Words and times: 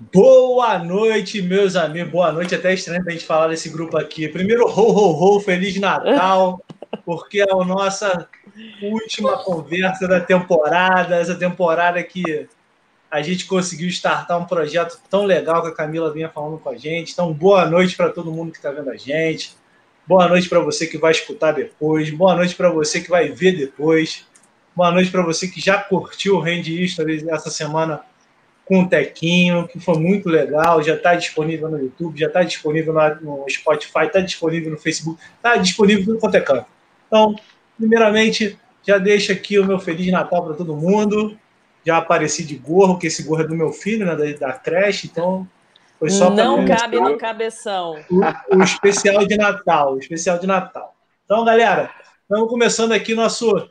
Boa 0.00 0.78
noite, 0.78 1.42
meus 1.42 1.76
amigos. 1.76 2.10
Boa 2.10 2.32
noite. 2.32 2.54
Até 2.54 2.72
estranho 2.72 3.04
a 3.06 3.10
gente 3.10 3.26
falar 3.26 3.48
desse 3.48 3.68
grupo 3.68 3.98
aqui. 3.98 4.26
Primeiro, 4.28 4.66
ho, 4.66 4.70
ho, 4.70 5.36
ho, 5.36 5.40
Feliz 5.40 5.78
Natal, 5.78 6.64
porque 7.04 7.42
é 7.42 7.52
a 7.52 7.56
nossa 7.56 8.26
última 8.82 9.36
conversa 9.44 10.08
da 10.08 10.18
temporada. 10.18 11.16
Essa 11.16 11.34
temporada 11.34 12.02
que 12.02 12.48
a 13.10 13.20
gente 13.20 13.44
conseguiu 13.44 13.90
startar 13.90 14.38
um 14.38 14.46
projeto 14.46 14.98
tão 15.10 15.26
legal 15.26 15.60
que 15.60 15.68
a 15.68 15.74
Camila 15.74 16.10
vinha 16.10 16.30
falando 16.30 16.56
com 16.56 16.70
a 16.70 16.78
gente. 16.78 17.12
Então, 17.12 17.30
boa 17.30 17.66
noite 17.66 17.94
para 17.94 18.08
todo 18.08 18.32
mundo 18.32 18.52
que 18.52 18.56
está 18.56 18.70
vendo 18.70 18.88
a 18.88 18.96
gente. 18.96 19.54
Boa 20.06 20.26
noite 20.26 20.48
para 20.48 20.60
você 20.60 20.86
que 20.86 20.96
vai 20.96 21.12
escutar 21.12 21.52
depois. 21.52 22.08
Boa 22.08 22.34
noite 22.34 22.54
para 22.54 22.70
você 22.70 23.02
que 23.02 23.10
vai 23.10 23.28
ver 23.28 23.54
depois. 23.54 24.26
Boa 24.74 24.90
noite 24.90 25.10
para 25.10 25.20
você 25.20 25.46
que 25.46 25.60
já 25.60 25.76
curtiu 25.76 26.36
o 26.36 26.40
Hand 26.40 26.66
History 26.66 27.22
essa 27.28 27.50
semana 27.50 28.00
com 28.70 28.82
o 28.82 28.88
Tequinho, 28.88 29.66
que 29.66 29.80
foi 29.80 29.98
muito 29.98 30.28
legal, 30.28 30.80
já 30.80 30.94
está 30.94 31.16
disponível 31.16 31.68
no 31.68 31.76
YouTube, 31.76 32.16
já 32.16 32.28
está 32.28 32.44
disponível 32.44 32.94
no 33.20 33.44
Spotify, 33.50 34.04
está 34.04 34.20
disponível 34.20 34.70
no 34.70 34.78
Facebook, 34.78 35.20
está 35.34 35.56
disponível 35.56 36.14
no 36.14 36.20
quanto 36.20 36.36
é. 36.36 36.64
Então, 37.08 37.34
primeiramente, 37.76 38.56
já 38.86 38.96
deixo 38.96 39.32
aqui 39.32 39.58
o 39.58 39.66
meu 39.66 39.80
Feliz 39.80 40.12
Natal 40.12 40.44
para 40.44 40.54
todo 40.54 40.76
mundo. 40.76 41.36
Já 41.84 41.96
apareci 41.96 42.44
de 42.44 42.54
gorro, 42.54 42.96
que 42.96 43.08
esse 43.08 43.24
gorro 43.24 43.42
é 43.42 43.46
do 43.48 43.56
meu 43.56 43.72
filho, 43.72 44.06
né, 44.06 44.14
da, 44.14 44.46
da 44.46 44.52
creche, 44.52 45.08
então 45.08 45.48
foi 45.98 46.08
só 46.08 46.30
Não 46.30 46.64
cabe 46.64 47.00
no 47.00 47.18
cabeção. 47.18 47.96
O, 48.08 48.56
o 48.56 48.62
especial 48.62 49.26
de 49.26 49.36
Natal, 49.36 49.94
o 49.94 49.98
especial 49.98 50.38
de 50.38 50.46
Natal. 50.46 50.94
Então, 51.24 51.44
galera, 51.44 51.90
estamos 52.22 52.48
começando 52.48 52.92
aqui 52.92 53.16
nosso 53.16 53.68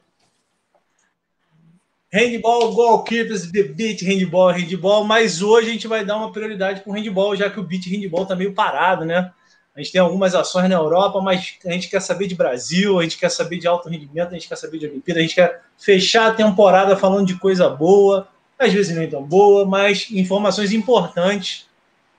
Handball, 2.12 2.74
goalkeepers, 2.74 3.52
the 3.52 3.64
beat, 3.64 4.02
handball, 4.02 4.52
handball, 4.52 5.04
mas 5.04 5.44
hoje 5.44 5.70
a 5.70 5.74
gente 5.74 5.88
vai 5.88 6.04
dar 6.04 6.18
uma 6.18 6.32
prioridade 6.32 6.82
para 6.82 6.90
o 6.90 6.94
handball, 6.94 7.36
já 7.36 7.50
que 7.50 7.60
o 7.60 7.64
beat 7.64 7.86
handball 7.86 8.24
está 8.24 8.36
meio 8.36 8.54
parado, 8.54 9.06
né? 9.06 9.32
A 9.76 9.80
gente 9.80 9.92
tem 9.92 10.02
algumas 10.02 10.34
ações 10.34 10.68
na 10.68 10.76
Europa, 10.76 11.22
mas 11.22 11.58
a 11.66 11.72
gente 11.72 11.88
quer 11.88 12.02
saber 12.02 12.28
de 12.28 12.34
Brasil, 12.34 13.00
a 13.00 13.04
gente 13.04 13.18
quer 13.18 13.30
saber 13.30 13.60
de 13.60 13.68
alto 13.68 13.88
rendimento, 13.90 14.30
a 14.30 14.34
gente 14.34 14.48
quer 14.48 14.58
saber 14.58 14.80
de 14.80 14.88
Olimpíada, 14.88 15.20
a 15.20 15.24
gente 15.24 15.36
quer 15.36 15.62
fechar 15.78 16.28
a 16.28 16.34
temporada 16.34 16.98
falando 16.98 17.28
de 17.28 17.38
coisa 17.38 17.70
boa, 17.70 18.28
às 18.58 18.74
vezes 18.74 18.98
nem 18.98 19.08
tão 19.08 19.24
boa, 19.24 19.64
mas 19.66 20.08
informações 20.12 20.74
importantes 20.74 21.68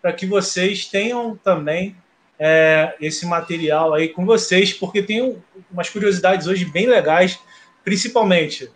para 0.01 0.13
que 0.13 0.25
vocês 0.25 0.87
tenham 0.87 1.37
também 1.37 1.97
é, 2.39 2.95
esse 3.01 3.27
material 3.27 3.93
aí 3.93 4.09
com 4.09 4.25
vocês, 4.25 4.73
porque 4.73 5.03
tem 5.03 5.37
umas 5.71 5.91
curiosidades 5.91 6.47
hoje 6.47 6.65
bem 6.65 6.87
legais, 6.87 7.39
principalmente 7.85 8.71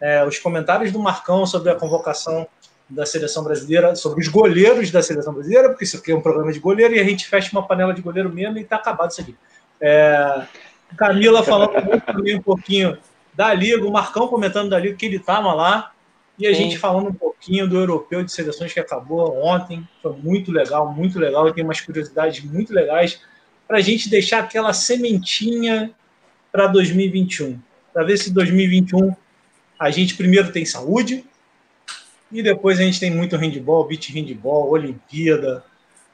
é, 0.00 0.24
os 0.24 0.38
comentários 0.38 0.92
do 0.92 0.98
Marcão 0.98 1.46
sobre 1.46 1.70
a 1.70 1.74
convocação 1.74 2.46
da 2.88 3.04
seleção 3.04 3.42
brasileira, 3.42 3.94
sobre 3.96 4.20
os 4.20 4.28
goleiros 4.28 4.90
da 4.90 5.02
seleção 5.02 5.34
brasileira, 5.34 5.68
porque 5.68 5.84
isso 5.84 5.96
aqui 5.96 6.12
é 6.12 6.14
um 6.16 6.20
programa 6.20 6.52
de 6.52 6.60
goleiro 6.60 6.94
e 6.94 7.00
a 7.00 7.04
gente 7.04 7.26
fecha 7.26 7.50
uma 7.52 7.66
panela 7.66 7.92
de 7.92 8.00
goleiro 8.00 8.32
mesmo 8.32 8.58
e 8.58 8.62
está 8.62 8.76
acabado 8.76 9.10
isso 9.10 9.20
aqui. 9.20 9.34
É, 9.80 10.46
Camila 10.96 11.42
falando 11.42 11.72
um 12.36 12.42
pouquinho 12.42 12.96
da 13.34 13.52
Liga, 13.52 13.84
o 13.84 13.92
Marcão 13.92 14.28
comentando 14.28 14.70
da 14.70 14.78
Liga 14.78 14.96
que 14.96 15.06
ele 15.06 15.16
estava 15.16 15.52
lá, 15.52 15.92
e 16.38 16.46
a 16.46 16.54
Sim. 16.54 16.64
gente 16.64 16.78
falando 16.78 17.08
um 17.08 17.14
pouquinho 17.14 17.66
do 17.66 17.76
europeu 17.76 18.22
de 18.22 18.30
seleções 18.30 18.72
que 18.72 18.80
acabou 18.80 19.42
ontem. 19.42 19.88
Foi 20.02 20.12
muito 20.12 20.52
legal, 20.52 20.92
muito 20.92 21.18
legal. 21.18 21.50
Tem 21.52 21.64
umas 21.64 21.80
curiosidades 21.80 22.44
muito 22.44 22.74
legais 22.74 23.20
para 23.66 23.78
a 23.78 23.80
gente 23.80 24.10
deixar 24.10 24.40
aquela 24.40 24.72
sementinha 24.72 25.90
para 26.52 26.66
2021. 26.66 27.58
Para 27.92 28.04
ver 28.04 28.18
se 28.18 28.32
2021 28.32 29.14
a 29.78 29.90
gente 29.90 30.16
primeiro 30.16 30.52
tem 30.52 30.64
saúde 30.64 31.24
e 32.30 32.42
depois 32.42 32.78
a 32.78 32.82
gente 32.82 32.98
tem 32.98 33.10
muito 33.10 33.36
handball, 33.36 33.86
beach 33.86 34.12
handball, 34.12 34.70
Olimpíada, 34.70 35.64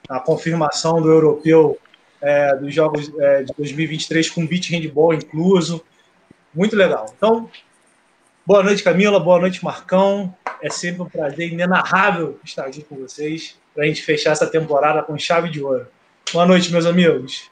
a 0.08 0.20
confirmação 0.20 1.00
do 1.00 1.10
europeu 1.10 1.78
é, 2.20 2.56
dos 2.56 2.74
Jogos 2.74 3.10
é, 3.18 3.42
de 3.42 3.52
2023 3.56 4.30
com 4.30 4.46
beach 4.46 4.70
handball 4.74 5.14
incluso. 5.14 5.84
Muito 6.54 6.76
legal. 6.76 7.12
Então, 7.16 7.50
boa 8.46 8.62
noite, 8.62 8.82
Camila. 8.82 9.18
Boa 9.18 9.40
noite, 9.40 9.64
Marcão. 9.64 10.34
É 10.60 10.70
sempre 10.70 11.02
um 11.02 11.08
prazer 11.08 11.52
inenarrável 11.52 12.38
estar 12.44 12.66
aqui 12.66 12.82
com 12.82 12.96
vocês 12.96 13.58
para 13.74 13.84
a 13.84 13.86
gente 13.86 14.02
fechar 14.02 14.32
essa 14.32 14.46
temporada 14.46 15.02
com 15.02 15.18
chave 15.18 15.48
de 15.48 15.62
ouro. 15.62 15.86
Boa 16.32 16.46
noite, 16.46 16.70
meus 16.70 16.86
amigos. 16.86 17.50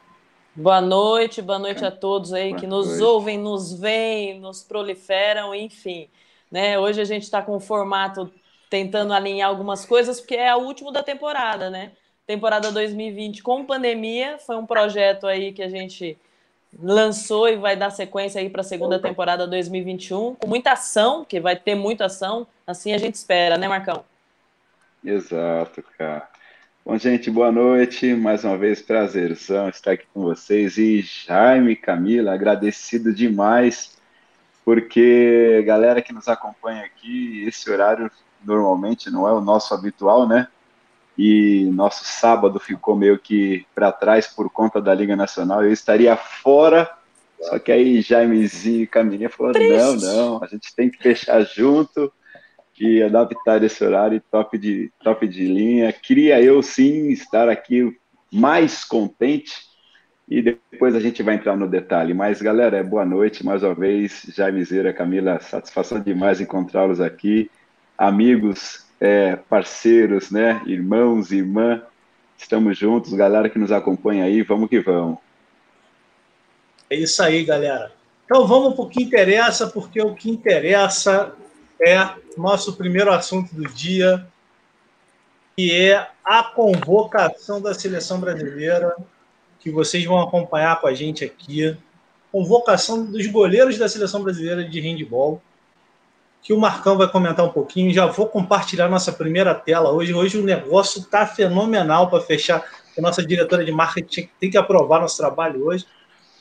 Boa 0.55 0.81
noite, 0.81 1.41
boa 1.41 1.61
noite 1.61 1.85
a 1.85 1.93
todos 1.93 2.33
aí 2.33 2.51
boa 2.51 2.61
que 2.61 2.67
nos 2.67 2.89
noite. 2.89 3.03
ouvem, 3.03 3.39
nos 3.39 3.73
veem, 3.73 4.41
nos 4.41 4.65
proliferam, 4.65 5.55
enfim. 5.55 6.09
Né? 6.51 6.77
Hoje 6.79 7.01
a 7.01 7.05
gente 7.05 7.23
está 7.23 7.41
com 7.41 7.55
o 7.55 7.61
formato 7.61 8.33
tentando 8.69 9.13
alinhar 9.13 9.49
algumas 9.49 9.85
coisas, 9.85 10.21
porque 10.21 10.35
é 10.35 10.55
o 10.55 10.61
último 10.61 10.91
da 10.91 11.03
temporada, 11.03 11.71
né? 11.71 11.93
Temporada 12.27 12.71
2020 12.73 13.43
com 13.43 13.65
pandemia, 13.65 14.39
foi 14.39 14.57
um 14.57 14.67
projeto 14.67 15.27
aí 15.27 15.53
que 15.53 15.63
a 15.63 15.69
gente 15.69 16.19
lançou 16.79 17.49
e 17.49 17.57
vai 17.57 17.77
dar 17.77 17.91
sequência 17.91 18.41
aí 18.41 18.49
para 18.49 18.61
a 18.61 18.65
segunda 18.65 19.01
temporada 19.01 19.47
2021, 19.47 20.37
com 20.37 20.47
muita 20.47 20.73
ação, 20.73 21.25
que 21.25 21.41
vai 21.41 21.57
ter 21.57 21.75
muita 21.75 22.07
ação, 22.07 22.47
assim 22.67 22.93
a 22.93 22.99
gente 22.99 23.15
espera, 23.15 23.59
né, 23.59 23.67
Marcão? 23.67 24.05
Exato, 25.05 25.83
cara. 25.99 26.30
Bom, 26.83 26.97
gente, 26.97 27.31
boa 27.31 27.53
noite. 27.53 28.15
Mais 28.15 28.43
uma 28.43 28.57
vez, 28.57 28.81
prazerzão 28.81 29.69
estar 29.69 29.93
aqui 29.93 30.07
com 30.15 30.23
vocês. 30.23 30.79
E 30.79 31.03
Jaime, 31.03 31.77
Camila, 31.77 32.33
agradecido 32.33 33.13
demais, 33.13 33.99
porque 34.65 35.63
galera 35.67 36.01
que 36.01 36.13
nos 36.13 36.27
acompanha 36.27 36.83
aqui, 36.85 37.45
esse 37.47 37.71
horário 37.71 38.11
normalmente 38.43 39.11
não 39.11 39.29
é 39.29 39.33
o 39.33 39.43
nosso 39.43 39.75
habitual, 39.75 40.27
né? 40.27 40.49
E 41.19 41.67
nosso 41.71 42.03
sábado 42.03 42.59
ficou 42.59 42.97
meio 42.97 43.19
que 43.19 43.67
para 43.75 43.93
trás 43.93 44.27
por 44.27 44.51
conta 44.51 44.81
da 44.81 44.95
Liga 44.95 45.15
Nacional. 45.15 45.63
Eu 45.63 45.73
estaria 45.73 46.17
fora, 46.17 46.91
só 47.43 47.59
que 47.59 47.71
aí 47.71 48.01
Jaimezinho 48.01 48.85
e 48.85 48.87
Camilinha 48.87 49.29
falaram: 49.29 49.61
não, 49.69 49.97
não, 49.97 50.43
a 50.43 50.47
gente 50.47 50.75
tem 50.75 50.89
que 50.89 51.01
fechar 51.03 51.43
junto 51.43 52.11
e 52.81 53.03
adaptar 53.03 53.63
esse 53.63 53.85
horário 53.85 54.23
top 54.31 54.57
de, 54.57 54.91
top 55.05 55.29
de 55.29 55.47
linha. 55.47 55.93
Queria 55.93 56.41
eu 56.41 56.63
sim 56.63 57.11
estar 57.11 57.47
aqui 57.47 57.95
mais 58.33 58.85
contente 58.85 59.53
e 60.27 60.41
depois 60.41 60.95
a 60.95 61.01
gente 61.01 61.23
vai 61.23 61.35
entrar 61.35 61.57
no 61.57 61.69
detalhe. 61.69 62.15
Mas, 62.15 62.41
galera, 62.41 62.79
é 62.79 62.83
boa 62.83 63.05
noite 63.05 63.45
mais 63.45 63.63
uma 63.63 63.75
vez. 63.75 64.23
Jaime 64.35 64.65
Zera, 64.65 64.95
Camila, 64.95 65.39
satisfação 65.41 66.01
demais 66.01 66.41
encontrá-los 66.41 67.03
aqui. 67.03 67.51
Amigos, 67.99 68.87
é, 68.99 69.37
parceiros, 69.37 70.31
né? 70.31 70.63
Irmãos, 70.65 71.33
irmã, 71.33 71.83
estamos 72.39 72.79
juntos. 72.79 73.13
Galera 73.13 73.51
que 73.51 73.59
nos 73.59 73.73
acompanha 73.73 74.25
aí, 74.25 74.41
vamos 74.41 74.71
que 74.71 74.81
vamos. 74.81 75.19
É 76.89 76.97
isso 76.97 77.23
aí, 77.23 77.45
galera. 77.45 77.93
Então 78.25 78.47
vamos 78.47 78.75
para 78.75 78.85
o 78.85 78.89
que 78.89 79.03
interessa, 79.03 79.67
porque 79.67 80.01
o 80.01 80.15
que 80.15 80.31
interessa 80.31 81.35
é 81.81 82.11
nosso 82.37 82.75
primeiro 82.75 83.11
assunto 83.11 83.55
do 83.55 83.65
dia, 83.69 84.27
que 85.57 85.75
é 85.75 86.09
a 86.25 86.43
convocação 86.43 87.61
da 87.61 87.75
seleção 87.75 88.21
brasileira, 88.21 88.95
que 89.59 89.71
vocês 89.71 90.05
vão 90.05 90.21
acompanhar 90.21 90.81
com 90.81 90.87
a 90.87 90.95
gente 90.95 91.25
aqui. 91.25 91.77
Convocação 92.31 93.05
dos 93.05 93.27
goleiros 93.27 93.77
da 93.77 93.89
seleção 93.89 94.23
brasileira 94.23 94.65
de 94.65 94.81
handball, 94.81 95.43
que 96.43 96.53
o 96.53 96.61
Marcão 96.61 96.97
vai 96.97 97.09
comentar 97.09 97.45
um 97.45 97.51
pouquinho. 97.51 97.93
Já 97.93 98.07
vou 98.07 98.27
compartilhar 98.27 98.89
nossa 98.89 99.13
primeira 99.13 99.55
tela 99.55 99.91
hoje. 99.91 100.15
Hoje 100.15 100.39
o 100.39 100.45
negócio 100.45 101.01
está 101.01 101.27
fenomenal 101.27 102.09
para 102.09 102.21
fechar. 102.23 102.65
A 102.97 103.01
nossa 103.01 103.25
diretora 103.25 103.65
de 103.65 103.73
marketing 103.73 104.29
tem 104.39 104.51
que 104.51 104.57
aprovar 104.57 105.01
nosso 105.01 105.17
trabalho 105.17 105.67
hoje. 105.67 105.87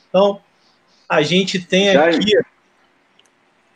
Então, 0.10 0.42
a 1.08 1.22
gente 1.22 1.60
tem 1.60 1.90
aqui. 1.90 2.32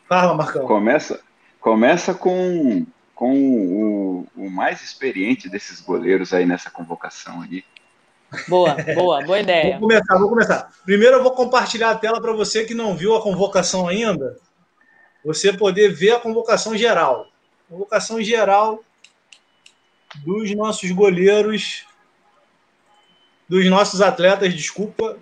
Fala, 0.08 0.34
Marcão. 0.34 0.66
Começa, 0.66 1.20
Começa 1.64 2.12
com, 2.12 2.84
com 3.14 3.32
o, 3.34 4.28
o, 4.36 4.50
mais 4.50 4.82
experiente 4.82 5.48
desses 5.48 5.80
goleiros 5.80 6.34
aí 6.34 6.44
nessa 6.44 6.70
convocação 6.70 7.40
aí. 7.40 7.64
Boa, 8.46 8.76
boa, 8.94 9.24
boa 9.24 9.40
ideia. 9.40 9.78
Vou 9.78 9.88
começar, 9.88 10.18
vou 10.18 10.28
começar. 10.28 10.70
Primeiro 10.84 11.16
eu 11.16 11.22
vou 11.22 11.32
compartilhar 11.32 11.92
a 11.92 11.94
tela 11.94 12.20
para 12.20 12.34
você 12.34 12.66
que 12.66 12.74
não 12.74 12.94
viu 12.94 13.16
a 13.16 13.22
convocação 13.22 13.88
ainda, 13.88 14.38
você 15.24 15.54
poder 15.54 15.88
ver 15.88 16.10
a 16.10 16.20
convocação 16.20 16.76
geral. 16.76 17.28
Convocação 17.66 18.22
geral 18.22 18.84
dos 20.16 20.54
nossos 20.54 20.90
goleiros, 20.90 21.86
dos 23.48 23.64
nossos 23.70 24.02
atletas, 24.02 24.52
desculpa. 24.52 25.16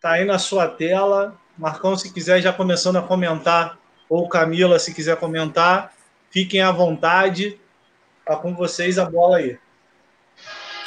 Tá 0.00 0.12
aí 0.12 0.24
na 0.24 0.38
sua 0.38 0.68
tela. 0.68 1.36
Marcão, 1.58 1.96
se 1.96 2.12
quiser 2.12 2.40
já 2.40 2.52
começando 2.52 2.98
a 2.98 3.02
comentar 3.02 3.81
ou 4.12 4.28
Camila, 4.28 4.78
se 4.78 4.92
quiser 4.92 5.16
comentar, 5.16 5.94
fiquem 6.28 6.60
à 6.60 6.70
vontade. 6.70 7.58
Tá 8.26 8.36
com 8.36 8.54
vocês 8.54 8.98
a 8.98 9.06
bola 9.06 9.38
aí. 9.38 9.58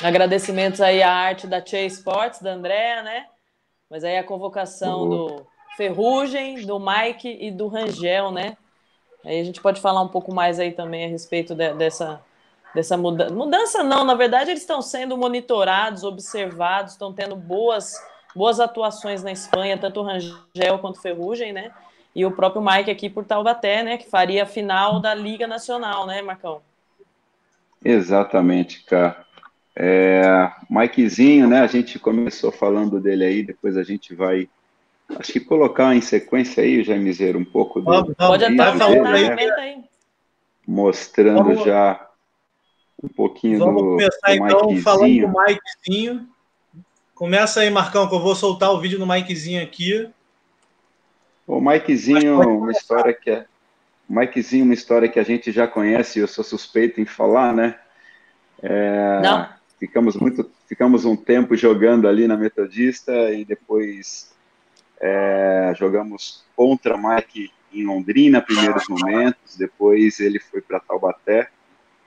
Agradecimentos 0.03 0.79
aí 0.79 1.01
à 1.01 1.11
arte 1.11 1.47
da 1.47 1.57
Chase 1.57 1.87
Sports, 1.87 2.39
da 2.39 2.51
Andréa, 2.51 3.01
né? 3.01 3.25
Mas 3.89 4.03
aí 4.03 4.15
a 4.19 4.23
convocação 4.23 4.99
uhum. 4.99 5.09
do 5.09 5.47
Ferrugem, 5.75 6.67
do 6.67 6.79
Mike 6.79 7.39
e 7.41 7.49
do 7.49 7.67
Rangel, 7.67 8.31
né? 8.31 8.55
Aí 9.25 9.39
a 9.39 9.43
gente 9.43 9.59
pode 9.59 9.81
falar 9.81 10.03
um 10.03 10.09
pouco 10.09 10.31
mais 10.31 10.59
aí 10.59 10.71
também 10.71 11.05
a 11.05 11.09
respeito 11.09 11.55
de, 11.55 11.73
dessa, 11.73 12.21
dessa 12.75 12.95
mudança. 12.95 13.33
Mudança 13.33 13.83
não, 13.83 14.03
na 14.03 14.13
verdade 14.13 14.51
eles 14.51 14.61
estão 14.61 14.83
sendo 14.83 15.17
monitorados, 15.17 16.03
observados, 16.03 16.91
estão 16.91 17.11
tendo 17.11 17.35
boas, 17.35 17.95
boas 18.35 18.59
atuações 18.59 19.23
na 19.23 19.31
Espanha, 19.31 19.79
tanto 19.79 20.01
o 20.01 20.03
Rangel 20.03 20.77
quanto 20.79 20.97
o 20.97 21.01
Ferrugem, 21.01 21.51
né? 21.51 21.73
E 22.15 22.25
o 22.25 22.31
próprio 22.31 22.63
Mike 22.63 22.89
aqui 22.89 23.09
por 23.09 23.25
Taubaté, 23.25 23.83
né? 23.83 23.97
Que 23.97 24.09
faria 24.09 24.43
a 24.43 24.47
final 24.47 25.01
da 25.01 25.13
Liga 25.13 25.45
Nacional, 25.45 26.07
né, 26.07 26.21
Marcão? 26.21 26.61
Exatamente, 27.83 28.83
cara. 28.85 29.25
É, 29.75 30.49
Mikezinho, 30.69 31.47
né? 31.47 31.59
A 31.59 31.67
gente 31.67 31.99
começou 31.99 32.51
falando 32.51 33.01
dele 33.01 33.25
aí, 33.25 33.43
depois 33.43 33.75
a 33.75 33.83
gente 33.83 34.15
vai, 34.15 34.47
acho 35.19 35.33
que 35.33 35.39
colocar 35.41 35.93
em 35.93 35.99
sequência 35.99 36.63
aí, 36.63 36.81
Jaimizeiro, 36.81 37.37
um 37.37 37.43
pouco 37.43 37.81
do. 37.81 38.15
Pode 38.15 38.45
até 38.45 38.77
falar, 38.77 39.11
dele, 39.11 39.35
né? 39.35 39.51
aí. 39.57 39.83
Mostrando 40.65 41.43
vamos, 41.43 41.65
já 41.65 42.09
um 43.03 43.09
pouquinho 43.09 43.59
vamos 43.59 43.81
do. 43.81 43.89
Vamos 43.89 44.03
começar 44.03 44.27
do 44.27 44.45
então 44.45 44.81
falando 44.81 45.21
do 45.21 45.33
Mikezinho. 45.37 46.29
Começa 47.13 47.59
aí, 47.59 47.69
Marcão, 47.69 48.07
que 48.07 48.15
eu 48.15 48.19
vou 48.21 48.35
soltar 48.35 48.71
o 48.71 48.79
vídeo 48.79 48.97
do 48.97 49.05
Mikezinho 49.05 49.61
aqui. 49.61 50.09
O 51.47 51.61
Mikezinho, 51.61 52.39
uma 52.39 52.71
história 52.71 53.13
que 53.13 53.29
é. 53.29 53.45
Mikezinho, 54.07 54.65
uma 54.65 54.73
história 54.73 55.09
que 55.09 55.19
a 55.19 55.23
gente 55.23 55.51
já 55.51 55.67
conhece, 55.67 56.19
eu 56.19 56.27
sou 56.27 56.43
suspeito 56.43 57.01
em 57.01 57.05
falar, 57.05 57.53
né? 57.53 57.75
É, 58.61 59.19
Não 59.21 59.55
ficamos 59.79 60.15
muito, 60.15 60.49
ficamos 60.67 61.05
um 61.05 61.15
tempo 61.15 61.55
jogando 61.55 62.07
ali 62.07 62.27
na 62.27 62.37
Metodista 62.37 63.31
e 63.31 63.45
depois 63.45 64.33
é, 64.99 65.73
jogamos 65.77 66.43
contra 66.55 66.97
Mike 66.97 67.51
em 67.73 67.85
Londrina, 67.85 68.41
primeiros 68.41 68.87
momentos, 68.87 69.57
depois 69.57 70.19
ele 70.19 70.39
foi 70.39 70.61
para 70.61 70.79
Taubaté, 70.79 71.49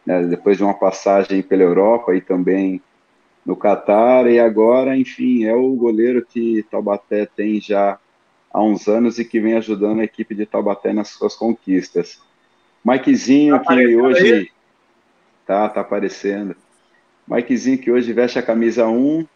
né, 0.04 0.22
depois 0.24 0.56
de 0.56 0.64
uma 0.64 0.74
passagem 0.74 1.42
pela 1.42 1.62
Europa 1.62 2.14
e 2.14 2.20
também 2.20 2.80
no 3.44 3.54
Catar, 3.54 4.26
e 4.26 4.38
agora, 4.38 4.96
enfim, 4.96 5.44
é 5.44 5.54
o 5.54 5.74
goleiro 5.74 6.24
que 6.24 6.64
Taubaté 6.70 7.26
tem 7.26 7.60
já 7.60 7.98
há 8.52 8.62
uns 8.62 8.88
anos 8.88 9.18
e 9.18 9.24
que 9.24 9.40
vem 9.40 9.54
ajudando 9.54 10.00
a 10.00 10.04
equipe 10.04 10.34
de 10.34 10.46
Taubaté 10.46 10.92
nas 10.92 11.08
suas 11.08 11.34
conquistas. 11.34 12.20
Mikezinho, 12.84 13.58
tá 13.62 13.74
que 13.74 13.96
hoje 13.96 14.32
aí? 14.32 14.50
tá, 15.46 15.68
tá 15.68 15.80
aparecendo. 15.80 16.56
Mikezinho 17.26 17.78
que 17.78 17.90
hoje 17.90 18.12
veste 18.12 18.38
a 18.38 18.42
camisa 18.42 18.86
1, 18.86 19.18
né, 19.18 19.26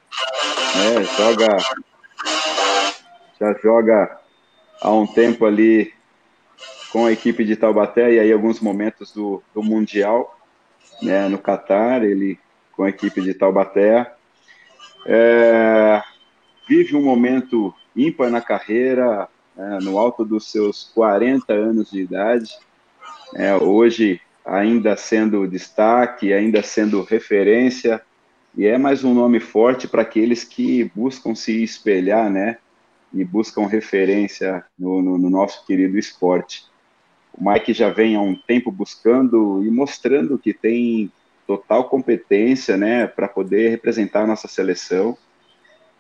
joga, 1.17 1.57
já 3.39 3.53
joga 3.63 4.19
há 4.81 4.91
um 4.91 5.07
tempo 5.07 5.45
ali 5.45 5.93
com 6.91 7.07
a 7.07 7.13
equipe 7.13 7.45
de 7.45 7.57
Taubaté 7.57 8.15
e 8.15 8.19
aí 8.19 8.33
alguns 8.33 8.61
momentos 8.61 9.13
do, 9.13 9.43
do 9.55 9.63
Mundial, 9.63 10.39
né, 11.03 11.29
no 11.29 11.39
Catar, 11.39 12.03
ele 12.05 12.39
com 12.73 12.85
a 12.85 12.89
equipe 12.89 13.21
de 13.21 13.35
Taubaté. 13.35 14.11
É, 15.07 16.03
vive 16.73 16.97
um 16.97 17.03
momento 17.03 17.75
ímpar 17.95 18.31
na 18.31 18.41
carreira, 18.41 19.29
é, 19.59 19.79
no 19.83 19.99
alto 19.99 20.25
dos 20.25 20.51
seus 20.51 20.91
40 20.95 21.53
anos 21.53 21.91
de 21.91 22.01
idade. 22.01 22.51
É, 23.35 23.55
hoje 23.55 24.19
ainda 24.43 24.97
sendo 24.97 25.47
destaque, 25.47 26.33
ainda 26.33 26.63
sendo 26.63 27.03
referência, 27.03 28.01
e 28.57 28.65
é 28.67 28.79
mais 28.79 29.05
um 29.05 29.13
nome 29.13 29.39
forte 29.39 29.87
para 29.87 30.01
aqueles 30.01 30.45
que 30.45 30.91
buscam 30.95 31.35
se 31.35 31.63
espelhar, 31.63 32.31
né? 32.31 32.57
E 33.13 33.23
buscam 33.23 33.67
referência 33.67 34.65
no, 34.79 35.03
no, 35.03 35.19
no, 35.19 35.29
nosso 35.29 35.67
querido 35.67 35.99
esporte. 35.99 36.65
O 37.35 37.51
Mike 37.51 37.75
já 37.75 37.91
vem 37.91 38.17
há 38.17 38.21
um 38.23 38.35
tempo 38.35 38.73
buscando 38.73 39.63
e 39.63 39.71
mostrando 39.71 40.39
que 40.39 40.55
tem 40.55 41.13
total 41.47 41.85
competência, 41.91 42.79
né, 42.79 43.07
para 43.07 43.29
poder 43.29 43.69
representar 43.69 44.23
a 44.23 44.27
nossa 44.27 44.49
seleção 44.49 45.19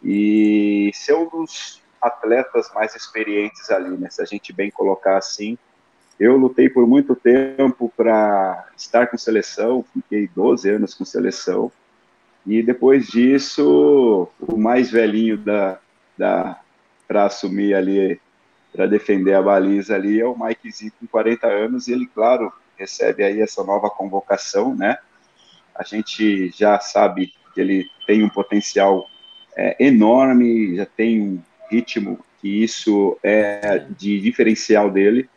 e 0.03 0.91
ser 0.95 1.15
um 1.15 1.29
dos 1.29 1.81
atletas 2.01 2.71
mais 2.75 2.95
experientes 2.97 3.71
ali, 3.71 3.97
né? 3.97 4.11
Se 4.11 4.21
a 4.23 4.25
gente 4.25 4.53
bem 4.53 4.71
colocar 4.71 5.17
assim, 5.17 5.57
eu 6.19 6.37
lutei 6.37 6.69
por 6.69 6.87
muito 6.87 7.15
tempo 7.15 7.93
para 7.97 8.69
estar 8.77 9.07
com 9.07 9.17
seleção, 9.17 9.85
fiquei 9.93 10.29
12 10.29 10.69
anos 10.69 10.95
com 10.95 11.05
seleção, 11.05 11.71
e 12.47 12.63
depois 12.63 13.07
disso, 13.07 14.29
o 14.41 14.57
mais 14.57 14.91
velhinho 14.91 15.39
da, 15.39 15.79
da 16.19 16.61
para 17.07 17.27
assumir 17.27 17.75
ali, 17.75 18.21
para 18.73 18.87
defender 18.87 19.35
a 19.35 19.43
baliza 19.43 19.95
ali, 19.95 20.21
é 20.21 20.27
o 20.27 20.37
Mikezinho 20.37 20.93
com 20.99 21.07
40 21.07 21.47
anos, 21.47 21.87
e 21.87 21.93
ele, 21.93 22.07
claro, 22.07 22.53
recebe 22.77 23.23
aí 23.23 23.41
essa 23.41 23.63
nova 23.63 23.89
convocação, 23.89 24.75
né? 24.75 24.97
A 25.75 25.85
gente 25.85 26.51
já 26.51 26.81
sabe 26.81 27.33
que 27.55 27.61
ele 27.61 27.87
tem 28.07 28.25
um 28.25 28.29
potencial 28.29 29.09
é, 29.57 29.77
enorme, 29.85 30.77
já 30.77 30.87
tem 30.87 31.21
um 31.21 31.43
ritmo 31.71 32.19
que 32.41 32.63
isso 32.63 33.17
é 33.23 33.85
de 33.99 34.21
diferencial 34.21 34.91
dele, 34.91 35.29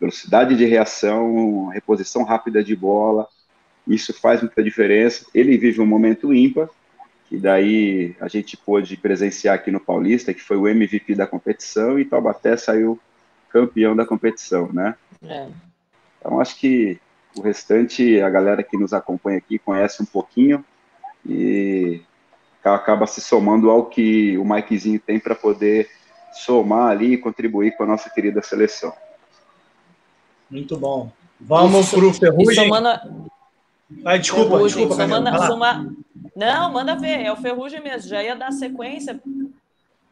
velocidade 0.00 0.56
de 0.56 0.64
reação, 0.64 1.68
reposição 1.68 2.24
rápida 2.24 2.62
de 2.64 2.74
bola, 2.74 3.28
isso 3.86 4.12
faz 4.18 4.40
muita 4.40 4.62
diferença. 4.62 5.26
Ele 5.34 5.58
vive 5.58 5.80
um 5.80 5.86
momento 5.86 6.32
ímpar, 6.32 6.68
e 7.30 7.38
daí 7.38 8.16
a 8.20 8.28
gente 8.28 8.56
pôde 8.56 8.96
presenciar 8.96 9.54
aqui 9.54 9.70
no 9.70 9.80
Paulista, 9.80 10.32
que 10.32 10.40
foi 10.40 10.56
o 10.56 10.68
MVP 10.68 11.14
da 11.14 11.26
competição, 11.26 11.98
e 11.98 12.04
Taubaté 12.04 12.56
saiu 12.56 12.98
campeão 13.50 13.94
da 13.94 14.06
competição, 14.06 14.70
né? 14.72 14.94
É. 15.22 15.48
Então 16.18 16.40
acho 16.40 16.58
que 16.58 16.98
o 17.36 17.42
restante, 17.42 18.20
a 18.20 18.30
galera 18.30 18.62
que 18.62 18.76
nos 18.76 18.92
acompanha 18.92 19.38
aqui 19.38 19.58
conhece 19.58 20.02
um 20.02 20.06
pouquinho 20.06 20.64
e 21.26 22.00
acaba 22.72 23.06
se 23.06 23.20
somando 23.20 23.70
ao 23.70 23.86
que 23.86 24.38
o 24.38 24.44
Mikezinho 24.44 25.00
tem 25.00 25.18
para 25.18 25.34
poder 25.34 25.90
somar 26.32 26.90
ali 26.90 27.14
e 27.14 27.18
contribuir 27.18 27.76
com 27.76 27.82
a 27.82 27.86
nossa 27.86 28.08
querida 28.10 28.42
seleção. 28.42 28.92
Muito 30.50 30.76
bom. 30.76 31.10
Vamos 31.40 31.90
para 31.90 32.04
o 32.04 32.14
Ferrugem. 32.14 32.64
Somando... 32.64 32.88
Ah, 34.04 34.16
desculpa, 34.16 34.56
Ferrugem, 34.56 34.86
desculpa. 34.86 35.02
Somando, 35.02 35.46
soma... 35.46 35.94
Não, 36.34 36.72
manda 36.72 36.96
ver. 36.96 37.20
É 37.20 37.32
o 37.32 37.36
Ferrugem 37.36 37.82
mesmo. 37.82 38.08
Já 38.08 38.22
ia 38.22 38.34
dar 38.34 38.52
sequência, 38.52 39.20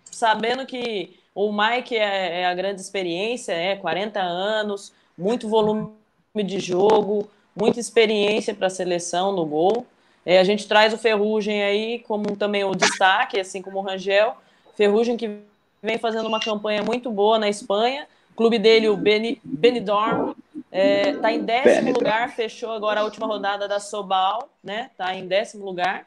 sabendo 0.05 0.67
que 0.67 1.17
o 1.35 1.53
Mike 1.53 1.97
é, 1.97 2.43
é 2.43 2.47
a 2.47 2.55
grande 2.55 2.81
experiência, 2.81 3.53
é 3.53 3.77
40 3.77 4.21
anos, 4.21 4.93
muito 5.17 5.49
volume 5.49 5.93
de 6.45 6.61
jogo, 6.61 7.29
muita 7.57 7.81
experiência 7.81 8.55
para 8.55 8.67
a 8.67 8.71
seleção 8.71 9.33
no 9.33 9.45
gol. 9.45 9.87
É, 10.25 10.39
a 10.39 10.45
gente 10.45 10.69
traz 10.69 10.93
o 10.93 10.99
Ferrugem 10.99 11.63
aí 11.63 11.99
como 12.01 12.37
também 12.37 12.65
o 12.65 12.75
destaque, 12.75 13.41
assim 13.41 13.61
como 13.61 13.79
o 13.79 13.83
Rangel. 13.83 14.37
Ferrugem 14.77 15.17
que 15.17 15.39
vem 15.83 15.99
fazendo 15.99 16.29
uma 16.29 16.41
campanha 16.41 16.83
muito 16.83 17.11
boa 17.11 17.39
na 17.39 17.49
Espanha, 17.49 18.07
o 18.31 18.35
clube 18.35 18.59
dele, 18.59 18.89
o 18.89 18.97
Beni, 18.97 19.41
Benidorm, 19.45 20.31
está 20.31 20.79
é, 20.79 21.13
tá 21.15 21.33
em 21.33 21.41
décimo 21.41 21.93
lugar, 21.93 22.31
fechou 22.31 22.71
agora 22.71 23.01
a 23.01 23.05
última 23.05 23.27
rodada 23.27 23.67
da 23.67 23.81
Sobal, 23.81 24.49
né? 24.63 24.89
Está 24.93 25.15
em 25.15 25.27
décimo 25.27 25.65
lugar, 25.65 26.07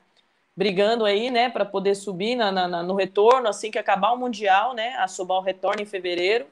brigando 0.56 1.04
aí, 1.04 1.30
né, 1.30 1.50
para 1.50 1.66
poder 1.66 1.94
subir 1.94 2.36
na, 2.36 2.52
na, 2.52 2.82
no 2.82 2.96
retorno, 2.96 3.50
assim 3.50 3.70
que 3.70 3.78
acabar 3.78 4.14
o 4.14 4.18
Mundial, 4.18 4.74
né? 4.74 4.96
A 4.96 5.08
Sobal 5.08 5.42
retorna 5.42 5.82
em 5.82 5.86
fevereiro. 5.86 6.48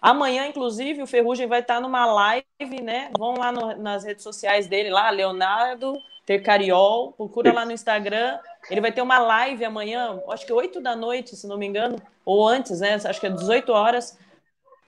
Amanhã, 0.00 0.46
inclusive, 0.46 1.02
o 1.02 1.06
Ferrugem 1.06 1.46
vai 1.46 1.60
estar 1.60 1.76
tá 1.76 1.80
numa 1.80 2.06
live, 2.06 2.82
né? 2.82 3.10
Vão 3.16 3.34
lá 3.34 3.52
no, 3.52 3.76
nas 3.76 4.02
redes 4.02 4.22
sociais 4.22 4.66
dele, 4.66 4.88
lá, 4.88 5.10
Leonardo 5.10 5.94
Tercariol, 6.26 7.12
procura 7.12 7.52
lá 7.52 7.64
no 7.64 7.72
Instagram. 7.72 8.38
Ele 8.68 8.80
vai 8.80 8.92
ter 8.92 9.00
uma 9.00 9.18
live 9.18 9.64
amanhã, 9.64 10.20
acho 10.28 10.44
que 10.44 10.52
8 10.52 10.80
da 10.80 10.94
noite, 10.94 11.36
se 11.36 11.46
não 11.46 11.56
me 11.56 11.66
engano, 11.66 11.96
ou 12.24 12.46
antes, 12.46 12.80
né? 12.80 12.94
Acho 12.94 13.20
que 13.20 13.26
é 13.26 13.30
18 13.30 13.72
horas 13.72 14.18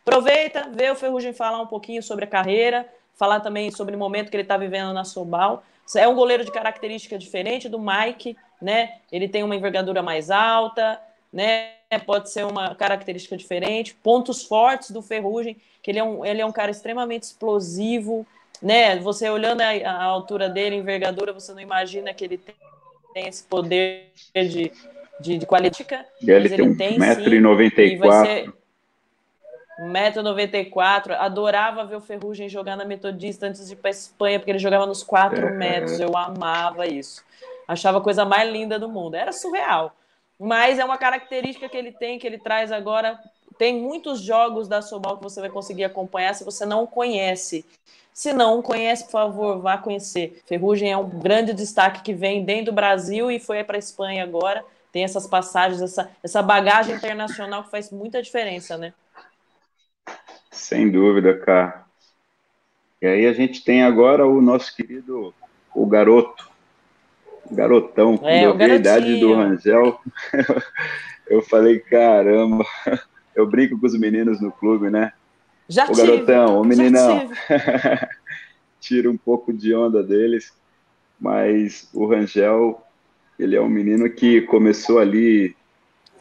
Aproveita, 0.08 0.70
vê 0.72 0.90
o 0.90 0.94
Ferrugem 0.94 1.34
falar 1.34 1.60
um 1.60 1.66
pouquinho 1.66 2.02
sobre 2.02 2.24
a 2.24 2.28
carreira, 2.28 2.88
falar 3.14 3.40
também 3.40 3.70
sobre 3.70 3.94
o 3.94 3.98
momento 3.98 4.30
que 4.30 4.36
ele 4.36 4.42
está 4.42 4.56
vivendo 4.56 4.90
na 4.94 5.04
Sobal. 5.04 5.62
É 5.94 6.08
um 6.08 6.14
goleiro 6.14 6.46
de 6.46 6.50
característica 6.50 7.18
diferente 7.18 7.68
do 7.68 7.78
Mike, 7.78 8.34
né? 8.60 9.00
Ele 9.12 9.28
tem 9.28 9.42
uma 9.42 9.54
envergadura 9.54 10.02
mais 10.02 10.30
alta, 10.30 10.98
né? 11.30 11.72
Pode 12.06 12.30
ser 12.30 12.46
uma 12.46 12.74
característica 12.74 13.36
diferente. 13.36 13.94
Pontos 13.96 14.44
fortes 14.44 14.92
do 14.92 15.02
Ferrugem, 15.02 15.58
que 15.82 15.90
ele 15.90 15.98
é 15.98 16.04
um, 16.04 16.24
ele 16.24 16.40
é 16.40 16.46
um 16.46 16.52
cara 16.52 16.70
extremamente 16.70 17.24
explosivo, 17.24 18.26
né? 18.62 18.96
Você 18.96 19.28
olhando 19.28 19.60
a, 19.60 19.70
a 19.70 20.04
altura 20.04 20.48
dele, 20.48 20.76
a 20.76 20.78
envergadura, 20.78 21.32
você 21.32 21.52
não 21.52 21.60
imagina 21.60 22.12
que 22.12 22.24
ele 22.24 22.38
tem, 22.38 22.54
tem 23.14 23.26
esse 23.28 23.42
poder 23.44 24.12
de, 24.34 24.72
de, 25.20 25.38
de 25.38 25.46
qualidade. 25.46 25.86
Ele 26.20 26.48
tem 26.76 26.98
1,94m. 26.98 28.52
1,94m. 29.80 31.12
Adorava 31.18 31.84
ver 31.84 31.96
o 31.96 32.00
Ferrugem 32.00 32.48
jogar 32.48 32.76
na 32.76 32.84
Metodista 32.84 33.46
antes 33.46 33.66
de 33.66 33.74
ir 33.74 33.76
para 33.76 33.90
Espanha, 33.90 34.38
porque 34.38 34.50
ele 34.50 34.58
jogava 34.58 34.86
nos 34.86 35.02
4 35.02 35.38
é. 35.38 35.50
metros. 35.52 36.00
Eu 36.00 36.16
amava 36.16 36.86
isso. 36.86 37.24
Achava 37.66 37.98
a 37.98 38.00
coisa 38.00 38.24
mais 38.24 38.50
linda 38.50 38.78
do 38.78 38.88
mundo. 38.88 39.14
Era 39.14 39.32
surreal. 39.32 39.94
Mas 40.38 40.78
é 40.78 40.84
uma 40.84 40.98
característica 40.98 41.68
que 41.68 41.76
ele 41.76 41.92
tem, 41.92 42.18
que 42.18 42.26
ele 42.26 42.38
traz 42.38 42.70
agora 42.72 43.18
tem 43.58 43.76
muitos 43.76 44.20
jogos 44.20 44.68
da 44.68 44.80
Sobal 44.80 45.16
que 45.16 45.22
você 45.22 45.40
vai 45.40 45.50
conseguir 45.50 45.84
acompanhar 45.84 46.32
se 46.34 46.44
você 46.44 46.64
não 46.64 46.86
conhece. 46.86 47.66
Se 48.18 48.32
não 48.32 48.60
conhece, 48.60 49.04
por 49.04 49.12
favor, 49.12 49.60
vá 49.60 49.78
conhecer. 49.78 50.42
Ferrugem 50.44 50.90
é 50.90 50.96
um 50.96 51.08
grande 51.08 51.54
destaque 51.54 52.02
que 52.02 52.12
vem 52.12 52.44
dentro 52.44 52.72
do 52.72 52.74
Brasil 52.74 53.30
e 53.30 53.38
foi 53.38 53.62
para 53.62 53.76
a 53.76 53.78
Espanha 53.78 54.24
agora. 54.24 54.64
Tem 54.90 55.04
essas 55.04 55.24
passagens, 55.24 55.80
essa, 55.80 56.10
essa 56.20 56.42
bagagem 56.42 56.96
internacional 56.96 57.62
que 57.62 57.70
faz 57.70 57.92
muita 57.92 58.20
diferença, 58.20 58.76
né? 58.76 58.92
Sem 60.50 60.90
dúvida, 60.90 61.38
cara. 61.38 61.84
E 63.00 63.06
aí 63.06 63.24
a 63.24 63.32
gente 63.32 63.62
tem 63.62 63.84
agora 63.84 64.26
o 64.26 64.42
nosso 64.42 64.74
querido, 64.74 65.32
o 65.72 65.86
garoto, 65.86 66.50
o 67.48 67.54
garotão, 67.54 68.18
é, 68.24 68.46
eu 68.46 68.56
vi 68.56 68.64
a 68.64 68.74
idade 68.74 69.20
do 69.20 69.32
Rangel, 69.32 70.00
eu 71.30 71.40
falei, 71.42 71.78
caramba, 71.78 72.66
eu 73.36 73.46
brinco 73.46 73.78
com 73.78 73.86
os 73.86 73.96
meninos 73.96 74.40
no 74.40 74.50
clube, 74.50 74.90
né? 74.90 75.12
Já 75.68 75.84
o 75.84 75.92
tive, 75.92 76.06
garotão, 76.06 76.60
o 76.60 76.64
meninão. 76.64 77.30
Tira 78.80 79.10
um 79.10 79.16
pouco 79.18 79.52
de 79.52 79.74
onda 79.74 80.02
deles, 80.02 80.52
mas 81.20 81.88
o 81.92 82.06
Rangel, 82.06 82.82
ele 83.38 83.54
é 83.54 83.60
um 83.60 83.68
menino 83.68 84.08
que 84.08 84.40
começou 84.42 84.98
ali, 84.98 85.54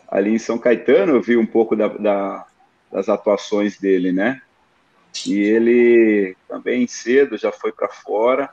ali 0.10 0.32
em 0.32 0.40
São 0.40 0.58
Caetano, 0.58 1.14
eu 1.14 1.22
vi 1.22 1.38
um 1.38 1.46
pouco 1.46 1.76
da, 1.76 1.88
da, 1.88 2.46
das 2.92 3.08
atuações 3.08 3.80
dele, 3.80 4.12
né? 4.12 4.42
E 5.26 5.40
ele 5.40 6.36
também 6.48 6.86
cedo 6.86 7.38
já 7.38 7.52
foi 7.52 7.72
para 7.72 7.88
fora. 7.88 8.50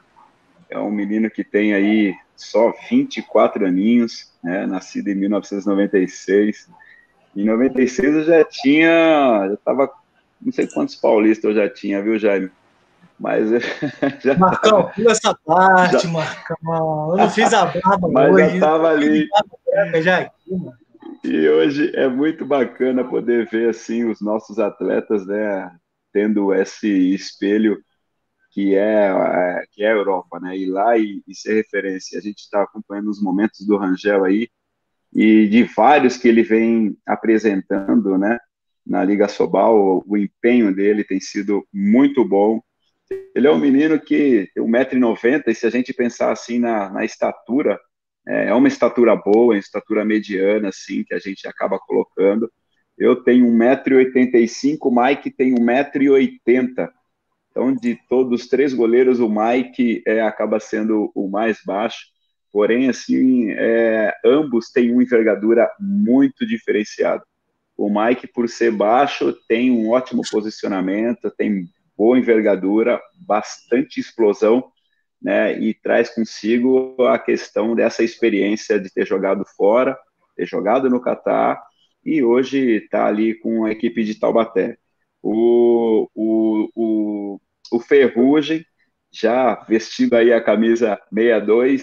É 0.71 0.79
um 0.79 0.91
menino 0.91 1.31
que 1.31 1.43
tem 1.43 1.75
aí 1.75 2.15
só 2.37 2.73
24 2.89 3.67
aninhos, 3.67 4.33
né? 4.43 4.67
Nascido 4.67 5.09
em 5.09 5.15
1996. 5.15 6.69
Em 7.37 7.45
96 7.45 8.15
eu 8.15 8.25
já 8.25 8.45
tinha, 8.45 9.47
já 9.49 9.55
estava 9.55 9.91
não 10.45 10.53
sei 10.53 10.67
quantos 10.67 10.95
paulistas 10.95 11.45
eu 11.45 11.55
já 11.55 11.69
tinha, 11.69 12.03
viu, 12.03 12.19
Jaime? 12.19 12.51
Mas 13.19 13.51
já 14.23 14.37
Marcão, 14.37 14.91
pula 14.95 15.13
essa 15.13 15.35
parte, 15.45 16.03
já... 16.03 16.09
Marcão. 16.09 17.11
Eu 17.11 17.17
não 17.17 17.31
fiz 17.31 17.53
a 17.53 17.67
barba 17.67 18.09
Mas 18.11 18.35
hoje. 18.35 18.55
estava 18.55 18.89
ali. 18.91 19.29
Já 20.03 20.19
aqui, 20.19 20.61
E 21.25 21.49
hoje 21.49 21.93
é 21.95 22.09
muito 22.09 22.45
bacana 22.45 23.05
poder 23.05 23.49
ver 23.49 23.71
assim 23.71 24.05
os 24.05 24.21
nossos 24.21 24.59
atletas, 24.59 25.27
né, 25.27 25.71
tendo 26.13 26.53
esse 26.53 26.89
espelho 27.15 27.81
que 28.51 28.77
é, 28.77 29.09
é 29.09 29.65
que 29.73 29.83
é 29.83 29.89
a 29.89 29.95
Europa, 29.95 30.39
né? 30.39 30.57
Ir 30.57 30.67
lá 30.67 30.97
e, 30.97 31.23
e 31.27 31.35
ser 31.35 31.55
referência. 31.55 32.17
A 32.19 32.23
gente 32.23 32.39
está 32.39 32.63
acompanhando 32.63 33.11
os 33.11 33.21
momentos 33.21 33.67
do 33.67 33.77
Rangel 33.77 34.25
aí 34.25 34.49
e 35.13 35.49
de 35.49 35.65
vários 35.65 36.17
que 36.17 36.29
ele 36.29 36.45
vem 36.45 36.97
apresentando, 37.05 38.17
né? 38.17 38.39
Na 38.87 39.05
Liga 39.05 39.29
Sobal, 39.29 40.05
o 40.07 40.17
empenho 40.17 40.75
dele 40.75 41.05
tem 41.05 41.21
sido 41.21 41.67
muito 41.73 42.25
bom. 42.25 42.61
Ele 43.35 43.47
é 43.47 43.51
um 43.51 43.59
menino 43.59 43.99
que 44.01 44.51
tem 44.55 44.63
1,90m, 44.63 45.43
e 45.49 45.55
se 45.55 45.67
a 45.67 45.71
gente 45.71 45.93
pensar 45.93 46.33
assim 46.33 46.59
na, 46.59 46.91
na 46.91 47.05
estatura, 47.05 47.79
é, 48.27 48.49
é 48.49 48.55
uma 48.55 48.69
estatura 48.69 49.17
boa, 49.17 49.55
uma 49.55 49.59
estatura 49.59 50.05
mediana, 50.05 50.69
assim, 50.69 51.05
que 51.05 51.15
a 51.15 51.19
gente 51.19 51.47
acaba 51.47 51.79
colocando. 51.79 52.51
Eu 52.97 53.17
tenho 53.17 53.47
1,85m, 53.47 54.79
o 54.83 55.03
Mike 55.03 55.31
tem 55.31 55.55
1,80m. 55.55 56.89
Então, 57.51 57.75
de 57.75 57.99
todos 58.09 58.43
os 58.43 58.49
três 58.49 58.75
goleiros, 58.75 59.21
o 59.21 59.29
Mike 59.29 60.03
é, 60.07 60.21
acaba 60.23 60.59
sendo 60.61 61.11
o 61.15 61.29
mais 61.29 61.61
baixo. 61.65 62.07
Porém, 62.53 62.89
assim, 62.89 63.51
é, 63.51 64.13
ambos 64.25 64.71
têm 64.71 64.93
uma 64.93 65.03
envergadura 65.03 65.71
muito 65.81 66.47
diferenciada. 66.47 67.25
O 67.77 67.89
Mike, 67.89 68.29
por 68.29 68.49
ser 68.49 68.71
baixo, 68.71 69.33
tem 69.49 69.71
um 69.71 69.91
ótimo 69.91 70.23
posicionamento, 70.31 71.31
tem 71.31 71.67
boa 71.97 72.19
envergadura, 72.19 73.01
bastante 73.27 74.01
explosão, 74.01 74.71
né? 75.21 75.59
E 75.59 75.75
traz 75.75 76.15
consigo 76.15 76.97
a 77.07 77.19
questão 77.19 77.75
dessa 77.75 78.03
experiência 78.03 78.79
de 78.79 78.93
ter 78.93 79.07
jogado 79.07 79.45
fora, 79.57 79.99
ter 80.37 80.47
jogado 80.47 80.91
no 80.91 81.01
Catar 81.01 81.63
e 82.05 82.23
hoje 82.23 82.59
está 82.77 83.07
ali 83.07 83.35
com 83.35 83.65
a 83.65 83.73
equipe 83.73 84.05
de 84.05 84.19
Taubaté. 84.19 84.77
O, 85.23 86.09
o, 86.15 86.69
o, 86.77 87.41
o 87.73 87.81
Ferrugem, 87.81 88.65
já 89.11 89.55
vestindo 89.67 90.15
aí 90.15 90.33
a 90.33 90.43
camisa 90.43 91.01
62, 91.13 91.83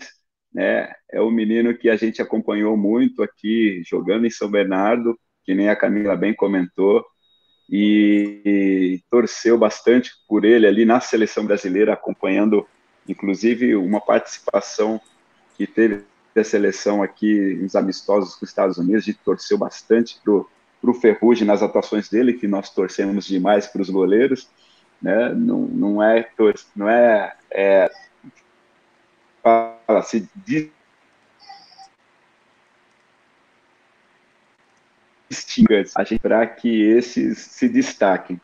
né? 0.54 0.94
É 1.12 1.20
o 1.22 1.32
menino 1.32 1.76
que 1.78 1.90
a 1.90 1.96
gente 1.96 2.22
acompanhou 2.22 2.78
muito 2.78 3.24
aqui 3.24 3.82
jogando 3.86 4.26
em 4.26 4.30
São 4.30 4.50
Bernardo, 4.52 5.20
que 5.46 5.54
nem 5.54 5.70
a 5.70 5.76
Camila 5.76 6.16
bem 6.16 6.34
comentou, 6.34 7.06
e, 7.70 8.42
e 8.46 9.04
torceu 9.10 9.58
bastante 9.58 10.12
por 10.28 10.44
ele 10.44 10.68
ali 10.68 10.84
na 10.84 11.00
seleção 11.00 11.46
brasileira, 11.46 11.94
acompanhando, 11.94 12.68
inclusive, 13.08 13.76
uma 13.76 14.02
participação 14.02 15.00
que 15.58 15.66
teve 15.66 16.04
a 16.36 16.44
seleção 16.44 17.02
aqui 17.02 17.56
nos 17.56 17.76
amistosos 17.76 18.36
com 18.36 18.44
os 18.44 18.50
Estados 18.50 18.78
Unidos, 18.78 19.06
gente 19.06 19.20
torceu 19.24 19.58
bastante 19.58 20.20
para 20.24 20.34
o 20.34 20.94
Ferrugem 20.94 21.48
nas 21.48 21.64
atuações 21.64 22.10
dele, 22.10 22.34
que 22.34 22.48
nós 22.48 22.70
torcemos 22.70 23.26
demais 23.26 23.68
para 23.68 23.82
os 23.82 23.90
goleiros, 23.90 24.50
né? 25.02 25.34
Não, 25.34 25.62
não 25.62 26.04
é, 26.04 26.30
não 26.76 26.90
é, 26.90 27.36
é 27.52 27.92
se 30.04 30.30
diz 30.46 30.70
distingas 35.32 35.94
para 36.22 36.46
que 36.46 36.82
esses 36.82 37.38
se 37.38 37.70
destaquem. 37.70 38.40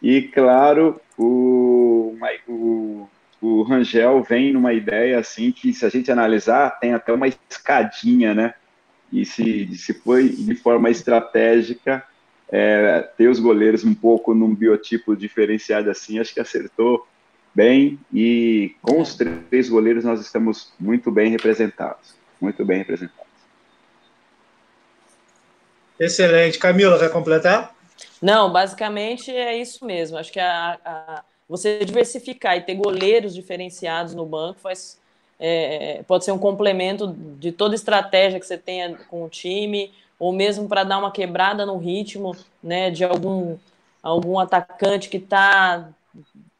E, 0.00 0.22
claro, 0.22 1.00
o, 1.18 2.16
o, 2.46 3.08
o 3.40 3.62
Rangel 3.62 4.22
vem 4.22 4.52
numa 4.52 4.72
ideia 4.72 5.18
assim 5.18 5.50
que, 5.50 5.72
se 5.72 5.84
a 5.84 5.88
gente 5.88 6.12
analisar, 6.12 6.78
tem 6.78 6.94
até 6.94 7.12
uma 7.12 7.26
escadinha, 7.26 8.32
né? 8.32 8.54
E 9.12 9.24
se, 9.24 9.76
se 9.76 9.92
foi 9.94 10.28
de 10.28 10.54
forma 10.54 10.88
estratégica 10.90 12.04
é, 12.50 13.00
ter 13.16 13.28
os 13.28 13.40
goleiros 13.40 13.84
um 13.84 13.94
pouco 13.94 14.32
num 14.32 14.54
biotipo 14.54 15.16
diferenciado 15.16 15.90
assim, 15.90 16.18
acho 16.18 16.32
que 16.32 16.40
acertou 16.40 17.06
bem. 17.52 17.98
E 18.12 18.76
com 18.80 19.00
os 19.00 19.16
três 19.16 19.68
goleiros 19.68 20.04
nós 20.04 20.20
estamos 20.20 20.72
muito 20.78 21.10
bem 21.10 21.30
representados. 21.30 22.14
Muito 22.40 22.64
bem 22.64 22.78
representados. 22.78 23.17
Excelente. 25.98 26.58
Camila, 26.58 26.98
quer 26.98 27.10
completar? 27.10 27.74
Não, 28.20 28.52
basicamente 28.52 29.30
é 29.30 29.56
isso 29.56 29.84
mesmo. 29.84 30.16
Acho 30.16 30.32
que 30.32 30.40
a, 30.40 30.78
a, 30.84 31.24
você 31.48 31.84
diversificar 31.84 32.56
e 32.56 32.62
ter 32.62 32.74
goleiros 32.74 33.34
diferenciados 33.34 34.14
no 34.14 34.26
banco 34.26 34.60
faz, 34.60 35.00
é, 35.38 36.02
pode 36.06 36.24
ser 36.24 36.32
um 36.32 36.38
complemento 36.38 37.14
de 37.38 37.52
toda 37.52 37.74
estratégia 37.74 38.38
que 38.38 38.46
você 38.46 38.58
tenha 38.58 38.96
com 39.08 39.24
o 39.24 39.28
time, 39.28 39.92
ou 40.18 40.32
mesmo 40.32 40.68
para 40.68 40.84
dar 40.84 40.98
uma 40.98 41.12
quebrada 41.12 41.64
no 41.64 41.78
ritmo 41.78 42.36
né, 42.62 42.90
de 42.90 43.04
algum, 43.04 43.56
algum 44.02 44.38
atacante 44.38 45.08
que 45.08 45.16
está 45.16 45.88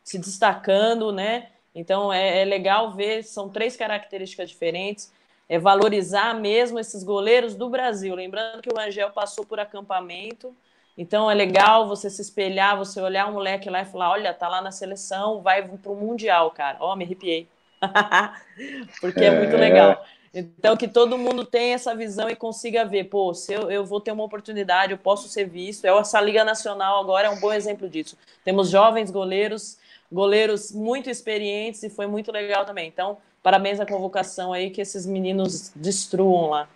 se 0.02 0.18
destacando, 0.18 1.12
né? 1.12 1.48
Então 1.74 2.12
é, 2.12 2.42
é 2.42 2.44
legal 2.44 2.92
ver, 2.92 3.22
são 3.24 3.48
três 3.48 3.76
características 3.76 4.48
diferentes 4.48 5.12
é 5.48 5.58
valorizar 5.58 6.34
mesmo 6.34 6.78
esses 6.78 7.02
goleiros 7.02 7.54
do 7.54 7.68
Brasil. 7.70 8.14
Lembrando 8.14 8.60
que 8.60 8.72
o 8.72 8.78
Angel 8.78 9.10
passou 9.10 9.46
por 9.46 9.58
acampamento, 9.58 10.54
então 10.96 11.30
é 11.30 11.34
legal 11.34 11.88
você 11.88 12.10
se 12.10 12.20
espelhar, 12.20 12.76
você 12.76 13.00
olhar 13.00 13.28
um 13.28 13.32
moleque 13.32 13.70
lá 13.70 13.82
e 13.82 13.86
falar: 13.86 14.10
olha, 14.10 14.34
tá 14.34 14.48
lá 14.48 14.60
na 14.60 14.70
seleção, 14.70 15.40
vai 15.40 15.66
pro 15.66 15.94
Mundial, 15.94 16.50
cara. 16.50 16.76
Ó, 16.80 16.92
oh, 16.92 16.96
me 16.96 17.04
arrepiei. 17.04 17.48
Porque 19.00 19.24
é 19.24 19.30
muito 19.30 19.56
legal. 19.56 20.04
Então, 20.34 20.76
que 20.76 20.86
todo 20.86 21.16
mundo 21.16 21.44
tenha 21.44 21.74
essa 21.74 21.94
visão 21.94 22.28
e 22.28 22.36
consiga 22.36 22.84
ver, 22.84 23.04
pô, 23.04 23.32
se 23.32 23.54
eu, 23.54 23.70
eu 23.70 23.84
vou 23.84 24.00
ter 24.00 24.12
uma 24.12 24.24
oportunidade, 24.24 24.92
eu 24.92 24.98
posso 24.98 25.28
ser 25.28 25.48
visto. 25.48 25.84
É 25.86 25.88
essa 25.88 26.20
Liga 26.20 26.44
Nacional 26.44 27.00
agora 27.00 27.28
é 27.28 27.30
um 27.30 27.40
bom 27.40 27.52
exemplo 27.52 27.88
disso. 27.88 28.16
Temos 28.44 28.68
jovens 28.68 29.10
goleiros, 29.10 29.78
goleiros 30.10 30.72
muito 30.72 31.10
experientes 31.10 31.82
e 31.82 31.90
foi 31.90 32.06
muito 32.06 32.32
legal 32.32 32.64
também. 32.64 32.88
Então, 32.88 33.18
Parabéns 33.42 33.78
à 33.80 33.86
convocação 33.86 34.52
aí, 34.52 34.70
que 34.70 34.80
esses 34.80 35.06
meninos 35.06 35.72
destruam 35.74 36.50
lá. 36.50 36.68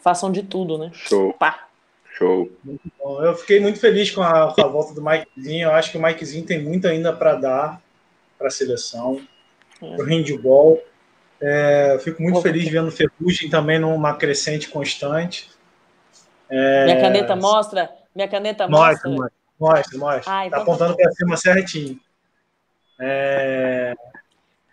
Façam 0.00 0.32
de 0.32 0.42
tudo, 0.42 0.78
né? 0.78 0.90
Show. 0.92 1.32
Pá. 1.34 1.68
Show. 2.16 2.50
Muito 2.64 2.90
bom. 2.98 3.22
Eu 3.22 3.34
fiquei 3.36 3.60
muito 3.60 3.78
feliz 3.78 4.10
com 4.10 4.22
a, 4.22 4.52
com 4.54 4.60
a 4.60 4.66
volta 4.66 4.94
do 4.94 5.02
Mikezinho. 5.02 5.68
Eu 5.68 5.72
acho 5.72 5.92
que 5.92 5.98
o 5.98 6.02
Mikezinho 6.02 6.44
tem 6.44 6.62
muito 6.62 6.88
ainda 6.88 7.12
para 7.12 7.36
dar 7.36 7.82
para 8.38 8.48
a 8.48 8.50
seleção, 8.50 9.20
é. 9.82 9.94
para 9.94 10.04
o 10.04 10.08
handball. 10.08 10.82
É, 11.40 11.92
eu 11.94 12.00
fico 12.00 12.22
muito 12.22 12.36
Pô, 12.36 12.42
feliz 12.42 12.68
vendo 12.68 12.88
o 12.88 12.90
Ferrugem 12.90 13.50
também 13.50 13.78
numa 13.78 14.14
crescente 14.14 14.68
constante. 14.68 15.50
É... 16.48 16.86
Minha 16.86 17.00
caneta 17.00 17.36
mostra? 17.36 17.90
Minha 18.14 18.26
caneta 18.26 18.66
mostra? 18.66 19.10
Mostra, 19.10 19.30
mostra. 19.60 19.98
mostra. 19.98 20.32
Ah, 20.32 20.46
então 20.46 20.58
tá 20.58 20.62
apontando 20.62 20.96
para 20.96 21.12
cima 21.12 21.36
certinho. 21.36 22.00
É... 23.00 23.94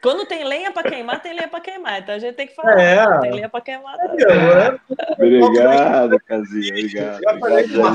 Quando 0.01 0.25
tem 0.25 0.43
lenha 0.43 0.72
para 0.72 0.89
queimar, 0.89 1.22
tem 1.22 1.34
lenha 1.34 1.48
para 1.48 1.60
queimar. 1.60 2.00
Então 2.00 2.15
a 2.15 2.19
gente 2.19 2.36
tem 2.36 2.48
que 2.48 2.55
falar. 2.55 2.79
É. 2.79 3.19
Tem 3.19 3.31
lenha 3.31 3.50
para 3.50 3.62
queimar. 3.62 3.96
Tá? 3.98 4.79
Obrigado, 5.13 6.19
Casinha. 6.19 6.69
Obrigado. 6.69 7.22
Já 7.22 7.39
falei 7.39 7.67
que 7.67 7.77
uma 7.77 7.91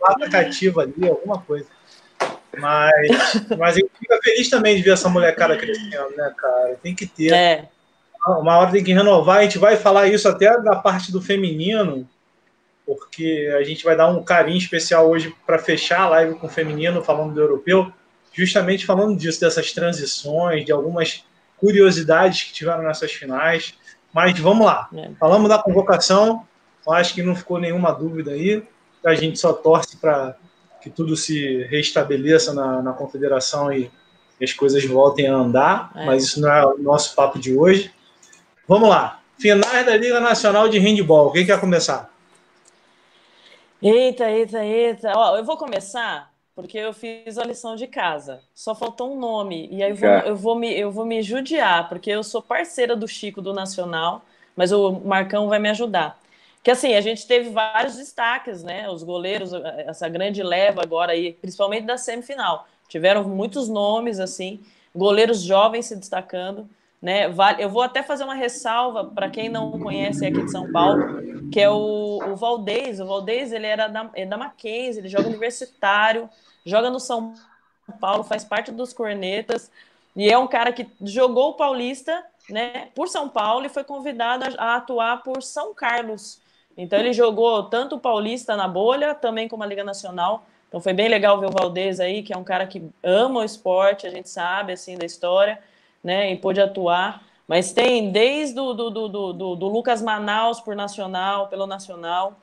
vaca 0.00 0.30
cativa 0.30 0.82
ali, 0.82 1.08
alguma 1.08 1.40
coisa. 1.42 1.66
Mas, 2.58 3.00
mas 3.56 3.74
gente 3.76 3.90
fica 3.98 4.18
feliz 4.22 4.48
também 4.48 4.76
de 4.76 4.82
ver 4.82 4.94
essa 4.94 5.08
molecada 5.08 5.56
crescendo, 5.56 6.16
né, 6.16 6.32
cara? 6.36 6.76
Tem 6.82 6.94
que 6.94 7.06
ter. 7.06 7.32
É. 7.32 7.68
Uma 8.26 8.58
hora 8.58 8.72
tem 8.72 8.82
que 8.82 8.92
renovar. 8.92 9.38
A 9.38 9.42
gente 9.42 9.58
vai 9.58 9.76
falar 9.76 10.08
isso 10.08 10.28
até 10.28 10.60
da 10.60 10.76
parte 10.76 11.12
do 11.12 11.22
feminino, 11.22 12.08
porque 12.86 13.54
a 13.56 13.62
gente 13.62 13.84
vai 13.84 13.96
dar 13.96 14.08
um 14.08 14.22
carinho 14.22 14.58
especial 14.58 15.08
hoje 15.08 15.34
para 15.46 15.58
fechar 15.58 16.00
a 16.02 16.08
live 16.08 16.34
com 16.34 16.46
o 16.46 16.50
feminino, 16.50 17.02
falando 17.02 17.34
do 17.34 17.40
europeu 17.40 17.92
justamente 18.32 18.86
falando 18.86 19.16
disso, 19.16 19.40
dessas 19.40 19.72
transições, 19.72 20.64
de 20.64 20.72
algumas 20.72 21.24
curiosidades 21.56 22.44
que 22.44 22.52
tiveram 22.52 22.82
nessas 22.82 23.12
finais. 23.12 23.74
Mas 24.12 24.38
vamos 24.38 24.66
lá. 24.66 24.88
É. 24.94 25.10
Falamos 25.18 25.48
da 25.48 25.58
convocação, 25.58 26.46
acho 26.88 27.14
que 27.14 27.22
não 27.22 27.36
ficou 27.36 27.58
nenhuma 27.58 27.92
dúvida 27.92 28.32
aí. 28.32 28.62
A 29.04 29.14
gente 29.14 29.38
só 29.38 29.52
torce 29.52 29.96
para 29.96 30.36
que 30.80 30.90
tudo 30.90 31.16
se 31.16 31.64
restabeleça 31.64 32.52
na, 32.52 32.82
na 32.82 32.92
confederação 32.92 33.72
e 33.72 33.90
as 34.42 34.52
coisas 34.52 34.84
voltem 34.84 35.28
a 35.28 35.34
andar, 35.34 35.92
é. 35.94 36.06
mas 36.06 36.24
isso 36.24 36.40
não 36.40 36.50
é 36.50 36.64
o 36.64 36.78
nosso 36.78 37.14
papo 37.14 37.38
de 37.38 37.56
hoje. 37.56 37.92
Vamos 38.66 38.88
lá. 38.88 39.20
Finais 39.38 39.86
da 39.86 39.96
Liga 39.96 40.20
Nacional 40.20 40.68
de 40.68 40.78
Handball. 40.78 41.32
Quem 41.32 41.44
quer 41.44 41.60
começar? 41.60 42.10
Eita, 43.82 44.30
eita, 44.30 44.64
eita. 44.64 45.12
Ó, 45.14 45.36
eu 45.36 45.44
vou 45.44 45.56
começar 45.56 46.29
porque 46.60 46.78
eu 46.78 46.92
fiz 46.92 47.38
a 47.38 47.44
lição 47.44 47.74
de 47.76 47.86
casa. 47.86 48.42
Só 48.54 48.74
faltou 48.74 49.12
um 49.12 49.18
nome. 49.18 49.68
E 49.70 49.82
aí 49.82 49.90
eu 49.90 49.96
vou, 49.96 50.08
eu 50.08 50.36
vou, 50.36 50.54
me, 50.56 50.72
eu 50.78 50.90
vou 50.90 51.04
me 51.04 51.22
judiar, 51.22 51.88
porque 51.88 52.10
eu 52.10 52.22
sou 52.22 52.42
parceira 52.42 52.94
do 52.94 53.08
Chico 53.08 53.40
do 53.40 53.52
Nacional, 53.52 54.22
mas 54.54 54.72
o 54.72 54.92
Marcão 54.92 55.48
vai 55.48 55.58
me 55.58 55.68
ajudar. 55.68 56.20
Que 56.62 56.70
assim, 56.70 56.94
a 56.94 57.00
gente 57.00 57.26
teve 57.26 57.50
vários 57.50 57.96
destaques, 57.96 58.62
né? 58.62 58.88
Os 58.90 59.02
goleiros, 59.02 59.52
essa 59.86 60.08
grande 60.08 60.42
leva 60.42 60.82
agora 60.82 61.12
aí, 61.12 61.32
principalmente 61.32 61.86
da 61.86 61.96
semifinal. 61.96 62.68
Tiveram 62.88 63.24
muitos 63.24 63.68
nomes, 63.68 64.20
assim, 64.20 64.60
goleiros 64.94 65.42
jovens 65.42 65.86
se 65.86 65.96
destacando. 65.96 66.68
Né? 67.00 67.26
Eu 67.58 67.70
vou 67.70 67.82
até 67.82 68.02
fazer 68.02 68.24
uma 68.24 68.34
ressalva 68.34 69.06
para 69.06 69.30
quem 69.30 69.48
não 69.48 69.78
conhece 69.78 70.26
aqui 70.26 70.42
de 70.42 70.50
São 70.50 70.70
Paulo, 70.70 71.50
que 71.50 71.58
é 71.58 71.70
o, 71.70 72.18
o 72.32 72.36
Valdez. 72.36 73.00
O 73.00 73.06
Valdez 73.06 73.52
ele 73.52 73.66
era 73.66 73.88
da, 73.88 74.10
é 74.14 74.26
da 74.26 74.36
Mackenzie, 74.36 75.00
ele 75.00 75.08
joga 75.08 75.28
universitário, 75.28 76.28
joga 76.64 76.90
no 76.90 77.00
São 77.00 77.34
Paulo, 77.98 78.22
faz 78.22 78.44
parte 78.44 78.70
dos 78.70 78.92
Cornetas, 78.92 79.70
e 80.14 80.30
é 80.30 80.36
um 80.36 80.46
cara 80.46 80.72
que 80.72 80.88
jogou 81.00 81.50
o 81.50 81.54
Paulista 81.54 82.24
né, 82.50 82.88
por 82.94 83.08
São 83.08 83.28
Paulo 83.28 83.64
e 83.64 83.68
foi 83.68 83.84
convidado 83.84 84.44
a, 84.44 84.72
a 84.72 84.76
atuar 84.76 85.22
por 85.22 85.42
São 85.42 85.72
Carlos. 85.72 86.40
Então 86.76 86.98
ele 86.98 87.12
jogou 87.12 87.64
tanto 87.64 87.96
o 87.96 88.00
Paulista 88.00 88.56
na 88.56 88.68
bolha, 88.68 89.14
também 89.14 89.48
como 89.48 89.62
a 89.62 89.66
Liga 89.66 89.84
Nacional. 89.84 90.44
Então 90.68 90.80
foi 90.80 90.92
bem 90.92 91.08
legal 91.08 91.38
ver 91.40 91.46
o 91.46 91.50
Valdez 91.50 92.00
aí, 92.00 92.22
que 92.22 92.32
é 92.32 92.36
um 92.36 92.44
cara 92.44 92.66
que 92.66 92.82
ama 93.02 93.40
o 93.40 93.44
esporte, 93.44 94.06
a 94.06 94.10
gente 94.10 94.28
sabe 94.28 94.72
assim 94.72 94.96
da 94.96 95.04
história, 95.04 95.58
né? 96.02 96.32
E 96.32 96.36
pôde 96.36 96.60
atuar. 96.60 97.22
Mas 97.46 97.72
tem 97.72 98.10
desde 98.10 98.54
do, 98.54 98.74
do, 98.74 98.90
do, 98.90 99.08
do, 99.32 99.56
do 99.56 99.66
Lucas 99.68 100.00
Manaus 100.00 100.60
por 100.60 100.76
Nacional, 100.76 101.48
pelo 101.48 101.66
Nacional, 101.66 102.38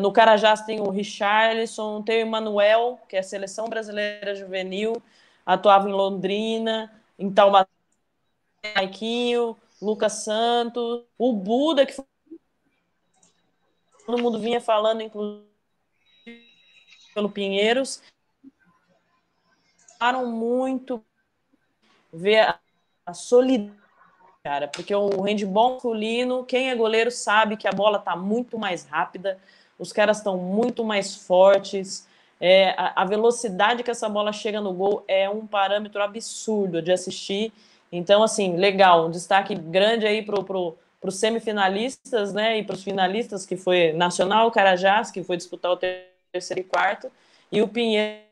no 0.00 0.10
Carajás 0.12 0.62
tem 0.62 0.80
o 0.80 0.90
Richarlison, 0.90 2.02
tem 2.02 2.16
o 2.16 2.26
Emanuel, 2.26 2.98
que 3.08 3.14
é 3.14 3.20
a 3.20 3.22
seleção 3.22 3.68
brasileira 3.68 4.34
juvenil, 4.34 5.00
atuava 5.44 5.88
em 5.88 5.92
Londrina, 5.92 6.92
em 7.16 7.32
Taubaté, 7.32 7.70
Maiquinho, 8.74 9.56
Lucas 9.80 10.24
Santos, 10.24 11.04
o 11.16 11.32
Buda, 11.32 11.86
que 11.86 11.94
todo 14.04 14.20
mundo 14.20 14.40
vinha 14.40 14.60
falando, 14.60 15.02
inclusive 15.02 15.46
pelo 17.14 17.30
Pinheiros, 17.30 18.02
falaram 19.98 20.26
muito 20.26 21.02
ver 22.12 22.58
a, 23.06 23.14
solidão, 23.14 23.74
cara, 24.42 24.68
porque 24.68 24.94
o 24.94 25.22
handball 25.22 25.74
masculino, 25.74 26.44
quem 26.44 26.70
é 26.70 26.74
goleiro 26.74 27.10
sabe 27.10 27.56
que 27.56 27.68
a 27.68 27.72
bola 27.72 27.98
está 27.98 28.16
muito 28.16 28.58
mais 28.58 28.84
rápida, 28.84 29.38
os 29.78 29.92
caras 29.92 30.18
estão 30.18 30.36
muito 30.36 30.84
mais 30.84 31.14
fortes. 31.14 32.08
É, 32.40 32.70
a, 32.76 33.02
a, 33.02 33.04
velocidade 33.04 33.82
que 33.82 33.90
essa 33.90 34.08
bola 34.08 34.32
chega 34.32 34.60
no 34.60 34.72
gol 34.72 35.04
é 35.08 35.28
um 35.28 35.46
parâmetro 35.46 36.02
absurdo 36.02 36.82
de 36.82 36.92
assistir. 36.92 37.52
Então, 37.90 38.22
assim, 38.22 38.56
legal, 38.56 39.06
um 39.06 39.10
destaque 39.10 39.54
grande 39.54 40.06
aí 40.06 40.22
para 40.22 40.42
pro, 40.42 40.76
os 41.02 41.16
semifinalistas, 41.16 42.32
né? 42.32 42.58
E 42.58 42.64
para 42.64 42.74
os 42.74 42.82
finalistas, 42.82 43.46
que 43.46 43.56
foi 43.56 43.92
Nacional 43.92 44.50
Carajás, 44.50 45.10
que 45.10 45.22
foi 45.22 45.36
disputar 45.36 45.70
o 45.72 45.76
terceiro 45.76 46.60
e 46.60 46.64
quarto, 46.64 47.10
e 47.50 47.62
o 47.62 47.68
Pinheiro. 47.68 48.26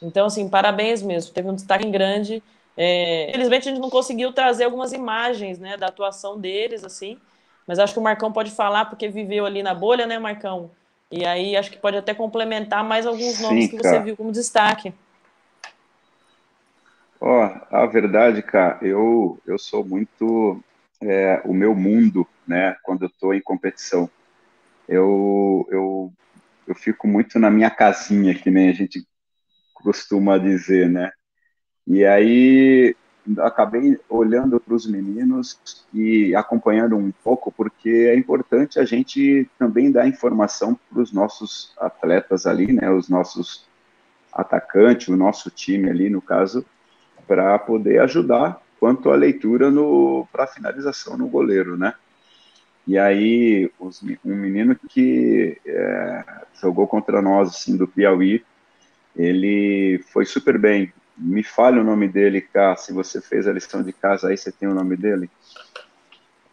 Então, 0.00 0.26
assim, 0.26 0.48
parabéns 0.48 1.02
mesmo. 1.02 1.32
Teve 1.32 1.48
um 1.48 1.54
destaque 1.54 1.88
grande. 1.90 2.42
É, 2.80 3.30
infelizmente, 3.30 3.68
a 3.68 3.72
gente 3.72 3.82
não 3.82 3.90
conseguiu 3.90 4.32
trazer 4.32 4.62
algumas 4.62 4.92
imagens, 4.92 5.58
né, 5.58 5.76
da 5.76 5.88
atuação 5.88 6.38
deles, 6.38 6.84
assim, 6.84 7.18
mas 7.66 7.80
acho 7.80 7.92
que 7.92 7.98
o 7.98 8.02
Marcão 8.02 8.32
pode 8.32 8.52
falar, 8.52 8.84
porque 8.84 9.08
viveu 9.08 9.44
ali 9.44 9.64
na 9.64 9.74
bolha, 9.74 10.06
né, 10.06 10.16
Marcão? 10.16 10.70
E 11.10 11.26
aí 11.26 11.56
acho 11.56 11.72
que 11.72 11.78
pode 11.78 11.96
até 11.96 12.14
complementar 12.14 12.84
mais 12.84 13.04
alguns 13.04 13.40
nomes 13.40 13.64
Sim, 13.64 13.70
que 13.70 13.76
você 13.76 13.98
viu 13.98 14.16
como 14.16 14.30
destaque. 14.30 14.94
Ó, 17.20 17.46
oh, 17.46 17.76
a 17.76 17.84
verdade, 17.86 18.42
cara, 18.42 18.78
eu, 18.80 19.40
eu 19.44 19.58
sou 19.58 19.84
muito 19.84 20.62
é, 21.02 21.42
o 21.44 21.52
meu 21.52 21.74
mundo, 21.74 22.24
né, 22.46 22.76
quando 22.84 23.02
eu 23.02 23.08
estou 23.08 23.34
em 23.34 23.42
competição. 23.42 24.08
Eu, 24.88 25.66
eu, 25.68 26.12
eu 26.64 26.74
fico 26.76 27.08
muito 27.08 27.40
na 27.40 27.50
minha 27.50 27.70
casinha, 27.70 28.36
que 28.36 28.52
nem 28.52 28.68
a 28.68 28.72
gente 28.72 29.04
costuma 29.74 30.38
dizer, 30.38 30.88
né? 30.88 31.10
E 31.88 32.04
aí 32.04 32.94
acabei 33.38 33.98
olhando 34.10 34.60
para 34.60 34.74
os 34.74 34.86
meninos 34.86 35.58
e 35.92 36.34
acompanhando 36.34 36.96
um 36.96 37.10
pouco, 37.24 37.50
porque 37.50 37.88
é 37.88 38.14
importante 38.14 38.78
a 38.78 38.84
gente 38.84 39.48
também 39.58 39.90
dar 39.90 40.06
informação 40.06 40.78
para 40.90 41.00
os 41.00 41.12
nossos 41.12 41.72
atletas 41.78 42.46
ali, 42.46 42.72
né, 42.74 42.90
os 42.90 43.08
nossos 43.08 43.66
atacantes, 44.30 45.08
o 45.08 45.16
nosso 45.16 45.50
time 45.50 45.88
ali, 45.88 46.10
no 46.10 46.20
caso, 46.20 46.64
para 47.26 47.58
poder 47.58 48.00
ajudar 48.00 48.60
quanto 48.78 49.10
à 49.10 49.16
leitura 49.16 49.70
para 50.30 50.44
a 50.44 50.46
finalização 50.46 51.16
no 51.16 51.26
goleiro, 51.26 51.76
né? 51.76 51.94
E 52.86 52.96
aí, 52.98 53.70
os, 53.78 54.02
um 54.02 54.34
menino 54.34 54.76
que 54.88 55.58
é, 55.66 56.24
jogou 56.60 56.86
contra 56.86 57.20
nós, 57.20 57.50
assim, 57.50 57.76
do 57.76 57.88
Piauí, 57.88 58.42
ele 59.16 60.02
foi 60.10 60.24
super 60.24 60.58
bem, 60.58 60.92
me 61.18 61.42
fale 61.42 61.80
o 61.80 61.84
nome 61.84 62.08
dele, 62.08 62.40
cá. 62.40 62.76
Se 62.76 62.92
você 62.92 63.20
fez 63.20 63.46
a 63.46 63.52
lição 63.52 63.82
de 63.82 63.92
casa 63.92 64.28
aí, 64.28 64.36
você 64.36 64.52
tem 64.52 64.68
o 64.68 64.74
nome 64.74 64.96
dele? 64.96 65.28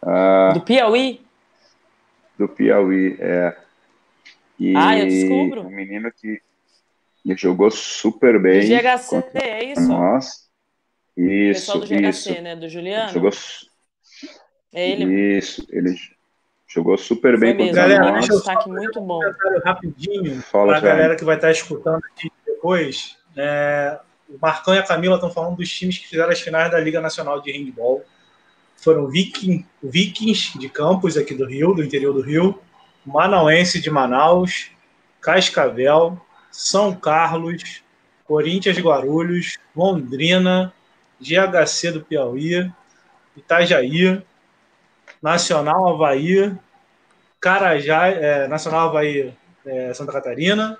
Ah, 0.01 0.51
do 0.53 0.61
Piauí? 0.61 1.21
Do 2.37 2.47
Piauí, 2.47 3.17
é. 3.19 3.57
E 4.59 4.75
ah, 4.75 4.97
eu 4.97 5.07
descubro. 5.07 5.61
Um 5.61 5.69
menino 5.69 6.11
que 6.11 6.41
jogou 7.35 7.69
super 7.71 8.39
bem. 8.39 8.61
Do 8.61 8.67
GHC, 8.67 9.23
é 9.33 9.63
isso? 9.71 9.87
Nós. 9.87 10.45
Isso, 11.17 11.71
o 11.71 11.79
pessoal 11.79 11.79
do 11.79 11.85
GHC, 11.85 12.09
isso. 12.09 12.41
né? 12.41 12.55
Do 12.55 12.69
Juliano? 12.69 13.11
Jogou... 13.11 13.31
É 14.73 14.91
ele. 14.91 15.37
Isso, 15.37 15.65
ele 15.69 15.95
jogou 16.67 16.97
super 16.97 17.39
bem 17.39 17.55
contra 17.55 17.73
galera, 17.73 18.03
nós. 18.03 18.13
Deixa 18.13 18.33
eu 18.33 18.37
destaque 18.37 18.69
muito 18.69 18.99
bom. 18.99 19.19
Um 19.23 19.59
rapidinho 19.63 20.43
para 20.51 20.77
a 20.77 20.79
galera 20.79 21.15
que 21.15 21.23
vai 21.23 21.35
estar 21.35 21.51
escutando 21.51 22.03
aqui 22.03 22.29
depois. 22.45 23.17
É, 23.37 23.99
o 24.29 24.37
Marcão 24.41 24.73
e 24.73 24.79
a 24.79 24.83
Camila 24.83 25.15
estão 25.15 25.29
falando 25.29 25.57
dos 25.57 25.69
times 25.69 25.97
que 25.97 26.07
fizeram 26.07 26.31
as 26.31 26.39
finais 26.39 26.71
da 26.71 26.79
Liga 26.79 26.99
Nacional 26.99 27.41
de 27.41 27.51
Handball. 27.51 28.03
Foram 28.77 29.07
Viking, 29.07 29.65
Vikings 29.81 30.57
de 30.57 30.69
Campos, 30.69 31.17
aqui 31.17 31.33
do 31.33 31.45
Rio, 31.45 31.73
do 31.73 31.83
interior 31.83 32.13
do 32.13 32.21
Rio, 32.21 32.59
Manauense 33.05 33.79
de 33.79 33.89
Manaus, 33.89 34.71
Cascavel, 35.21 36.19
São 36.51 36.93
Carlos, 36.93 37.83
Corinthians 38.25 38.75
de 38.75 38.81
Guarulhos, 38.81 39.57
Londrina, 39.75 40.73
GHC 41.21 41.91
do 41.91 42.01
Piauí, 42.01 42.71
Itajaí, 43.37 44.21
Nacional 45.21 45.87
Havaí, 45.87 46.55
Carajás, 47.39 48.17
é, 48.17 48.47
Nacional 48.47 48.89
Havaí 48.89 49.33
é, 49.65 49.93
Santa 49.93 50.11
Catarina, 50.11 50.77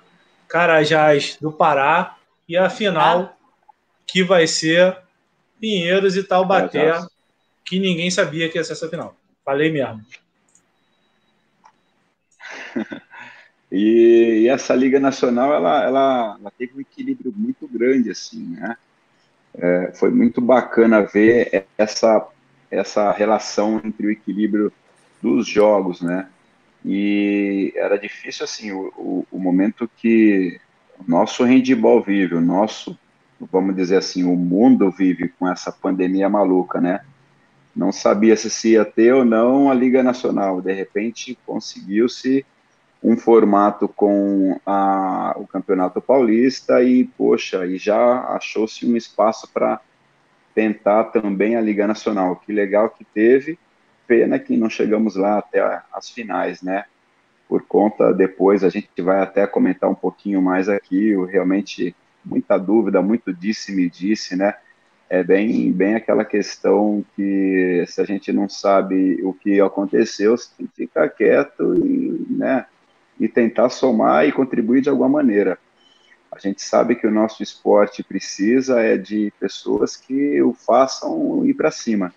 Carajás 0.48 1.38
do 1.40 1.52
Pará 1.52 2.15
e 2.48 2.58
a 2.58 2.70
final 2.70 3.20
ah 3.32 3.46
que 4.08 4.24
vai 4.24 4.48
ser 4.48 4.98
Pinheiros 5.60 6.16
e 6.16 6.24
Taubaté, 6.24 6.90
é, 6.90 7.08
que 7.66 7.80
ninguém 7.80 8.12
sabia 8.12 8.50
que 8.50 8.58
ia 8.58 8.64
ser 8.64 8.74
essa 8.74 8.88
final. 8.88 9.16
Falei 9.44 9.72
mesmo. 9.72 10.02
e, 13.72 14.44
e, 14.44 14.48
essa 14.48 14.76
Liga 14.76 15.00
Nacional, 15.00 15.54
ela, 15.54 15.84
ela, 15.84 16.38
ela 16.40 16.52
teve 16.52 16.78
um 16.78 16.82
equilíbrio 16.82 17.34
muito 17.36 17.68
grande, 17.68 18.12
assim, 18.12 18.56
né? 18.56 18.78
é, 19.58 19.92
foi 19.94 20.12
muito 20.12 20.42
bacana 20.42 21.02
ver 21.02 21.66
essa, 21.78 22.28
essa 22.70 23.12
relação 23.12 23.82
entre 23.84 24.08
o 24.08 24.12
equilíbrio 24.12 24.72
dos 25.22 25.48
jogos, 25.48 26.02
né? 26.02 26.30
E 26.84 27.74
era 27.76 27.98
difícil, 27.98 28.44
assim, 28.44 28.72
o, 28.72 28.94
o, 28.96 29.28
o 29.32 29.40
momento 29.40 29.90
que 29.98 30.60
nosso 31.08 31.44
handball 31.44 32.02
vive, 32.02 32.36
o 32.36 32.42
nosso, 32.42 32.98
vamos 33.52 33.76
dizer 33.76 33.98
assim, 33.98 34.24
o 34.24 34.36
mundo 34.36 34.90
vive 34.92 35.30
com 35.30 35.48
essa 35.48 35.72
pandemia 35.72 36.30
maluca, 36.30 36.80
né? 36.80 37.02
Não 37.76 37.92
sabia 37.92 38.38
se, 38.38 38.72
ia 38.72 38.86
ter 38.86 39.14
ou 39.14 39.26
não 39.26 39.70
a 39.70 39.74
Liga 39.74 40.02
Nacional. 40.02 40.62
De 40.62 40.72
repente, 40.72 41.38
conseguiu-se 41.46 42.46
um 43.04 43.18
formato 43.18 43.88
com 43.88 44.60
a, 44.66 45.36
o 45.38 45.46
Campeonato 45.46 46.02
Paulista 46.02 46.82
e, 46.82 47.04
poxa, 47.04 47.66
e 47.66 47.78
já 47.78 48.22
achou-se 48.30 48.86
um 48.86 48.96
espaço 48.96 49.50
para 49.54 49.82
tentar 50.56 51.06
também 51.06 51.58
a 51.58 51.62
Liga 51.62 51.86
Nacional. 51.86 52.38
Que 52.38 52.54
legal 52.54 52.90
que 52.90 53.04
teve, 53.04 53.60
pena 54.08 54.40
que 54.40 54.56
não 54.56 54.70
chegamos 54.70 55.16
lá 55.16 55.40
até 55.40 55.82
as 55.94 56.10
finais, 56.10 56.62
né? 56.62 56.86
Por 57.48 57.64
conta, 57.64 58.14
depois 58.14 58.64
a 58.64 58.70
gente 58.70 58.90
vai 59.02 59.22
até 59.22 59.46
comentar 59.46 59.90
um 59.90 59.96
pouquinho 59.96 60.42
mais 60.42 60.68
aqui, 60.68 61.16
realmente 61.26 61.96
muita 62.24 62.58
dúvida, 62.58 63.02
muito 63.02 63.32
disse-me 63.32 63.90
disse, 63.90 64.36
né? 64.36 64.56
É 65.08 65.24
bem, 65.24 65.72
bem 65.72 65.96
aquela 65.96 66.26
questão 66.26 67.06
que 67.16 67.86
se 67.88 68.02
a 68.02 68.06
gente 68.06 68.34
não 68.34 68.50
sabe 68.50 69.22
o 69.24 69.32
que 69.32 69.62
aconteceu, 69.62 70.36
você 70.36 70.50
tem 70.58 70.66
que 70.66 70.74
ficar 70.76 71.10
quieto 71.10 71.76
e, 71.76 72.26
né, 72.28 72.66
e 73.20 73.28
tentar 73.28 73.70
somar 73.70 74.28
e 74.28 74.32
contribuir 74.32 74.82
de 74.82 74.90
alguma 74.90 75.08
maneira. 75.08 75.60
A 76.32 76.40
gente 76.40 76.62
sabe 76.62 76.96
que 76.96 77.06
o 77.06 77.12
nosso 77.12 77.44
esporte 77.44 78.04
precisa 78.04 78.82
é 78.82 78.98
de 78.98 79.32
pessoas 79.40 79.96
que 79.96 80.42
o 80.42 80.54
façam 80.54 81.46
ir 81.46 81.54
para 81.54 81.70
cima. 81.70 82.12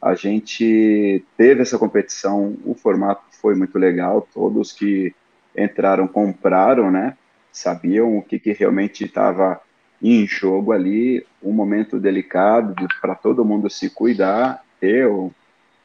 A 0.00 0.14
gente 0.14 1.24
teve 1.36 1.62
essa 1.62 1.78
competição, 1.78 2.56
o 2.64 2.74
formato 2.74 3.22
foi 3.40 3.54
muito 3.54 3.78
legal, 3.78 4.26
todos 4.32 4.72
que 4.72 5.14
entraram 5.56 6.06
compraram, 6.06 6.90
né? 6.90 7.16
Sabiam 7.50 8.16
o 8.16 8.22
que, 8.22 8.38
que 8.38 8.52
realmente 8.52 9.04
estava 9.04 9.60
em 10.00 10.26
jogo 10.26 10.72
ali, 10.72 11.26
um 11.42 11.52
momento 11.52 11.98
delicado 11.98 12.86
para 13.00 13.14
todo 13.14 13.44
mundo 13.44 13.68
se 13.68 13.90
cuidar, 13.90 14.64
ter 14.80 15.08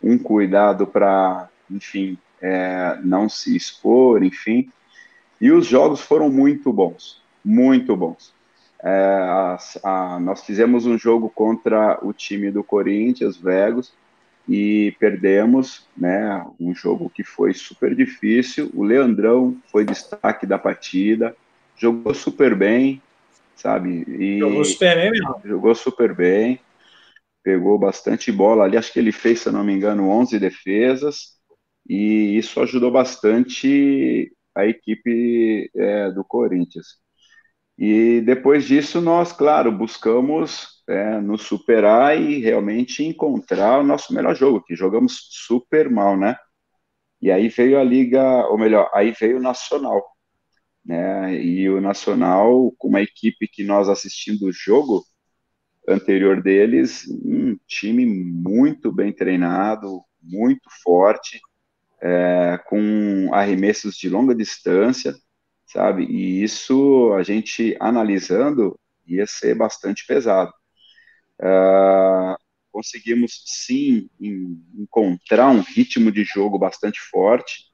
um 0.04 0.18
cuidado 0.18 0.86
para, 0.86 1.50
enfim, 1.70 2.18
é, 2.42 3.00
não 3.04 3.28
se 3.28 3.56
expor, 3.56 4.24
enfim. 4.24 4.70
E 5.42 5.52
os 5.52 5.66
jogos 5.66 6.02
foram 6.02 6.30
muito 6.30 6.72
bons, 6.72 7.22
muito 7.44 7.96
bons. 7.96 8.34
É, 8.84 8.90
a, 8.92 9.58
a, 9.84 10.20
nós 10.20 10.44
fizemos 10.44 10.86
um 10.86 10.98
jogo 10.98 11.30
contra 11.30 11.98
o 12.02 12.14
time 12.14 12.52
do 12.52 12.64
Corinthians, 12.64 13.38
Vegos, 13.38 13.94
e 14.48 14.96
perdemos, 15.00 15.88
né? 15.96 16.46
Um 16.60 16.76
jogo 16.76 17.10
que 17.10 17.24
foi 17.24 17.54
super 17.54 17.96
difícil. 17.96 18.70
O 18.74 18.84
Leandrão 18.84 19.58
foi 19.72 19.86
destaque 19.86 20.46
da 20.46 20.58
partida, 20.58 21.36
jogou 21.78 22.14
super 22.14 22.56
bem, 22.56 23.02
sabe? 23.56 24.06
E 24.08 24.40
jogou 24.40 24.66
super 24.66 24.96
bem 24.96 25.12
mesmo. 25.12 25.42
Jogou 25.46 25.76
super 25.76 26.16
bem, 26.16 26.60
pegou 27.44 27.78
bastante 27.78 28.32
bola 28.32 28.66
ali. 28.66 28.78
Acho 28.78 28.92
que 28.92 29.00
ele 29.00 29.12
fez, 29.12 29.42
se 29.42 29.52
não 29.52 29.64
me 29.64 29.74
engano, 29.74 30.10
11 30.10 30.38
defesas, 30.40 31.38
e 31.88 32.38
isso 32.38 32.60
ajudou 32.62 32.92
bastante 32.92 34.32
a 34.56 34.66
equipe 34.66 35.70
é, 35.76 36.12
do 36.12 36.24
Corinthians. 36.24 37.03
E 37.78 38.22
depois 38.22 38.66
disso, 38.66 39.02
nós, 39.02 39.34
claro, 39.34 39.72
buscamos 39.72 40.84
é, 40.88 41.20
nos 41.20 41.44
superar 41.44 42.20
e 42.20 42.40
realmente 42.40 43.04
encontrar 43.04 43.80
o 43.80 43.84
nosso 43.84 44.14
melhor 44.14 44.36
jogo, 44.36 44.64
que 44.64 44.76
jogamos 44.76 45.28
super 45.32 45.90
mal, 45.90 46.18
né? 46.18 46.36
E 47.22 47.32
aí 47.32 47.50
veio 47.50 47.80
a 47.80 47.84
Liga, 47.84 48.46
ou 48.48 48.58
melhor, 48.58 48.90
aí 48.94 49.12
veio 49.12 49.38
o 49.38 49.42
Nacional, 49.42 50.04
né? 50.86 51.36
E 51.36 51.70
o 51.70 51.82
Nacional, 51.82 52.72
com 52.78 52.90
uma 52.90 53.02
equipe 53.02 53.48
que 53.48 53.64
nós 53.64 53.90
assistindo 53.90 54.48
o 54.48 54.52
jogo 54.54 55.04
anterior 55.88 56.42
deles, 56.42 57.06
um 57.26 57.58
time 57.68 58.06
muito 58.06 58.92
bem 58.92 59.12
treinado, 59.12 60.02
muito 60.22 60.70
forte, 60.84 61.40
é, 62.02 62.60
com 62.68 63.30
arremessos 63.34 63.96
de 63.96 64.10
longa 64.10 64.36
distância, 64.36 65.14
sabe? 65.74 66.06
E 66.06 66.44
isso, 66.44 67.12
a 67.14 67.24
gente 67.24 67.76
analisando, 67.80 68.80
ia 69.08 69.26
ser 69.26 69.56
bastante 69.56 70.06
pesado. 70.06 70.54
Uh, 71.42 72.38
conseguimos, 72.72 73.42
sim, 73.46 74.08
em, 74.22 74.62
encontrar 74.76 75.50
um 75.50 75.62
ritmo 75.62 76.12
de 76.12 76.24
jogo 76.24 76.60
bastante 76.60 77.00
forte. 77.12 77.72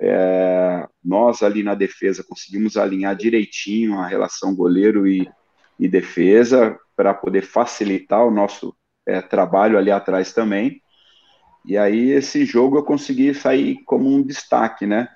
É, 0.00 0.88
nós, 1.04 1.42
ali 1.42 1.62
na 1.62 1.74
defesa, 1.74 2.24
conseguimos 2.24 2.76
alinhar 2.76 3.14
direitinho 3.14 4.00
a 4.00 4.06
relação 4.06 4.54
goleiro 4.54 5.06
e, 5.06 5.30
e 5.78 5.86
defesa 5.86 6.76
para 6.96 7.14
poder 7.14 7.42
facilitar 7.42 8.26
o 8.26 8.30
nosso 8.30 8.74
é, 9.06 9.20
trabalho 9.20 9.78
ali 9.78 9.90
atrás 9.90 10.32
também. 10.32 10.82
E 11.64 11.78
aí, 11.78 12.10
esse 12.10 12.44
jogo 12.44 12.78
eu 12.78 12.82
consegui 12.82 13.32
sair 13.34 13.76
como 13.84 14.08
um 14.08 14.22
destaque, 14.22 14.86
né? 14.86 15.08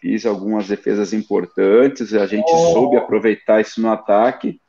Fiz 0.00 0.26
algumas 0.26 0.68
defesas 0.68 1.12
importantes, 1.12 2.14
a 2.14 2.26
gente 2.26 2.50
oh. 2.50 2.72
soube 2.72 2.96
aproveitar 2.96 3.60
isso 3.60 3.80
no 3.80 3.90
ataque. 3.90 4.60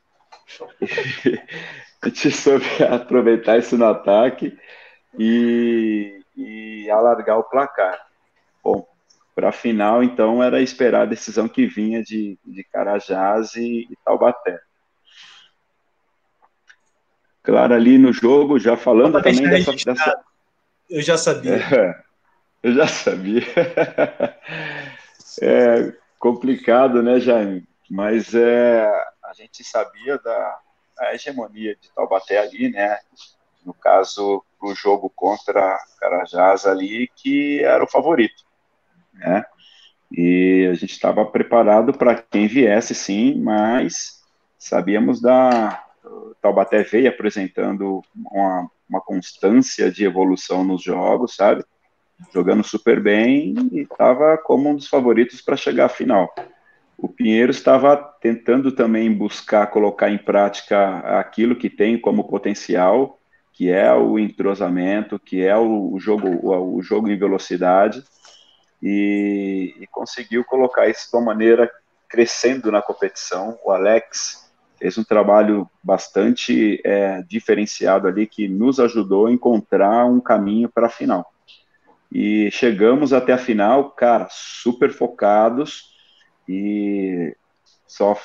a 2.01 2.07
gente 2.07 2.31
soube 2.31 2.65
aproveitar 2.89 3.57
isso 3.57 3.77
no 3.77 3.85
ataque 3.85 4.57
e, 5.17 6.21
e 6.35 6.89
alargar 6.89 7.39
o 7.39 7.43
placar. 7.43 7.99
Bom, 8.63 8.87
para 9.35 9.49
a 9.49 9.51
final, 9.51 10.03
então, 10.03 10.41
era 10.41 10.61
esperar 10.61 11.03
a 11.03 11.05
decisão 11.05 11.47
que 11.47 11.67
vinha 11.67 12.01
de, 12.01 12.39
de 12.45 12.63
Carajás 12.63 13.55
e, 13.55 13.87
e 13.89 13.97
Taubaté. 14.03 14.59
Claro, 17.43 17.73
ali 17.73 17.97
no 17.97 18.11
jogo, 18.11 18.59
já 18.59 18.75
falando 18.75 19.21
também 19.21 19.49
dessa, 19.49 19.71
dessa, 19.71 20.19
Eu 20.89 21.01
já 21.01 21.17
sabia. 21.17 21.55
É, 21.55 21.95
eu 22.63 22.73
já 22.73 22.87
sabia. 22.87 23.43
É 25.41 25.93
complicado, 26.19 27.01
né, 27.03 27.19
Jaime? 27.19 27.67
Mas 27.89 28.33
é, 28.33 28.85
a 29.23 29.33
gente 29.33 29.63
sabia 29.63 30.17
da, 30.17 30.59
hegemonia 31.13 31.75
de 31.75 31.91
Taubaté 31.93 32.37
ali, 32.39 32.69
né? 32.69 32.97
No 33.65 33.73
caso, 33.73 34.43
o 34.61 34.73
jogo 34.73 35.11
contra 35.15 35.77
Carajás 35.99 36.65
ali, 36.65 37.09
que 37.15 37.63
era 37.63 37.83
o 37.83 37.89
favorito, 37.89 38.43
né? 39.13 39.45
E 40.11 40.67
a 40.71 40.73
gente 40.73 40.91
estava 40.91 41.25
preparado 41.25 41.93
para 41.93 42.15
quem 42.15 42.47
viesse, 42.47 42.95
sim, 42.95 43.35
mas 43.39 44.23
sabíamos 44.57 45.21
da. 45.21 45.83
Taubaté 46.41 46.83
veio 46.83 47.09
apresentando 47.09 48.01
uma, 48.15 48.71
uma 48.89 49.01
constância 49.01 49.91
de 49.91 50.05
evolução 50.05 50.63
nos 50.63 50.81
jogos, 50.81 51.35
sabe? 51.35 51.65
Jogando 52.33 52.63
super 52.63 53.01
bem 53.01 53.55
e 53.71 53.81
estava 53.81 54.37
como 54.37 54.69
um 54.69 54.75
dos 54.75 54.87
favoritos 54.87 55.41
para 55.41 55.55
chegar 55.55 55.85
à 55.85 55.89
final. 55.89 56.33
O 56.97 57.07
Pinheiro 57.07 57.51
estava 57.51 57.95
tentando 57.95 58.71
também 58.71 59.13
buscar 59.13 59.67
colocar 59.67 60.09
em 60.09 60.17
prática 60.17 60.97
aquilo 61.19 61.55
que 61.55 61.69
tem 61.69 61.99
como 61.99 62.27
potencial, 62.27 63.19
que 63.53 63.69
é 63.69 63.93
o 63.93 64.17
entrosamento, 64.17 65.19
que 65.19 65.43
é 65.43 65.55
o, 65.55 65.97
jogo, 65.99 66.27
o, 66.43 66.81
jogo 66.81 67.09
em 67.09 67.17
velocidade, 67.17 68.03
e, 68.81 69.75
e, 69.79 69.87
conseguiu 69.87 70.43
colocar 70.43 70.87
isso 70.87 71.09
de 71.09 71.17
uma 71.17 71.25
maneira 71.25 71.69
crescendo 72.07 72.71
na 72.71 72.81
competição. 72.81 73.57
O 73.63 73.71
Alex 73.71 74.51
fez 74.79 74.97
um 74.97 75.03
trabalho 75.03 75.69
bastante 75.83 76.79
é, 76.83 77.23
diferenciado 77.23 78.07
ali 78.07 78.27
que 78.27 78.47
nos 78.47 78.79
ajudou 78.79 79.27
a 79.27 79.31
encontrar 79.31 80.05
um 80.05 80.19
caminho 80.19 80.69
para 80.69 80.87
a 80.87 80.91
final. 80.91 81.25
E 82.11 82.49
chegamos 82.51 83.11
até 83.13 83.33
a 83.33 83.37
final, 83.37 83.91
cara, 83.91 84.27
super 84.29 84.91
focados 84.91 85.95
e 86.47 87.35
só, 87.85 88.17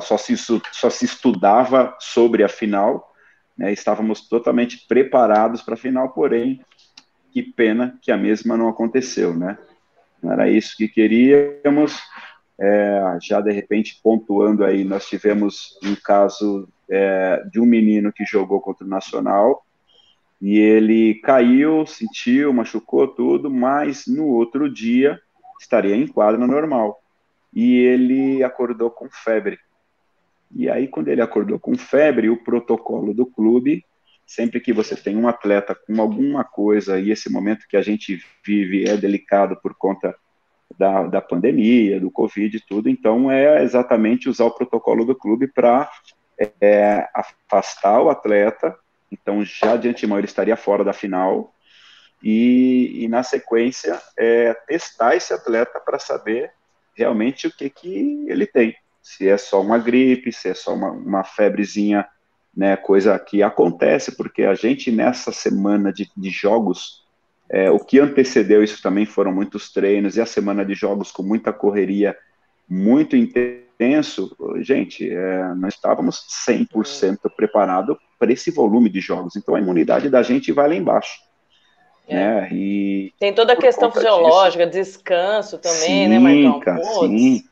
só, 0.00 0.16
se, 0.16 0.36
só 0.36 0.90
se 0.90 1.04
estudava 1.04 1.96
sobre 2.00 2.42
a 2.42 2.48
final, 2.48 3.14
né? 3.56 3.72
Estávamos 3.72 4.28
totalmente 4.28 4.86
preparados 4.86 5.62
para 5.62 5.74
a 5.74 5.78
final, 5.78 6.10
porém, 6.10 6.64
que 7.32 7.42
pena 7.42 7.98
que 8.00 8.10
a 8.10 8.16
mesma 8.16 8.56
não 8.56 8.68
aconteceu, 8.68 9.34
né? 9.34 9.58
Não 10.22 10.32
era 10.32 10.48
isso 10.48 10.76
que 10.76 10.88
queríamos. 10.88 11.98
É, 12.60 13.18
já 13.22 13.40
de 13.40 13.52
repente 13.52 14.00
pontuando 14.02 14.64
aí, 14.64 14.82
nós 14.82 15.06
tivemos 15.06 15.78
um 15.84 15.94
caso 15.94 16.68
é, 16.90 17.44
de 17.52 17.60
um 17.60 17.66
menino 17.66 18.12
que 18.12 18.24
jogou 18.24 18.60
contra 18.60 18.84
o 18.84 18.88
Nacional 18.88 19.64
e 20.40 20.58
ele 20.58 21.16
caiu, 21.16 21.84
sentiu, 21.86 22.52
machucou 22.52 23.08
tudo, 23.08 23.50
mas 23.50 24.06
no 24.06 24.26
outro 24.26 24.72
dia 24.72 25.20
estaria 25.60 25.96
em 25.96 26.06
quadra 26.06 26.46
normal. 26.46 27.00
E 27.52 27.76
ele 27.76 28.44
acordou 28.44 28.90
com 28.90 29.08
febre. 29.10 29.58
E 30.54 30.70
aí, 30.70 30.86
quando 30.86 31.08
ele 31.08 31.20
acordou 31.20 31.58
com 31.58 31.76
febre, 31.76 32.30
o 32.30 32.42
protocolo 32.42 33.12
do 33.12 33.26
clube, 33.26 33.84
sempre 34.26 34.60
que 34.60 34.72
você 34.72 34.94
tem 34.94 35.16
um 35.16 35.26
atleta 35.26 35.74
com 35.74 36.00
alguma 36.00 36.44
coisa, 36.44 37.00
e 37.00 37.10
esse 37.10 37.30
momento 37.30 37.66
que 37.68 37.76
a 37.76 37.82
gente 37.82 38.22
vive 38.44 38.88
é 38.88 38.96
delicado 38.96 39.58
por 39.60 39.74
conta 39.74 40.14
da, 40.78 41.06
da 41.06 41.20
pandemia, 41.20 41.98
do 41.98 42.10
Covid 42.10 42.56
e 42.56 42.60
tudo, 42.60 42.88
então 42.88 43.30
é 43.30 43.62
exatamente 43.62 44.28
usar 44.28 44.44
o 44.44 44.50
protocolo 44.50 45.04
do 45.04 45.14
clube 45.14 45.48
para 45.48 45.90
é, 46.60 47.08
afastar 47.14 48.00
o 48.00 48.10
atleta, 48.10 48.78
então 49.10 49.44
já 49.44 49.76
de 49.76 49.88
antemão 49.88 50.18
ele 50.18 50.26
estaria 50.26 50.56
fora 50.56 50.84
da 50.84 50.92
final, 50.92 51.54
e, 52.22 53.04
e 53.04 53.08
na 53.08 53.22
sequência 53.22 54.00
é, 54.16 54.52
testar 54.66 55.14
esse 55.14 55.32
atleta 55.32 55.80
para 55.80 55.98
saber 55.98 56.50
realmente 56.94 57.46
o 57.46 57.50
que, 57.50 57.70
que 57.70 58.26
ele 58.28 58.46
tem, 58.46 58.74
se 59.00 59.28
é 59.28 59.36
só 59.36 59.60
uma 59.60 59.78
gripe, 59.78 60.32
se 60.32 60.48
é 60.48 60.54
só 60.54 60.74
uma, 60.74 60.90
uma 60.90 61.24
febrezinha, 61.24 62.06
né, 62.56 62.76
coisa 62.76 63.16
que 63.18 63.40
acontece, 63.42 64.16
porque 64.16 64.42
a 64.42 64.54
gente 64.54 64.90
nessa 64.90 65.30
semana 65.30 65.92
de, 65.92 66.10
de 66.16 66.30
jogos, 66.30 67.06
é, 67.48 67.70
o 67.70 67.78
que 67.78 68.00
antecedeu 68.00 68.64
isso 68.64 68.82
também 68.82 69.06
foram 69.06 69.32
muitos 69.32 69.72
treinos, 69.72 70.16
e 70.16 70.20
a 70.20 70.26
semana 70.26 70.64
de 70.64 70.74
jogos 70.74 71.12
com 71.12 71.22
muita 71.22 71.52
correria, 71.52 72.18
muito 72.68 73.14
intenso, 73.14 74.36
gente, 74.60 75.08
é, 75.08 75.54
nós 75.54 75.74
estávamos 75.74 76.26
100% 76.48 77.30
preparados 77.36 77.96
para 78.18 78.32
esse 78.32 78.50
volume 78.50 78.88
de 78.88 79.00
jogos, 79.00 79.36
então 79.36 79.54
a 79.54 79.60
imunidade 79.60 80.10
da 80.10 80.22
gente 80.22 80.52
vai 80.52 80.68
lá 80.68 80.74
embaixo. 80.74 81.20
É. 82.08 82.14
Né? 82.14 82.48
E 82.52 83.12
Tem 83.18 83.32
toda 83.32 83.52
a 83.52 83.56
questão 83.56 83.92
fisiológica, 83.92 84.66
disso, 84.66 84.92
descanso 84.92 85.58
também, 85.58 85.78
sim, 85.78 86.08
né, 86.08 86.18
Marcão? 86.18 86.60
Cara, 86.60 86.82
sim. 86.84 87.44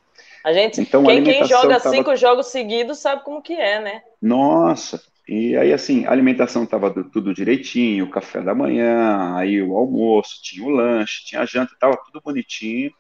A 0.43 0.53
gente, 0.53 0.81
então, 0.81 1.05
quem, 1.05 1.25
quem 1.25 1.45
joga 1.45 1.81
tava... 1.81 1.95
cinco 1.95 2.15
jogos 2.17 2.47
seguidos 2.47 2.99
sabe 2.99 3.25
como 3.25 3.43
que 3.43 3.53
é, 3.53 3.81
né? 3.81 4.03
Nossa, 4.23 5.03
e 5.29 5.57
aí 5.57 5.73
assim, 5.73 6.07
a 6.07 6.13
alimentação 6.13 6.63
estava 6.63 6.91
tudo 7.05 7.35
direitinho, 7.35 8.05
o 8.05 8.11
café 8.11 8.41
da 8.41 8.55
manhã, 8.55 9.35
aí 9.35 9.61
o 9.61 9.77
almoço, 9.77 10.41
tinha 10.43 10.65
o 10.65 10.71
lanche, 10.71 11.25
tinha 11.25 11.43
a 11.43 11.47
janta, 11.47 11.73
estava 11.75 11.97
tudo 11.97 12.23
bonitinho. 12.25 12.93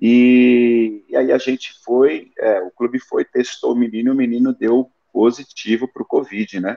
E, 0.00 1.04
e, 1.08 1.16
aí 1.16 1.32
a 1.32 1.38
gente 1.38 1.72
foi, 1.82 2.30
é, 2.38 2.60
o 2.60 2.70
clube 2.70 3.00
foi, 3.00 3.24
testou 3.24 3.72
o 3.72 3.76
menino, 3.76 4.12
o 4.12 4.16
menino 4.16 4.54
deu 4.54 4.90
positivo 5.12 5.88
para 5.92 6.02
o 6.02 6.06
Covid, 6.06 6.60
né? 6.60 6.76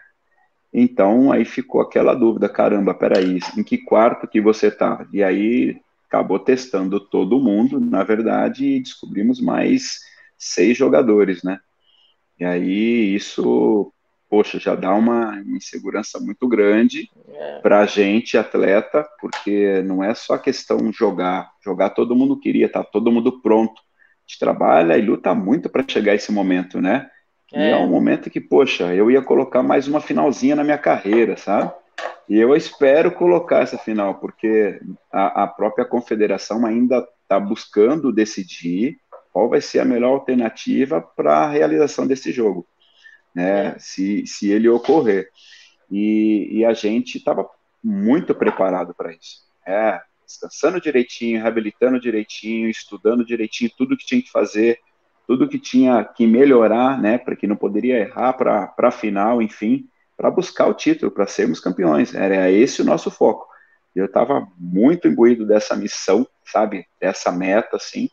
Então 0.73 1.31
aí 1.31 1.45
ficou 1.45 1.81
aquela 1.81 2.13
dúvida, 2.13 2.47
caramba, 2.47 2.93
peraí, 2.93 3.39
em 3.57 3.63
que 3.63 3.77
quarto 3.77 4.27
que 4.27 4.39
você 4.39 4.69
tá? 4.69 5.07
E 5.11 5.23
aí 5.23 5.81
acabou 6.07 6.39
testando 6.39 6.99
todo 6.99 7.39
mundo, 7.39 7.79
na 7.79 8.03
verdade, 8.03 8.65
e 8.65 8.79
descobrimos 8.79 9.39
mais 9.39 9.99
seis 10.37 10.77
jogadores, 10.77 11.43
né? 11.43 11.59
E 12.39 12.45
aí 12.45 13.15
isso, 13.15 13.91
poxa, 14.29 14.59
já 14.59 14.73
dá 14.73 14.93
uma 14.93 15.43
insegurança 15.45 16.19
muito 16.19 16.47
grande 16.47 17.09
é. 17.27 17.59
para 17.59 17.81
a 17.81 17.85
gente, 17.85 18.37
atleta, 18.37 19.05
porque 19.19 19.81
não 19.83 20.03
é 20.03 20.15
só 20.15 20.37
questão 20.37 20.91
jogar, 20.91 21.51
jogar 21.63 21.89
todo 21.91 22.15
mundo 22.15 22.39
queria, 22.39 22.71
tá 22.71 22.83
todo 22.83 23.11
mundo 23.11 23.41
pronto. 23.41 23.79
A 23.79 24.27
gente 24.27 24.39
trabalha 24.39 24.97
e 24.97 25.01
luta 25.01 25.35
muito 25.35 25.69
para 25.69 25.85
chegar 25.87 26.15
esse 26.15 26.31
momento, 26.31 26.79
né? 26.79 27.09
É. 27.53 27.69
E 27.69 27.71
é 27.71 27.77
um 27.77 27.87
momento 27.87 28.29
que, 28.29 28.39
poxa, 28.39 28.93
eu 28.93 29.09
ia 29.09 29.21
colocar 29.21 29.63
mais 29.63 29.87
uma 29.87 30.01
finalzinha 30.01 30.55
na 30.55 30.63
minha 30.63 30.77
carreira, 30.77 31.35
sabe? 31.37 31.71
E 32.27 32.37
eu 32.37 32.55
espero 32.55 33.11
colocar 33.11 33.61
essa 33.61 33.77
final, 33.77 34.15
porque 34.15 34.79
a, 35.11 35.43
a 35.43 35.47
própria 35.47 35.83
confederação 35.83 36.65
ainda 36.65 37.07
está 37.23 37.39
buscando 37.39 38.13
decidir 38.13 38.99
qual 39.33 39.49
vai 39.49 39.61
ser 39.61 39.79
a 39.79 39.85
melhor 39.85 40.11
alternativa 40.11 41.01
para 41.01 41.37
a 41.39 41.49
realização 41.49 42.05
desse 42.05 42.31
jogo, 42.31 42.67
né? 43.33 43.67
É. 43.67 43.79
Se, 43.79 44.25
se 44.27 44.51
ele 44.51 44.69
ocorrer. 44.69 45.29
E, 45.91 46.59
e 46.59 46.65
a 46.65 46.73
gente 46.73 47.17
estava 47.17 47.49
muito 47.83 48.35
preparado 48.35 48.93
para 48.93 49.11
isso. 49.11 49.47
É, 49.65 49.99
descansando 50.25 50.79
direitinho, 50.79 51.41
reabilitando 51.41 51.99
direitinho, 51.99 52.69
estudando 52.69 53.25
direitinho 53.25 53.71
tudo 53.75 53.97
que 53.97 54.05
tinha 54.05 54.21
que 54.21 54.31
fazer, 54.31 54.79
tudo 55.29 55.47
que 55.47 55.59
tinha 55.59 56.03
que 56.03 56.25
melhorar, 56.25 56.99
né, 56.99 57.19
para 57.19 57.35
que 57.35 57.45
não 57.45 57.55
poderia 57.55 57.99
errar 57.99 58.33
para 58.33 58.73
a 58.75 58.91
final, 58.91 59.43
enfim 59.43 59.87
para 60.19 60.29
buscar 60.29 60.67
o 60.67 60.73
título, 60.73 61.09
para 61.09 61.25
sermos 61.25 61.61
campeões. 61.61 62.13
Era 62.13 62.51
esse 62.51 62.81
o 62.81 62.85
nosso 62.85 63.09
foco. 63.09 63.47
Eu 63.95 64.03
estava 64.03 64.45
muito 64.57 65.07
imbuído 65.07 65.47
dessa 65.47 65.77
missão, 65.77 66.27
sabe, 66.43 66.85
dessa 66.99 67.31
meta, 67.31 67.77
assim. 67.77 68.09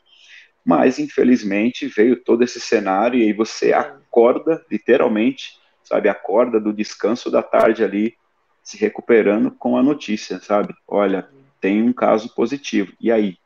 Mas 0.64 1.00
infelizmente 1.00 1.88
veio 1.88 2.22
todo 2.22 2.44
esse 2.44 2.61
cenário 2.61 3.18
e 3.18 3.24
aí 3.24 3.33
você 3.33 3.72
acorda, 3.72 4.64
literalmente, 4.70 5.59
sabe, 5.83 6.09
acorda 6.09 6.61
do 6.61 6.72
descanso 6.72 7.29
da 7.29 7.42
tarde 7.42 7.83
ali, 7.83 8.14
se 8.62 8.79
recuperando 8.79 9.50
com 9.50 9.76
a 9.76 9.83
notícia, 9.83 10.38
sabe? 10.38 10.72
Olha, 10.87 11.29
tem 11.61 11.83
um 11.83 11.92
caso 11.92 12.33
positivo. 12.37 12.92
E 13.00 13.11
aí, 13.11 13.37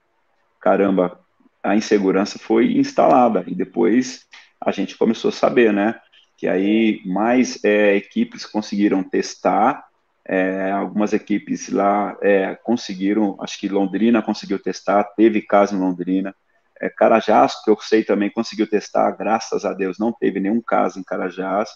caramba, 0.61 1.19
a 1.63 1.77
insegurança 1.77 2.39
foi 2.39 2.77
instalada 2.77 3.45
e 3.47 3.55
depois 3.55 4.27
a 4.61 4.71
gente 4.71 4.97
começou 4.97 5.29
a 5.31 5.33
saber, 5.33 5.73
né? 5.73 6.01
que 6.41 6.49
aí 6.49 7.03
mais 7.05 7.63
é, 7.63 7.95
equipes 7.97 8.47
conseguiram 8.47 9.03
testar, 9.03 9.87
é, 10.25 10.71
algumas 10.71 11.13
equipes 11.13 11.69
lá 11.69 12.17
é, 12.23 12.55
conseguiram, 12.55 13.37
acho 13.43 13.61
que 13.61 13.69
Londrina 13.69 14.23
conseguiu 14.23 14.59
testar, 14.59 15.05
teve 15.05 15.43
caso 15.43 15.77
em 15.77 15.79
Londrina, 15.79 16.35
é, 16.81 16.89
Carajás, 16.89 17.63
que 17.63 17.71
eu 17.71 17.77
sei 17.79 18.05
também 18.05 18.31
conseguiu 18.31 18.67
testar, 18.67 19.11
graças 19.11 19.67
a 19.67 19.75
Deus 19.75 19.99
não 19.99 20.15
teve 20.15 20.41
nenhum 20.41 20.63
caso 20.63 20.99
em 20.99 21.03
Carajás, 21.03 21.69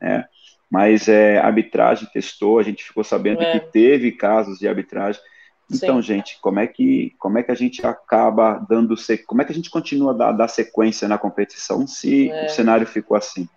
né? 0.00 0.24
mas 0.68 1.06
é, 1.06 1.38
arbitragem 1.38 2.08
testou, 2.12 2.58
a 2.58 2.64
gente 2.64 2.82
ficou 2.82 3.04
sabendo 3.04 3.42
é. 3.42 3.52
que 3.52 3.70
teve 3.70 4.10
casos 4.10 4.58
de 4.58 4.66
arbitragem, 4.66 5.22
então, 5.70 6.02
Sim. 6.02 6.02
gente, 6.02 6.38
como 6.40 6.58
é 6.58 6.66
que 6.66 7.14
como 7.18 7.38
é 7.38 7.42
que 7.42 7.52
a 7.52 7.54
gente 7.54 7.86
acaba 7.86 8.54
dando 8.68 8.94
como 9.26 9.40
é 9.40 9.44
que 9.44 9.52
a 9.52 9.54
gente 9.54 9.70
continua 9.70 10.10
a 10.12 10.16
dar, 10.16 10.32
dar 10.32 10.48
sequência 10.48 11.06
na 11.06 11.16
competição 11.16 11.86
se 11.86 12.28
é. 12.30 12.46
o 12.46 12.48
cenário 12.48 12.86
ficou 12.86 13.16
assim? 13.16 13.48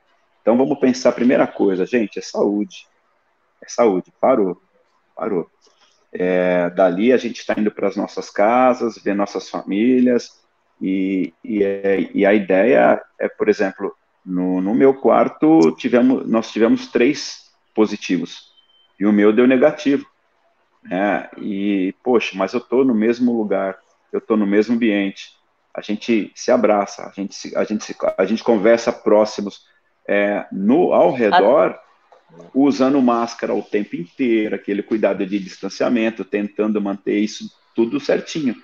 Então 0.41 0.57
vamos 0.57 0.77
pensar 0.77 1.09
a 1.09 1.13
primeira 1.13 1.47
coisa, 1.47 1.85
gente, 1.85 2.19
é 2.19 2.21
saúde. 2.21 2.85
É 3.63 3.69
saúde, 3.69 4.13
parou, 4.19 4.61
parou. 5.15 5.49
É, 6.11 6.69
dali 6.69 7.11
a 7.11 7.17
gente 7.17 7.39
está 7.39 7.55
indo 7.57 7.71
para 7.71 7.87
as 7.87 7.95
nossas 7.95 8.29
casas, 8.29 8.97
ver 9.01 9.15
nossas 9.15 9.49
famílias, 9.49 10.39
e, 10.79 11.33
e, 11.43 11.63
é, 11.63 12.09
e, 12.13 12.25
a 12.25 12.33
ideia 12.33 13.01
é, 13.17 13.27
por 13.29 13.47
exemplo, 13.47 13.95
no, 14.23 14.61
no 14.61 14.75
meu 14.75 14.93
quarto 14.93 15.71
tivemos, 15.77 16.29
nós 16.29 16.51
tivemos 16.51 16.87
três 16.87 17.49
positivos, 17.73 18.51
e 18.99 19.05
o 19.05 19.13
meu 19.13 19.31
deu 19.31 19.47
negativo. 19.47 20.05
Né? 20.83 21.29
E, 21.37 21.93
poxa, 22.03 22.35
mas 22.35 22.53
eu 22.53 22.59
estou 22.59 22.83
no 22.83 22.93
mesmo 22.93 23.35
lugar, 23.35 23.77
eu 24.11 24.19
estou 24.19 24.37
no 24.37 24.45
mesmo 24.45 24.75
ambiente, 24.75 25.35
a 25.73 25.81
gente 25.81 26.31
se 26.35 26.51
abraça, 26.51 27.03
a 27.07 27.11
gente, 27.11 27.55
a 27.55 27.63
gente, 27.63 27.95
a 28.17 28.25
gente 28.25 28.43
conversa 28.43 28.91
próximos, 28.91 29.65
é, 30.07 30.45
no 30.51 30.93
ao 30.93 31.11
redor, 31.13 31.79
usando 32.53 33.01
máscara 33.01 33.53
o 33.53 33.63
tempo 33.63 33.95
inteiro, 33.95 34.55
aquele 34.55 34.83
cuidado 34.83 35.25
de 35.25 35.39
distanciamento, 35.39 36.23
tentando 36.23 36.81
manter 36.81 37.19
isso 37.19 37.51
tudo 37.75 37.99
certinho. 37.99 38.55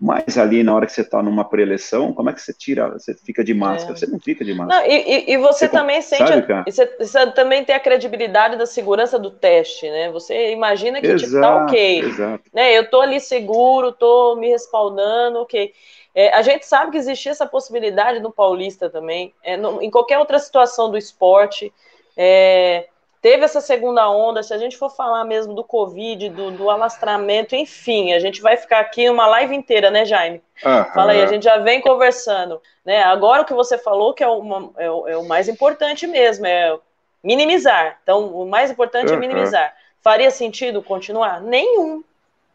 Mas 0.00 0.38
ali, 0.38 0.62
na 0.62 0.74
hora 0.74 0.86
que 0.86 0.92
você 0.92 1.02
está 1.02 1.22
numa 1.22 1.44
preleção, 1.44 2.14
como 2.14 2.30
é 2.30 2.32
que 2.32 2.40
você 2.40 2.54
tira, 2.54 2.88
você 2.88 3.12
fica 3.12 3.44
de 3.44 3.52
máscara? 3.52 3.92
É. 3.92 3.96
Você 3.96 4.06
não 4.06 4.18
fica 4.18 4.42
de 4.42 4.54
máscara. 4.54 4.80
Não, 4.80 4.90
e, 4.90 5.30
e, 5.30 5.36
você, 5.36 5.66
você, 5.66 5.68
também 5.68 6.00
sente, 6.00 6.26
sabe, 6.26 6.64
você, 6.64 6.86
você, 6.98 7.30
também 7.32 7.62
tem 7.66 7.74
a 7.74 7.80
credibilidade 7.80 8.56
da 8.56 8.64
segurança 8.64 9.18
do 9.18 9.30
teste, 9.30 9.90
né? 9.90 10.10
Você 10.10 10.52
imagina 10.52 11.02
que 11.02 11.06
exato, 11.06 11.24
tipo, 11.26 11.40
tá 11.42 11.64
ok, 11.64 12.00
exato. 12.00 12.44
né? 12.54 12.72
Eu 12.72 12.88
tô 12.88 13.02
ali 13.02 13.20
seguro, 13.20 13.92
tô 13.92 14.36
me 14.36 14.48
respaldando, 14.48 15.40
ok. 15.40 15.70
É, 16.14 16.34
a 16.34 16.40
gente 16.40 16.64
sabe 16.64 16.92
que 16.92 16.96
existia 16.96 17.32
essa 17.32 17.46
possibilidade 17.46 18.20
no 18.20 18.32
Paulista 18.32 18.88
também, 18.88 19.34
é, 19.42 19.58
no, 19.58 19.82
em 19.82 19.90
qualquer 19.90 20.18
outra 20.18 20.38
situação 20.38 20.90
do 20.90 20.96
esporte. 20.96 21.70
É, 22.16 22.86
teve 23.20 23.44
essa 23.44 23.60
segunda 23.60 24.08
onda, 24.10 24.42
se 24.42 24.52
a 24.54 24.58
gente 24.58 24.76
for 24.76 24.90
falar 24.90 25.24
mesmo 25.24 25.54
do 25.54 25.62
Covid, 25.62 26.28
do, 26.30 26.50
do, 26.52 26.70
alastramento, 26.70 27.54
enfim, 27.54 28.12
a 28.12 28.18
gente 28.18 28.40
vai 28.40 28.56
ficar 28.56 28.80
aqui 28.80 29.08
uma 29.10 29.26
live 29.26 29.54
inteira, 29.54 29.90
né, 29.90 30.04
Jaime? 30.04 30.42
Uhum. 30.64 30.84
Fala 30.92 31.12
aí, 31.12 31.22
a 31.22 31.26
gente 31.26 31.44
já 31.44 31.58
vem 31.58 31.80
conversando. 31.80 32.60
Né? 32.84 33.02
Agora 33.02 33.42
o 33.42 33.44
que 33.44 33.54
você 33.54 33.76
falou 33.76 34.14
que 34.14 34.24
é, 34.24 34.28
uma, 34.28 34.70
é, 34.78 34.90
o, 34.90 35.08
é 35.08 35.16
o 35.16 35.24
mais 35.24 35.48
importante 35.48 36.06
mesmo, 36.06 36.46
é 36.46 36.78
minimizar. 37.22 37.98
Então, 38.02 38.26
o 38.28 38.46
mais 38.46 38.70
importante 38.70 39.10
uhum. 39.10 39.16
é 39.16 39.20
minimizar. 39.20 39.76
Faria 40.00 40.30
sentido 40.30 40.82
continuar? 40.82 41.40
Nenhum, 41.42 42.02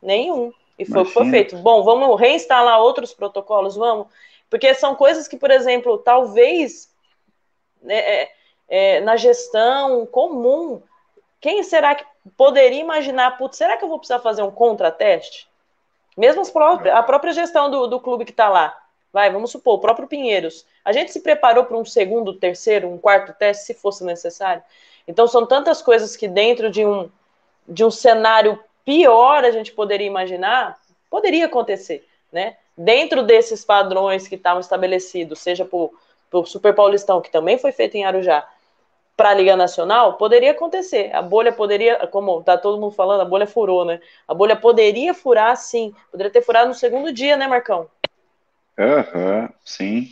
nenhum. 0.01 0.51
E 0.77 0.85
foi 0.85 1.03
o 1.03 1.05
que 1.05 1.11
foi 1.11 1.29
feito. 1.29 1.55
Bom, 1.57 1.83
vamos 1.83 2.19
reinstalar 2.19 2.79
outros 2.79 3.13
protocolos, 3.13 3.75
vamos? 3.75 4.07
Porque 4.49 4.73
são 4.73 4.95
coisas 4.95 5.27
que, 5.27 5.37
por 5.37 5.51
exemplo, 5.51 5.97
talvez 5.97 6.89
né, 7.81 7.97
é, 7.97 8.31
é, 8.67 8.99
na 9.01 9.15
gestão 9.15 10.05
comum, 10.05 10.81
quem 11.39 11.63
será 11.63 11.95
que 11.95 12.05
poderia 12.37 12.81
imaginar, 12.81 13.37
putz, 13.37 13.57
será 13.57 13.77
que 13.77 13.83
eu 13.83 13.89
vou 13.89 13.99
precisar 13.99 14.19
fazer 14.19 14.41
um 14.41 14.51
contrateste? 14.51 15.47
Mesmo 16.17 16.49
próprias, 16.51 16.95
a 16.95 17.03
própria 17.03 17.33
gestão 17.33 17.69
do, 17.69 17.87
do 17.87 17.99
clube 17.99 18.25
que 18.25 18.31
está 18.31 18.49
lá. 18.49 18.75
vai, 19.11 19.29
vamos 19.31 19.51
supor, 19.51 19.75
o 19.75 19.79
próprio 19.79 20.07
Pinheiros. 20.07 20.65
A 20.83 20.91
gente 20.91 21.11
se 21.11 21.19
preparou 21.19 21.65
para 21.65 21.77
um 21.77 21.85
segundo, 21.85 22.33
terceiro, 22.33 22.89
um 22.89 22.97
quarto 22.97 23.33
teste, 23.33 23.65
se 23.65 23.73
fosse 23.73 24.03
necessário. 24.03 24.63
Então, 25.07 25.27
são 25.27 25.45
tantas 25.45 25.81
coisas 25.81 26.15
que 26.15 26.27
dentro 26.27 26.71
de 26.71 26.85
um, 26.85 27.09
de 27.67 27.83
um 27.83 27.91
cenário 27.91 28.59
pior 28.83 29.43
a 29.43 29.51
gente 29.51 29.71
poderia 29.71 30.07
imaginar, 30.07 30.79
poderia 31.09 31.45
acontecer, 31.45 32.07
né? 32.31 32.57
Dentro 32.77 33.23
desses 33.23 33.63
padrões 33.63 34.27
que 34.27 34.35
estavam 34.35 34.59
estabelecidos, 34.59 35.39
seja 35.39 35.63
por, 35.63 35.93
por 36.29 36.47
Super 36.47 36.73
Paulistão, 36.73 37.21
que 37.21 37.31
também 37.31 37.57
foi 37.57 37.71
feito 37.71 37.95
em 37.95 38.03
Arujá, 38.03 38.47
para 39.15 39.29
a 39.29 39.33
Liga 39.33 39.55
Nacional, 39.55 40.17
poderia 40.17 40.51
acontecer. 40.51 41.11
A 41.13 41.21
bolha 41.21 41.51
poderia, 41.51 42.05
como 42.07 42.43
tá 42.43 42.57
todo 42.57 42.79
mundo 42.79 42.91
falando, 42.91 43.21
a 43.21 43.25
bolha 43.25 43.47
furou, 43.47 43.85
né? 43.85 44.01
A 44.27 44.33
bolha 44.33 44.55
poderia 44.55 45.13
furar, 45.13 45.55
sim. 45.55 45.93
Poderia 46.11 46.31
ter 46.31 46.41
furado 46.41 46.67
no 46.67 46.73
segundo 46.73 47.13
dia, 47.13 47.37
né, 47.37 47.47
Marcão? 47.47 47.87
Aham, 48.77 49.41
uhum, 49.41 49.49
sim. 49.63 50.09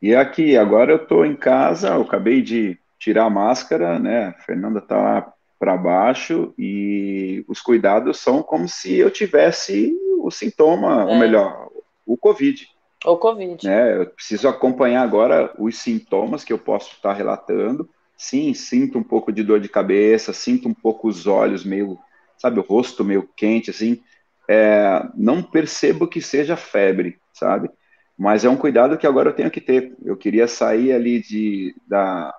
E 0.00 0.14
aqui, 0.14 0.56
agora 0.56 0.92
eu 0.92 0.98
estou 0.98 1.24
em 1.24 1.34
casa, 1.34 1.88
eu 1.88 2.02
acabei 2.02 2.42
de 2.42 2.78
tirar 2.98 3.24
a 3.24 3.30
máscara, 3.30 3.98
né? 3.98 4.34
A 4.38 4.42
Fernanda 4.42 4.80
tá 4.80 4.96
lá 4.96 5.32
para 5.58 5.76
baixo 5.76 6.54
e 6.56 7.44
os 7.48 7.60
cuidados 7.60 8.18
são 8.18 8.42
como 8.42 8.68
se 8.68 8.96
eu 8.96 9.10
tivesse 9.10 9.92
o 10.20 10.30
sintoma, 10.30 11.02
é. 11.02 11.04
ou 11.06 11.16
melhor, 11.16 11.68
o 12.06 12.16
Covid. 12.16 12.68
O 13.04 13.16
Covid. 13.16 13.66
Né? 13.66 13.96
Eu 13.96 14.06
preciso 14.06 14.48
acompanhar 14.48 15.02
agora 15.02 15.52
os 15.58 15.78
sintomas 15.78 16.44
que 16.44 16.52
eu 16.52 16.58
posso 16.58 16.92
estar 16.92 17.12
relatando. 17.12 17.88
Sim, 18.18 18.52
sinto 18.52 18.98
um 18.98 19.02
pouco 19.02 19.30
de 19.30 19.44
dor 19.44 19.60
de 19.60 19.68
cabeça, 19.68 20.32
sinto 20.32 20.68
um 20.68 20.74
pouco 20.74 21.06
os 21.06 21.28
olhos 21.28 21.64
meio, 21.64 21.96
sabe, 22.36 22.58
o 22.58 22.62
rosto 22.62 23.04
meio 23.04 23.28
quente, 23.36 23.70
assim. 23.70 24.02
É, 24.48 25.08
não 25.14 25.40
percebo 25.40 26.08
que 26.08 26.20
seja 26.20 26.56
febre, 26.56 27.18
sabe? 27.32 27.70
Mas 28.18 28.44
é 28.44 28.50
um 28.50 28.56
cuidado 28.56 28.98
que 28.98 29.06
agora 29.06 29.28
eu 29.28 29.34
tenho 29.34 29.50
que 29.50 29.60
ter. 29.60 29.96
Eu 30.04 30.16
queria 30.16 30.48
sair 30.48 30.92
ali 30.92 31.22
de, 31.22 31.76
da, 31.86 32.34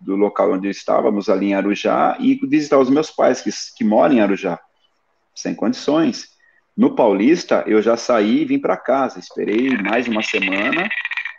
do 0.00 0.16
local 0.16 0.52
onde 0.52 0.70
estávamos, 0.70 1.28
ali 1.28 1.48
em 1.48 1.54
Arujá, 1.54 2.16
e 2.18 2.34
visitar 2.46 2.78
os 2.78 2.88
meus 2.88 3.10
pais, 3.10 3.42
que, 3.42 3.50
que 3.76 3.84
moram 3.84 4.14
em 4.14 4.20
Arujá, 4.20 4.58
sem 5.34 5.54
condições. 5.54 6.30
No 6.74 6.94
Paulista, 6.94 7.64
eu 7.66 7.82
já 7.82 7.98
saí 7.98 8.42
e 8.42 8.44
vim 8.46 8.58
para 8.58 8.76
casa, 8.78 9.18
esperei 9.18 9.76
mais 9.76 10.08
uma 10.08 10.22
semana 10.22 10.88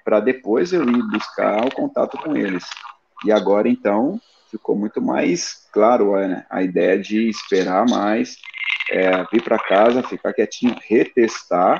para 0.03 0.19
depois 0.19 0.73
eu 0.73 0.83
ir 0.83 1.03
buscar 1.07 1.65
o 1.65 1.73
contato 1.73 2.17
com 2.17 2.35
eles. 2.35 2.65
E 3.25 3.31
agora, 3.31 3.67
então, 3.67 4.19
ficou 4.49 4.75
muito 4.75 5.01
mais 5.01 5.67
claro 5.71 6.15
né, 6.15 6.45
a 6.49 6.63
ideia 6.63 6.97
de 6.97 7.29
esperar 7.29 7.85
mais, 7.87 8.37
é, 8.91 9.23
vir 9.31 9.43
para 9.43 9.59
casa, 9.59 10.03
ficar 10.03 10.33
quietinho, 10.33 10.75
retestar, 10.87 11.79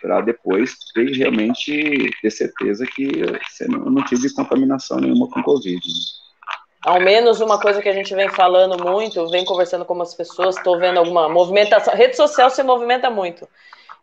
para 0.00 0.20
depois 0.20 0.76
ter, 0.92 1.10
realmente 1.16 2.10
ter 2.20 2.30
certeza 2.30 2.84
que 2.86 3.08
você 3.48 3.66
não, 3.66 3.86
não 3.86 4.04
tive 4.04 4.32
contaminação 4.34 4.98
nenhuma 4.98 5.28
com 5.30 5.42
Covid. 5.42 5.78
Né? 5.78 6.24
Ao 6.84 7.00
menos 7.00 7.40
uma 7.40 7.58
coisa 7.58 7.80
que 7.80 7.88
a 7.88 7.94
gente 7.94 8.14
vem 8.14 8.28
falando 8.28 8.84
muito, 8.84 9.26
vem 9.30 9.46
conversando 9.46 9.86
com 9.86 10.00
as 10.02 10.14
pessoas, 10.14 10.56
estou 10.56 10.78
vendo 10.78 10.98
alguma 10.98 11.30
movimentação. 11.30 11.94
Rede 11.94 12.14
social 12.14 12.50
se 12.50 12.62
movimenta 12.62 13.08
muito. 13.08 13.48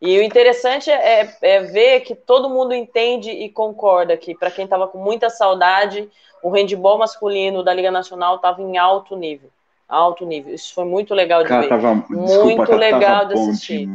E 0.02 0.18
o 0.18 0.24
interessante 0.24 0.90
é, 0.90 1.38
é 1.42 1.60
ver 1.62 2.02
que 2.02 2.16
todo 2.16 2.50
mundo 2.50 2.74
entende 2.74 3.30
e 3.30 3.50
concorda 3.50 4.18
que, 4.18 4.34
para 4.34 4.50
quem 4.50 4.66
estava 4.66 4.88
com 4.88 4.98
muita 4.98 5.30
saudade, 5.30 6.10
o 6.42 6.50
handball 6.50 6.98
masculino 6.98 7.64
da 7.64 7.74
Liga 7.74 7.92
Nacional 7.92 8.38
estava 8.38 8.62
em 8.62 8.78
alto 8.78 9.16
nível 9.16 9.50
alto 9.92 10.26
nível. 10.26 10.56
Isso 10.56 10.74
foi 10.74 10.86
muito 10.86 11.14
legal 11.14 11.44
de 11.44 11.50
cara, 11.50 11.64
ver. 11.64 11.68
Tava, 11.68 11.96
muito 11.96 12.26
desculpa, 12.26 12.76
legal 12.78 13.26
de 13.26 13.34
assistir. 13.34 13.90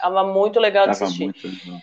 Tava 0.00 0.24
muito 0.24 0.58
legal 0.58 0.86
tava 0.86 0.96
de 0.96 1.04
assistir. 1.04 1.24
Muito... 1.24 1.82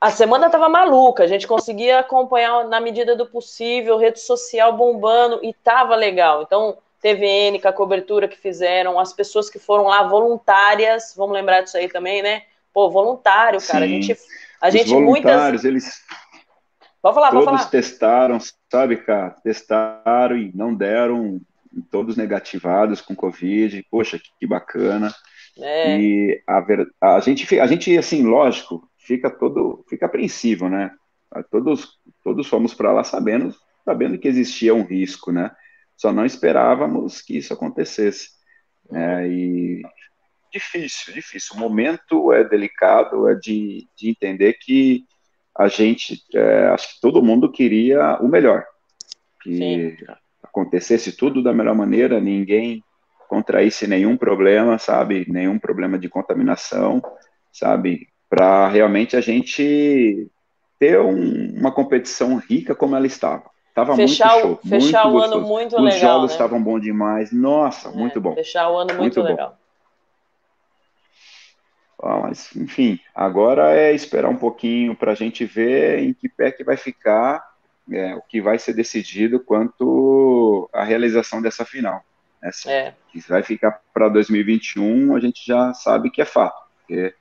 A 0.00 0.10
semana 0.10 0.48
tava 0.48 0.70
maluca, 0.70 1.22
a 1.22 1.26
gente 1.26 1.46
conseguia 1.46 1.98
acompanhar 1.98 2.64
na 2.64 2.80
medida 2.80 3.14
do 3.14 3.26
possível, 3.26 3.98
rede 3.98 4.18
social 4.18 4.72
bombando 4.72 5.40
e 5.42 5.52
tava 5.52 5.94
legal. 5.94 6.40
Então, 6.40 6.78
TVN, 7.02 7.60
com 7.60 7.68
a 7.68 7.72
cobertura 7.72 8.26
que 8.26 8.38
fizeram, 8.38 8.98
as 8.98 9.12
pessoas 9.12 9.50
que 9.50 9.58
foram 9.58 9.84
lá 9.84 10.02
voluntárias, 10.04 11.12
vamos 11.14 11.34
lembrar 11.34 11.60
disso 11.60 11.76
aí 11.76 11.86
também, 11.86 12.22
né? 12.22 12.44
Pô, 12.72 12.90
voluntário, 12.90 13.60
cara. 13.60 13.86
Sim. 13.86 13.98
A 13.98 14.00
gente, 14.00 14.18
a 14.60 14.68
Os 14.68 14.72
gente 14.74 14.90
voluntários, 14.90 15.62
muitas... 15.62 15.64
eles 15.64 16.04
Pode 17.02 17.14
falar, 17.14 17.30
Todos 17.30 17.44
falar. 17.46 17.70
testaram, 17.70 18.38
sabe, 18.70 18.98
cara? 18.98 19.30
Testaram 19.42 20.36
e 20.36 20.52
não 20.54 20.74
deram 20.74 21.40
todos 21.90 22.16
negativados 22.16 23.00
com 23.00 23.16
Covid, 23.16 23.82
poxa, 23.90 24.20
que, 24.38 24.46
bacana. 24.46 25.12
É. 25.58 25.98
E 25.98 26.42
a, 26.46 27.16
a, 27.16 27.20
gente, 27.20 27.58
a 27.58 27.66
gente, 27.66 27.96
assim, 27.96 28.22
lógico, 28.24 28.86
fica 28.98 29.30
todo, 29.30 29.84
fica 29.88 30.06
apreensivo, 30.06 30.68
né? 30.68 30.90
Todos, 31.50 31.98
todos 32.22 32.46
fomos 32.48 32.74
para 32.74 32.92
lá 32.92 33.04
sabendo, 33.04 33.54
sabendo 33.84 34.18
que 34.18 34.28
existia 34.28 34.74
um 34.74 34.84
risco, 34.84 35.32
né? 35.32 35.50
Só 35.96 36.12
não 36.12 36.26
esperávamos 36.26 37.22
que 37.22 37.38
isso 37.38 37.54
acontecesse. 37.54 38.30
É, 38.92 39.26
e 39.26 39.82
difícil, 40.52 41.14
difícil. 41.14 41.56
O 41.56 41.58
momento 41.58 42.32
é 42.32 42.44
delicado, 42.44 43.28
é 43.28 43.34
de, 43.34 43.86
de 43.96 44.10
entender 44.10 44.54
que 44.54 45.04
a 45.56 45.68
gente, 45.68 46.22
é, 46.34 46.68
acho 46.68 46.94
que 46.94 47.00
todo 47.00 47.22
mundo 47.22 47.50
queria 47.50 48.18
o 48.20 48.28
melhor. 48.28 48.64
Que 49.42 49.56
Sim 49.56 49.96
acontecesse 50.50 51.16
tudo 51.16 51.42
da 51.42 51.52
melhor 51.52 51.74
maneira, 51.74 52.20
ninguém 52.20 52.82
contraísse 53.28 53.86
nenhum 53.86 54.16
problema, 54.16 54.78
sabe? 54.78 55.24
Nenhum 55.28 55.58
problema 55.58 55.98
de 55.98 56.08
contaminação, 56.08 57.00
sabe? 57.52 58.08
Para 58.28 58.68
realmente 58.68 59.16
a 59.16 59.20
gente 59.20 60.28
ter 60.78 61.00
um, 61.00 61.58
uma 61.58 61.72
competição 61.72 62.36
rica 62.36 62.74
como 62.74 62.96
ela 62.96 63.06
estava. 63.06 63.48
Tava 63.72 63.94
fechar 63.94 64.32
muito 64.32 64.42
show, 64.42 64.60
o, 64.64 64.68
fechar 64.68 65.04
muito 65.08 65.16
o 65.16 65.22
ano 65.22 65.40
muito 65.46 65.76
Os 65.76 65.82
legal. 65.82 65.94
Os 65.94 66.00
jogos 66.00 66.30
né? 66.30 66.34
estavam 66.34 66.62
bons 66.62 66.80
demais. 66.80 67.32
Nossa, 67.32 67.88
é, 67.88 67.92
muito 67.92 68.20
bom. 68.20 68.34
Fechar 68.34 68.68
o 68.68 68.76
ano 68.76 68.94
muito, 68.94 69.20
muito 69.20 69.22
legal. 69.22 69.56
Ah, 72.02 72.20
mas, 72.20 72.54
enfim, 72.56 72.98
agora 73.14 73.74
é 73.74 73.92
esperar 73.92 74.28
um 74.28 74.36
pouquinho 74.36 74.94
para 74.94 75.12
a 75.12 75.14
gente 75.14 75.44
ver 75.44 76.00
em 76.00 76.12
que 76.12 76.28
pé 76.28 76.50
que 76.50 76.64
vai 76.64 76.76
ficar 76.76 77.44
é, 77.92 78.14
o 78.14 78.22
que 78.22 78.40
vai 78.40 78.58
ser 78.58 78.72
decidido 78.72 79.40
quanto 79.40 80.68
à 80.72 80.84
realização 80.84 81.42
dessa 81.42 81.64
final. 81.64 82.02
Né? 82.42 82.50
É. 82.66 82.94
Que 83.12 83.20
vai 83.28 83.42
ficar 83.42 83.80
para 83.92 84.08
2021, 84.08 85.14
a 85.14 85.20
gente 85.20 85.44
já 85.46 85.74
sabe 85.74 86.10
que 86.10 86.22
é 86.22 86.24
fato, 86.24 86.62
porque 86.78 87.14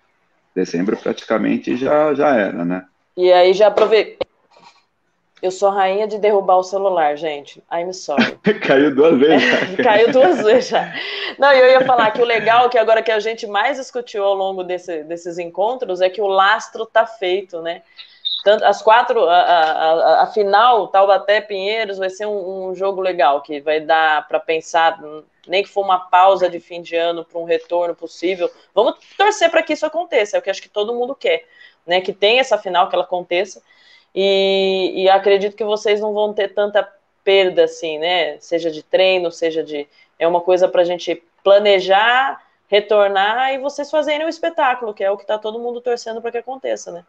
dezembro 0.55 0.95
praticamente 0.97 1.75
já, 1.75 2.13
já 2.13 2.35
era, 2.35 2.63
né? 2.63 2.85
E 3.17 3.31
aí 3.31 3.53
já 3.53 3.67
aproveitei. 3.67 4.28
Eu 5.41 5.51
sou 5.51 5.69
rainha 5.69 6.05
de 6.05 6.17
derrubar 6.17 6.57
o 6.57 6.63
celular, 6.63 7.15
gente. 7.15 7.63
I'm 7.71 7.93
sorry. 7.93 8.37
Caiu 8.65 8.93
duas 8.93 9.17
vezes. 9.17 9.75
Caiu 9.81 10.11
duas 10.11 10.43
vezes 10.43 10.69
já. 10.69 10.93
Não, 11.37 11.53
eu 11.53 11.69
ia 11.69 11.85
falar 11.85 12.11
que 12.11 12.21
o 12.21 12.25
legal, 12.25 12.69
que 12.69 12.77
agora 12.77 13.01
que 13.01 13.11
a 13.11 13.19
gente 13.19 13.47
mais 13.47 13.77
discutiu 13.77 14.23
ao 14.23 14.33
longo 14.33 14.63
desse, 14.63 15.03
desses 15.03 15.39
encontros, 15.39 16.01
é 16.01 16.09
que 16.09 16.21
o 16.21 16.27
lastro 16.27 16.85
tá 16.85 17.05
feito, 17.05 17.61
né? 17.61 17.81
Tanto, 18.43 18.63
as 18.63 18.81
quatro, 18.81 19.27
a, 19.27 19.41
a, 19.41 20.23
a, 20.23 20.27
final, 20.27 20.87
Taubaté 20.87 21.41
Pinheiros, 21.41 21.97
vai 21.97 22.09
ser 22.09 22.25
um, 22.25 22.69
um 22.69 22.75
jogo 22.75 23.01
legal, 23.01 23.41
que 23.41 23.59
vai 23.59 23.81
dar 23.81 24.27
para 24.27 24.39
pensar, 24.39 24.97
nem 25.45 25.61
que 25.61 25.69
for 25.69 25.83
uma 25.83 25.99
pausa 25.99 26.49
de 26.49 26.59
fim 26.59 26.81
de 26.81 26.95
ano 26.95 27.25
para 27.25 27.39
um 27.39 27.43
retorno 27.43 27.93
possível. 27.93 28.49
Vamos 28.73 28.95
torcer 29.17 29.49
para 29.49 29.61
que 29.61 29.73
isso 29.73 29.85
aconteça, 29.85 30.37
é 30.37 30.39
o 30.39 30.41
que 30.41 30.49
acho 30.49 30.61
que 30.61 30.69
todo 30.69 30.93
mundo 30.93 31.13
quer, 31.13 31.45
né? 31.85 31.99
Que 31.99 32.13
tenha 32.13 32.39
essa 32.39 32.57
final, 32.57 32.87
que 32.87 32.95
ela 32.95 33.03
aconteça. 33.03 33.61
E, 34.13 34.93
e 34.95 35.09
acredito 35.09 35.55
que 35.55 35.63
vocês 35.63 35.99
não 35.99 36.13
vão 36.13 36.33
ter 36.33 36.53
tanta 36.53 36.87
perda 37.23 37.65
assim, 37.65 37.99
né? 37.99 38.39
Seja 38.39 38.71
de 38.71 38.83
treino, 38.83 39.31
seja 39.31 39.63
de. 39.63 39.87
É 40.17 40.27
uma 40.27 40.41
coisa 40.41 40.67
para 40.67 40.81
a 40.81 40.85
gente 40.85 41.21
planejar, 41.43 42.41
retornar 42.67 43.53
e 43.53 43.57
vocês 43.57 43.89
fazerem 43.89 44.25
o 44.25 44.29
espetáculo, 44.29 44.93
que 44.93 45.03
é 45.03 45.11
o 45.11 45.17
que 45.17 45.23
está 45.23 45.37
todo 45.37 45.59
mundo 45.59 45.81
torcendo 45.81 46.21
para 46.21 46.31
que 46.31 46.37
aconteça, 46.37 46.91
né? 46.91 47.05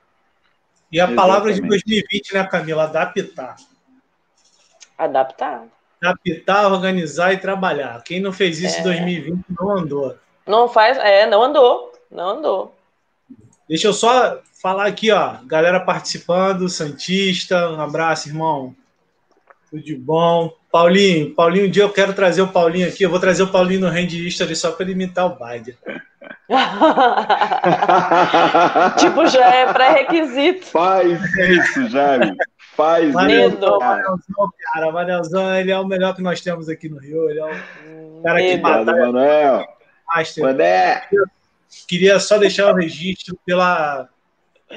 E 0.92 0.98
a 0.98 1.04
Exatamente. 1.04 1.16
palavra 1.16 1.52
de 1.52 1.60
2020, 1.60 2.34
né, 2.34 2.44
Camila? 2.44 2.84
Adaptar. 2.84 3.56
Adaptar. 4.98 5.64
Adaptar, 6.02 6.72
organizar 6.72 7.32
e 7.32 7.38
trabalhar. 7.38 8.02
Quem 8.02 8.20
não 8.20 8.32
fez 8.32 8.58
isso 8.60 8.78
é. 8.78 8.80
em 8.80 8.84
2020 8.84 9.44
não 9.58 9.70
andou. 9.70 10.16
Não 10.46 10.68
faz, 10.68 10.98
é, 10.98 11.26
não 11.26 11.42
andou, 11.42 11.92
não 12.10 12.28
andou. 12.30 12.74
Deixa 13.68 13.86
eu 13.86 13.92
só 13.92 14.40
falar 14.60 14.86
aqui, 14.86 15.10
ó, 15.10 15.36
galera 15.46 15.80
participando, 15.80 16.68
Santista, 16.68 17.70
um 17.70 17.80
abraço, 17.80 18.28
irmão. 18.28 18.76
Tudo 19.70 19.82
de 19.82 19.96
bom. 19.96 20.52
Paulinho, 20.70 21.34
Paulinho, 21.34 21.66
um 21.66 21.70
dia 21.70 21.84
eu 21.84 21.92
quero 21.92 22.12
trazer 22.12 22.42
o 22.42 22.48
Paulinho 22.48 22.88
aqui. 22.88 23.02
Eu 23.02 23.10
vou 23.10 23.18
trazer 23.18 23.42
o 23.42 23.50
Paulinho 23.50 23.80
no 23.80 23.86
Hand 23.86 24.12
History 24.12 24.54
só 24.54 24.72
para 24.72 24.84
ele 24.84 24.92
imitar 24.92 25.26
o 25.26 25.38
Biden. 25.38 25.74
tipo, 28.98 29.26
já 29.26 29.54
é 29.54 29.72
pré-requisito. 29.72 30.66
Faz 30.66 31.18
isso, 31.36 31.88
Jaime. 31.88 32.36
Faz 32.76 33.14
Medo. 33.14 33.78
Manelzão, 33.78 34.50
cara. 34.72 34.92
Manelzão, 34.92 35.54
ele 35.54 35.70
é 35.70 35.78
o 35.78 35.86
melhor 35.86 36.14
que 36.14 36.22
nós 36.22 36.40
temos 36.40 36.68
aqui 36.68 36.88
no 36.88 36.98
Rio. 36.98 37.30
Ele 37.30 37.40
é 37.40 37.44
o 37.44 38.22
cara 38.22 38.40
que 38.40 38.56
mata. 38.58 38.84
Manuel. 38.84 39.64
Master. 40.06 40.44
Mané. 40.44 41.02
Queria 41.86 42.18
só 42.18 42.38
deixar 42.38 42.72
o 42.72 42.76
registro 42.76 43.38
pela 43.46 44.08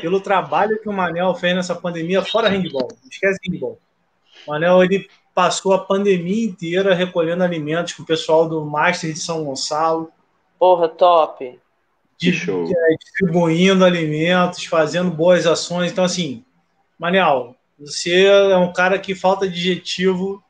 pelo 0.01 0.19
trabalho 0.19 0.79
que 0.81 0.89
o 0.89 0.93
Manel 0.93 1.33
fez 1.35 1.55
nessa 1.55 1.75
pandemia 1.75 2.23
fora 2.23 2.49
handball. 2.49 2.89
Esquece 3.09 3.39
handball. 3.45 3.79
O 4.45 4.51
Manel 4.51 4.83
ele 4.83 5.07
passou 5.33 5.73
a 5.73 5.79
pandemia 5.79 6.45
inteira 6.45 6.93
recolhendo 6.93 7.43
alimentos 7.43 7.93
com 7.93 8.03
o 8.03 8.05
pessoal 8.05 8.47
do 8.47 8.63
Master 8.65 9.11
de 9.11 9.19
São 9.19 9.43
Gonçalo. 9.43 10.11
Porra, 10.59 10.87
top. 10.89 11.59
De, 12.17 12.29
é, 12.29 12.95
distribuindo 12.99 13.83
alimentos, 13.83 14.65
fazendo 14.65 15.11
boas 15.11 15.45
ações. 15.45 15.91
Então, 15.91 16.03
assim, 16.03 16.43
Manel, 16.97 17.55
você 17.77 18.25
é 18.25 18.57
um 18.57 18.71
cara 18.71 18.97
que 18.99 19.15
falta 19.15 19.45
adjetivo 19.45 20.43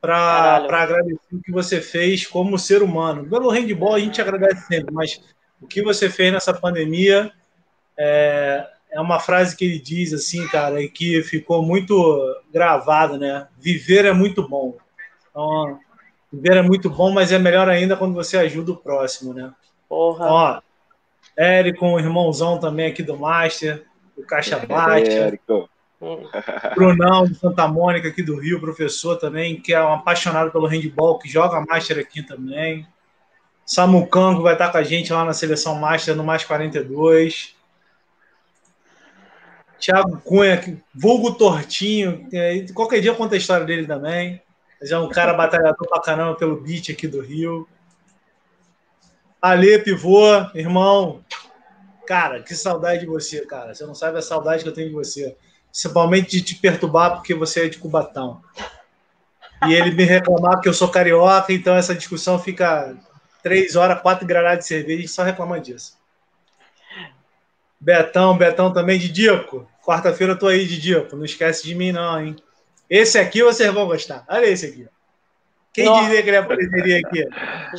para 0.00 0.56
agradecer 0.56 1.18
o 1.32 1.40
que 1.40 1.50
você 1.50 1.80
fez 1.80 2.26
como 2.26 2.58
ser 2.58 2.82
humano. 2.82 3.28
Pelo 3.28 3.50
handball 3.50 3.94
a 3.94 4.00
gente 4.00 4.20
agradece 4.20 4.66
sempre, 4.66 4.92
mas 4.92 5.20
o 5.60 5.66
que 5.66 5.82
você 5.82 6.08
fez 6.08 6.32
nessa 6.32 6.52
pandemia 6.52 7.32
é, 7.98 8.66
é 8.90 9.00
uma 9.00 9.18
frase 9.18 9.56
que 9.56 9.64
ele 9.64 9.78
diz 9.78 10.12
assim, 10.12 10.46
cara, 10.46 10.80
e 10.80 10.88
que 10.88 11.22
ficou 11.22 11.62
muito 11.62 12.42
gravada, 12.52 13.18
né? 13.18 13.48
Viver 13.58 14.04
é 14.04 14.12
muito 14.12 14.46
bom. 14.48 14.76
Então, 15.30 15.78
viver 16.32 16.56
é 16.56 16.62
muito 16.62 16.88
bom, 16.88 17.10
mas 17.10 17.32
é 17.32 17.38
melhor 17.38 17.68
ainda 17.68 17.96
quando 17.96 18.14
você 18.14 18.38
ajuda 18.38 18.72
o 18.72 18.76
próximo, 18.76 19.34
né? 19.34 19.52
Porra. 19.88 20.24
Então, 20.24 20.34
ó, 20.34 20.60
Érico, 21.36 21.86
o 21.86 21.98
irmãozão 21.98 22.58
também 22.58 22.86
aqui 22.86 23.02
do 23.02 23.16
Master, 23.16 23.84
o 24.16 24.22
Caixa 24.22 24.58
Bate. 24.58 25.10
Érico. 25.10 25.68
Brunão 26.76 27.24
de 27.24 27.34
Santa 27.34 27.66
Mônica 27.66 28.06
aqui 28.06 28.22
do 28.22 28.38
Rio, 28.38 28.60
professor 28.60 29.16
também, 29.16 29.60
que 29.60 29.74
é 29.74 29.82
um 29.82 29.94
apaixonado 29.94 30.52
pelo 30.52 30.66
handball, 30.66 31.18
que 31.18 31.28
joga 31.28 31.64
Master 31.68 31.98
aqui 31.98 32.22
também. 32.22 32.86
Samucango 33.66 34.42
vai 34.42 34.54
estar 34.54 34.70
com 34.70 34.78
a 34.78 34.82
gente 34.82 35.12
lá 35.12 35.24
na 35.24 35.32
seleção 35.32 35.74
Master 35.74 36.16
no 36.16 36.24
mais 36.24 36.44
42. 36.44 37.57
Thiago 39.80 40.20
Cunha, 40.20 40.82
vulgo 40.94 41.34
tortinho, 41.34 42.26
qualquer 42.74 43.00
dia 43.00 43.14
conta 43.14 43.34
a 43.34 43.38
história 43.38 43.64
dele 43.64 43.86
também. 43.86 44.42
Mas 44.80 44.90
é 44.90 44.98
um 44.98 45.08
cara 45.08 45.32
batalhador 45.34 45.88
pra 45.88 46.00
caramba 46.00 46.36
pelo 46.36 46.60
beat 46.60 46.90
aqui 46.90 47.08
do 47.08 47.20
Rio. 47.20 47.68
Ale, 49.42 49.78
pivô, 49.80 50.24
irmão. 50.54 51.24
Cara, 52.06 52.42
que 52.42 52.54
saudade 52.54 53.00
de 53.00 53.06
você, 53.06 53.44
cara. 53.44 53.74
Você 53.74 53.84
não 53.84 53.94
sabe 53.94 54.18
a 54.18 54.22
saudade 54.22 54.62
que 54.62 54.68
eu 54.68 54.74
tenho 54.74 54.88
de 54.88 54.94
você. 54.94 55.36
Principalmente 55.70 56.30
de 56.30 56.42
te 56.42 56.54
perturbar 56.54 57.16
porque 57.16 57.34
você 57.34 57.66
é 57.66 57.68
de 57.68 57.78
Cubatão. 57.78 58.40
E 59.66 59.74
ele 59.74 59.90
me 59.90 60.04
reclamar 60.04 60.60
que 60.60 60.68
eu 60.68 60.74
sou 60.74 60.88
carioca, 60.88 61.52
então 61.52 61.74
essa 61.74 61.94
discussão 61.94 62.38
fica 62.38 62.96
três 63.42 63.74
horas, 63.74 64.00
quatro 64.00 64.26
granadas 64.26 64.60
de 64.60 64.66
cerveja, 64.66 65.04
e 65.04 65.08
só 65.08 65.24
reclama 65.24 65.60
disso. 65.60 65.97
Betão, 67.80 68.36
Betão 68.36 68.72
também, 68.72 68.98
Didico. 68.98 69.68
Quarta-feira 69.84 70.32
eu 70.34 70.38
tô 70.38 70.48
aí, 70.48 70.66
Didico. 70.66 71.16
Não 71.16 71.24
esquece 71.24 71.64
de 71.64 71.74
mim, 71.74 71.92
não, 71.92 72.20
hein? 72.20 72.36
Esse 72.88 73.18
aqui 73.18 73.42
vocês 73.42 73.72
vão 73.72 73.86
gostar. 73.86 74.24
Olha 74.28 74.46
esse 74.46 74.66
aqui. 74.66 74.86
Quem 75.72 75.84
Nossa. 75.84 76.02
diria 76.06 76.22
que 76.22 76.30
ele 76.30 76.36
apareceria 76.38 76.98
aqui? 76.98 77.24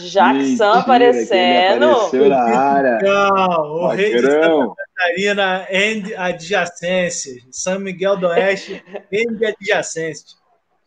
Jackson 0.09 0.71
aparecendo. 0.71 1.91
Apareceu 1.91 2.29
na 2.29 2.39
área. 2.39 2.97
Não, 3.01 3.61
o 3.73 3.87
rei 3.87 4.15
de 4.15 4.21
Santa 4.21 4.73
Catarina 4.95 5.67
and 5.69 6.17
adjacências. 6.17 7.43
São 7.51 7.79
Miguel 7.79 8.15
do 8.17 8.27
Oeste 8.27 8.83
and 9.13 9.47
adjacências. 9.47 10.37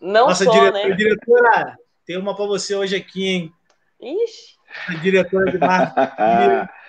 Não 0.00 0.28
Nossa 0.28 0.44
só, 0.44 0.52
diretora, 0.52 0.88
né? 0.88 0.94
diretora, 0.94 1.78
tem 2.06 2.16
uma 2.16 2.34
para 2.34 2.46
você 2.46 2.74
hoje 2.74 2.96
aqui, 2.96 3.28
hein? 3.28 3.52
Ixi. 4.00 4.56
A 4.88 4.94
diretora 4.94 5.50
de 5.52 5.58
marketing. 5.58 6.68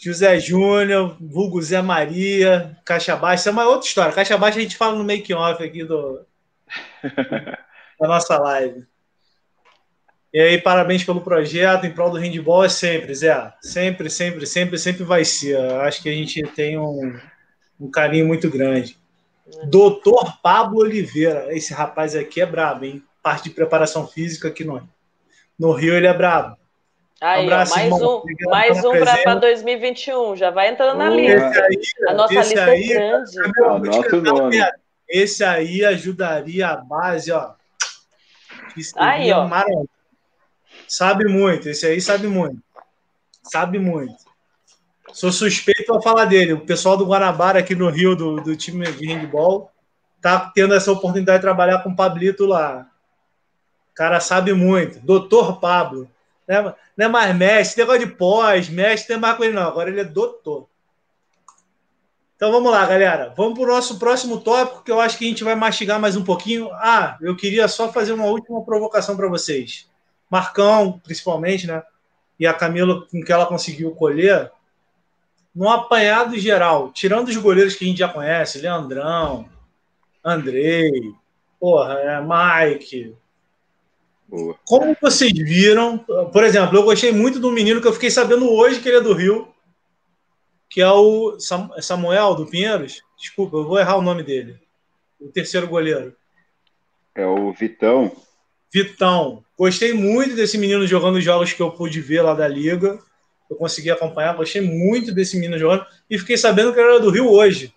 José 0.00 0.40
Júnior, 0.40 1.14
vulgo 1.20 1.60
Zé 1.60 1.82
Maria, 1.82 2.74
Caixa 2.86 3.14
Baixa. 3.14 3.42
Isso 3.42 3.48
é 3.50 3.52
uma 3.52 3.68
outra 3.68 3.86
história. 3.86 4.14
Caixa 4.14 4.38
Baixa 4.38 4.58
a 4.58 4.62
gente 4.62 4.76
fala 4.76 4.96
no 4.96 5.04
make-off 5.04 5.62
aqui 5.62 5.84
do, 5.84 6.24
da 8.00 8.08
nossa 8.08 8.38
live. 8.38 8.86
E 10.32 10.40
aí, 10.40 10.58
parabéns 10.58 11.04
pelo 11.04 11.20
projeto 11.20 11.84
em 11.84 11.92
prol 11.92 12.08
do 12.08 12.16
handball 12.16 12.64
é 12.64 12.68
sempre, 12.68 13.14
Zé. 13.14 13.52
Sempre, 13.60 14.08
sempre, 14.08 14.46
sempre, 14.46 14.78
sempre 14.78 15.04
vai 15.04 15.22
ser. 15.22 15.58
Acho 15.82 16.02
que 16.02 16.08
a 16.08 16.12
gente 16.12 16.42
tem 16.54 16.78
um, 16.78 17.20
um 17.78 17.90
carinho 17.90 18.26
muito 18.26 18.48
grande. 18.48 18.96
Doutor 19.64 20.40
Pablo 20.40 20.78
Oliveira. 20.78 21.54
Esse 21.54 21.74
rapaz 21.74 22.16
aqui 22.16 22.40
é 22.40 22.46
brabo, 22.46 22.86
hein? 22.86 23.02
Parte 23.22 23.50
de 23.50 23.54
preparação 23.54 24.06
física 24.06 24.48
aqui 24.48 24.64
no, 24.64 24.88
no 25.58 25.72
Rio, 25.72 25.94
ele 25.94 26.06
é 26.06 26.14
brabo. 26.14 26.56
Aí, 27.20 27.42
um 27.42 27.46
abraço, 27.48 27.74
mais 27.74 27.84
irmão. 27.92 28.22
um, 28.24 28.50
mais 28.50 28.84
um 28.84 28.92
para 28.92 29.34
2021. 29.34 30.36
Já 30.36 30.50
vai 30.50 30.68
entrando 30.68 30.96
na 30.96 31.10
lista. 31.10 31.64
Aí, 31.64 31.80
a 32.08 32.14
nossa 32.14 32.34
lista 32.34 32.60
é 32.60 32.70
aí, 32.70 32.92
é 32.92 32.94
grande. 32.94 34.58
Esse 35.08 35.44
aí 35.44 35.84
ajudaria 35.84 36.68
a 36.68 36.76
base, 36.76 37.30
ó. 37.30 37.52
Aí, 38.96 39.30
ó. 39.32 39.46
Maravilha. 39.46 39.84
Sabe 40.88 41.26
muito, 41.26 41.68
esse 41.68 41.86
aí 41.86 42.00
sabe 42.00 42.26
muito. 42.26 42.60
Sabe 43.44 43.78
muito. 43.78 44.16
Sou 45.12 45.30
suspeito 45.30 45.94
a 45.94 46.02
falar 46.02 46.24
dele. 46.24 46.52
O 46.54 46.64
pessoal 46.66 46.96
do 46.96 47.06
Guanabara 47.06 47.58
aqui 47.58 47.74
no 47.74 47.90
Rio, 47.90 48.16
do, 48.16 48.40
do 48.40 48.56
time 48.56 48.90
de 48.92 49.06
handball, 49.06 49.70
tá 50.20 50.50
tendo 50.54 50.74
essa 50.74 50.90
oportunidade 50.90 51.38
de 51.38 51.42
trabalhar 51.42 51.82
com 51.82 51.90
o 51.90 51.96
Pablito 51.96 52.46
lá. 52.46 52.86
O 53.92 53.94
cara 53.94 54.20
sabe 54.20 54.52
muito. 54.52 55.00
Doutor 55.00 55.60
Pablo. 55.60 56.10
Não 56.50 56.56
é, 56.56 56.74
não 56.96 57.06
é 57.06 57.08
mais 57.08 57.36
mestre, 57.36 57.80
negócio 57.80 58.04
de 58.04 58.12
pós, 58.12 58.68
mestre, 58.68 59.10
não 59.10 59.18
é 59.18 59.20
mais 59.20 59.36
com 59.36 59.44
ele, 59.44 59.54
não. 59.54 59.68
Agora 59.68 59.88
ele 59.88 60.00
é 60.00 60.04
doutor. 60.04 60.68
Então 62.34 62.50
vamos 62.50 62.72
lá, 62.72 62.84
galera. 62.84 63.32
Vamos 63.36 63.56
para 63.56 63.68
o 63.68 63.72
nosso 63.72 64.00
próximo 64.00 64.40
tópico, 64.40 64.82
que 64.82 64.90
eu 64.90 64.98
acho 64.98 65.16
que 65.16 65.24
a 65.24 65.28
gente 65.28 65.44
vai 65.44 65.54
mastigar 65.54 66.00
mais 66.00 66.16
um 66.16 66.24
pouquinho. 66.24 66.68
Ah, 66.72 67.16
eu 67.20 67.36
queria 67.36 67.68
só 67.68 67.92
fazer 67.92 68.12
uma 68.14 68.24
última 68.24 68.64
provocação 68.64 69.16
para 69.16 69.28
vocês. 69.28 69.88
Marcão, 70.28 70.98
principalmente, 71.04 71.68
né? 71.68 71.84
E 72.36 72.48
a 72.48 72.52
Camila, 72.52 73.06
com 73.06 73.22
que 73.22 73.32
ela 73.32 73.46
conseguiu 73.46 73.92
colher, 73.92 74.50
no 75.54 75.68
apanhado 75.68 76.36
geral, 76.36 76.90
tirando 76.90 77.28
os 77.28 77.36
goleiros 77.36 77.76
que 77.76 77.84
a 77.84 77.88
gente 77.88 77.98
já 77.98 78.08
conhece, 78.08 78.58
Leandrão, 78.58 79.48
Andrei, 80.24 81.14
porra, 81.60 81.94
é, 81.94 82.20
Mike. 82.20 83.14
Boa. 84.30 84.56
Como 84.64 84.96
vocês 85.02 85.32
viram, 85.32 85.98
por 86.32 86.44
exemplo, 86.44 86.78
eu 86.78 86.84
gostei 86.84 87.10
muito 87.10 87.40
do 87.40 87.50
menino 87.50 87.80
que 87.80 87.88
eu 87.88 87.92
fiquei 87.92 88.10
sabendo 88.10 88.48
hoje 88.48 88.78
que 88.78 88.88
ele 88.88 88.98
é 88.98 89.00
do 89.00 89.12
Rio, 89.12 89.48
que 90.68 90.80
é 90.80 90.88
o 90.88 91.36
Samuel 91.80 92.36
do 92.36 92.46
Pinheiros. 92.46 93.02
Desculpa, 93.18 93.56
eu 93.56 93.66
vou 93.66 93.76
errar 93.76 93.96
o 93.96 94.02
nome 94.02 94.22
dele. 94.22 94.56
O 95.20 95.26
terceiro 95.26 95.66
goleiro. 95.66 96.14
É 97.12 97.26
o 97.26 97.52
Vitão. 97.52 98.12
Vitão. 98.72 99.44
Gostei 99.58 99.92
muito 99.92 100.36
desse 100.36 100.56
menino 100.56 100.86
jogando 100.86 101.16
os 101.16 101.24
jogos 101.24 101.52
que 101.52 101.60
eu 101.60 101.72
pude 101.72 102.00
ver 102.00 102.22
lá 102.22 102.32
da 102.32 102.46
Liga. 102.46 103.00
Eu 103.50 103.56
consegui 103.56 103.90
acompanhar, 103.90 104.36
gostei 104.36 104.62
muito 104.62 105.12
desse 105.12 105.34
menino 105.34 105.58
jogando. 105.58 105.84
E 106.08 106.16
fiquei 106.16 106.36
sabendo 106.36 106.72
que 106.72 106.78
ele 106.78 106.88
era 106.88 107.00
do 107.00 107.10
Rio 107.10 107.28
hoje. 107.28 107.74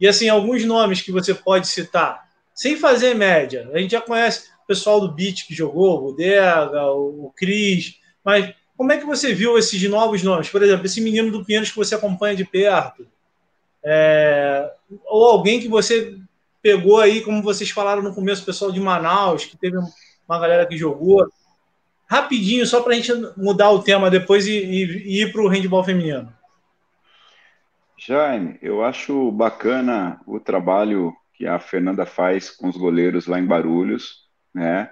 E 0.00 0.06
assim, 0.06 0.28
alguns 0.28 0.64
nomes 0.64 1.02
que 1.02 1.10
você 1.10 1.34
pode 1.34 1.66
citar, 1.66 2.28
sem 2.54 2.76
fazer 2.76 3.14
média. 3.14 3.68
A 3.72 3.78
gente 3.78 3.90
já 3.90 4.00
conhece 4.00 4.51
pessoal 4.72 5.00
do 5.00 5.12
Beat 5.12 5.46
que 5.46 5.54
jogou, 5.54 5.98
o 5.98 6.00
Bodega, 6.00 6.86
o 6.86 7.30
Cris, 7.36 8.00
mas 8.24 8.54
como 8.74 8.90
é 8.90 8.96
que 8.96 9.04
você 9.04 9.34
viu 9.34 9.58
esses 9.58 9.82
novos 9.88 10.22
nomes? 10.22 10.48
Por 10.48 10.62
exemplo, 10.62 10.86
esse 10.86 11.00
menino 11.00 11.30
do 11.30 11.44
Pinheiros 11.44 11.70
que 11.70 11.76
você 11.76 11.94
acompanha 11.94 12.34
de 12.34 12.44
perto, 12.44 13.06
é... 13.84 14.72
ou 15.04 15.26
alguém 15.26 15.60
que 15.60 15.68
você 15.68 16.16
pegou 16.62 17.00
aí, 17.00 17.20
como 17.20 17.42
vocês 17.42 17.70
falaram 17.70 18.02
no 18.02 18.14
começo, 18.14 18.42
o 18.42 18.46
pessoal 18.46 18.72
de 18.72 18.80
Manaus, 18.80 19.44
que 19.44 19.58
teve 19.58 19.76
uma 19.76 20.38
galera 20.38 20.64
que 20.64 20.76
jogou. 20.76 21.28
Rapidinho, 22.08 22.66
só 22.66 22.80
para 22.80 22.94
a 22.94 22.96
gente 22.96 23.12
mudar 23.36 23.70
o 23.70 23.82
tema 23.82 24.10
depois 24.10 24.46
e, 24.46 24.52
e, 24.52 24.84
e 24.84 25.22
ir 25.22 25.32
para 25.32 25.42
o 25.42 25.48
handball 25.48 25.84
feminino. 25.84 26.32
Jaime, 27.98 28.58
eu 28.62 28.82
acho 28.82 29.30
bacana 29.30 30.20
o 30.26 30.40
trabalho 30.40 31.12
que 31.34 31.46
a 31.46 31.58
Fernanda 31.58 32.06
faz 32.06 32.50
com 32.50 32.68
os 32.68 32.76
goleiros 32.76 33.26
lá 33.26 33.38
em 33.38 33.46
Barulhos, 33.46 34.21
né? 34.54 34.90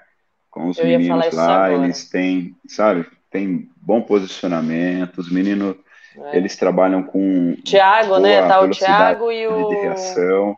Com 0.50 0.68
os 0.68 0.78
eu 0.78 0.86
meninos 0.86 1.32
lá, 1.32 1.72
eles 1.72 2.08
têm, 2.08 2.56
sabe, 2.66 3.06
tem 3.30 3.70
bom 3.76 4.02
posicionamento, 4.02 5.18
os 5.18 5.30
meninos 5.30 5.76
é. 6.16 6.36
eles 6.36 6.56
trabalham 6.56 7.02
com 7.02 7.56
Thiago, 7.64 8.18
né? 8.18 8.46
Tá 8.46 8.60
o 8.60 8.70
Thiago 8.70 9.30
e 9.30 9.46
o 9.46 9.68
de 9.68 9.74
reação. 9.76 10.56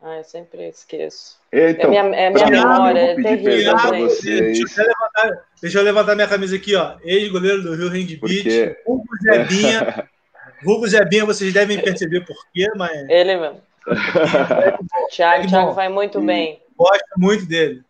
Ah, 0.00 0.18
eu 0.18 0.24
sempre 0.24 0.68
esqueço. 0.68 1.38
Então, 1.52 1.92
é 1.92 2.02
minha, 2.02 2.16
é 2.16 2.30
minha 2.30 2.46
memória, 2.46 3.00
é 3.00 3.14
terrível. 3.16 3.76
Deixa, 4.20 4.80
eu 4.80 4.86
levantar, 4.86 5.44
deixa 5.60 5.78
eu 5.78 5.82
levantar 5.82 6.14
minha 6.14 6.28
camisa 6.28 6.54
aqui, 6.54 6.76
ó. 6.76 6.96
Ex-goleiro 7.02 7.62
do 7.62 7.74
Rio 7.74 7.88
Hand 7.88 8.16
Beach, 8.20 8.76
Hugo 8.86 9.08
Zebinha. 9.22 10.08
Hugo 10.64 10.86
Zebinha, 10.86 11.24
vocês 11.24 11.52
devem 11.52 11.80
perceber 11.80 12.24
por 12.24 12.36
quê, 12.52 12.68
mas. 12.76 13.08
Ele 13.08 13.36
mesmo. 13.36 13.60
Thiago, 15.10 15.48
Thiago 15.48 15.72
vai 15.72 15.88
muito 15.88 16.20
bem. 16.20 16.60
Gosto 16.78 17.18
muito 17.18 17.44
dele. 17.44 17.82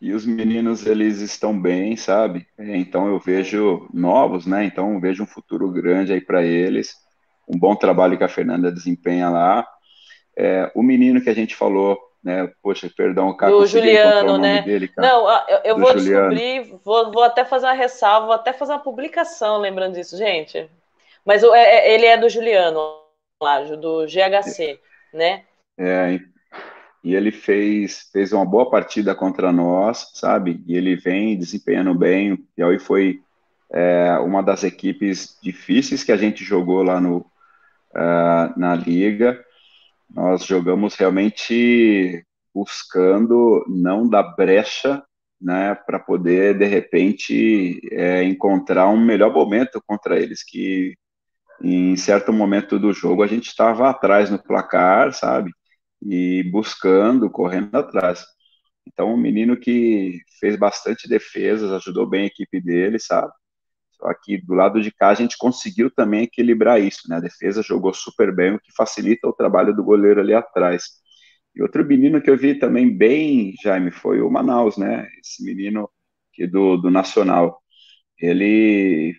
E 0.00 0.12
os 0.12 0.24
meninos, 0.24 0.86
eles 0.86 1.20
estão 1.20 1.58
bem, 1.58 1.96
sabe? 1.96 2.46
Então 2.58 3.06
eu 3.08 3.18
vejo 3.18 3.88
novos, 3.92 4.46
né? 4.46 4.64
Então 4.64 4.94
eu 4.94 5.00
vejo 5.00 5.22
um 5.22 5.26
futuro 5.26 5.70
grande 5.70 6.12
aí 6.12 6.20
para 6.20 6.42
eles. 6.44 6.94
um 7.48 7.58
bom 7.58 7.74
trabalho 7.74 8.16
que 8.16 8.24
a 8.24 8.28
Fernanda 8.28 8.70
desempenha 8.70 9.28
lá. 9.28 9.66
É, 10.36 10.70
o 10.74 10.82
menino 10.82 11.20
que 11.20 11.28
a 11.28 11.34
gente 11.34 11.54
falou, 11.54 11.98
né? 12.22 12.50
Poxa, 12.62 12.90
perdão, 12.94 13.28
o 13.28 13.36
cara. 13.36 13.52
Do 13.52 13.66
Juliano, 13.66 14.38
né? 14.38 14.62
Dele, 14.62 14.90
Não, 14.96 15.28
eu, 15.48 15.58
eu 15.64 15.78
vou 15.78 15.98
Juliano. 15.98 16.34
descobrir, 16.34 16.78
vou, 16.84 17.12
vou 17.12 17.22
até 17.22 17.44
fazer 17.44 17.66
uma 17.66 17.74
ressalva, 17.74 18.26
vou 18.26 18.34
até 18.34 18.52
fazer 18.52 18.72
uma 18.72 18.78
publicação 18.78 19.58
lembrando 19.58 19.94
disso, 19.94 20.16
gente. 20.16 20.70
Mas 21.24 21.42
o, 21.42 21.54
é, 21.54 21.62
é 21.62 21.94
ele 21.94 22.06
é 22.06 22.16
do 22.16 22.28
Juliano, 22.28 22.80
lá, 23.42 23.60
do 23.60 24.06
GHC, 24.06 24.78
né? 25.12 25.44
É, 25.78 26.18
e 27.02 27.14
ele 27.14 27.30
fez, 27.30 28.08
fez 28.12 28.32
uma 28.32 28.44
boa 28.44 28.70
partida 28.70 29.14
contra 29.14 29.50
nós, 29.50 30.10
sabe? 30.14 30.62
E 30.66 30.76
ele 30.76 30.96
vem 30.96 31.38
desempenhando 31.38 31.94
bem. 31.94 32.46
E 32.56 32.62
aí 32.62 32.78
foi 32.78 33.20
é, 33.72 34.18
uma 34.18 34.42
das 34.42 34.64
equipes 34.64 35.38
difíceis 35.42 36.04
que 36.04 36.12
a 36.12 36.16
gente 36.16 36.44
jogou 36.44 36.82
lá 36.82 37.00
no, 37.00 37.18
uh, 37.18 38.58
na 38.58 38.74
liga. 38.74 39.42
Nós 40.10 40.44
jogamos 40.44 40.94
realmente 40.94 42.24
buscando 42.54 43.64
não 43.68 44.08
dar 44.08 44.34
brecha, 44.34 45.02
né, 45.40 45.74
para 45.74 45.98
poder 45.98 46.58
de 46.58 46.66
repente 46.66 47.80
é, 47.92 48.22
encontrar 48.24 48.88
um 48.88 49.02
melhor 49.02 49.32
momento 49.32 49.82
contra 49.86 50.20
eles, 50.20 50.42
que 50.42 50.94
em 51.62 51.96
certo 51.96 52.30
momento 52.32 52.78
do 52.78 52.92
jogo 52.92 53.22
a 53.22 53.26
gente 53.26 53.46
estava 53.46 53.88
atrás 53.88 54.30
no 54.30 54.42
placar, 54.42 55.14
sabe? 55.14 55.50
E 56.02 56.42
buscando, 56.50 57.30
correndo 57.30 57.74
atrás. 57.76 58.24
Então, 58.86 59.14
um 59.14 59.16
menino 59.16 59.56
que 59.58 60.20
fez 60.40 60.56
bastante 60.56 61.08
defesas, 61.08 61.70
ajudou 61.72 62.08
bem 62.08 62.22
a 62.22 62.26
equipe 62.26 62.60
dele, 62.60 62.98
sabe? 62.98 63.32
Só 63.92 64.12
que 64.14 64.38
do 64.38 64.54
lado 64.54 64.80
de 64.80 64.90
cá 64.90 65.10
a 65.10 65.14
gente 65.14 65.36
conseguiu 65.38 65.90
também 65.90 66.22
equilibrar 66.24 66.80
isso, 66.80 67.08
né? 67.08 67.16
A 67.16 67.20
defesa 67.20 67.62
jogou 67.62 67.92
super 67.92 68.34
bem, 68.34 68.54
o 68.54 68.60
que 68.60 68.72
facilita 68.74 69.28
o 69.28 69.32
trabalho 69.32 69.74
do 69.74 69.84
goleiro 69.84 70.20
ali 70.20 70.34
atrás. 70.34 70.84
E 71.54 71.62
outro 71.62 71.84
menino 71.84 72.22
que 72.22 72.30
eu 72.30 72.36
vi 72.36 72.58
também 72.58 72.96
bem, 72.96 73.54
Jaime, 73.62 73.90
foi 73.90 74.22
o 74.22 74.30
Manaus, 74.30 74.76
né? 74.78 75.06
Esse 75.22 75.44
menino 75.44 75.90
que 76.32 76.46
do, 76.46 76.76
do 76.76 76.90
Nacional. 76.90 77.60
Ele 78.18 79.14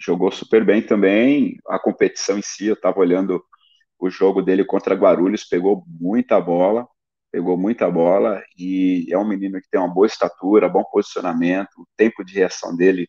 jogou 0.00 0.30
super 0.32 0.64
bem 0.64 0.82
também. 0.82 1.56
A 1.68 1.78
competição 1.78 2.38
em 2.38 2.42
si, 2.42 2.66
eu 2.66 2.74
estava 2.74 2.98
olhando 3.00 3.42
o 3.98 4.10
jogo 4.10 4.42
dele 4.42 4.64
contra 4.64 4.94
Guarulhos, 4.94 5.44
pegou 5.44 5.84
muita 5.86 6.40
bola, 6.40 6.86
pegou 7.32 7.56
muita 7.56 7.90
bola 7.90 8.42
e 8.58 9.06
é 9.10 9.18
um 9.18 9.26
menino 9.26 9.60
que 9.60 9.68
tem 9.70 9.80
uma 9.80 9.92
boa 9.92 10.06
estatura, 10.06 10.68
bom 10.68 10.84
posicionamento, 10.84 11.70
o 11.78 11.86
tempo 11.96 12.24
de 12.24 12.34
reação 12.34 12.76
dele 12.76 13.08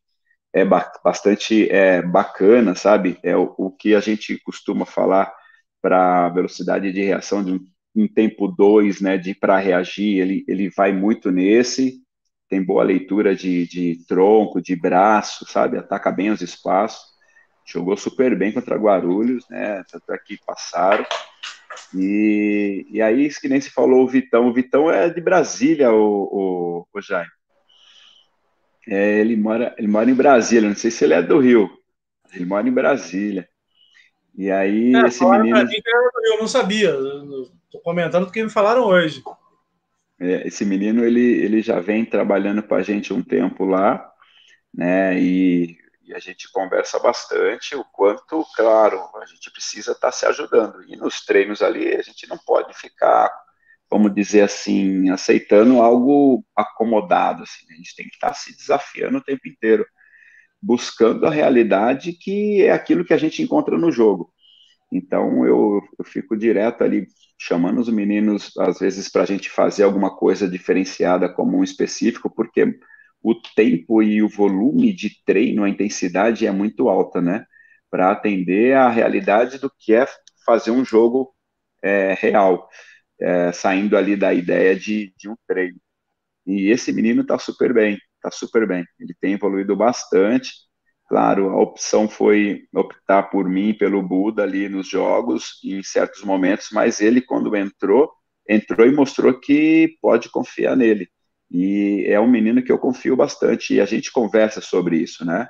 é 0.53 0.65
bastante 1.03 1.69
é, 1.69 2.01
bacana, 2.01 2.75
sabe? 2.75 3.19
É 3.21 3.35
o, 3.35 3.53
o 3.57 3.71
que 3.71 3.93
a 3.93 3.99
gente 3.99 4.39
costuma 4.43 4.85
falar 4.85 5.33
para 5.81 6.29
velocidade 6.29 6.91
de 6.91 7.03
reação 7.03 7.43
de 7.43 7.51
um, 7.51 7.59
um 7.95 8.07
tempo 8.07 8.47
2, 8.47 9.01
né, 9.01 9.17
de 9.17 9.35
para 9.35 9.57
reagir, 9.59 10.19
ele, 10.19 10.45
ele 10.47 10.69
vai 10.69 10.91
muito 10.93 11.31
nesse, 11.31 12.01
tem 12.49 12.63
boa 12.63 12.83
leitura 12.83 13.35
de, 13.35 13.67
de 13.67 14.05
tronco, 14.07 14.61
de 14.61 14.75
braço, 14.75 15.45
sabe? 15.47 15.77
Ataca 15.77 16.11
bem 16.11 16.31
os 16.31 16.41
espaços 16.41 17.14
jogou 17.65 17.97
super 17.97 18.35
bem 18.37 18.51
contra 18.51 18.77
Guarulhos, 18.77 19.47
né? 19.49 19.83
Tanto 19.91 20.13
é 20.13 20.17
que 20.17 20.39
passaram. 20.45 21.05
E, 21.93 22.85
e 22.89 23.01
aí, 23.01 23.29
que 23.29 23.49
nem 23.49 23.59
se 23.59 23.69
falou 23.69 24.03
o 24.03 24.07
Vitão, 24.07 24.47
o 24.47 24.53
Vitão 24.53 24.89
é 24.91 25.09
de 25.09 25.19
Brasília, 25.19 25.91
o, 25.91 26.23
o, 26.31 26.87
o 26.93 27.01
Jaime. 27.01 27.31
É, 28.87 29.19
ele, 29.19 29.35
mora, 29.35 29.73
ele 29.77 29.87
mora 29.87 30.09
em 30.09 30.13
Brasília, 30.13 30.69
não 30.69 30.75
sei 30.75 30.91
se 30.91 31.03
ele 31.03 31.15
é 31.15 31.21
do 31.21 31.39
Rio, 31.39 31.69
ele 32.33 32.45
mora 32.45 32.67
em 32.67 32.71
Brasília. 32.71 33.47
E 34.37 34.51
aí, 34.51 34.95
é, 34.95 35.07
esse 35.07 35.25
menino. 35.25 35.65
Mim, 35.65 35.81
eu 36.25 36.39
não 36.39 36.47
sabia, 36.47 36.95
estou 37.65 37.81
comentando 37.81 38.25
porque 38.25 38.43
me 38.43 38.49
falaram 38.49 38.83
hoje. 38.83 39.23
É, 40.19 40.47
esse 40.47 40.63
menino, 40.63 41.03
ele, 41.03 41.21
ele 41.21 41.61
já 41.61 41.79
vem 41.79 42.05
trabalhando 42.05 42.61
com 42.61 42.75
a 42.75 42.81
gente 42.81 43.11
um 43.11 43.23
tempo 43.23 43.65
lá, 43.65 44.07
né? 44.73 45.19
E 45.19 45.77
e 46.05 46.13
a 46.13 46.19
gente 46.19 46.51
conversa 46.51 46.99
bastante 46.99 47.75
o 47.75 47.83
quanto, 47.83 48.45
claro, 48.55 48.99
a 49.21 49.25
gente 49.25 49.51
precisa 49.51 49.91
estar 49.93 50.07
tá 50.07 50.11
se 50.11 50.25
ajudando. 50.25 50.83
E 50.87 50.95
nos 50.95 51.25
treinos 51.25 51.61
ali 51.61 51.95
a 51.95 52.01
gente 52.01 52.27
não 52.27 52.37
pode 52.37 52.73
ficar, 52.73 53.29
vamos 53.89 54.13
dizer 54.13 54.41
assim, 54.41 55.09
aceitando 55.09 55.81
algo 55.81 56.45
acomodado. 56.55 57.43
Assim, 57.43 57.65
né? 57.67 57.73
A 57.73 57.77
gente 57.77 57.95
tem 57.95 58.07
que 58.07 58.15
estar 58.15 58.29
tá 58.29 58.33
se 58.33 58.55
desafiando 58.55 59.17
o 59.17 59.23
tempo 59.23 59.47
inteiro, 59.47 59.85
buscando 60.61 61.25
a 61.25 61.31
realidade 61.31 62.13
que 62.13 62.63
é 62.63 62.71
aquilo 62.71 63.05
que 63.05 63.13
a 63.13 63.17
gente 63.17 63.41
encontra 63.41 63.77
no 63.77 63.91
jogo. 63.91 64.31
Então 64.91 65.45
eu, 65.45 65.81
eu 65.97 66.05
fico 66.05 66.37
direto 66.37 66.83
ali 66.83 67.07
chamando 67.37 67.79
os 67.79 67.89
meninos, 67.89 68.51
às 68.57 68.79
vezes, 68.79 69.09
para 69.09 69.23
a 69.23 69.25
gente 69.25 69.49
fazer 69.49 69.83
alguma 69.83 70.15
coisa 70.15 70.47
diferenciada 70.47 71.27
como 71.27 71.57
um 71.57 71.63
específico, 71.63 72.29
porque 72.29 72.77
o 73.25 73.33
tempo 73.55 74.03
e 74.03 74.21
o 74.21 74.29
volume 74.29 74.93
de 74.93 75.09
treino, 75.25 75.63
a 75.63 75.69
intensidade 75.69 76.45
é 76.45 76.51
muito 76.51 76.89
alta, 76.89 77.19
né? 77.19 77.43
Para 77.89 78.11
atender 78.11 78.75
à 78.75 78.87
realidade 78.89 79.57
do 79.57 79.71
que 79.79 79.95
é 79.95 80.05
fazer 80.45 80.69
um 80.69 80.85
jogo 80.85 81.33
é, 81.83 82.13
real, 82.13 82.69
é, 83.19 83.51
saindo 83.51 83.97
ali 83.97 84.15
da 84.15 84.31
ideia 84.33 84.75
de, 84.75 85.11
de 85.17 85.27
um 85.29 85.35
treino. 85.47 85.79
E 86.45 86.69
esse 86.71 86.93
menino 86.93 87.21
está 87.23 87.39
super 87.39 87.73
bem, 87.73 87.97
está 88.17 88.31
super 88.31 88.67
bem. 88.67 88.85
Ele 88.99 89.15
tem 89.19 89.33
evoluído 89.33 89.75
bastante. 89.75 90.51
Claro, 91.09 91.49
a 91.49 91.61
opção 91.61 92.07
foi 92.09 92.63
optar 92.75 93.23
por 93.23 93.49
mim, 93.49 93.73
pelo 93.77 94.03
Buda 94.03 94.43
ali 94.43 94.69
nos 94.69 94.87
jogos, 94.89 95.59
em 95.63 95.81
certos 95.83 96.23
momentos, 96.23 96.69
mas 96.71 97.01
ele, 97.01 97.21
quando 97.21 97.55
entrou, 97.55 98.11
entrou 98.47 98.87
e 98.87 98.91
mostrou 98.95 99.39
que 99.39 99.97
pode 100.01 100.29
confiar 100.29 100.75
nele. 100.77 101.07
E 101.51 102.05
é 102.07 102.19
um 102.19 102.29
menino 102.29 102.63
que 102.63 102.71
eu 102.71 102.79
confio 102.79 103.15
bastante 103.15 103.75
e 103.75 103.81
a 103.81 103.85
gente 103.85 104.11
conversa 104.11 104.61
sobre 104.61 104.97
isso, 104.97 105.25
né? 105.25 105.47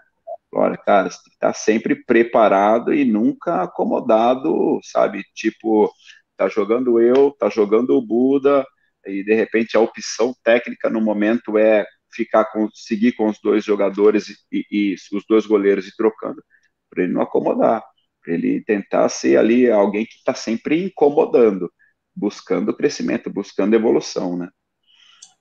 Olha, 0.53 0.77
cara, 0.77 1.09
você 1.09 1.17
tem 1.17 1.31
que 1.31 1.35
estar 1.35 1.53
sempre 1.53 1.95
preparado 2.05 2.93
e 2.93 3.05
nunca 3.05 3.63
acomodado, 3.63 4.79
sabe? 4.83 5.23
Tipo, 5.33 5.91
tá 6.37 6.47
jogando 6.47 6.99
eu, 6.99 7.31
tá 7.39 7.49
jogando 7.49 7.91
o 7.97 8.01
Buda, 8.01 8.65
e 9.05 9.23
de 9.23 9.33
repente 9.35 9.77
a 9.77 9.81
opção 9.81 10.33
técnica 10.43 10.89
no 10.89 11.01
momento 11.01 11.57
é 11.57 11.85
ficar 12.13 12.45
com, 12.45 12.69
seguir 12.73 13.13
com 13.13 13.27
os 13.27 13.39
dois 13.41 13.63
jogadores 13.65 14.27
e, 14.51 14.65
e 14.71 14.95
os 15.13 15.25
dois 15.27 15.45
goleiros 15.45 15.87
e 15.87 15.95
trocando, 15.95 16.41
para 16.89 17.03
ele 17.03 17.13
não 17.13 17.21
acomodar, 17.21 17.83
para 18.23 18.33
ele 18.33 18.63
tentar 18.63 19.09
ser 19.09 19.37
ali 19.37 19.69
alguém 19.69 20.05
que 20.05 20.15
está 20.17 20.33
sempre 20.33 20.83
incomodando, 20.85 21.71
buscando 22.15 22.75
crescimento, 22.75 23.29
buscando 23.29 23.75
evolução, 23.75 24.37
né? 24.37 24.49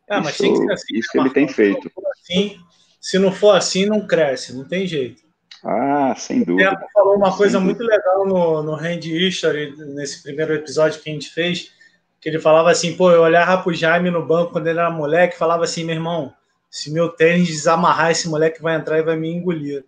Ah, 0.09 0.21
mas 0.21 0.35
isso, 0.35 0.43
tem 0.43 0.53
que 0.53 0.59
ser 0.59 0.73
assim. 0.73 0.99
Isso 0.99 1.09
que 1.13 1.19
ele 1.19 1.31
tem 1.31 1.49
feito. 1.49 1.91
Assim, 2.13 2.59
se 3.01 3.19
não 3.19 3.33
for 3.33 3.57
assim, 3.57 3.87
não 3.87 4.07
cresce, 4.07 4.55
não 4.55 4.65
tem 4.65 4.87
jeito. 4.87 5.23
Ah, 5.65 6.15
sem 6.17 6.45
dúvida. 6.45 6.73
O 6.73 6.93
falou 6.93 7.17
uma 7.17 7.35
coisa 7.35 7.59
muito 7.59 7.83
legal 7.83 8.27
no, 8.27 8.63
no 8.63 8.75
Hand 8.75 9.05
History, 9.05 9.75
nesse 9.95 10.23
primeiro 10.23 10.55
episódio 10.55 11.01
que 11.01 11.09
a 11.09 11.13
gente 11.13 11.31
fez, 11.31 11.73
que 12.21 12.29
ele 12.29 12.39
falava 12.39 12.71
assim, 12.71 12.95
pô, 12.97 13.11
eu 13.11 13.23
olhava 13.23 13.63
pro 13.63 13.73
Jaime 13.73 14.11
no 14.11 14.27
banco 14.27 14.53
quando 14.53 14.67
ele 14.67 14.79
era 14.79 14.91
moleque, 14.91 15.39
falava 15.39 15.65
assim, 15.65 15.85
meu 15.85 15.95
irmão, 15.95 16.35
se 16.71 16.93
meu 16.93 17.09
tênis 17.09 17.49
desamarrar, 17.49 18.11
esse 18.11 18.29
moleque 18.29 18.61
vai 18.61 18.77
entrar 18.77 18.99
e 18.99 19.03
vai 19.03 19.17
me 19.17 19.31
engolir. 19.31 19.85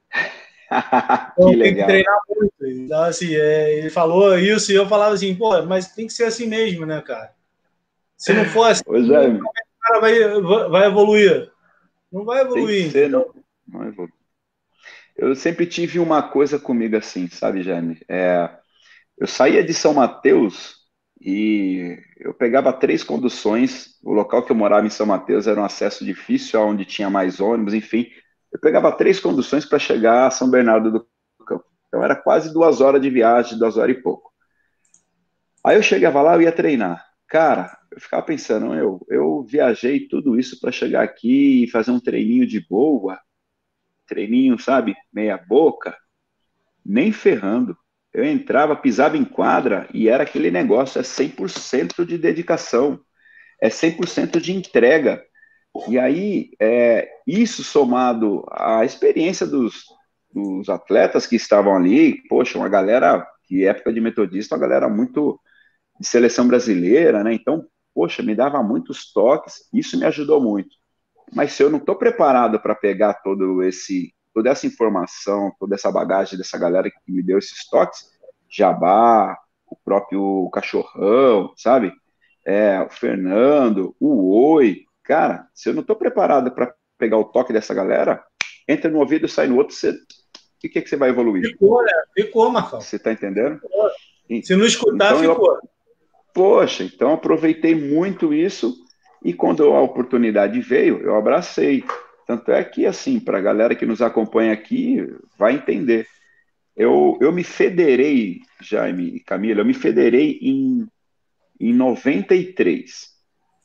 então, 1.37 1.59
tem 1.59 1.75
que 1.75 1.85
treinar 1.85 2.19
muito. 2.29 2.67
Então, 2.67 3.03
assim, 3.03 3.35
é, 3.35 3.79
ele 3.79 3.91
falou 3.91 4.39
isso 4.39 4.73
e 4.73 4.75
eu 4.75 4.89
falava 4.89 5.15
assim, 5.15 5.35
pô, 5.35 5.63
mas 5.63 5.89
tem 5.89 6.07
que 6.07 6.13
ser 6.13 6.25
assim 6.25 6.47
mesmo, 6.47 6.87
né, 6.87 7.03
cara? 7.03 7.33
Se 8.17 8.33
não 8.33 8.47
for 8.47 8.65
assim, 8.65 8.83
Ô, 8.87 9.03
Jaime 9.03 9.41
cara 9.87 10.01
vai, 10.01 10.69
vai 10.69 10.87
evoluir? 10.87 11.51
Não 12.11 12.25
vai 12.25 12.41
evoluir. 12.41 12.91
Ser, 12.91 13.09
não, 13.09 13.33
não 13.67 13.87
evolui. 13.87 14.13
Eu 15.17 15.35
sempre 15.35 15.67
tive 15.67 15.99
uma 15.99 16.23
coisa 16.23 16.59
comigo 16.59 16.97
assim, 16.97 17.29
sabe, 17.29 17.63
Jaime? 17.63 17.99
É, 18.09 18.51
eu 19.17 19.27
saía 19.27 19.65
de 19.65 19.73
São 19.73 19.95
Mateus 19.95 20.77
e 21.21 21.99
eu 22.19 22.35
pegava 22.35 22.73
três 22.73 23.03
conduções. 23.03 23.99
O 24.03 24.13
local 24.13 24.45
que 24.45 24.53
eu 24.53 24.57
morava 24.57 24.87
em 24.87 24.91
São 24.91 25.07
Mateus 25.07 25.47
era 25.47 25.61
um 25.61 25.65
acesso 25.65 26.05
difícil, 26.05 26.61
onde 26.61 26.85
tinha 26.85 27.09
mais 27.09 27.41
ônibus, 27.41 27.73
enfim. 27.73 28.07
Eu 28.53 28.61
pegava 28.61 28.93
três 28.93 29.19
conduções 29.19 29.65
para 29.65 29.79
chegar 29.79 30.27
a 30.27 30.31
São 30.31 30.51
Bernardo 30.51 30.91
do 30.91 31.07
Campo. 31.47 31.65
Então 31.89 32.05
era 32.05 32.15
quase 32.15 32.53
duas 32.53 32.81
horas 32.83 33.01
de 33.01 33.09
viagem, 33.09 33.59
duas 33.59 33.79
horas 33.79 33.97
e 33.97 34.01
pouco. 34.03 34.31
Aí 35.65 35.77
eu 35.77 35.83
chegava 35.83 36.21
lá, 36.21 36.35
eu 36.35 36.43
ia 36.43 36.53
treinar. 36.53 37.05
Cara, 37.29 37.77
eu 37.91 38.01
ficava 38.01 38.23
pensando, 38.23 38.75
eu, 38.75 39.05
eu 39.09 39.43
viajei 39.43 40.07
tudo 40.07 40.39
isso 40.39 40.61
para 40.61 40.71
chegar 40.71 41.03
aqui 41.03 41.65
e 41.65 41.71
fazer 41.71 41.91
um 41.91 41.99
treininho 42.01 42.47
de 42.47 42.61
boa, 42.69 43.19
treininho, 44.07 44.59
sabe, 44.59 44.95
meia 45.13 45.37
boca, 45.37 45.97
nem 46.85 47.11
ferrando. 47.13 47.77
Eu 48.15 48.25
entrava, 48.25 48.77
pisava 48.77 49.17
em 49.17 49.25
quadra 49.25 49.89
e 49.93 50.09
era 50.09 50.23
aquele 50.23 50.51
negócio, 50.51 51.01
é 51.01 51.03
100% 51.03 52.05
de 52.07 52.17
dedicação, 52.17 53.01
é 53.61 53.69
100% 53.69 54.41
de 54.41 54.53
entrega. 54.53 55.23
E 55.89 55.99
aí, 55.99 56.51
é, 56.61 57.09
isso 57.27 57.63
somado 57.65 58.45
à 58.51 58.85
experiência 58.85 59.47
dos, 59.47 59.85
dos 60.33 60.69
atletas 60.69 61.27
que 61.27 61.37
estavam 61.37 61.77
ali, 61.77 62.23
poxa, 62.29 62.57
uma 62.57 62.69
galera 62.69 63.27
que 63.45 63.67
época 63.67 63.93
de 63.93 64.01
metodista, 64.01 64.55
a 64.55 64.59
galera 64.59 64.89
muito 64.89 65.41
de 65.99 66.07
seleção 66.07 66.47
brasileira, 66.47 67.23
né? 67.25 67.33
Então, 67.33 67.67
poxa, 67.95 68.23
me 68.23 68.35
dava 68.35 68.63
muitos 68.63 69.13
toques, 69.13 69.69
isso 69.73 69.99
me 69.99 70.05
ajudou 70.05 70.41
muito. 70.41 70.77
Mas 71.33 71.53
se 71.53 71.63
eu 71.63 71.71
não 71.71 71.79
estou 71.79 71.97
preparado 71.97 72.61
para 72.61 72.75
pegar 72.75 73.15
todo 73.15 73.63
esse, 73.63 74.15
toda 74.33 74.51
essa 74.51 74.67
informação, 74.67 75.53
toda 75.59 75.75
essa 75.75 75.91
bagagem 75.91 76.39
dessa 76.39 76.59
galera 76.59 76.91
que 76.91 77.13
me 77.13 77.23
deu 77.23 77.39
esses 77.39 77.67
toques, 77.69 78.11
Jabá, 78.49 79.37
o 79.67 79.77
próprio 79.77 80.49
Cachorrão, 80.51 81.53
sabe? 81.57 81.93
É, 82.45 82.81
o 82.81 82.91
Fernando, 82.91 83.97
o 83.99 84.31
Oi, 84.53 84.85
cara, 85.03 85.49
se 85.53 85.69
eu 85.69 85.75
não 85.75 85.81
estou 85.81 85.97
preparado 85.97 86.53
para 86.53 86.73
pegar 86.97 87.19
o 87.19 87.25
toque 87.25 87.53
dessa 87.53 87.75
galera, 87.75 88.23
entra 88.69 88.91
no 88.91 88.99
ouvido 88.99 89.27
e 89.27 89.29
sai 89.29 89.49
no 89.49 89.57
outro, 89.57 89.75
você, 89.75 89.91
o 89.91 89.97
que, 90.61 90.69
que, 90.69 90.79
é 90.79 90.83
que 90.83 90.89
você 90.89 90.97
vai 90.97 91.09
evoluir? 91.09 91.45
Ficou, 91.47 91.83
né? 91.83 91.93
Ficou, 92.15 92.51
Marcão. 92.51 92.81
Você 92.81 92.97
está 92.97 93.13
entendendo? 93.13 93.59
Ficou. 93.59 93.91
Se 94.43 94.57
não 94.57 94.67
escutar, 94.67 95.17
então, 95.17 95.35
ficou. 95.35 95.55
Eu, 95.55 95.76
poxa, 96.37 96.85
então 96.85 97.15
aproveitei 97.15 97.75
muito 97.75 98.35
isso 98.35 98.77
e 99.25 99.33
quando 99.33 99.73
a 99.73 99.81
oportunidade 99.81 100.61
veio, 100.61 100.99
eu 100.99 101.17
abracei. 101.17 101.83
Tanto 102.27 102.53
é 102.53 102.63
que, 102.63 102.85
assim, 102.85 103.19
para 103.19 103.39
a 103.39 103.41
galera 103.41 103.75
que 103.75 103.87
nos 103.87 104.03
acompanha 104.03 104.53
aqui, 104.53 104.99
vai 105.39 105.55
entender. 105.55 106.07
Eu, 106.77 107.17
eu 107.23 107.33
me 107.33 107.43
federei, 107.43 108.41
Jaime 108.61 109.17
e 109.17 109.21
Camila, 109.21 109.63
eu 109.63 109.65
me 109.65 109.73
federei 109.73 110.39
em, 110.43 110.87
em 111.59 111.73
93. 111.73 113.09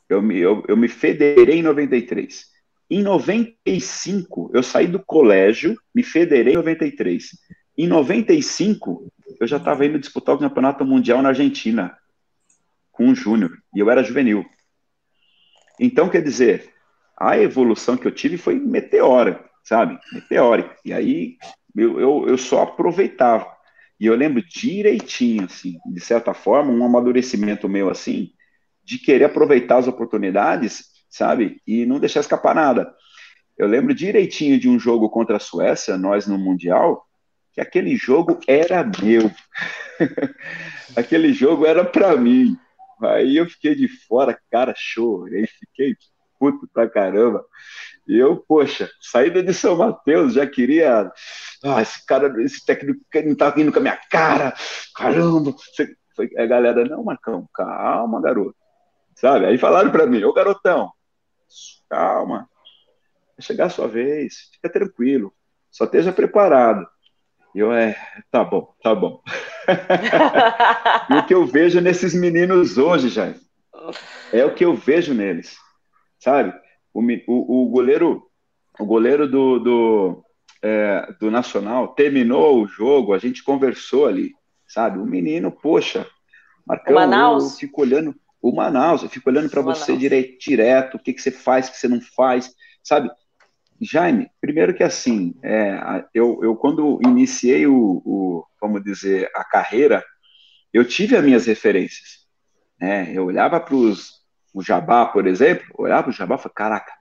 Eu 0.08 0.22
me, 0.22 0.38
eu, 0.38 0.64
eu 0.66 0.78
me 0.78 0.88
federei 0.88 1.60
em 1.60 1.64
93. 1.64 2.46
Em 2.90 3.04
95, 3.04 4.50
eu 4.54 4.64
saí 4.64 4.88
do 4.88 5.00
colégio, 5.00 5.78
me 5.94 6.04
federei 6.04 6.54
em 6.54 6.58
93. 6.58 7.32
Em 7.78 7.88
95, 7.88 9.12
eu 9.42 9.46
já 9.46 9.58
estava 9.58 9.86
indo 9.86 10.00
disputar 10.00 10.36
o 10.36 10.40
campeonato 10.40 10.86
mundial 10.86 11.22
na 11.22 11.30
Argentina, 11.30 11.98
com 13.02 13.10
o 13.10 13.16
Júnior, 13.16 13.58
e 13.74 13.80
eu 13.80 13.90
era 13.90 14.04
juvenil. 14.04 14.46
Então, 15.80 16.08
quer 16.08 16.22
dizer, 16.22 16.72
a 17.20 17.36
evolução 17.36 17.98
que 17.98 18.06
eu 18.06 18.12
tive 18.12 18.38
foi 18.38 18.60
meteórica, 18.60 19.44
sabe? 19.64 20.00
Meteórica. 20.14 20.76
E 20.86 20.94
aí, 20.94 21.38
eu, 21.76 22.00
eu, 22.00 22.26
eu 22.28 22.38
só 22.38 22.62
aproveitava. 22.62 23.48
E 24.00 24.06
eu 24.06 24.14
lembro 24.14 24.48
direitinho, 24.48 25.46
assim, 25.46 25.80
de 25.84 26.00
certa 26.00 26.32
forma, 26.32 26.72
um 26.72 26.86
amadurecimento 26.86 27.68
meu, 27.68 27.90
assim, 27.90 28.34
de 28.84 29.00
querer 29.00 29.26
aproveitar 29.26 29.78
as 29.78 29.88
oportunidades, 29.88 30.86
sabe? 31.10 31.60
E 31.66 31.88
não 31.88 32.00
deixar 32.00 32.20
escapar 32.20 32.54
nada. 32.54 32.94
Eu 33.58 33.68
lembro 33.68 33.96
direitinho 33.96 34.60
de 34.60 34.70
um 34.70 34.80
jogo 34.80 35.10
contra 35.10 35.38
a 35.38 35.40
Suécia, 35.40 35.98
nós 35.98 36.28
no 36.28 36.38
Mundial, 36.38 37.04
que 37.52 37.62
aquele 37.62 37.96
jogo 37.96 38.40
era 38.48 38.84
meu. 38.84 39.32
aquele 40.96 41.34
jogo 41.34 41.66
era 41.66 41.84
para 41.84 42.16
mim. 42.16 42.56
Aí 43.02 43.38
eu 43.38 43.46
fiquei 43.48 43.76
de 43.76 43.88
fora, 43.88 44.40
cara, 44.52 44.74
chorei, 44.76 45.48
fiquei 45.48 45.96
puto 46.40 46.68
pra 46.74 46.90
caramba. 46.90 47.46
E 48.08 48.18
eu, 48.18 48.38
poxa, 48.38 48.90
saída 49.00 49.44
de 49.44 49.54
São 49.54 49.78
Mateus, 49.78 50.34
já 50.34 50.48
queria. 50.48 51.12
Ah, 51.64 51.82
esse 51.82 52.06
cara, 52.06 52.34
esse 52.44 52.66
técnico 52.66 53.00
não 53.26 53.36
tá 53.36 53.50
vindo 53.52 53.72
com 53.72 53.80
a 53.80 53.82
minha 53.82 54.00
cara, 54.10 54.54
caramba. 54.96 55.56
A 56.38 56.46
galera, 56.46 56.84
não, 56.86 57.04
Marcão, 57.04 57.48
calma, 57.54 58.22
garoto. 58.22 58.56
Sabe? 59.16 59.46
Aí 59.46 59.58
falaram 59.58 59.92
para 59.92 60.08
mim, 60.08 60.24
ô 60.24 60.34
garotão, 60.34 60.92
calma, 61.90 62.50
vai 63.38 63.42
chegar 63.46 63.66
a 63.66 63.70
sua 63.70 63.88
vez, 63.88 64.50
fica 64.54 64.70
tranquilo, 64.70 65.34
só 65.70 65.86
esteja 65.86 66.12
preparado. 66.12 66.88
Eu, 67.54 67.72
é, 67.72 67.96
tá 68.32 68.44
bom, 68.44 68.74
tá 68.82 68.96
bom. 68.96 69.22
e 71.10 71.14
o 71.16 71.26
que 71.26 71.34
eu 71.34 71.46
vejo 71.46 71.82
nesses 71.82 72.14
meninos 72.14 72.78
hoje, 72.78 73.10
Jair, 73.10 73.36
é 74.32 74.46
o 74.46 74.54
que 74.54 74.64
eu 74.64 74.74
vejo 74.74 75.14
neles, 75.14 75.58
sabe? 76.20 76.54
O, 76.94 77.02
o, 77.02 77.64
o 77.64 77.70
goleiro, 77.70 78.24
o 78.80 78.86
goleiro 78.86 79.30
do, 79.30 79.60
do, 79.60 80.24
é, 80.62 81.14
do 81.20 81.30
Nacional 81.30 81.90
terminou 81.90 82.62
o 82.62 82.68
jogo, 82.68 83.14
a 83.14 83.18
gente 83.18 83.44
conversou 83.44 84.08
ali, 84.08 84.32
sabe? 84.68 85.00
O 85.00 85.06
menino, 85.06 85.52
poxa, 85.52 86.08
Marcão, 86.66 86.94
eu 87.44 87.50
fico 87.58 87.82
olhando, 87.82 88.16
o 88.42 88.56
Manaus, 88.56 89.04
eu 89.04 89.10
fico 89.10 89.30
olhando 89.30 89.50
para 89.50 89.62
você 89.62 89.96
direto, 89.98 90.38
direto, 90.40 90.96
o 90.96 91.00
que, 91.00 91.14
que 91.14 91.22
você 91.22 91.32
faz, 91.32 91.68
o 91.68 91.72
que 91.72 91.78
você 91.78 91.88
não 91.88 92.00
faz, 92.02 92.54
sabe? 92.84 93.10
Jaime, 93.82 94.30
primeiro 94.40 94.74
que 94.74 94.84
assim, 94.84 95.34
é, 95.44 96.06
eu, 96.14 96.40
eu 96.44 96.56
quando 96.56 97.00
iniciei 97.04 97.66
o, 97.66 98.02
o, 98.06 98.46
vamos 98.60 98.84
dizer, 98.84 99.30
a 99.36 99.44
carreira, 99.44 100.04
eu 100.72 100.86
tive 100.86 101.16
as 101.16 101.24
minhas 101.24 101.46
referências. 101.46 102.28
Né? 102.80 103.12
Eu 103.14 103.26
olhava 103.26 103.60
para 103.60 103.76
os 103.76 104.22
o 104.54 104.62
Jabá, 104.62 105.06
por 105.06 105.28
exemplo, 105.28 105.66
olhava 105.76 106.04
para 106.04 106.10
o 106.10 106.14
Jabá 106.14 106.36
e 106.36 106.38
falava, 106.38 106.54
caraca, 106.54 106.94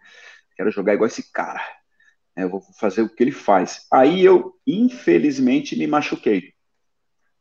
quero 0.57 0.71
jogar 0.71 0.95
igual 0.95 1.09
esse 1.09 1.33
cara. 1.33 1.61
Né? 2.37 2.45
Eu 2.45 2.51
vou 2.51 2.63
fazer 2.79 3.03
o 3.03 3.09
que 3.09 3.23
ele 3.23 3.33
faz. 3.33 3.87
Aí 3.93 4.25
eu, 4.25 4.55
infelizmente, 4.67 5.77
me 5.77 5.87
machuquei. 5.87 6.55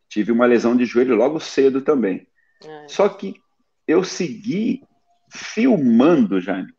Tive 0.08 0.32
uma 0.32 0.46
lesão 0.46 0.76
de 0.76 0.86
joelho 0.86 1.16
logo 1.16 1.40
cedo 1.40 1.82
também. 1.82 2.28
É. 2.64 2.88
Só 2.88 3.08
que 3.08 3.36
eu 3.88 4.04
segui 4.04 4.82
filmando, 5.32 6.42
Jaime, 6.42 6.74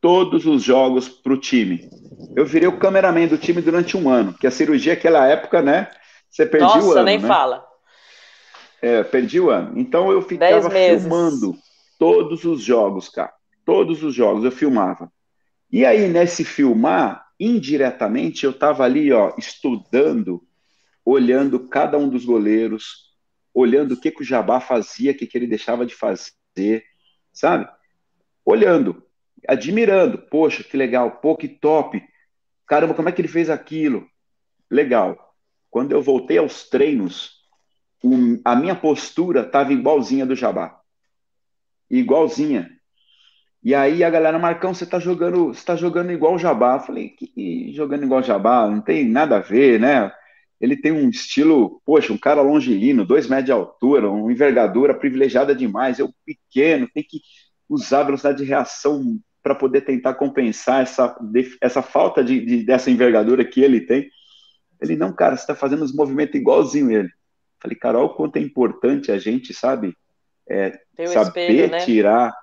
todos 0.00 0.46
os 0.46 0.62
jogos 0.62 1.08
para 1.08 1.32
o 1.32 1.40
time. 1.40 1.88
Eu 2.36 2.46
virei 2.46 2.68
o 2.68 2.78
cameraman 2.78 3.26
do 3.26 3.38
time 3.38 3.60
durante 3.60 3.96
um 3.96 4.08
ano, 4.08 4.34
que 4.34 4.46
a 4.46 4.50
cirurgia 4.50 4.94
naquela 4.94 5.26
época, 5.26 5.60
né? 5.62 5.90
Você 6.30 6.46
perdia 6.46 6.66
Nossa, 6.66 6.78
o 6.78 6.82
ano. 6.82 6.90
Nossa, 6.90 7.04
nem 7.04 7.18
né? 7.18 7.28
fala. 7.28 7.64
É, 8.80 9.02
perdi 9.02 9.40
o 9.40 9.50
ano. 9.50 9.78
Então 9.78 10.10
eu 10.12 10.22
ficava 10.22 10.70
filmando 10.70 11.56
todos 11.98 12.44
os 12.44 12.62
jogos, 12.62 13.08
cara. 13.08 13.32
Todos 13.64 14.02
os 14.02 14.14
jogos 14.14 14.44
eu 14.44 14.52
filmava. 14.52 15.10
E 15.70 15.84
aí, 15.84 16.08
nesse 16.08 16.44
filmar, 16.44 17.26
indiretamente, 17.38 18.44
eu 18.44 18.52
estava 18.52 18.84
ali, 18.84 19.12
ó, 19.12 19.34
estudando, 19.36 20.42
olhando 21.04 21.68
cada 21.68 21.98
um 21.98 22.08
dos 22.08 22.24
goleiros, 22.24 23.08
olhando 23.52 23.92
o 23.92 24.00
que, 24.00 24.10
que 24.10 24.22
o 24.22 24.24
Jabá 24.24 24.60
fazia, 24.60 25.12
o 25.12 25.14
que, 25.14 25.26
que 25.26 25.36
ele 25.36 25.46
deixava 25.46 25.84
de 25.84 25.94
fazer 25.94 26.32
sabe? 27.32 27.68
Olhando, 28.44 29.02
admirando. 29.46 30.18
Poxa, 30.18 30.64
que 30.64 30.76
legal, 30.76 31.10
pô, 31.10 31.36
que 31.36 31.48
top. 31.48 32.02
Caramba, 32.66 32.94
como 32.94 33.08
é 33.08 33.12
que 33.12 33.20
ele 33.20 33.28
fez 33.28 33.50
aquilo? 33.50 34.06
Legal. 34.70 35.34
Quando 35.70 35.92
eu 35.92 36.02
voltei 36.02 36.38
aos 36.38 36.68
treinos, 36.68 37.32
um, 38.02 38.40
a 38.44 38.56
minha 38.56 38.74
postura 38.74 39.42
estava 39.42 39.72
igualzinha 39.72 40.24
do 40.24 40.34
Jabá. 40.34 40.80
Igualzinha. 41.90 42.70
E 43.62 43.74
aí 43.74 44.04
a 44.04 44.10
galera, 44.10 44.38
Marcão, 44.38 44.72
você 44.72 44.86
tá 44.86 44.98
jogando, 44.98 45.52
tá 45.64 45.76
jogando 45.76 46.12
igual 46.12 46.34
o 46.34 46.38
Jabá. 46.38 46.76
Eu 46.76 46.80
falei, 46.80 47.10
que, 47.10 47.72
jogando 47.72 48.04
igual 48.04 48.20
o 48.20 48.24
Jabá? 48.24 48.68
Não 48.68 48.80
tem 48.80 49.08
nada 49.08 49.36
a 49.36 49.40
ver, 49.40 49.80
né? 49.80 50.12
ele 50.60 50.76
tem 50.76 50.92
um 50.92 51.08
estilo, 51.08 51.80
poxa, 51.84 52.12
um 52.12 52.18
cara 52.18 52.42
longilino, 52.42 53.04
dois 53.04 53.28
metros 53.28 53.46
de 53.46 53.52
altura, 53.52 54.10
uma 54.10 54.30
envergadura 54.32 54.94
privilegiada 54.94 55.54
demais. 55.54 55.98
Eu 55.98 56.12
pequeno, 56.24 56.88
tem 56.92 57.02
que 57.02 57.20
usar 57.68 58.02
velocidade 58.02 58.38
de 58.38 58.44
reação 58.44 59.18
para 59.48 59.54
poder 59.54 59.80
tentar 59.80 60.12
compensar 60.12 60.82
essa, 60.82 61.16
essa 61.58 61.80
falta 61.80 62.22
de, 62.22 62.38
de, 62.44 62.64
dessa 62.64 62.90
envergadura 62.90 63.42
que 63.42 63.62
ele 63.62 63.80
tem. 63.80 64.10
Ele, 64.78 64.94
não, 64.94 65.10
cara, 65.10 65.34
você 65.34 65.42
está 65.44 65.54
fazendo 65.54 65.82
os 65.82 65.94
movimentos 65.94 66.34
igualzinho 66.34 66.90
ele. 66.90 67.08
Falei, 67.58 67.74
cara, 67.74 67.96
olha 67.96 68.08
o 68.08 68.14
quanto 68.14 68.36
é 68.36 68.40
importante 68.40 69.10
a 69.10 69.18
gente, 69.18 69.54
sabe, 69.54 69.96
é, 70.46 70.78
saber 71.06 71.50
espelho, 71.50 71.70
né? 71.70 71.78
tirar, 71.78 72.34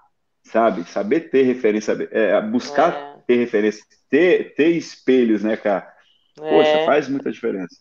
sabe, 0.42 0.84
saber 0.90 1.30
ter 1.30 1.44
referência, 1.44 1.96
é, 2.10 2.42
buscar 2.42 2.92
é. 2.92 3.18
ter 3.28 3.36
referência, 3.36 3.84
ter, 4.10 4.56
ter 4.56 4.70
espelhos, 4.70 5.44
né, 5.44 5.56
cara? 5.56 5.88
Poxa, 6.36 6.70
é. 6.70 6.86
faz 6.88 7.08
muita 7.08 7.32
diferença. 7.32 7.76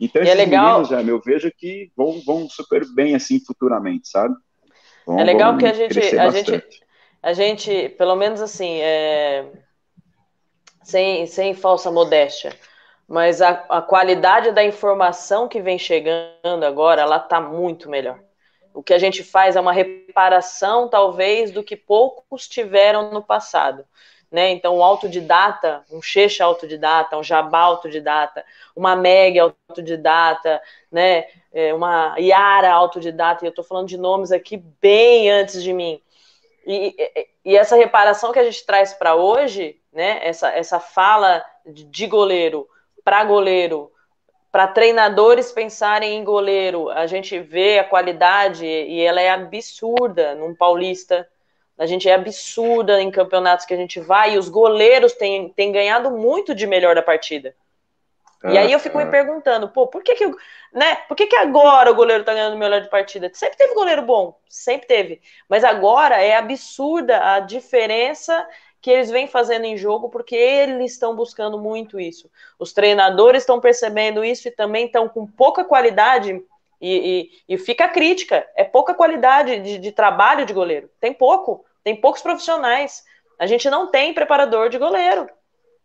Então, 0.00 0.20
esses 0.22 0.34
é 0.34 0.36
legal... 0.36 0.80
meninos, 0.80 0.88
já, 0.88 1.00
eu 1.02 1.20
vejo 1.24 1.52
que 1.56 1.92
vão, 1.96 2.20
vão 2.26 2.48
super 2.50 2.84
bem, 2.96 3.14
assim, 3.14 3.38
futuramente, 3.38 4.08
sabe? 4.08 4.34
Vão, 5.06 5.20
é 5.20 5.24
legal 5.24 5.56
que 5.56 5.66
a 5.66 5.72
gente, 5.72 6.18
a 6.18 6.30
gente, 6.30 6.64
a 7.26 7.32
gente, 7.32 7.88
pelo 7.88 8.14
menos 8.14 8.40
assim, 8.40 8.80
é... 8.80 9.44
sem, 10.84 11.26
sem 11.26 11.54
falsa 11.54 11.90
modéstia, 11.90 12.56
mas 13.08 13.42
a, 13.42 13.50
a 13.68 13.82
qualidade 13.82 14.52
da 14.52 14.62
informação 14.62 15.48
que 15.48 15.60
vem 15.60 15.76
chegando 15.76 16.64
agora, 16.64 17.02
ela 17.02 17.18
tá 17.18 17.40
muito 17.40 17.90
melhor. 17.90 18.20
O 18.72 18.80
que 18.80 18.94
a 18.94 18.98
gente 18.98 19.24
faz 19.24 19.56
é 19.56 19.60
uma 19.60 19.72
reparação, 19.72 20.88
talvez, 20.88 21.50
do 21.50 21.64
que 21.64 21.74
poucos 21.74 22.46
tiveram 22.46 23.10
no 23.10 23.20
passado 23.20 23.84
né? 24.30 24.50
Então, 24.50 24.76
um 24.76 24.82
autodidata, 24.82 25.84
um 25.90 26.02
Checha 26.02 26.44
autodidata, 26.44 27.16
um 27.16 27.22
Jabá 27.22 27.60
autodidata, 27.60 28.44
uma 28.74 28.96
Meg 28.96 29.38
autodidata, 29.38 30.60
né? 30.90 31.24
É, 31.52 31.72
uma 31.72 32.16
Yara 32.18 32.72
autodidata, 32.72 33.44
e 33.44 33.48
eu 33.48 33.50
estou 33.50 33.64
falando 33.64 33.88
de 33.88 33.96
nomes 33.96 34.32
aqui 34.32 34.62
bem 34.80 35.30
antes 35.30 35.62
de 35.62 35.72
mim. 35.72 36.00
E, 36.66 36.96
e 37.44 37.56
essa 37.56 37.76
reparação 37.76 38.32
que 38.32 38.38
a 38.38 38.44
gente 38.44 38.66
traz 38.66 38.92
para 38.92 39.14
hoje, 39.14 39.80
né? 39.92 40.18
Essa, 40.22 40.48
essa 40.50 40.80
fala 40.80 41.44
de 41.64 42.06
goleiro 42.06 42.68
para 43.04 43.24
goleiro 43.24 43.92
para 44.56 44.68
treinadores 44.68 45.52
pensarem 45.52 46.16
em 46.16 46.24
goleiro, 46.24 46.88
a 46.88 47.06
gente 47.06 47.38
vê 47.38 47.78
a 47.78 47.84
qualidade 47.84 48.64
e 48.64 49.02
ela 49.02 49.20
é 49.20 49.28
absurda 49.28 50.34
num 50.34 50.54
paulista. 50.54 51.28
A 51.76 51.84
gente 51.84 52.08
é 52.08 52.14
absurda 52.14 53.02
em 53.02 53.10
campeonatos 53.10 53.66
que 53.66 53.74
a 53.74 53.76
gente 53.76 54.00
vai 54.00 54.32
e 54.32 54.38
os 54.38 54.48
goleiros 54.48 55.12
têm, 55.12 55.50
têm 55.50 55.70
ganhado 55.70 56.10
muito 56.10 56.54
de 56.54 56.66
melhor 56.66 56.94
da 56.94 57.02
partida. 57.02 57.54
E 58.44 58.58
aí 58.58 58.70
eu 58.70 58.78
fico 58.78 58.98
me 58.98 59.06
perguntando, 59.06 59.68
pô, 59.68 59.86
por 59.86 60.02
que 60.02 60.14
que, 60.14 60.26
né, 60.72 60.96
por 61.08 61.16
que, 61.16 61.26
que 61.26 61.36
agora 61.36 61.90
o 61.90 61.94
goleiro 61.94 62.22
tá 62.22 62.34
ganhando 62.34 62.56
melhor 62.56 62.80
de 62.80 62.90
partida? 62.90 63.30
Sempre 63.32 63.56
teve 63.56 63.74
goleiro 63.74 64.02
bom, 64.02 64.38
sempre 64.48 64.86
teve. 64.86 65.20
Mas 65.48 65.64
agora 65.64 66.22
é 66.22 66.36
absurda 66.36 67.34
a 67.34 67.40
diferença 67.40 68.46
que 68.80 68.90
eles 68.90 69.10
vêm 69.10 69.26
fazendo 69.26 69.64
em 69.64 69.76
jogo, 69.76 70.08
porque 70.08 70.36
eles 70.36 70.92
estão 70.92 71.16
buscando 71.16 71.58
muito 71.58 71.98
isso. 71.98 72.30
Os 72.58 72.72
treinadores 72.72 73.42
estão 73.42 73.58
percebendo 73.58 74.24
isso 74.24 74.46
e 74.46 74.52
também 74.52 74.86
estão 74.86 75.08
com 75.08 75.26
pouca 75.26 75.64
qualidade. 75.64 76.40
E, 76.80 77.30
e, 77.48 77.54
e 77.54 77.58
fica 77.58 77.86
a 77.86 77.88
crítica: 77.88 78.46
é 78.54 78.62
pouca 78.62 78.94
qualidade 78.94 79.58
de, 79.60 79.78
de 79.78 79.92
trabalho 79.92 80.46
de 80.46 80.52
goleiro. 80.52 80.88
Tem 81.00 81.12
pouco, 81.12 81.64
tem 81.82 81.96
poucos 81.96 82.22
profissionais. 82.22 83.04
A 83.38 83.46
gente 83.46 83.68
não 83.68 83.90
tem 83.90 84.14
preparador 84.14 84.68
de 84.68 84.78
goleiro. 84.78 85.28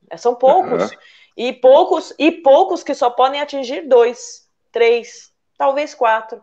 É, 0.10 0.18
são 0.18 0.36
poucos. 0.36 0.92
Uhum. 0.92 0.98
E 1.36 1.54
poucos, 1.54 2.14
e 2.20 2.32
poucos 2.32 2.84
que 2.84 2.94
só 2.94 3.10
podem 3.10 3.42
atingir 3.42 3.88
dois, 3.88 4.48
três, 4.72 5.32
talvez 5.58 5.94
quatro. 5.94 6.42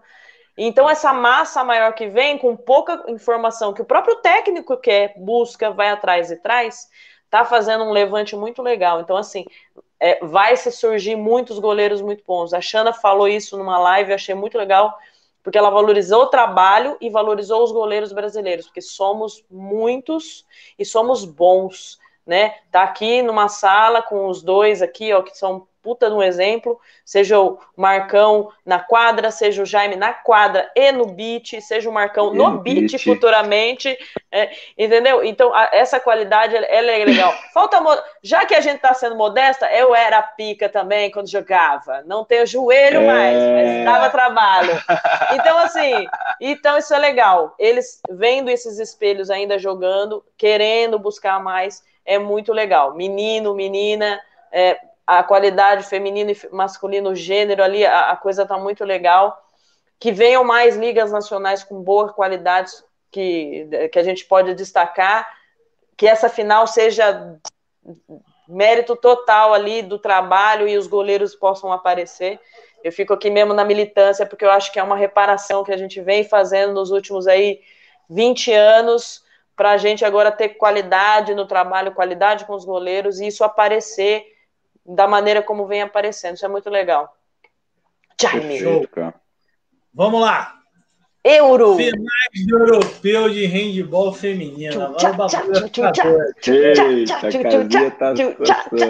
Então, 0.56 0.90
essa 0.90 1.12
massa 1.12 1.62
maior 1.62 1.92
que 1.92 2.08
vem, 2.08 2.36
com 2.36 2.56
pouca 2.56 3.04
informação 3.08 3.72
que 3.72 3.82
o 3.82 3.84
próprio 3.84 4.16
técnico 4.16 4.76
quer, 4.76 5.14
busca, 5.16 5.70
vai 5.70 5.90
atrás 5.90 6.32
e 6.32 6.36
traz, 6.36 6.88
tá 7.30 7.44
fazendo 7.44 7.84
um 7.84 7.92
levante 7.92 8.34
muito 8.34 8.60
legal. 8.60 9.00
Então, 9.00 9.16
assim, 9.16 9.44
é, 10.00 10.24
vai 10.24 10.56
se 10.56 10.72
surgir 10.72 11.16
muitos 11.16 11.58
goleiros 11.58 12.00
muito 12.00 12.24
bons. 12.26 12.52
A 12.52 12.60
Xana 12.60 12.92
falou 12.92 13.28
isso 13.28 13.56
numa 13.56 13.78
live, 13.78 14.12
achei 14.12 14.34
muito 14.34 14.58
legal, 14.58 14.98
porque 15.42 15.58
ela 15.58 15.70
valorizou 15.70 16.22
o 16.22 16.26
trabalho 16.26 16.96
e 17.00 17.08
valorizou 17.08 17.62
os 17.62 17.72
goleiros 17.72 18.12
brasileiros, 18.12 18.66
porque 18.66 18.80
somos 18.82 19.44
muitos 19.50 20.44
e 20.78 20.84
somos 20.84 21.24
bons, 21.24 21.98
né? 22.28 22.54
Tá 22.70 22.82
aqui 22.82 23.22
numa 23.22 23.48
sala 23.48 24.02
com 24.02 24.26
os 24.28 24.42
dois 24.42 24.82
aqui, 24.82 25.14
ó, 25.14 25.22
que 25.22 25.36
são 25.36 25.66
puta 25.88 26.10
de 26.10 26.14
um 26.14 26.22
exemplo, 26.22 26.78
seja 27.02 27.40
o 27.40 27.58
Marcão 27.74 28.50
na 28.66 28.78
quadra, 28.78 29.30
seja 29.30 29.62
o 29.62 29.66
Jaime 29.66 29.96
na 29.96 30.12
quadra 30.12 30.70
e 30.76 30.92
no 30.92 31.06
beat, 31.06 31.62
seja 31.62 31.88
o 31.88 31.92
Marcão 31.92 32.34
no, 32.34 32.50
no 32.50 32.58
beat, 32.58 32.90
beat, 32.90 33.02
futuramente, 33.02 33.96
é, 34.30 34.50
entendeu? 34.76 35.24
Então, 35.24 35.54
a, 35.54 35.70
essa 35.72 35.98
qualidade, 35.98 36.54
ela 36.54 36.90
é 36.90 37.04
legal. 37.06 37.32
Falta, 37.54 37.78
já 38.22 38.44
que 38.44 38.54
a 38.54 38.60
gente 38.60 38.80
tá 38.80 38.92
sendo 38.92 39.16
modesta, 39.16 39.72
eu 39.72 39.94
era 39.94 40.20
pica 40.20 40.68
também 40.68 41.10
quando 41.10 41.30
jogava, 41.30 42.02
não 42.04 42.22
tenho 42.22 42.46
joelho 42.46 43.00
é... 43.00 43.06
mais, 43.06 43.36
mas 43.38 43.84
dava 43.86 44.10
trabalho. 44.10 44.72
Então, 45.32 45.56
assim, 45.58 46.06
então 46.38 46.76
isso 46.76 46.92
é 46.92 46.98
legal. 46.98 47.54
Eles 47.58 48.02
vendo 48.10 48.50
esses 48.50 48.78
espelhos 48.78 49.30
ainda 49.30 49.58
jogando, 49.58 50.22
querendo 50.36 50.98
buscar 50.98 51.42
mais, 51.42 51.82
é 52.08 52.18
muito 52.18 52.54
legal. 52.54 52.94
Menino, 52.94 53.54
menina, 53.54 54.18
é, 54.50 54.80
a 55.06 55.22
qualidade 55.22 55.84
feminino 55.84 56.30
e 56.30 56.48
masculino, 56.50 57.14
gênero 57.14 57.62
ali, 57.62 57.84
a, 57.84 58.10
a 58.10 58.16
coisa 58.16 58.42
está 58.42 58.56
muito 58.56 58.82
legal. 58.82 59.46
Que 60.00 60.10
venham 60.10 60.42
mais 60.42 60.74
ligas 60.74 61.12
nacionais 61.12 61.62
com 61.62 61.82
boa 61.82 62.10
qualidade 62.10 62.72
que, 63.10 63.68
que 63.92 63.98
a 63.98 64.02
gente 64.02 64.24
pode 64.24 64.54
destacar, 64.54 65.28
que 65.96 66.06
essa 66.06 66.30
final 66.30 66.66
seja 66.66 67.38
mérito 68.48 68.96
total 68.96 69.52
ali 69.52 69.82
do 69.82 69.98
trabalho 69.98 70.66
e 70.66 70.78
os 70.78 70.86
goleiros 70.86 71.34
possam 71.34 71.70
aparecer. 71.70 72.40
Eu 72.82 72.90
fico 72.90 73.12
aqui 73.12 73.28
mesmo 73.28 73.52
na 73.52 73.64
militância, 73.64 74.24
porque 74.24 74.46
eu 74.46 74.50
acho 74.50 74.72
que 74.72 74.78
é 74.78 74.82
uma 74.82 74.96
reparação 74.96 75.62
que 75.62 75.72
a 75.72 75.76
gente 75.76 76.00
vem 76.00 76.24
fazendo 76.24 76.72
nos 76.72 76.90
últimos 76.90 77.26
aí 77.26 77.60
20 78.08 78.52
anos, 78.52 79.22
para 79.58 79.72
a 79.72 79.76
gente 79.76 80.04
agora 80.04 80.30
ter 80.30 80.50
qualidade 80.50 81.34
no 81.34 81.44
trabalho, 81.44 81.92
qualidade 81.92 82.44
com 82.44 82.54
os 82.54 82.64
goleiros, 82.64 83.18
e 83.18 83.26
isso 83.26 83.42
aparecer 83.42 84.24
da 84.86 85.08
maneira 85.08 85.42
como 85.42 85.66
vem 85.66 85.82
aparecendo. 85.82 86.36
Isso 86.36 86.46
é 86.46 86.48
muito 86.48 86.70
legal. 86.70 87.12
Jaime. 88.20 88.60
Vamos 89.92 90.20
lá. 90.20 90.54
Euro. 91.24 91.74
Finais 91.74 92.46
do 92.46 92.58
europeu 92.58 93.28
de 93.28 93.46
handball 93.46 94.12
feminino. 94.12 94.80
Agora 94.80 95.10
o 95.10 95.16
bagulho 95.16 95.70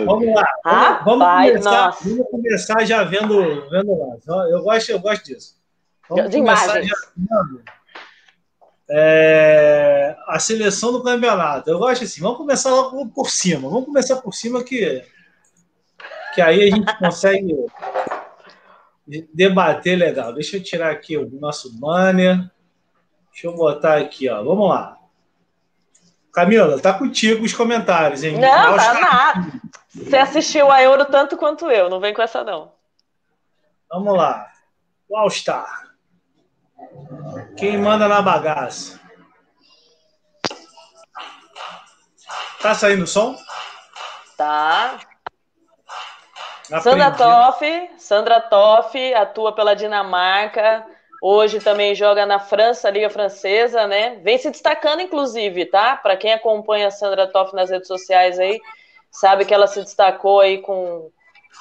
Vamos 0.05 0.35
lá. 0.35 1.03
Vamos, 1.03 1.27
vamos, 1.27 1.51
começar, 1.51 1.91
vamos 2.03 2.31
começar 2.31 2.85
já 2.85 3.05
vendo, 3.05 3.69
vendo 3.71 3.99
lá. 3.99 4.49
Eu 4.51 4.63
gosto, 4.63 4.91
eu 4.91 5.01
gosto 5.01 5.25
disso. 5.25 5.57
Vamos 6.11 6.31
de 6.31 6.37
começar 6.37 6.65
imagens. 6.65 6.89
já 6.89 6.97
vendo 7.17 7.78
é, 8.91 10.17
a 10.27 10.39
seleção 10.39 10.93
do 10.93 11.03
campeonato. 11.03 11.71
Eu 11.71 11.79
gosto 11.79 12.05
assim. 12.05 12.21
Vamos 12.21 12.39
começar 12.39 12.71
logo 12.71 13.07
por 13.09 13.31
cima. 13.31 13.69
Vamos 13.69 13.85
começar 13.85 14.17
por 14.17 14.33
cima 14.33 14.63
que 14.65 15.05
que 16.35 16.43
aí 16.43 16.69
a 16.69 16.77
gente 16.77 16.97
consegue 16.99 17.55
debater 19.33 19.97
legal. 19.97 20.33
Deixa 20.33 20.57
eu 20.57 20.63
tirar 20.63 20.91
aqui 20.91 21.17
o 21.17 21.29
nosso 21.41 21.79
banner. 21.79 22.51
Deixa 23.33 23.47
eu 23.47 23.55
botar 23.55 23.99
aqui, 23.99 24.29
ó. 24.29 24.43
Vamos 24.43 24.69
lá. 24.69 24.97
Camila, 26.33 26.81
tá 26.81 26.97
contigo 26.97 27.45
os 27.45 27.53
comentários, 27.53 28.23
hein? 28.23 28.39
Não, 28.39 28.77
tá 28.77 28.95
nada. 28.95 29.61
Você 29.93 30.17
assistiu 30.17 30.71
a 30.71 30.83
Euro 30.83 31.05
tanto 31.07 31.37
quanto 31.37 31.71
eu, 31.71 31.91
não 31.91 31.99
vem 31.99 32.15
com 32.15 32.23
essa, 32.23 32.45
não. 32.45 32.73
Vamos 33.91 34.17
lá. 34.17 34.47
O 35.09 35.17
All 35.17 35.31
Star. 35.31 35.88
Quem 37.59 37.77
manda 37.77 38.07
na 38.07 38.23
bagaça? 38.23 39.01
Tá 42.61 42.73
saindo 42.73 43.03
o 43.03 43.07
som? 43.07 43.37
Tá. 44.37 45.01
Sandra 46.83 47.11
Toff, 47.11 47.91
Sandra 47.99 48.41
Toff 48.41 49.15
atua 49.15 49.53
pela 49.53 49.75
Dinamarca. 49.75 50.87
Hoje 51.21 51.59
também 51.59 51.97
joga 51.97 52.25
na 52.25 52.39
França, 52.39 52.91
Liga 52.91 53.11
Francesa, 53.11 53.89
né? 53.89 54.21
Vem 54.23 54.39
se 54.39 54.51
destacando, 54.51 55.01
inclusive, 55.01 55.67
tá? 55.67 55.97
Para 55.97 56.17
quem 56.17 56.33
acompanha 56.33 56.87
a 56.87 56.93
Sandra 56.93 57.27
Toff 57.27 57.55
nas 57.57 57.71
redes 57.71 57.89
sociais 57.89 58.39
aí, 58.39 58.61
sabe 59.11 59.45
que 59.45 59.53
ela 59.53 59.67
se 59.67 59.83
destacou 59.83 60.41
aí 60.41 60.59
com, 60.59 61.11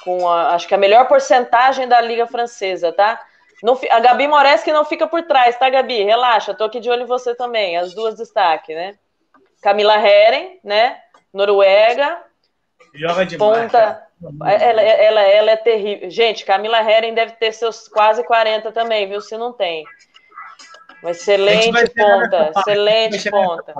com 0.03 0.29
a, 0.29 0.53
acho 0.53 0.67
que 0.67 0.75
a 0.75 0.77
melhor 0.77 1.07
porcentagem 1.07 1.87
da 1.87 1.99
Liga 2.01 2.27
Francesa, 2.27 2.91
tá? 2.91 3.19
Não, 3.63 3.79
a 3.89 3.99
Gabi 3.99 4.27
Moraes 4.27 4.63
que 4.63 4.71
não 4.71 4.85
fica 4.85 5.07
por 5.07 5.23
trás, 5.23 5.57
tá, 5.57 5.69
Gabi? 5.69 6.03
Relaxa, 6.03 6.53
tô 6.53 6.65
aqui 6.65 6.79
de 6.79 6.89
olho 6.89 7.03
em 7.03 7.07
você 7.07 7.33
também. 7.33 7.77
As 7.77 7.93
duas 7.93 8.15
destaque, 8.15 8.73
né? 8.75 8.97
Camila 9.61 9.95
Heren, 9.95 10.59
né? 10.63 10.99
Noruega. 11.33 12.23
Joga 12.93 13.25
demais. 13.25 13.61
Ponta. 13.61 14.07
Ela, 14.45 14.81
ela, 14.81 15.21
ela 15.21 15.51
é 15.51 15.55
terrível. 15.55 16.09
Gente, 16.09 16.45
Camila 16.45 16.79
Herren 16.79 17.13
deve 17.13 17.33
ter 17.33 17.51
seus 17.51 17.87
quase 17.87 18.23
40 18.23 18.71
também, 18.71 19.07
viu? 19.07 19.21
Se 19.21 19.37
não 19.37 19.53
tem. 19.53 19.83
Uma 21.01 21.11
excelente 21.11 21.93
ponta. 21.93 22.51
Excelente 22.57 23.29
ponta. 23.29 23.73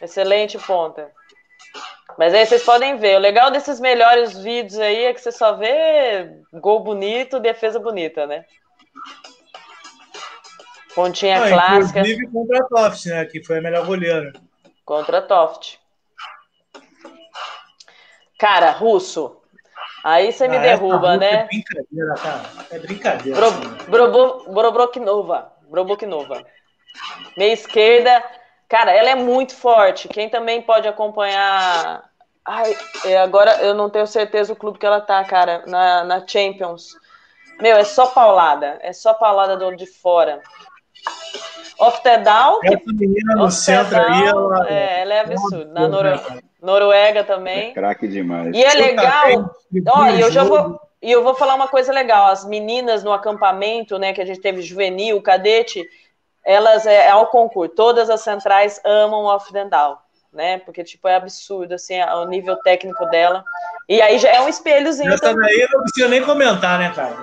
Excelente 0.00 0.58
ponta. 0.58 1.10
Mas 2.16 2.34
aí 2.34 2.46
vocês 2.46 2.64
podem 2.64 2.96
ver. 2.96 3.16
O 3.16 3.20
legal 3.20 3.50
desses 3.50 3.80
melhores 3.80 4.38
vídeos 4.38 4.78
aí 4.78 5.06
é 5.06 5.14
que 5.14 5.20
você 5.20 5.32
só 5.32 5.54
vê 5.54 6.30
gol 6.54 6.80
bonito, 6.80 7.40
defesa 7.40 7.80
bonita, 7.80 8.26
né? 8.26 8.44
Pontinha 10.94 11.40
não, 11.40 11.48
clássica. 11.48 12.00
Inclusive 12.00 12.26
contra 12.32 12.58
a 12.58 12.64
Toft, 12.64 13.06
né? 13.06 13.24
Que 13.24 13.44
foi 13.44 13.58
a 13.58 13.62
melhor 13.62 13.86
goleira. 13.86 14.32
Contra 14.84 15.18
a 15.18 15.22
Toft. 15.22 15.78
Cara, 18.38 18.70
russo. 18.72 19.40
Aí 20.02 20.32
você 20.32 20.48
me 20.48 20.56
ah, 20.56 20.60
derruba, 20.60 21.16
né? 21.16 21.42
É 21.42 21.44
brincadeira, 21.44 22.14
cara. 22.14 22.42
É 22.70 22.78
brincadeira. 22.78 23.38
Bro, 23.38 23.48
assim, 23.48 23.90
Brobo, 23.90 24.52
Brobroknova. 24.52 25.52
Broboknova. 25.68 26.44
Meia 27.36 27.52
esquerda. 27.52 28.22
Cara, 28.68 28.92
ela 28.92 29.10
é 29.10 29.14
muito 29.14 29.54
forte. 29.54 30.08
Quem 30.08 30.28
também 30.28 30.62
pode 30.62 30.88
acompanhar. 30.88 32.08
Ai, 32.44 32.76
é, 33.04 33.18
agora 33.18 33.62
eu 33.62 33.74
não 33.74 33.90
tenho 33.90 34.06
certeza 34.06 34.52
o 34.52 34.56
clube 34.56 34.78
que 34.78 34.86
ela 34.86 35.00
tá, 35.00 35.22
cara. 35.24 35.64
Na, 35.66 36.04
na 36.04 36.26
Champions. 36.26 36.96
Meu, 37.60 37.76
é 37.76 37.84
só 37.84 38.06
paulada. 38.06 38.78
É 38.82 38.92
só 38.92 39.14
paulada 39.14 39.56
do 39.56 39.74
de 39.76 39.86
fora. 39.86 40.40
Oftedal. 41.78 42.60
Essa 42.64 42.80
menina 42.86 43.36
no 43.36 43.50
centro 43.50 43.96
aí, 43.96 44.26
ela 44.26 44.68
é, 44.68 45.02
ela 45.02 45.14
é 45.14 45.20
absurda. 45.20 45.72
Na 45.72 45.88
Noruega. 45.88 46.42
Noruega 46.60 47.24
também. 47.24 47.70
É 47.70 47.72
craque 47.72 48.08
demais. 48.08 48.54
E 48.54 48.64
é 48.64 48.74
legal. 48.74 49.54
Olha, 49.88 50.20
eu 50.20 50.30
já 50.30 50.42
vou. 50.42 50.80
E 51.00 51.12
eu 51.12 51.22
vou 51.22 51.34
falar 51.34 51.54
uma 51.54 51.68
coisa 51.68 51.92
legal. 51.92 52.26
As 52.26 52.44
meninas 52.44 53.04
no 53.04 53.12
acampamento, 53.12 53.98
né, 53.98 54.12
que 54.12 54.20
a 54.20 54.24
gente 54.24 54.40
teve 54.40 54.62
juvenil, 54.62 55.22
cadete, 55.22 55.88
elas 56.44 56.86
é, 56.86 57.06
é 57.06 57.10
ao 57.10 57.26
concurso. 57.26 57.74
Todas 57.76 58.10
as 58.10 58.22
centrais 58.22 58.80
amam 58.84 59.22
o 59.22 59.26
Off 59.26 59.52
né? 60.32 60.58
Porque, 60.58 60.82
tipo, 60.82 61.06
é 61.06 61.14
absurdo, 61.14 61.74
assim, 61.74 62.00
o 62.00 62.24
nível 62.24 62.56
técnico 62.56 63.06
dela. 63.06 63.44
E 63.88 64.02
aí 64.02 64.18
já 64.18 64.30
é 64.30 64.40
um 64.40 64.48
espelhozinho. 64.48 65.12
Essa 65.12 65.34
daí 65.34 65.68
não 65.72 65.82
precisa 65.82 66.08
nem 66.08 66.22
comentar, 66.22 66.78
né, 66.78 66.92
cara? 66.94 67.16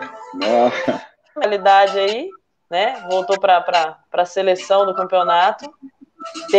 Realidade 1.38 2.00
aí, 2.00 2.30
né? 2.70 3.06
Voltou 3.10 3.40
para 3.40 3.98
a 4.12 4.26
seleção 4.26 4.86
do 4.86 4.96
campeonato. 4.96 5.72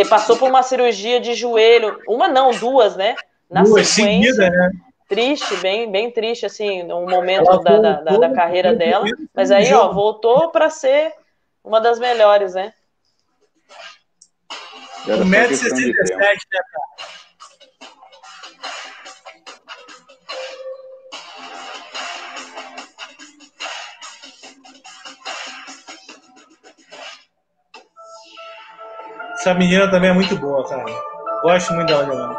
Passou 0.09 0.37
por 0.37 0.49
uma 0.49 0.63
cirurgia 0.63 1.21
de 1.21 1.35
joelho, 1.35 2.01
uma 2.07 2.29
não, 2.29 2.51
duas, 2.53 2.97
né? 2.97 3.17
Na 3.51 3.63
duas 3.63 3.89
seguida, 3.89 4.49
né? 4.51 4.71
Triste, 5.09 5.57
bem, 5.59 5.91
bem 5.91 6.11
triste, 6.11 6.47
assim, 6.47 6.83
um 6.93 7.09
momento 7.09 7.45
da, 7.63 7.79
da, 7.79 8.01
da, 8.01 8.17
da 8.19 8.35
carreira 8.35 8.75
dela. 8.75 9.07
Mas 9.35 9.51
aí, 9.51 9.73
ó, 9.73 9.93
voltou 9.93 10.51
para 10.51 10.69
ser 10.69 11.13
uma 11.63 11.81
das 11.81 11.99
melhores, 11.99 12.55
né? 12.55 12.73
1,67m, 15.07 15.93
né, 16.17 16.17
cara? 16.17 16.77
Essa 29.47 29.55
menina 29.55 29.89
também 29.89 30.11
é 30.11 30.13
muito 30.13 30.37
boa, 30.37 30.69
cara. 30.69 30.83
Gosto 31.41 31.73
muito 31.73 31.87
dela 31.87 32.05
jogando. 32.05 32.37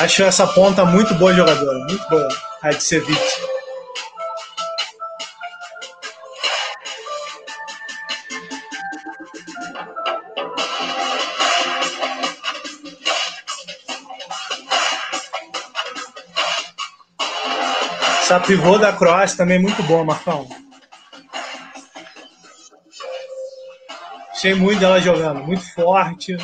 Acho 0.00 0.22
essa 0.22 0.46
ponta 0.48 0.84
muito 0.84 1.14
boa 1.14 1.32
jogadora, 1.32 1.78
muito 1.78 2.06
boa, 2.10 2.28
a 2.60 2.72
de 2.72 2.82
Ceviche. 2.82 3.49
Essa 18.30 18.38
pivô 18.38 18.78
da 18.78 18.92
Croácia 18.92 19.38
também 19.38 19.56
é 19.56 19.60
muito 19.60 19.82
boa, 19.82 20.04
Marcão. 20.04 20.48
Achei 24.30 24.54
muito 24.54 24.78
dela 24.78 25.00
jogando, 25.00 25.42
muito 25.42 25.68
forte. 25.74 26.36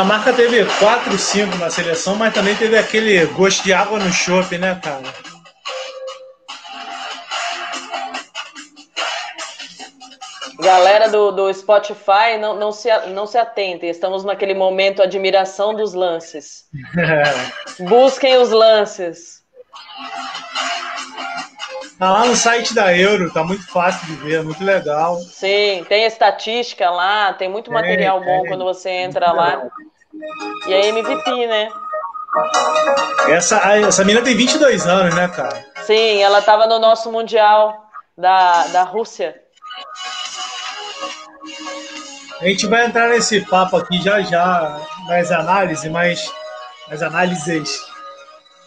Dinamarca 0.00 0.32
teve 0.32 0.64
4, 0.64 1.18
5 1.18 1.58
na 1.58 1.68
seleção, 1.68 2.16
mas 2.16 2.32
também 2.32 2.56
teve 2.56 2.78
aquele 2.78 3.26
gosto 3.26 3.62
de 3.62 3.74
água 3.74 3.98
no 3.98 4.10
chope, 4.10 4.56
né, 4.56 4.80
cara? 4.82 5.02
Galera 10.58 11.10
do, 11.10 11.30
do 11.32 11.52
Spotify, 11.52 12.38
não, 12.40 12.56
não, 12.56 12.72
se, 12.72 12.88
não 13.08 13.26
se 13.26 13.36
atentem, 13.36 13.90
estamos 13.90 14.24
naquele 14.24 14.54
momento 14.54 15.02
admiração 15.02 15.74
dos 15.74 15.92
lances. 15.92 16.64
Busquem 17.80 18.38
os 18.38 18.48
lances. 18.48 19.40
Tá 21.98 22.10
lá 22.10 22.24
no 22.24 22.34
site 22.34 22.74
da 22.74 22.96
Euro, 22.96 23.30
tá 23.30 23.44
muito 23.44 23.66
fácil 23.70 24.06
de 24.06 24.14
ver, 24.14 24.42
muito 24.42 24.64
legal. 24.64 25.18
Sim, 25.18 25.84
tem 25.86 26.04
estatística 26.04 26.88
lá, 26.88 27.34
tem 27.34 27.50
muito 27.50 27.70
material 27.70 28.22
é, 28.22 28.24
bom 28.24 28.46
é, 28.46 28.48
quando 28.48 28.64
você 28.64 28.88
entra 28.88 29.30
lá. 29.32 29.68
E 30.66 30.74
a 30.74 30.86
MVP, 30.86 31.46
né? 31.46 31.68
Essa, 33.28 33.56
essa 33.76 34.04
menina 34.04 34.24
tem 34.24 34.36
22 34.36 34.86
anos, 34.86 35.14
né, 35.14 35.28
cara? 35.28 35.64
Sim, 35.82 36.22
ela 36.22 36.42
tava 36.42 36.66
no 36.66 36.78
nosso 36.78 37.10
Mundial 37.10 37.90
da, 38.16 38.66
da 38.68 38.82
Rússia. 38.82 39.40
A 42.40 42.44
gente 42.44 42.66
vai 42.66 42.86
entrar 42.86 43.08
nesse 43.08 43.44
papo 43.46 43.76
aqui 43.76 44.00
já 44.02 44.20
já, 44.22 44.80
mais 45.06 45.30
análise, 45.30 45.88
mais, 45.90 46.32
mais 46.88 47.02
análises. 47.02 47.86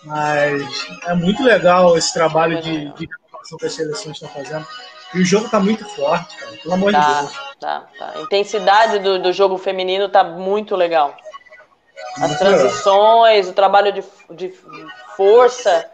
Mas 0.04 0.62
é 1.08 1.14
muito 1.14 1.44
legal 1.44 1.98
esse 1.98 2.14
trabalho 2.14 2.62
de, 2.62 2.90
de 2.94 3.08
participação 3.08 3.58
que 3.58 3.66
as 3.66 3.74
seleções 3.74 4.16
estão 4.16 4.30
fazendo. 4.30 4.68
E 5.14 5.22
o 5.22 5.26
jogo 5.26 5.46
está 5.46 5.60
muito 5.60 5.88
forte, 5.90 6.36
cara, 6.38 6.58
pelo 6.58 6.74
amor 6.74 6.92
tá, 6.92 7.00
de 7.00 7.20
Deus. 7.20 7.34
Tá, 7.60 7.88
tá. 7.98 8.14
A 8.16 8.22
intensidade 8.22 9.00
do, 9.00 9.20
do 9.20 9.32
jogo 9.32 9.58
feminino 9.58 10.06
está 10.06 10.24
muito 10.24 10.76
legal. 10.76 11.16
As 12.22 12.38
transições, 12.38 13.50
o 13.50 13.54
trabalho 13.54 13.92
de, 13.92 14.04
de 14.32 14.50
força. 15.16 15.90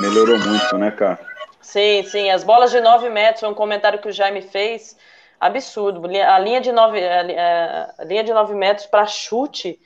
Melhorou 0.00 0.38
muito, 0.38 0.78
né, 0.78 0.90
cara? 0.90 1.18
Sim, 1.60 2.02
sim. 2.04 2.30
As 2.30 2.44
bolas 2.44 2.70
de 2.70 2.80
9 2.80 3.08
metros, 3.08 3.40
foi 3.40 3.48
um 3.48 3.54
comentário 3.54 3.98
que 3.98 4.08
o 4.08 4.12
Jaime 4.12 4.42
fez. 4.42 4.96
Absurdo. 5.40 6.02
A 6.06 6.38
linha 6.38 6.60
de 6.60 6.70
9, 6.70 6.98
a 7.04 8.04
linha 8.04 8.22
de 8.22 8.32
9 8.32 8.54
metros 8.54 8.86
para 8.86 9.06
chute 9.06 9.80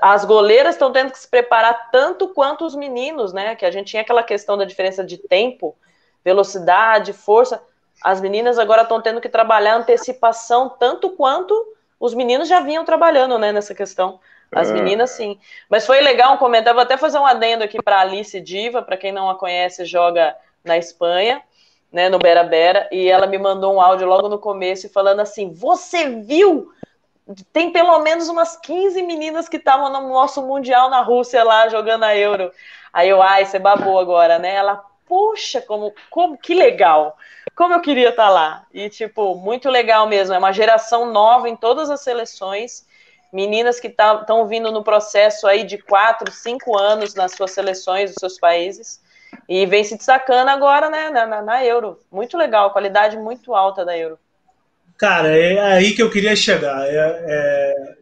as 0.00 0.24
goleiras 0.24 0.74
estão 0.74 0.92
tendo 0.92 1.10
que 1.10 1.18
se 1.18 1.28
preparar 1.28 1.90
tanto 1.90 2.28
quanto 2.28 2.64
os 2.64 2.74
meninos, 2.74 3.32
né? 3.32 3.54
Que 3.54 3.66
a 3.66 3.70
gente 3.70 3.88
tinha 3.88 4.02
aquela 4.02 4.22
questão 4.22 4.56
da 4.56 4.64
diferença 4.64 5.04
de 5.04 5.18
tempo, 5.18 5.76
velocidade, 6.24 7.12
força. 7.12 7.62
As 8.02 8.20
meninas 8.20 8.58
agora 8.58 8.82
estão 8.82 9.00
tendo 9.00 9.20
que 9.20 9.28
trabalhar 9.28 9.76
antecipação 9.76 10.68
tanto 10.68 11.10
quanto 11.10 11.54
os 12.00 12.14
meninos 12.14 12.48
já 12.48 12.60
vinham 12.60 12.84
trabalhando, 12.84 13.38
né, 13.38 13.52
nessa 13.52 13.74
questão. 13.74 14.18
As 14.50 14.70
é. 14.70 14.72
meninas, 14.72 15.10
sim. 15.10 15.38
Mas 15.68 15.86
foi 15.86 16.00
legal 16.00 16.34
um 16.34 16.38
comentário. 16.38 16.74
Vou 16.74 16.82
até 16.82 16.96
fazer 16.96 17.18
um 17.18 17.26
adendo 17.26 17.62
aqui 17.62 17.80
para 17.80 18.00
Alice 18.00 18.40
Diva, 18.40 18.82
para 18.82 18.96
quem 18.96 19.12
não 19.12 19.28
a 19.30 19.36
conhece, 19.36 19.84
joga 19.84 20.34
na 20.64 20.76
Espanha, 20.76 21.42
né, 21.92 22.08
no 22.08 22.18
Bera 22.18 22.42
Bera, 22.42 22.88
e 22.90 23.08
ela 23.08 23.26
me 23.26 23.38
mandou 23.38 23.74
um 23.74 23.80
áudio 23.80 24.08
logo 24.08 24.28
no 24.28 24.38
começo 24.38 24.88
falando 24.88 25.20
assim: 25.20 25.52
Você 25.52 26.08
viu 26.08 26.72
tem 27.52 27.70
pelo 27.72 27.98
menos 28.00 28.28
umas 28.28 28.56
15 28.56 29.02
meninas 29.02 29.48
que 29.48 29.56
estavam 29.56 29.90
no 29.90 30.08
nosso 30.08 30.42
Mundial 30.42 30.90
na 30.90 31.00
Rússia 31.00 31.44
lá 31.44 31.68
jogando 31.68 32.04
a 32.04 32.16
Euro. 32.16 32.50
Aí 32.92 33.08
eu, 33.08 33.22
ai, 33.22 33.44
você 33.44 33.58
babou 33.58 33.98
agora, 33.98 34.38
né? 34.38 34.54
Ela, 34.54 34.84
puxa, 35.10 35.60
como, 35.60 35.92
como 36.08 36.38
que 36.38 36.54
legal. 36.54 37.18
Como 37.56 37.74
eu 37.74 37.80
queria 37.80 38.10
estar 38.10 38.26
tá 38.26 38.30
lá. 38.30 38.66
E, 38.72 38.88
tipo, 38.88 39.34
muito 39.34 39.68
legal 39.68 40.08
mesmo. 40.08 40.32
É 40.32 40.38
uma 40.38 40.52
geração 40.52 41.10
nova 41.10 41.48
em 41.48 41.56
todas 41.56 41.90
as 41.90 42.00
seleções. 42.00 42.86
Meninas 43.32 43.80
que 43.80 43.88
estão 43.88 44.24
tá, 44.24 44.44
vindo 44.44 44.70
no 44.70 44.84
processo 44.84 45.48
aí 45.48 45.64
de 45.64 45.78
4, 45.78 46.30
5 46.30 46.78
anos 46.78 47.16
nas 47.16 47.32
suas 47.32 47.50
seleções, 47.50 48.10
dos 48.10 48.20
seus 48.20 48.38
países. 48.38 49.02
E 49.48 49.66
vem 49.66 49.82
se 49.82 49.96
destacando 49.96 50.48
agora, 50.48 50.88
né, 50.88 51.10
na, 51.10 51.42
na 51.42 51.64
Euro. 51.64 51.98
Muito 52.10 52.38
legal, 52.38 52.70
qualidade 52.70 53.16
muito 53.18 53.52
alta 53.52 53.84
da 53.84 53.98
Euro. 53.98 54.16
Cara, 54.96 55.36
é 55.36 55.58
aí 55.58 55.92
que 55.92 56.02
eu 56.02 56.10
queria 56.10 56.36
chegar. 56.36 56.86
É, 56.86 57.24
é... 57.26 57.94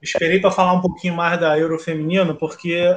Esperei 0.00 0.40
para 0.40 0.50
falar 0.50 0.74
um 0.74 0.80
pouquinho 0.80 1.14
mais 1.14 1.40
da 1.40 1.58
Euro 1.58 1.78
feminino, 1.78 2.36
porque 2.36 2.96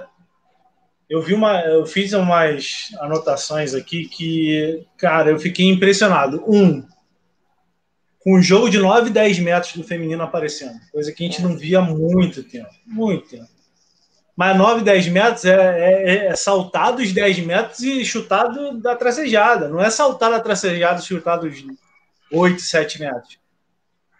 eu 1.14 1.22
vi 1.22 1.36
uma, 1.36 1.61
eu 1.61 1.86
fiz 1.86 2.11
umas 2.14 2.89
anotações 2.99 3.76
aqui 3.76 4.07
que, 4.07 4.84
cara, 4.97 5.30
eu 5.30 5.39
fiquei 5.39 5.70
impressionado. 5.70 6.43
Um, 6.47 6.84
com 8.20 8.34
o 8.34 8.41
jogo 8.41 8.68
de 8.68 8.80
9, 8.80 9.11
10 9.11 9.38
metros 9.38 9.76
do 9.76 9.84
feminino 9.84 10.24
aparecendo, 10.24 10.74
coisa 10.91 11.11
que 11.11 11.24
a 11.24 11.28
gente 11.28 11.43
não 11.43 11.55
via 11.55 11.78
há 11.78 11.82
muito 11.84 12.41
tempo, 12.41 12.72
muito 12.84 13.30
tempo. 13.30 13.47
Mas 14.36 14.57
9, 14.57 14.84
10 14.84 15.07
metros 15.09 15.45
é, 15.45 15.53
é, 15.53 16.26
é 16.30 16.36
saltar 16.36 16.95
dos 16.95 17.11
10 17.11 17.45
metros 17.45 17.82
e 17.82 18.03
chutado 18.03 18.80
da 18.80 18.95
tracejada, 18.95 19.70
não 19.70 19.80
é 19.80 19.91
saltar 19.91 20.32
da 20.32 20.39
tracejada 20.39 20.99
e 20.99 21.05
chutar 21.05 21.36
dos 21.38 21.64
8, 22.32 22.59
7 22.59 22.99
metros. 22.99 23.38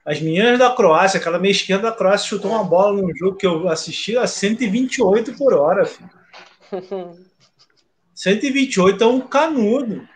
As 0.06 0.22
meninas 0.22 0.60
da 0.60 0.70
Croácia, 0.70 1.20
aquela 1.20 1.40
meia 1.40 1.54
esquerda 1.54 1.90
da 1.90 1.96
Croácia, 1.96 2.30
chutou 2.30 2.52
uma 2.52 2.64
bola 2.64 3.02
num 3.02 3.16
jogo 3.16 3.36
que 3.36 3.48
eu 3.48 3.68
assisti 3.68 4.16
a 4.16 4.28
128 4.28 5.34
por 5.34 5.56
hora. 5.56 5.86
Filho. 5.86 6.23
128 8.14 9.04
é 9.04 9.08
um 9.08 9.22
canudo. 9.22 10.08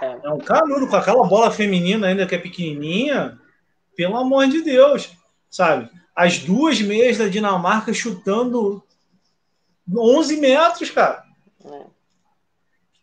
É. 0.00 0.18
é 0.24 0.30
um 0.30 0.38
canudo 0.38 0.86
com 0.86 0.96
aquela 0.96 1.26
bola 1.26 1.50
feminina 1.50 2.08
ainda 2.08 2.26
que 2.26 2.34
é 2.34 2.38
pequenininha. 2.38 3.38
Pelo 3.96 4.16
amor 4.16 4.46
de 4.46 4.62
Deus, 4.62 5.10
sabe? 5.48 5.88
As 6.14 6.38
duas 6.38 6.80
meias 6.80 7.16
da 7.16 7.28
Dinamarca 7.28 7.92
chutando 7.94 8.84
11 9.90 10.36
metros, 10.36 10.90
cara. 10.90 11.24
É 11.64 11.96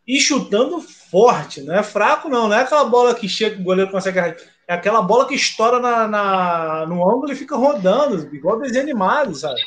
e 0.07 0.20
chutando 0.20 0.82
forte, 0.82 1.61
não 1.61 1.74
é 1.74 1.82
fraco, 1.82 2.30
não. 2.30 2.47
Não 2.47 2.55
é 2.55 2.61
aquela 2.61 2.84
bola 2.84 3.16
que 3.16 3.28
chega, 3.28 3.59
o 3.59 3.64
goleiro 3.64 3.91
consegue. 3.91 4.20
É 4.20 4.74
aquela 4.74 5.01
bola 5.01 5.26
que 5.28 5.36
estoura 5.36 5.80
na, 5.80 6.07
na, 6.07 6.86
no 6.86 7.09
ângulo 7.09 7.32
e 7.32 7.36
fica 7.36 7.55
rodando, 7.55 8.34
igual 8.36 8.59
desenho 8.59 8.84
animado, 8.84 9.36
sabe? 9.36 9.59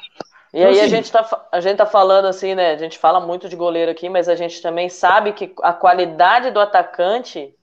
E 0.57 0.65
aí 0.65 0.81
a 0.81 0.89
gente, 0.89 1.13
tá, 1.13 1.47
a 1.53 1.61
gente 1.61 1.77
tá 1.77 1.85
falando 1.85 2.25
assim, 2.25 2.55
né? 2.55 2.71
A 2.71 2.79
gente 2.79 2.99
fala 2.99 3.21
muito 3.21 3.47
de 3.47 3.55
goleiro 3.55 3.91
aqui, 3.91 4.09
mas 4.09 4.27
a 4.27 4.35
gente 4.35 4.63
também 4.63 4.89
sabe 4.89 5.35
que 5.35 5.53
a 5.63 5.75
qualidade 5.75 6.51
do 6.51 6.59
atacante 6.59 7.55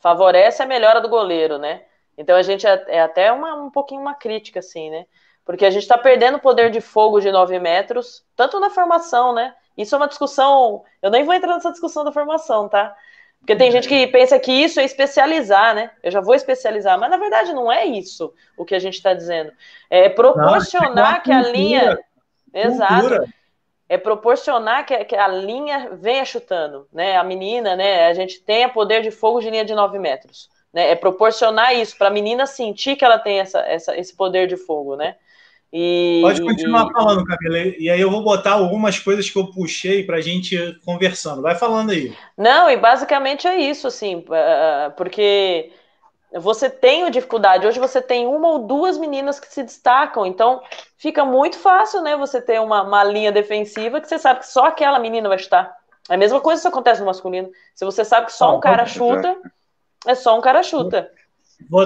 favorece 0.00 0.62
a 0.62 0.66
melhora 0.66 0.98
do 0.98 1.10
goleiro, 1.10 1.58
né? 1.58 1.82
Então 2.16 2.34
a 2.34 2.42
gente 2.42 2.66
é, 2.66 2.84
é 2.88 3.02
até 3.02 3.30
uma, 3.30 3.54
um 3.54 3.70
pouquinho 3.70 4.00
uma 4.00 4.14
crítica, 4.14 4.60
assim, 4.60 4.88
né? 4.88 5.04
Porque 5.44 5.66
a 5.66 5.70
gente 5.70 5.82
está 5.82 5.98
perdendo 5.98 6.36
o 6.36 6.40
poder 6.40 6.70
de 6.70 6.80
fogo 6.80 7.20
de 7.20 7.30
9 7.30 7.58
metros, 7.58 8.24
tanto 8.34 8.58
na 8.58 8.70
formação, 8.70 9.34
né? 9.34 9.54
Isso 9.76 9.94
é 9.94 9.98
uma 9.98 10.08
discussão. 10.08 10.82
Eu 11.02 11.10
nem 11.10 11.24
vou 11.24 11.34
entrar 11.34 11.52
nessa 11.52 11.70
discussão 11.70 12.02
da 12.02 12.12
formação, 12.12 12.66
tá? 12.66 12.96
Porque 13.40 13.54
tem 13.56 13.70
gente 13.70 13.86
que 13.86 14.06
pensa 14.06 14.38
que 14.38 14.50
isso 14.50 14.80
é 14.80 14.84
especializar, 14.84 15.74
né? 15.74 15.90
Eu 16.02 16.10
já 16.10 16.20
vou 16.20 16.34
especializar, 16.34 16.98
mas 16.98 17.10
na 17.10 17.18
verdade 17.18 17.52
não 17.52 17.70
é 17.70 17.84
isso 17.84 18.32
o 18.56 18.64
que 18.64 18.74
a 18.74 18.78
gente 18.78 18.94
está 18.94 19.12
dizendo. 19.12 19.52
É 19.90 20.08
proporcionar 20.08 20.94
não, 20.94 21.16
é 21.16 21.20
que 21.20 21.30
a 21.32 21.42
linha. 21.42 21.98
Exato. 22.52 23.28
É 23.88 23.96
proporcionar 23.96 24.84
que, 24.84 25.04
que, 25.04 25.16
a 25.16 25.28
linha 25.28 25.90
venha 25.92 26.24
chutando, 26.24 26.86
né? 26.92 27.16
A 27.16 27.24
menina, 27.24 27.74
né? 27.74 28.06
A 28.06 28.14
gente 28.14 28.40
tenha 28.40 28.68
poder 28.68 29.02
de 29.02 29.10
fogo 29.10 29.40
de 29.40 29.48
linha 29.48 29.64
de 29.64 29.74
9 29.74 29.98
metros. 29.98 30.50
Né? 30.72 30.90
É 30.90 30.94
proporcionar 30.94 31.74
isso 31.74 31.96
para 31.96 32.08
a 32.08 32.10
menina 32.10 32.46
sentir 32.46 32.96
que 32.96 33.04
ela 33.04 33.18
tem 33.18 33.40
essa, 33.40 33.60
essa, 33.60 33.96
esse 33.96 34.14
poder 34.14 34.46
de 34.46 34.56
fogo, 34.56 34.96
né? 34.96 35.16
E, 35.72 36.20
Pode 36.22 36.40
continuar 36.40 36.88
e... 36.88 36.92
falando, 36.92 37.24
Camila. 37.24 37.74
E 37.78 37.90
aí 37.90 38.00
eu 38.00 38.10
vou 38.10 38.22
botar 38.22 38.52
algumas 38.52 38.98
coisas 38.98 39.28
que 39.28 39.38
eu 39.38 39.50
puxei 39.50 40.02
para 40.02 40.16
a 40.16 40.20
gente 40.20 40.56
conversando. 40.84 41.42
Vai 41.42 41.54
falando 41.54 41.90
aí. 41.90 42.14
Não, 42.36 42.70
e 42.70 42.76
basicamente 42.76 43.46
é 43.46 43.56
isso, 43.56 43.86
assim, 43.86 44.24
porque 44.96 45.70
você 46.32 46.68
tem 46.68 47.10
dificuldade. 47.10 47.66
Hoje 47.66 47.78
você 47.78 48.02
tem 48.02 48.26
uma 48.26 48.48
ou 48.48 48.58
duas 48.60 48.98
meninas 48.98 49.40
que 49.40 49.52
se 49.52 49.62
destacam, 49.62 50.26
então 50.26 50.62
fica 50.96 51.24
muito 51.24 51.58
fácil, 51.58 52.02
né? 52.02 52.16
Você 52.16 52.40
ter 52.40 52.60
uma, 52.60 52.82
uma 52.82 53.02
linha 53.04 53.32
defensiva 53.32 54.00
que 54.00 54.08
você 54.08 54.18
sabe 54.18 54.40
que 54.40 54.46
só 54.46 54.66
aquela 54.66 54.98
menina 54.98 55.28
vai 55.28 55.38
chutar. 55.38 55.74
É 56.08 56.14
a 56.14 56.18
mesma 56.18 56.40
coisa 56.40 56.60
que 56.60 56.68
acontece 56.68 57.00
no 57.00 57.06
masculino. 57.06 57.50
Se 57.74 57.84
você 57.84 58.04
sabe 58.04 58.26
que 58.26 58.32
só 58.32 58.56
um 58.56 58.60
cara 58.60 58.84
chuta, 58.86 59.36
é 60.06 60.14
só 60.14 60.36
um 60.36 60.40
cara 60.40 60.62
chuta. 60.62 61.10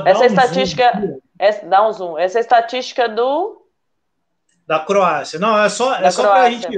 Essa 0.05 0.20
um 0.20 0.24
estatística. 0.24 1.20
Essa, 1.38 1.66
dá 1.66 1.88
um 1.88 1.93
zoom. 1.93 2.18
Essa 2.18 2.38
é 2.38 2.40
estatística 2.40 3.09
do 3.09 3.62
da 4.66 4.80
Croácia. 4.80 5.38
Não, 5.38 5.61
é 5.61 5.68
só, 5.68 5.95
é 5.97 6.11
só 6.11 6.22
para 6.22 6.43
a 6.43 6.51
gente. 6.51 6.68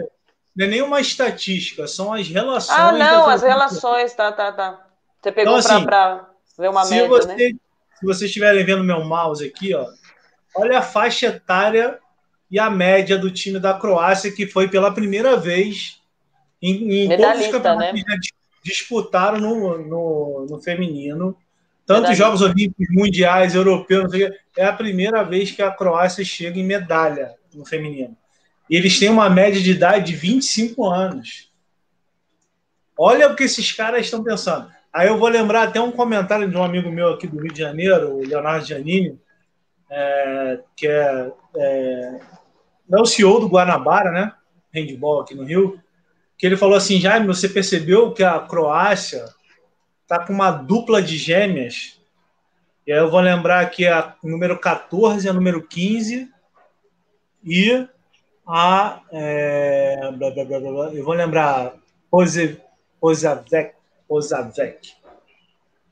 Não 0.57 0.67
é 0.67 0.69
nenhuma 0.69 1.01
estatística, 1.01 1.87
são 1.87 2.13
as 2.13 2.29
relações. 2.29 2.79
Ah, 2.79 2.93
não, 2.93 3.29
as 3.29 3.43
relações, 3.43 4.15
tá, 4.15 4.31
tá, 4.31 4.53
tá. 4.53 4.87
Você 5.21 5.33
pegou 5.33 5.59
então, 5.59 5.77
assim, 5.77 5.85
para 5.85 6.29
ver 6.63 6.71
uma 6.71 6.85
se 6.85 6.91
média, 6.91 7.09
você, 7.09 7.27
né? 7.27 7.37
Se 7.99 8.07
vocês 8.07 8.29
estiverem 8.29 8.65
vendo 8.65 8.85
meu 8.85 9.05
mouse 9.05 9.45
aqui, 9.45 9.75
ó, 9.75 9.87
olha 10.57 10.79
a 10.79 10.83
faixa 10.83 11.27
etária 11.27 11.99
e 12.51 12.59
a 12.59 12.71
média 12.71 13.19
do 13.19 13.31
time 13.31 13.59
da 13.59 13.75
Croácia, 13.75 14.33
que 14.33 14.47
foi 14.47 14.69
pela 14.69 14.93
primeira 14.93 15.37
vez 15.37 16.01
em, 16.61 17.05
em 17.05 17.17
todos 17.17 17.41
os 17.41 17.49
campeonatos 17.49 18.03
né? 18.05 18.17
que 18.23 18.31
disputaram 18.65 19.39
no, 19.39 19.79
no, 19.79 20.47
no 20.49 20.63
feminino. 20.63 21.37
Tanto 21.87 22.15
Jogos 22.15 22.41
Olímpicos, 22.41 22.87
Mundiais, 22.91 23.55
Europeus, 23.55 24.11
é 24.57 24.65
a 24.65 24.73
primeira 24.73 25.23
vez 25.23 25.51
que 25.51 25.61
a 25.61 25.71
Croácia 25.71 26.25
chega 26.25 26.59
em 26.59 26.65
medalha 26.65 27.35
no 27.53 27.65
feminino. 27.65 28.17
E 28.71 28.77
eles 28.77 28.99
têm 28.99 29.11
uma 29.11 29.29
média 29.29 29.61
de 29.61 29.71
idade 29.71 30.13
de 30.13 30.17
25 30.17 30.89
anos. 30.89 31.53
Olha 32.97 33.29
o 33.29 33.37
que 33.37 33.45
esses 33.45 33.73
caras 33.73 34.07
estão 34.07 34.25
pensando. 34.25 34.74
Aí 34.95 35.09
eu 35.09 35.19
vou 35.19 35.29
lembrar 35.29 35.65
até 35.65 35.81
um 35.81 35.91
comentário 35.91 36.49
de 36.49 36.57
um 36.57 36.63
amigo 36.63 36.89
meu 36.89 37.09
aqui 37.09 37.27
do 37.27 37.41
Rio 37.41 37.53
de 37.53 37.59
Janeiro, 37.59 38.15
o 38.15 38.25
Leonardo 38.25 38.65
Giannini, 38.65 39.19
é, 39.91 40.61
que 40.77 40.87
é, 40.87 41.33
é, 41.57 42.21
é 42.93 43.01
o 43.01 43.05
CEO 43.05 43.41
do 43.41 43.49
Guanabara, 43.49 44.13
né? 44.13 44.33
Handball 44.73 45.23
aqui 45.23 45.35
no 45.35 45.43
Rio, 45.43 45.81
que 46.39 46.47
ele 46.47 46.57
falou 46.57 46.77
assim: 46.77 47.01
Jaime, 47.01 47.27
você 47.27 47.49
percebeu 47.49 48.13
que 48.13 48.23
a 48.23 48.39
Croácia 48.39 49.25
está 50.03 50.25
com 50.25 50.33
uma 50.33 50.53
dupla 50.53 51.03
de 51.03 51.19
gêmeas? 51.19 52.01
E 52.87 52.93
aí 52.93 52.99
eu 52.99 53.11
vou 53.11 53.21
lembrar 53.21 53.63
aqui 53.63 53.89
a 53.89 54.15
número 54.23 54.57
14 54.61 55.27
e 55.27 55.29
a 55.29 55.33
número 55.33 55.61
15, 55.67 56.31
e 57.45 57.89
a. 58.47 59.01
É, 59.11 60.13
blá, 60.13 60.31
blá, 60.31 60.45
blá, 60.45 60.95
eu 60.95 61.05
vou 61.05 61.15
lembrar. 61.15 61.75
Pozavec. 63.01 63.75
Pozavec. 64.15 64.95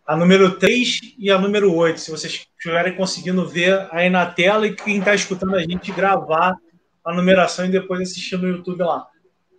A 0.06 0.14
número 0.14 0.56
3 0.56 1.00
e 1.18 1.28
a 1.28 1.38
número 1.38 1.74
8, 1.74 1.98
se 1.98 2.10
vocês 2.12 2.46
estiverem 2.56 2.94
conseguindo 2.94 3.48
ver 3.48 3.88
aí 3.90 4.08
na 4.08 4.26
tela 4.26 4.64
e 4.64 4.76
quem 4.76 4.98
está 4.98 5.12
escutando 5.12 5.56
a 5.56 5.60
gente 5.60 5.90
gravar 5.90 6.56
a 7.04 7.14
numeração 7.14 7.64
e 7.64 7.70
depois 7.70 8.00
assistir 8.00 8.36
no 8.36 8.46
YouTube 8.46 8.84
lá. 8.84 9.08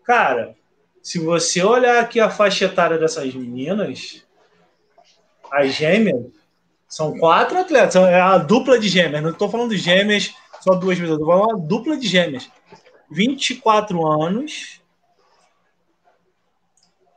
Cara, 0.05 0.55
se 1.01 1.19
você 1.19 1.61
olhar 1.61 2.01
aqui 2.01 2.21
a 2.21 2.29
faixa 2.29 2.65
etária 2.65 2.97
dessas 2.97 3.33
meninas, 3.33 4.25
as 5.51 5.73
gêmeas, 5.73 6.27
são 6.87 7.17
quatro 7.17 7.57
atletas, 7.57 7.97
é 7.97 8.21
a 8.21 8.37
dupla 8.37 8.79
de 8.79 8.87
gêmeas, 8.87 9.21
não 9.21 9.31
estou 9.31 9.49
falando 9.49 9.71
de 9.71 9.77
gêmeas 9.77 10.33
só 10.61 10.73
duas 10.75 10.97
vezes. 10.97 11.19
Eu 11.19 11.25
uma 11.25 11.57
dupla 11.57 11.97
de 11.97 12.07
gêmeas. 12.07 12.49
24 13.11 14.07
anos. 14.07 14.81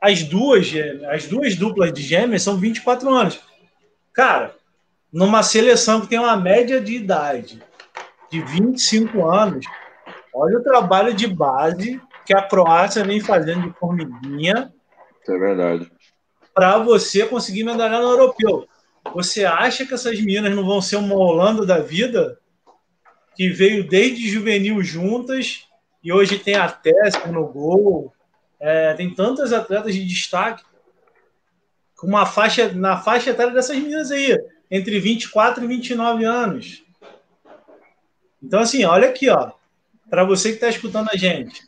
As 0.01 0.23
duas, 0.23 0.71
as 1.09 1.25
duas 1.27 1.55
duplas 1.55 1.91
de 1.91 2.01
gêmeas 2.01 2.43
são 2.43 2.57
24 2.57 3.09
anos. 3.09 3.39
Cara, 4.13 4.55
numa 5.11 5.43
seleção 5.43 6.01
que 6.01 6.07
tem 6.07 6.19
uma 6.19 6.37
média 6.37 6.79
de 6.79 6.95
idade 6.95 7.61
de 8.31 8.41
25 8.41 9.27
anos, 9.27 9.65
olha 10.33 10.57
o 10.57 10.63
trabalho 10.63 11.13
de 11.13 11.27
base 11.27 12.01
que 12.25 12.35
a 12.35 12.41
Croácia 12.41 13.03
vem 13.03 13.19
fazendo 13.19 13.69
de 13.69 13.79
formiguinha. 13.79 14.71
Isso 15.21 15.31
é 15.31 15.37
verdade. 15.39 15.91
Para 16.53 16.77
você 16.77 17.25
conseguir 17.25 17.63
medalhar 17.63 18.01
no 18.01 18.09
europeu. 18.09 18.67
Você 19.13 19.45
acha 19.45 19.85
que 19.85 19.93
essas 19.93 20.19
meninas 20.19 20.53
não 20.53 20.65
vão 20.65 20.81
ser 20.81 20.97
uma 20.97 21.15
Holanda 21.15 21.65
da 21.65 21.79
vida? 21.79 22.37
que 23.37 23.49
veio 23.49 23.87
desde 23.87 24.27
juvenil 24.27 24.81
juntas 24.81 25.67
e 26.03 26.11
hoje 26.11 26.39
tem 26.39 26.55
a 26.55 26.67
Tessa 26.67 27.27
no 27.27 27.45
gol. 27.47 28.11
É, 28.59 28.93
tem 28.93 29.13
tantas 29.13 29.53
atletas 29.53 29.93
de 29.93 30.03
destaque 30.05 30.63
com 31.95 32.07
uma 32.07 32.25
faixa 32.25 32.71
na 32.73 32.97
faixa 32.97 33.31
etária 33.31 33.53
dessas 33.53 33.75
meninas 33.75 34.11
aí, 34.11 34.37
entre 34.69 34.99
24 34.99 35.63
e 35.63 35.67
29 35.67 36.25
anos. 36.25 36.83
Então, 38.41 38.59
assim, 38.59 38.85
olha 38.85 39.09
aqui, 39.09 39.29
ó, 39.29 39.51
para 40.09 40.23
você 40.23 40.49
que 40.49 40.55
está 40.55 40.69
escutando 40.69 41.09
a 41.11 41.17
gente. 41.17 41.67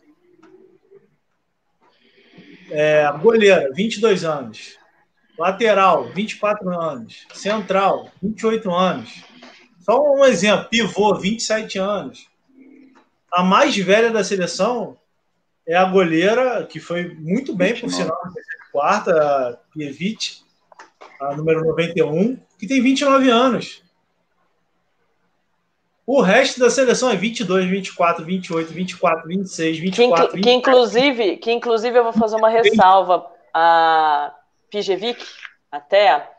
É, 2.72 3.12
goleira, 3.20 3.70
22 3.74 4.24
anos. 4.24 4.78
Lateral, 5.38 6.10
24 6.10 6.70
anos. 6.70 7.26
Central, 7.34 8.12
28 8.22 8.72
anos. 8.72 9.24
Só 9.80 10.00
um 10.14 10.24
exemplo: 10.26 10.70
pivô, 10.70 11.16
27 11.16 11.80
anos. 11.80 12.30
A 13.32 13.44
mais 13.44 13.76
velha 13.76 14.12
da 14.12 14.24
seleção 14.24 14.98
é 15.70 15.76
a 15.76 15.86
goleira, 15.86 16.66
que 16.66 16.80
foi 16.80 17.14
muito 17.14 17.56
bem, 17.56 17.80
por 17.80 17.92
sinal, 17.92 18.18
na 18.26 18.72
quarta, 18.72 19.12
a 19.14 19.54
Pievic, 19.72 20.40
a 21.22 21.36
número 21.36 21.64
91, 21.64 22.40
que 22.58 22.66
tem 22.66 22.82
29 22.82 23.30
anos. 23.30 23.84
O 26.08 26.22
resto 26.22 26.60
da 26.60 26.72
seleção 26.72 27.12
é 27.12 27.16
22, 27.16 27.70
24, 27.70 28.26
28, 28.26 28.74
24, 28.74 29.28
26, 29.28 29.78
24. 29.78 30.32
Que, 30.32 30.42
que 30.42 30.52
inclusive, 30.52 31.38
que 31.38 31.52
inclusive 31.52 32.00
eu 32.00 32.04
vou 32.04 32.14
fazer 32.14 32.36
uma 32.36 32.50
ressalva. 32.50 33.28
A 33.54 34.34
Pijevic, 34.72 35.24
até, 35.72 36.32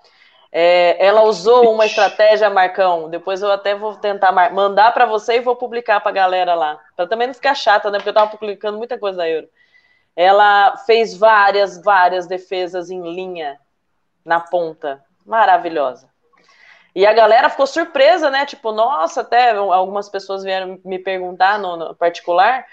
é, 0.53 1.05
ela 1.05 1.23
usou 1.23 1.73
uma 1.73 1.87
estratégia, 1.87 2.51
Marcão. 2.51 3.09
Depois 3.09 3.41
eu 3.41 3.53
até 3.53 3.75
vou 3.75 3.95
tentar 3.97 4.33
mandar 4.51 4.93
para 4.93 5.07
você 5.07 5.37
e 5.37 5.41
vou 5.41 5.55
publicar 5.55 6.01
para 6.01 6.11
a 6.11 6.15
galera 6.15 6.55
lá. 6.55 6.79
Para 6.97 7.07
também 7.07 7.29
não 7.29 7.35
ficar 7.35 7.55
chata, 7.55 7.91
né? 7.91 7.99
Porque 7.99 8.09
eu 8.09 8.13
estava 8.13 8.31
publicando 8.31 8.77
muita 8.77 8.99
coisa 8.99 9.19
da 9.19 9.29
Euro. 9.29 9.49
Ela 10.17 10.77
fez 10.79 11.17
várias, 11.17 11.81
várias 11.83 12.27
defesas 12.27 12.91
em 12.91 13.01
linha 13.15 13.59
na 14.25 14.41
ponta. 14.41 15.05
Maravilhosa. 15.25 16.11
E 16.95 17.07
a 17.07 17.13
galera 17.13 17.49
ficou 17.49 17.67
surpresa, 17.69 18.29
né? 18.29 18.45
Tipo, 18.45 18.73
nossa, 18.73 19.21
até 19.21 19.53
algumas 19.53 20.09
pessoas 20.09 20.43
vieram 20.43 20.81
me 20.85 20.99
perguntar 20.99 21.61
no, 21.61 21.77
no 21.77 21.95
particular 21.95 22.67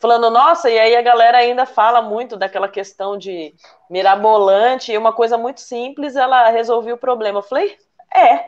falando, 0.00 0.30
nossa, 0.30 0.70
e 0.70 0.78
aí 0.78 0.96
a 0.96 1.02
galera 1.02 1.38
ainda 1.38 1.66
fala 1.66 2.00
muito 2.00 2.36
daquela 2.36 2.68
questão 2.68 3.18
de 3.18 3.54
mirabolante, 3.88 4.90
e 4.90 4.98
uma 4.98 5.12
coisa 5.12 5.36
muito 5.36 5.60
simples, 5.60 6.16
ela 6.16 6.48
resolveu 6.48 6.94
o 6.96 6.98
problema. 6.98 7.38
Eu 7.38 7.42
falei, 7.42 7.76
é, 8.12 8.46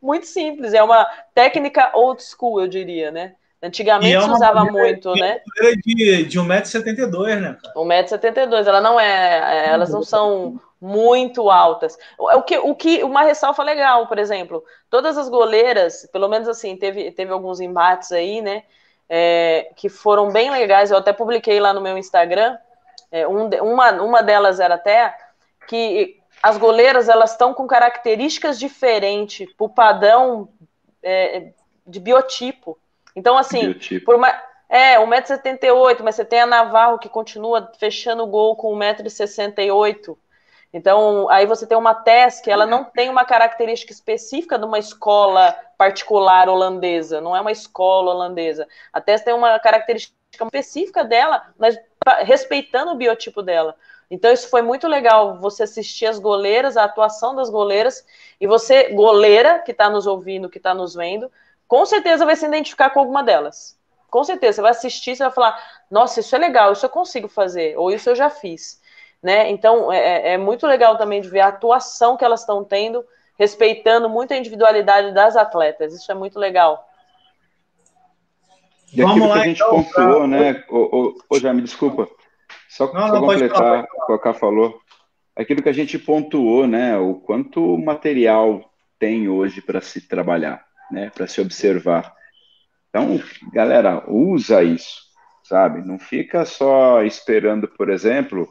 muito 0.00 0.26
simples, 0.26 0.74
é 0.74 0.82
uma 0.82 1.04
técnica 1.34 1.90
old 1.94 2.22
school, 2.22 2.60
eu 2.60 2.68
diria, 2.68 3.10
né? 3.10 3.34
Antigamente 3.62 4.16
é 4.16 4.20
se 4.20 4.30
usava 4.30 4.64
muito, 4.64 5.14
né? 5.14 5.40
De, 5.84 6.24
de 6.24 6.38
1,72m, 6.38 7.40
né? 7.40 7.56
1,72m, 7.76 8.66
ela 8.66 8.80
não 8.80 8.98
é, 9.00 9.66
é, 9.66 9.68
elas 9.70 9.90
não 9.90 10.02
são 10.02 10.60
muito 10.80 11.48
altas. 11.48 11.96
O 12.18 12.42
que, 12.42 12.58
o 12.58 12.74
que 12.74 13.04
uma 13.04 13.22
ressalva 13.22 13.62
legal, 13.62 14.08
por 14.08 14.18
exemplo, 14.18 14.64
todas 14.90 15.16
as 15.16 15.28
goleiras, 15.28 16.08
pelo 16.12 16.28
menos 16.28 16.48
assim, 16.48 16.76
teve, 16.76 17.12
teve 17.12 17.32
alguns 17.32 17.60
embates 17.60 18.10
aí, 18.10 18.42
né? 18.42 18.64
É, 19.14 19.70
que 19.76 19.90
foram 19.90 20.32
bem 20.32 20.50
legais. 20.50 20.90
Eu 20.90 20.96
até 20.96 21.12
publiquei 21.12 21.60
lá 21.60 21.74
no 21.74 21.82
meu 21.82 21.98
Instagram. 21.98 22.56
É, 23.10 23.28
um, 23.28 23.46
uma, 23.60 23.92
uma 24.00 24.22
delas 24.22 24.58
era 24.58 24.76
até 24.76 25.14
que 25.68 26.18
as 26.42 26.56
goleiras 26.56 27.10
elas 27.10 27.32
estão 27.32 27.52
com 27.52 27.66
características 27.66 28.58
diferentes 28.58 29.52
para 29.52 29.66
o 29.66 29.68
padrão 29.68 30.48
é, 31.02 31.52
de 31.86 32.00
biotipo. 32.00 32.78
Então, 33.14 33.36
assim, 33.36 33.60
biotipo. 33.60 34.06
por 34.06 34.16
mais. 34.16 34.34
É, 34.66 34.96
1,78m, 34.98 36.00
mas 36.02 36.14
você 36.14 36.24
tem 36.24 36.40
a 36.40 36.46
Navarro 36.46 36.98
que 36.98 37.10
continua 37.10 37.70
fechando 37.78 38.22
o 38.22 38.26
gol 38.26 38.56
com 38.56 38.74
1,68m. 38.74 40.16
Então, 40.72 41.28
aí 41.28 41.44
você 41.44 41.66
tem 41.66 41.76
uma 41.76 41.94
Tess 41.94 42.40
que 42.40 42.50
ela 42.50 42.64
não 42.64 42.84
tem 42.84 43.10
uma 43.10 43.26
característica 43.26 43.92
específica 43.92 44.58
de 44.58 44.64
uma 44.64 44.78
escola 44.78 45.54
particular 45.76 46.48
holandesa, 46.48 47.20
não 47.20 47.36
é 47.36 47.40
uma 47.40 47.52
escola 47.52 48.10
holandesa. 48.10 48.66
A 48.90 49.00
Tess 49.00 49.20
tem 49.20 49.34
uma 49.34 49.58
característica 49.58 50.16
específica 50.32 51.04
dela, 51.04 51.46
mas 51.58 51.78
respeitando 52.20 52.92
o 52.92 52.96
biotipo 52.96 53.42
dela. 53.42 53.76
Então, 54.10 54.32
isso 54.32 54.48
foi 54.48 54.62
muito 54.62 54.88
legal, 54.88 55.38
você 55.38 55.62
assistir 55.62 56.06
as 56.06 56.18
goleiras, 56.18 56.76
a 56.76 56.84
atuação 56.84 57.34
das 57.34 57.50
goleiras, 57.50 58.04
e 58.40 58.46
você, 58.46 58.90
goleira, 58.90 59.58
que 59.58 59.72
está 59.72 59.90
nos 59.90 60.06
ouvindo, 60.06 60.48
que 60.48 60.58
está 60.58 60.74
nos 60.74 60.94
vendo, 60.94 61.30
com 61.68 61.84
certeza 61.84 62.24
vai 62.24 62.36
se 62.36 62.46
identificar 62.46 62.90
com 62.90 63.00
alguma 63.00 63.22
delas. 63.22 63.78
Com 64.10 64.24
certeza, 64.24 64.56
você 64.56 64.62
vai 64.62 64.70
assistir, 64.70 65.16
você 65.16 65.22
vai 65.22 65.32
falar, 65.32 65.58
nossa, 65.90 66.20
isso 66.20 66.34
é 66.34 66.38
legal, 66.38 66.72
isso 66.72 66.84
eu 66.84 66.90
consigo 66.90 67.28
fazer, 67.28 67.78
ou 67.78 67.90
isso 67.90 68.10
eu 68.10 68.14
já 68.14 68.28
fiz 68.28 68.81
né? 69.22 69.50
Então 69.50 69.92
é, 69.92 69.98
é, 69.98 70.32
é 70.32 70.38
muito 70.38 70.66
legal 70.66 70.96
também 70.98 71.20
de 71.20 71.28
ver 71.28 71.40
a 71.40 71.48
atuação 71.48 72.16
que 72.16 72.24
elas 72.24 72.40
estão 72.40 72.64
tendo, 72.64 73.04
respeitando 73.38 74.08
muito 74.08 74.32
a 74.34 74.36
individualidade 74.36 75.12
das 75.14 75.36
atletas. 75.36 75.94
Isso 75.94 76.10
é 76.10 76.14
muito 76.14 76.38
legal. 76.38 76.88
E 78.92 79.02
aquilo 79.02 79.20
Vamos 79.20 79.32
que 79.32 79.40
a 79.40 79.44
gente 79.44 79.62
então, 79.62 79.82
pontuou, 79.82 80.18
pra... 80.18 80.26
né? 80.26 80.64
Ô, 80.68 81.14
ô, 81.30 81.38
já 81.38 81.54
me 81.54 81.62
desculpa. 81.62 82.08
Só, 82.68 82.92
não, 82.92 83.08
só 83.08 83.12
não, 83.14 83.20
completar 83.20 83.84
o 83.84 83.86
que 83.86 84.12
o 84.12 84.18
Kaká 84.18 84.34
falou. 84.34 84.78
Aquilo 85.34 85.62
que 85.62 85.68
a 85.68 85.74
gente 85.74 85.98
pontuou, 85.98 86.66
né? 86.66 86.98
O 86.98 87.14
quanto 87.14 87.78
material 87.78 88.70
tem 88.98 89.28
hoje 89.28 89.62
para 89.62 89.80
se 89.80 90.06
trabalhar, 90.06 90.62
né? 90.90 91.10
Para 91.14 91.26
se 91.26 91.40
observar. 91.40 92.14
Então, 92.90 93.18
galera, 93.50 94.04
usa 94.06 94.62
isso, 94.62 95.00
sabe? 95.42 95.80
Não 95.80 95.98
fica 95.98 96.44
só 96.44 97.02
esperando, 97.02 97.66
por 97.66 97.88
exemplo, 97.88 98.46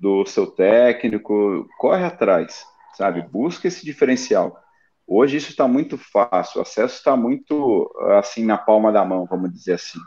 do 0.00 0.24
seu 0.26 0.46
técnico, 0.46 1.66
corre 1.78 2.04
atrás, 2.04 2.64
sabe? 2.94 3.22
Busca 3.22 3.68
esse 3.68 3.84
diferencial. 3.84 4.58
Hoje 5.06 5.36
isso 5.36 5.50
está 5.50 5.68
muito 5.68 5.96
fácil, 5.96 6.58
o 6.58 6.62
acesso 6.62 6.96
está 6.96 7.16
muito 7.16 7.90
assim 8.18 8.44
na 8.44 8.58
palma 8.58 8.90
da 8.90 9.04
mão, 9.04 9.24
vamos 9.24 9.52
dizer 9.52 9.74
assim. 9.74 10.00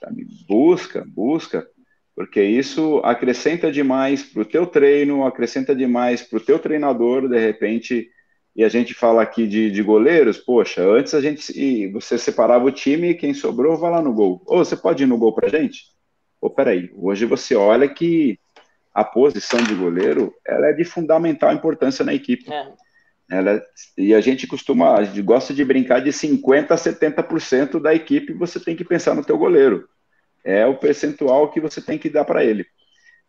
Sabe? 0.00 0.26
Busca, 0.48 1.04
busca, 1.06 1.66
porque 2.14 2.42
isso 2.42 3.00
acrescenta 3.04 3.70
demais 3.70 4.24
para 4.24 4.42
o 4.42 4.44
teu 4.44 4.66
treino, 4.66 5.24
acrescenta 5.24 5.74
demais 5.74 6.22
para 6.22 6.38
o 6.38 6.40
teu 6.40 6.58
treinador, 6.58 7.28
de 7.28 7.38
repente. 7.38 8.10
E 8.54 8.62
a 8.64 8.68
gente 8.68 8.92
fala 8.92 9.22
aqui 9.22 9.46
de, 9.46 9.70
de 9.70 9.82
goleiros, 9.82 10.36
poxa, 10.36 10.82
antes 10.82 11.14
a 11.14 11.20
gente 11.22 11.88
você 11.88 12.18
separava 12.18 12.64
o 12.66 12.72
time 12.72 13.10
e 13.10 13.14
quem 13.14 13.32
sobrou 13.32 13.78
vai 13.78 13.90
lá 13.90 14.02
no 14.02 14.12
gol. 14.12 14.42
Ou 14.44 14.58
você 14.58 14.76
pode 14.76 15.04
ir 15.04 15.06
no 15.06 15.16
gol 15.16 15.32
para 15.32 15.48
gente? 15.48 15.84
Ou 16.40 16.50
peraí, 16.50 16.90
hoje 16.96 17.24
você 17.24 17.54
olha 17.54 17.88
que 17.88 18.38
a 18.94 19.04
posição 19.04 19.62
de 19.62 19.74
goleiro 19.74 20.34
ela 20.46 20.68
é 20.68 20.72
de 20.72 20.84
fundamental 20.84 21.52
importância 21.52 22.04
na 22.04 22.14
equipe. 22.14 22.52
É. 22.52 22.72
Ela, 23.30 23.62
e 23.96 24.14
a 24.14 24.20
gente 24.20 24.46
costuma, 24.46 24.98
a 24.98 25.04
gente 25.04 25.22
gosta 25.22 25.54
de 25.54 25.64
brincar 25.64 26.00
de 26.00 26.10
50% 26.10 26.70
a 26.70 26.76
70% 26.76 27.80
da 27.80 27.94
equipe 27.94 28.34
você 28.34 28.60
tem 28.60 28.76
que 28.76 28.84
pensar 28.84 29.14
no 29.14 29.24
teu 29.24 29.38
goleiro. 29.38 29.88
É 30.44 30.66
o 30.66 30.76
percentual 30.76 31.50
que 31.50 31.60
você 31.60 31.80
tem 31.80 31.98
que 31.98 32.10
dar 32.10 32.24
para 32.24 32.44
ele. 32.44 32.66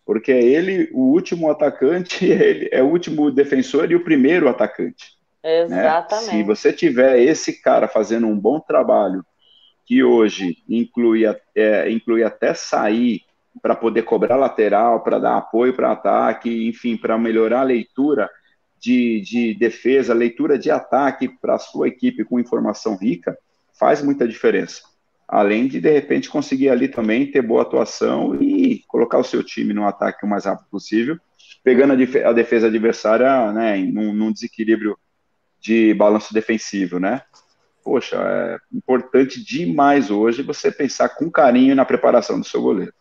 Porque 0.06 0.32
é 0.32 0.44
ele 0.44 0.90
o 0.92 1.12
último 1.12 1.50
atacante, 1.50 2.26
ele 2.28 2.68
é 2.72 2.84
o 2.84 2.88
último 2.88 3.32
defensor 3.32 3.90
e 3.92 3.96
o 3.96 4.04
primeiro 4.04 4.50
atacante. 4.50 5.14
Exatamente. 5.42 6.28
Né? 6.28 6.32
Se 6.32 6.44
você 6.44 6.74
tiver 6.74 7.20
esse 7.20 7.62
cara 7.62 7.88
fazendo 7.88 8.28
um 8.28 8.38
bom 8.38 8.60
trabalho, 8.60 9.26
que 9.86 10.04
hoje 10.04 10.58
inclui, 10.68 11.24
é, 11.56 11.90
inclui 11.90 12.24
até 12.24 12.54
sair 12.54 13.22
para 13.62 13.76
poder 13.76 14.04
cobrar 14.04 14.36
lateral, 14.36 15.02
para 15.02 15.20
dar 15.20 15.38
apoio 15.38 15.74
para 15.74 15.92
ataque, 15.92 16.68
enfim, 16.68 16.98
para 16.98 17.18
melhorar 17.18 17.62
a 17.62 17.64
leitura 17.64 18.30
de, 18.80 19.22
de 19.22 19.54
defesa, 19.54 20.14
leitura 20.14 20.58
de 20.58 20.70
ataque 20.70 21.28
para 21.28 21.56
a 21.56 21.60
sua 21.60 21.88
equipe 21.88 22.26
com 22.26 22.40
informação 22.40 22.98
rica, 22.98 23.38
faz 23.80 24.02
muita 24.02 24.28
diferença. 24.28 24.82
Além 25.28 25.68
de, 25.68 25.80
de 25.80 25.90
repente, 25.90 26.30
conseguir 26.30 26.70
ali 26.70 26.88
também 26.88 27.32
ter 27.32 27.42
boa 27.42 27.62
atuação 27.62 28.36
e 28.42 28.84
colocar 28.88 29.18
o 29.18 29.24
seu 29.24 29.44
time 29.44 29.74
no 29.74 29.88
ataque 29.88 30.26
o 30.26 30.30
mais 30.30 30.46
rápido 30.46 30.68
possível, 30.70 31.18
pegando 31.64 31.94
a, 31.94 32.30
a 32.30 32.34
defesa 32.34 32.68
adversária 32.68 33.52
né, 33.54 33.78
num, 33.78 34.14
num 34.14 34.32
desequilíbrio 34.32 34.98
de 35.62 35.94
balanço 35.94 36.34
defensivo, 36.34 37.00
né? 37.00 37.22
Poxa, 37.84 38.18
é 38.18 38.58
importante 38.76 39.44
demais 39.44 40.12
hoje 40.12 40.44
você 40.44 40.72
pensar 40.72 41.10
com 41.10 41.32
carinho 41.32 41.76
na 41.76 41.86
preparação 41.86 42.40
do 42.40 42.46
seu 42.46 42.62
goleiro. 42.62 42.94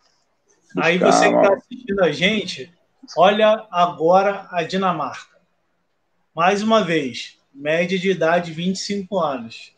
Aí 0.77 0.97
você 0.97 1.29
que 1.29 1.35
está 1.35 1.53
assistindo 1.53 2.03
a 2.03 2.11
gente, 2.11 2.71
olha 3.17 3.65
agora 3.71 4.47
a 4.51 4.63
Dinamarca. 4.63 5.33
Mais 6.35 6.63
uma 6.63 6.83
vez, 6.83 7.37
média 7.53 7.99
de 7.99 8.09
idade 8.09 8.51
25 8.51 9.19
anos. 9.19 9.73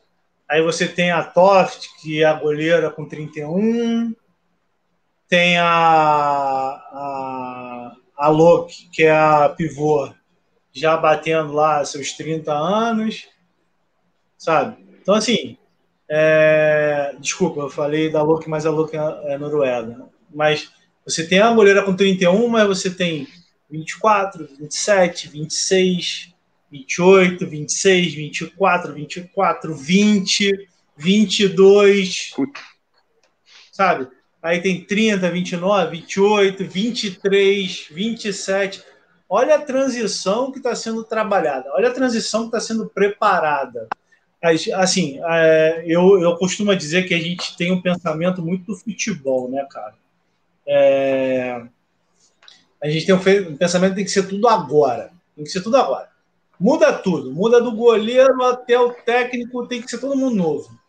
Aí 0.49 0.61
você 0.61 0.87
tem 0.87 1.11
a 1.11 1.23
Toft, 1.23 1.89
que 2.01 2.21
é 2.21 2.25
a 2.25 2.33
goleira 2.33 2.89
com 2.89 3.07
31. 3.07 4.15
Tem 5.27 5.57
a, 5.57 5.67
a, 5.67 7.95
a 8.15 8.29
Loki, 8.29 8.87
que 8.89 9.03
é 9.03 9.11
a 9.11 9.49
pivô, 9.49 10.09
já 10.71 10.95
batendo 10.95 11.51
lá 11.51 11.83
seus 11.83 12.13
30 12.13 12.53
anos. 12.53 13.27
Sabe? 14.37 14.77
Então, 15.01 15.15
assim, 15.15 15.57
é... 16.07 17.15
desculpa, 17.19 17.61
eu 17.61 17.69
falei 17.69 18.11
da 18.11 18.21
Loki, 18.21 18.47
mas 18.47 18.65
a 18.65 18.71
Loki 18.71 18.95
é 18.95 19.37
noruega. 19.37 20.07
Mas 20.33 20.71
você 21.05 21.27
tem 21.27 21.39
a 21.39 21.53
goleira 21.53 21.83
com 21.83 21.95
31, 21.95 22.47
mas 22.47 22.67
você 22.67 22.89
tem 22.89 23.27
24, 23.69 24.47
27, 24.59 25.29
26, 25.29 26.33
28, 26.71 27.47
26, 27.47 28.13
24, 28.13 28.93
24, 28.93 29.75
20, 29.75 30.69
22. 30.97 32.33
Sabe? 33.71 34.07
Aí 34.41 34.61
tem 34.61 34.83
30, 34.83 35.29
29, 35.29 35.97
28, 35.97 36.65
23, 36.65 37.87
27. 37.91 38.83
Olha 39.29 39.55
a 39.55 39.61
transição 39.61 40.51
que 40.51 40.57
está 40.57 40.75
sendo 40.75 41.03
trabalhada, 41.03 41.71
olha 41.73 41.89
a 41.89 41.93
transição 41.93 42.41
que 42.41 42.47
está 42.55 42.59
sendo 42.59 42.87
preparada. 42.87 43.87
Assim, 44.75 45.19
é, 45.23 45.83
eu, 45.87 46.21
eu 46.21 46.35
costumo 46.37 46.75
dizer 46.75 47.07
que 47.07 47.13
a 47.13 47.19
gente 47.19 47.57
tem 47.57 47.71
um 47.71 47.81
pensamento 47.81 48.43
muito 48.43 48.65
do 48.65 48.77
futebol, 48.77 49.49
né, 49.49 49.65
cara? 49.69 49.95
É... 50.67 51.61
A 52.81 52.89
gente 52.89 53.05
tem 53.05 53.15
um 53.15 53.57
pensamento 53.57 53.91
que 53.91 53.95
tem 53.97 54.05
que 54.05 54.11
ser 54.11 54.27
tudo 54.27 54.47
agora. 54.47 55.11
Tem 55.35 55.43
que 55.43 55.51
ser 55.51 55.61
tudo 55.61 55.77
agora. 55.77 56.09
Muda 56.59 56.93
tudo. 56.93 57.31
Muda 57.31 57.61
do 57.61 57.71
goleiro 57.71 58.43
até 58.43 58.79
o 58.79 58.91
técnico, 58.93 59.67
tem 59.67 59.81
que 59.81 59.89
ser 59.89 59.97
todo 59.97 60.15
mundo 60.15 60.35
novo. 60.35 60.79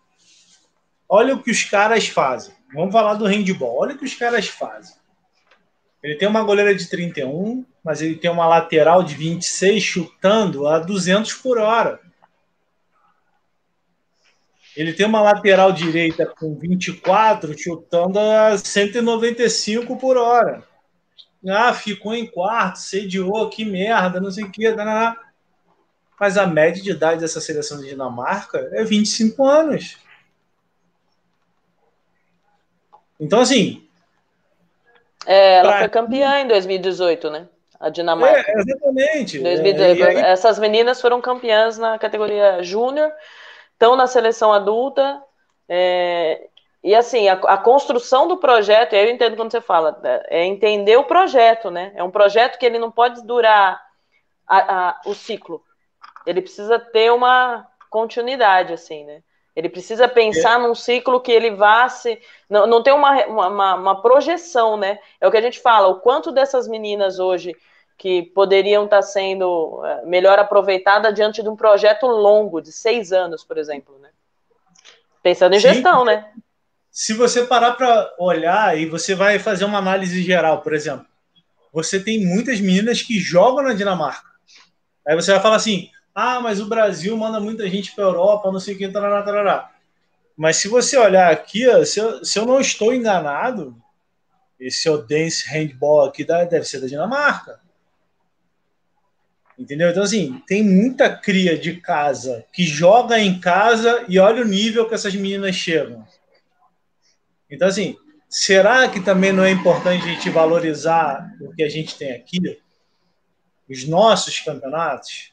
Olha 1.08 1.34
o 1.34 1.42
que 1.42 1.50
os 1.50 1.64
caras 1.64 2.08
fazem. 2.08 2.54
Vamos 2.74 2.92
falar 2.92 3.14
do 3.14 3.26
handball. 3.26 3.80
Olha 3.80 3.94
o 3.94 3.98
que 3.98 4.04
os 4.04 4.14
caras 4.14 4.48
fazem. 4.48 4.94
Ele 6.02 6.16
tem 6.16 6.28
uma 6.28 6.42
goleira 6.42 6.74
de 6.74 6.88
31, 6.88 7.64
mas 7.84 8.02
ele 8.02 8.16
tem 8.16 8.30
uma 8.30 8.46
lateral 8.46 9.02
de 9.02 9.14
26 9.14 9.82
chutando 9.82 10.66
a 10.68 10.78
200 10.78 11.32
por 11.34 11.58
hora. 11.58 12.00
Ele 14.76 14.92
tem 14.92 15.06
uma 15.06 15.22
lateral 15.22 15.72
direita 15.72 16.26
com 16.26 16.54
24, 16.54 17.58
chutando 17.58 18.18
a 18.18 18.58
195 18.58 19.96
por 19.96 20.18
hora. 20.18 20.62
Ah, 21.48 21.72
ficou 21.72 22.14
em 22.14 22.26
quarto, 22.26 22.78
sediou, 22.78 23.48
que 23.48 23.64
merda, 23.64 24.20
não 24.20 24.30
sei 24.30 24.44
o 24.44 24.50
que. 24.50 24.64
Mas 26.20 26.36
a 26.36 26.46
média 26.46 26.82
de 26.82 26.90
idade 26.90 27.20
dessa 27.20 27.40
seleção 27.40 27.78
de 27.80 27.88
Dinamarca 27.88 28.68
é 28.72 28.84
25 28.84 29.46
anos. 29.46 29.96
Então, 33.18 33.40
assim. 33.40 33.86
É, 35.24 35.54
ela 35.58 35.70
pra... 35.70 35.78
foi 35.80 35.88
campeã 35.88 36.40
em 36.40 36.48
2018, 36.48 37.30
né? 37.30 37.48
A 37.80 37.88
Dinamarca. 37.88 38.50
É, 38.50 38.60
exatamente. 38.60 39.38
2018. 39.38 40.02
É, 40.02 40.06
aí... 40.08 40.16
Essas 40.32 40.58
meninas 40.58 41.00
foram 41.00 41.20
campeãs 41.20 41.78
na 41.78 41.98
categoria 41.98 42.62
júnior 42.62 43.10
estão 43.76 43.94
na 43.94 44.06
seleção 44.06 44.52
adulta. 44.52 45.22
É, 45.68 46.48
e 46.82 46.94
assim, 46.94 47.28
a, 47.28 47.34
a, 47.34 47.58
construção 47.58 48.26
do 48.26 48.38
projeto, 48.38 48.94
eu 48.94 49.10
entendo 49.10 49.36
quando 49.36 49.50
você 49.50 49.60
fala, 49.60 50.00
é 50.28 50.44
entender 50.44 50.96
o 50.96 51.04
projeto, 51.04 51.70
né? 51.70 51.92
É 51.94 52.02
um 52.02 52.10
projeto 52.10 52.58
que 52.58 52.66
ele 52.66 52.78
não 52.78 52.90
pode 52.90 53.24
durar 53.26 53.80
a, 54.46 54.88
a, 54.88 55.00
o 55.06 55.14
ciclo. 55.14 55.62
Ele 56.26 56.40
precisa 56.40 56.78
ter 56.78 57.12
uma 57.12 57.66
continuidade, 57.90 58.72
assim, 58.72 59.04
né? 59.04 59.22
Ele 59.54 59.70
precisa 59.70 60.06
pensar 60.06 60.60
é. 60.60 60.62
num 60.62 60.74
ciclo 60.74 61.20
que 61.20 61.32
ele 61.32 61.50
vá 61.50 61.88
se. 61.88 62.20
Não, 62.48 62.66
não 62.66 62.82
tem 62.82 62.92
uma, 62.92 63.24
uma, 63.26 63.74
uma, 63.74 64.02
projeção, 64.02 64.76
né? 64.76 64.98
É 65.18 65.26
o 65.26 65.30
que 65.30 65.38
a 65.38 65.42
gente 65.42 65.60
fala, 65.60 65.88
o 65.88 66.00
quanto 66.00 66.30
dessas 66.30 66.68
meninas 66.68 67.18
hoje 67.18 67.56
que 67.96 68.22
poderiam 68.22 68.84
estar 68.84 69.02
sendo 69.02 69.82
é, 69.84 70.04
melhor 70.04 70.38
aproveitadas 70.38 71.14
diante 71.14 71.42
de 71.42 71.48
um 71.48 71.56
projeto 71.56 72.06
longo, 72.06 72.60
de 72.60 72.70
seis 72.70 73.12
anos, 73.12 73.42
por 73.42 73.56
exemplo, 73.56 73.98
né? 73.98 74.10
Pensando 75.22 75.54
em 75.54 75.60
Sim. 75.60 75.68
gestão, 75.72 76.04
né? 76.04 76.30
Se 76.90 77.14
você 77.14 77.44
parar 77.44 77.72
para 77.72 78.14
olhar 78.18 78.78
e 78.78 78.86
você 78.86 79.14
vai 79.14 79.38
fazer 79.38 79.64
uma 79.64 79.78
análise 79.78 80.22
geral, 80.22 80.62
por 80.62 80.74
exemplo, 80.74 81.06
você 81.72 81.98
tem 82.00 82.24
muitas 82.24 82.60
meninas 82.60 83.02
que 83.02 83.18
jogam 83.18 83.64
na 83.64 83.74
Dinamarca. 83.74 84.28
Aí 85.06 85.14
você 85.14 85.32
vai 85.32 85.40
falar 85.40 85.56
assim: 85.56 85.90
ah, 86.14 86.40
mas 86.40 86.60
o 86.60 86.66
Brasil 86.66 87.16
manda 87.16 87.38
muita 87.38 87.68
gente 87.68 87.94
para 87.94 88.04
a 88.04 88.08
Europa, 88.08 88.50
não 88.50 88.60
sei 88.60 88.74
o 88.74 88.78
que, 88.78 88.88
tarará, 88.88 89.22
tarará. 89.22 89.70
Mas 90.36 90.56
se 90.56 90.68
você 90.68 90.96
olhar 90.96 91.30
aqui, 91.30 91.64
se 91.86 91.98
eu, 91.98 92.24
se 92.24 92.38
eu 92.38 92.46
não 92.46 92.60
estou 92.60 92.94
enganado, 92.94 93.76
esse 94.58 94.88
Odense 94.88 95.46
Handball 95.48 96.04
aqui 96.04 96.24
deve 96.24 96.64
ser 96.64 96.80
da 96.80 96.86
Dinamarca. 96.86 97.60
Entendeu? 99.58 99.90
Então, 99.90 100.02
assim, 100.02 100.42
tem 100.46 100.62
muita 100.62 101.08
cria 101.16 101.58
de 101.58 101.80
casa 101.80 102.44
que 102.52 102.62
joga 102.64 103.18
em 103.18 103.40
casa 103.40 104.04
e 104.08 104.18
olha 104.18 104.42
o 104.42 104.48
nível 104.48 104.86
que 104.86 104.94
essas 104.94 105.14
meninas 105.14 105.54
chegam. 105.54 106.06
Então, 107.50 107.68
assim, 107.68 107.96
será 108.28 108.88
que 108.88 109.00
também 109.00 109.32
não 109.32 109.44
é 109.44 109.50
importante 109.50 110.04
a 110.04 110.08
gente 110.08 110.28
valorizar 110.28 111.34
o 111.40 111.54
que 111.54 111.62
a 111.62 111.68
gente 111.68 111.96
tem 111.96 112.12
aqui? 112.12 112.60
Os 113.68 113.86
nossos 113.88 114.40
campeonatos? 114.40 115.32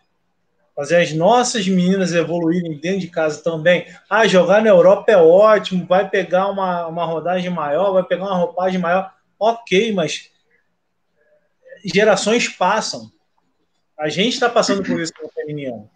fazer 0.75 0.97
as 0.97 1.13
nossas 1.13 1.67
meninas 1.67 2.13
evoluírem 2.13 2.79
dentro 2.79 3.01
de 3.01 3.07
casa 3.07 3.43
também. 3.43 3.85
Ah, 4.09 4.27
jogar 4.27 4.61
na 4.61 4.69
Europa 4.69 5.11
é 5.11 5.17
ótimo, 5.17 5.85
vai 5.85 6.09
pegar 6.09 6.49
uma, 6.49 6.87
uma 6.87 7.05
rodagem 7.05 7.49
maior, 7.49 7.93
vai 7.93 8.03
pegar 8.03 8.23
uma 8.23 8.37
roupagem 8.37 8.79
maior. 8.79 9.13
Ok, 9.39 9.93
mas 9.93 10.31
gerações 11.83 12.47
passam. 12.47 13.11
A 13.97 14.09
gente 14.09 14.33
está 14.33 14.49
passando 14.49 14.83
por 14.83 14.99
isso 14.99 15.13
com 15.13 15.29
feminino. 15.29 15.89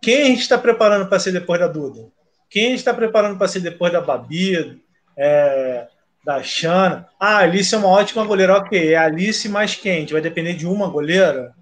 Quem 0.00 0.22
a 0.22 0.24
gente 0.26 0.40
está 0.40 0.56
preparando 0.56 1.08
para 1.08 1.18
ser 1.18 1.32
depois 1.32 1.60
da 1.60 1.66
Duda? 1.66 2.08
Quem 2.48 2.66
a 2.66 2.68
gente 2.70 2.78
está 2.78 2.94
preparando 2.94 3.36
para 3.36 3.48
ser 3.48 3.60
depois 3.60 3.92
da 3.92 4.00
Babi, 4.00 4.82
é, 5.16 5.88
da 6.24 6.42
Xana? 6.42 7.08
Ah, 7.18 7.36
a 7.36 7.38
Alice 7.38 7.74
é 7.74 7.78
uma 7.78 7.88
ótima 7.88 8.24
goleira. 8.24 8.56
Ok, 8.56 8.92
é 8.92 8.96
a 8.96 9.04
Alice 9.04 9.48
mais 9.48 9.74
quente. 9.74 10.12
Vai 10.12 10.22
depender 10.22 10.54
de 10.54 10.66
uma 10.66 10.88
goleira? 10.88 11.54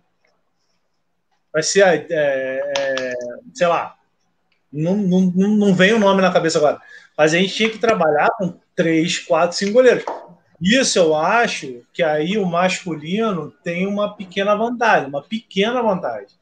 vai 1.56 1.62
ser, 1.62 1.86
é, 1.86 2.06
é, 2.76 3.14
sei 3.54 3.66
lá, 3.66 3.96
não, 4.70 4.94
não, 4.94 5.20
não 5.32 5.74
vem 5.74 5.94
o 5.94 5.98
nome 5.98 6.20
na 6.20 6.30
cabeça 6.30 6.58
agora, 6.58 6.78
mas 7.16 7.32
a 7.32 7.38
gente 7.38 7.54
tinha 7.54 7.70
que 7.70 7.78
trabalhar 7.78 8.28
com 8.36 8.60
três, 8.74 9.18
quatro, 9.18 9.56
cinco 9.56 9.72
goleiros. 9.72 10.04
Isso 10.60 10.98
eu 10.98 11.14
acho 11.14 11.82
que 11.92 12.02
aí 12.02 12.38
o 12.38 12.46
masculino 12.46 13.52
tem 13.62 13.86
uma 13.86 14.16
pequena 14.16 14.54
vantagem, 14.54 15.08
uma 15.08 15.22
pequena 15.22 15.82
vantagem. 15.82 16.36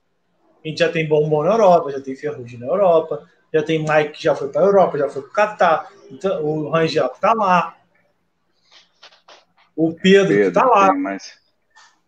A 0.64 0.68
gente 0.68 0.78
já 0.78 0.88
tem 0.88 1.08
Bombom 1.08 1.42
na 1.42 1.52
Europa, 1.52 1.90
já 1.90 2.00
tem 2.00 2.16
Ferrugem 2.16 2.58
na 2.58 2.66
Europa, 2.66 3.28
já 3.52 3.62
tem 3.62 3.78
Mike 3.78 4.12
que 4.12 4.22
já 4.22 4.34
foi 4.34 4.48
para 4.48 4.62
a 4.62 4.64
Europa, 4.64 4.98
já 4.98 5.08
foi 5.08 5.22
para 5.22 5.30
o 5.30 5.34
Catar, 5.34 5.92
então, 6.10 6.42
o 6.44 6.70
Rangel 6.70 7.06
está 7.06 7.32
lá, 7.32 7.76
o 9.76 9.92
Pedro 9.92 10.34
está 10.34 10.64
lá. 10.64 10.94
Mas 10.94 11.43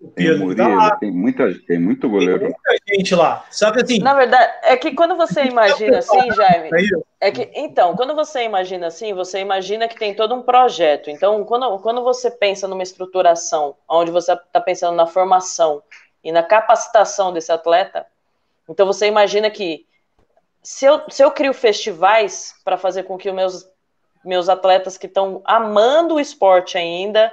o 0.06 0.10
Pedro 0.10 0.38
tem, 0.38 0.46
Murilo, 0.46 0.78
tá 0.78 0.96
tem, 0.96 1.10
muita, 1.10 1.54
tem 1.66 1.78
muito 1.78 2.08
goleiro. 2.08 2.38
Tem 2.38 2.48
muita 2.48 2.94
gente 2.94 3.14
lá. 3.14 3.44
Só 3.50 3.72
que 3.72 3.82
assim. 3.82 3.98
Na 3.98 4.14
verdade, 4.14 4.52
é 4.62 4.76
que 4.76 4.92
quando 4.94 5.16
você 5.16 5.44
imagina 5.44 5.98
assim, 5.98 6.30
Jaime. 6.32 6.70
É 7.20 7.30
que, 7.30 7.50
então, 7.54 7.96
quando 7.96 8.14
você 8.14 8.44
imagina 8.44 8.86
assim, 8.86 9.12
você 9.12 9.40
imagina 9.40 9.88
que 9.88 9.98
tem 9.98 10.14
todo 10.14 10.34
um 10.34 10.42
projeto. 10.42 11.10
Então, 11.10 11.44
quando, 11.44 11.78
quando 11.80 12.02
você 12.04 12.30
pensa 12.30 12.68
numa 12.68 12.82
estruturação, 12.82 13.74
onde 13.88 14.10
você 14.10 14.32
está 14.32 14.60
pensando 14.60 14.94
na 14.94 15.06
formação 15.06 15.82
e 16.22 16.30
na 16.30 16.42
capacitação 16.42 17.32
desse 17.32 17.50
atleta, 17.50 18.06
então 18.68 18.86
você 18.86 19.06
imagina 19.06 19.50
que 19.50 19.86
se 20.62 20.84
eu, 20.84 21.02
se 21.08 21.22
eu 21.22 21.30
crio 21.30 21.52
festivais 21.52 22.54
para 22.64 22.76
fazer 22.76 23.04
com 23.04 23.16
que 23.16 23.28
os 23.28 23.34
meus, 23.34 23.68
meus 24.24 24.48
atletas 24.48 24.96
que 24.96 25.06
estão 25.06 25.40
amando 25.44 26.14
o 26.14 26.20
esporte 26.20 26.76
ainda 26.78 27.32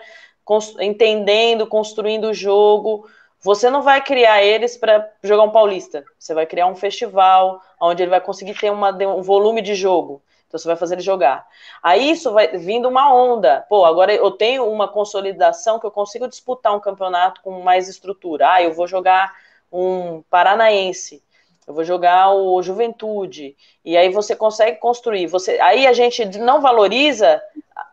entendendo, 0.80 1.68
construindo 1.68 2.26
o 2.26 2.34
jogo. 2.34 3.08
Você 3.40 3.70
não 3.70 3.82
vai 3.82 4.02
criar 4.02 4.44
eles 4.44 4.78
para 4.78 5.10
jogar 5.22 5.44
um 5.44 5.52
paulista. 5.52 6.04
Você 6.18 6.34
vai 6.34 6.46
criar 6.46 6.68
um 6.68 6.76
festival 6.76 7.62
onde 7.80 8.04
ele 8.04 8.10
vai 8.10 8.22
conseguir 8.22 8.58
ter 8.58 8.72
uma, 8.72 8.92
um 8.92 9.22
volume 9.22 9.62
de 9.62 9.76
jogo. 9.76 10.22
Então 10.48 10.60
você 10.60 10.68
vai 10.68 10.78
fazer 10.78 10.96
ele 10.96 11.02
jogar. 11.02 11.46
Aí 11.82 12.12
isso 12.12 12.32
vai 12.32 12.48
vindo 12.58 12.88
uma 12.88 13.14
onda. 13.14 13.66
Pô, 13.68 13.86
agora 13.86 14.14
eu 14.14 14.32
tenho 14.32 14.70
uma 14.70 14.88
consolidação 14.88 15.80
que 15.80 15.86
eu 15.86 15.92
consigo 15.92 16.28
disputar 16.28 16.76
um 16.76 16.80
campeonato 16.80 17.42
com 17.42 17.62
mais 17.62 17.90
estrutura. 17.90 18.54
Ah, 18.54 18.62
eu 18.62 18.72
vou 18.72 18.88
jogar 18.88 19.34
um 19.72 20.22
paranaense 20.30 21.24
eu 21.68 21.74
vou 21.74 21.84
jogar 21.84 22.32
o 22.34 22.62
Juventude. 22.62 23.56
E 23.84 23.96
aí 23.96 24.10
você 24.10 24.36
consegue 24.36 24.78
construir. 24.78 25.28
Você, 25.28 25.60
aí 25.60 25.88
a 25.88 25.94
gente 25.94 26.26
não 26.38 26.62
valoriza 26.62 27.42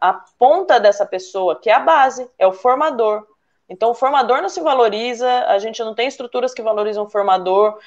a 0.01 0.13
ponta 0.39 0.79
dessa 0.79 1.07
pessoa, 1.07 1.59
que 1.59 1.71
é 1.71 1.75
a 1.75 1.81
base, 1.81 2.29
é 2.39 2.47
o 2.47 2.53
formador. 2.53 3.27
Então 3.69 3.91
o 3.91 3.95
formador 3.95 4.43
não 4.43 4.49
se 4.49 4.61
valoriza, 4.61 5.45
a 5.47 5.59
gente 5.59 5.83
não 5.83 5.95
tem 5.95 6.09
estruturas 6.09 6.53
que 6.53 6.63
valorizam 6.63 7.05
o 7.05 7.09
formador. 7.09 7.79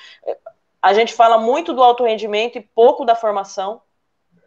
A 0.81 0.93
gente 0.93 1.13
fala 1.13 1.37
muito 1.37 1.73
do 1.73 1.83
alto 1.83 2.05
rendimento 2.05 2.57
e 2.57 2.61
pouco 2.61 3.03
da 3.03 3.15
formação. 3.15 3.81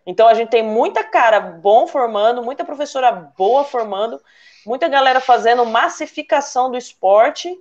Então 0.06 0.28
a 0.28 0.34
gente 0.34 0.48
tem 0.48 0.62
muita 0.62 1.04
cara 1.04 1.40
bom 1.40 1.86
formando, 1.86 2.42
muita 2.42 2.64
professora 2.64 3.12
boa 3.12 3.64
formando, 3.64 4.20
muita 4.64 4.88
galera 4.88 5.20
fazendo 5.20 5.66
massificação 5.66 6.70
do 6.70 6.78
esporte 6.78 7.58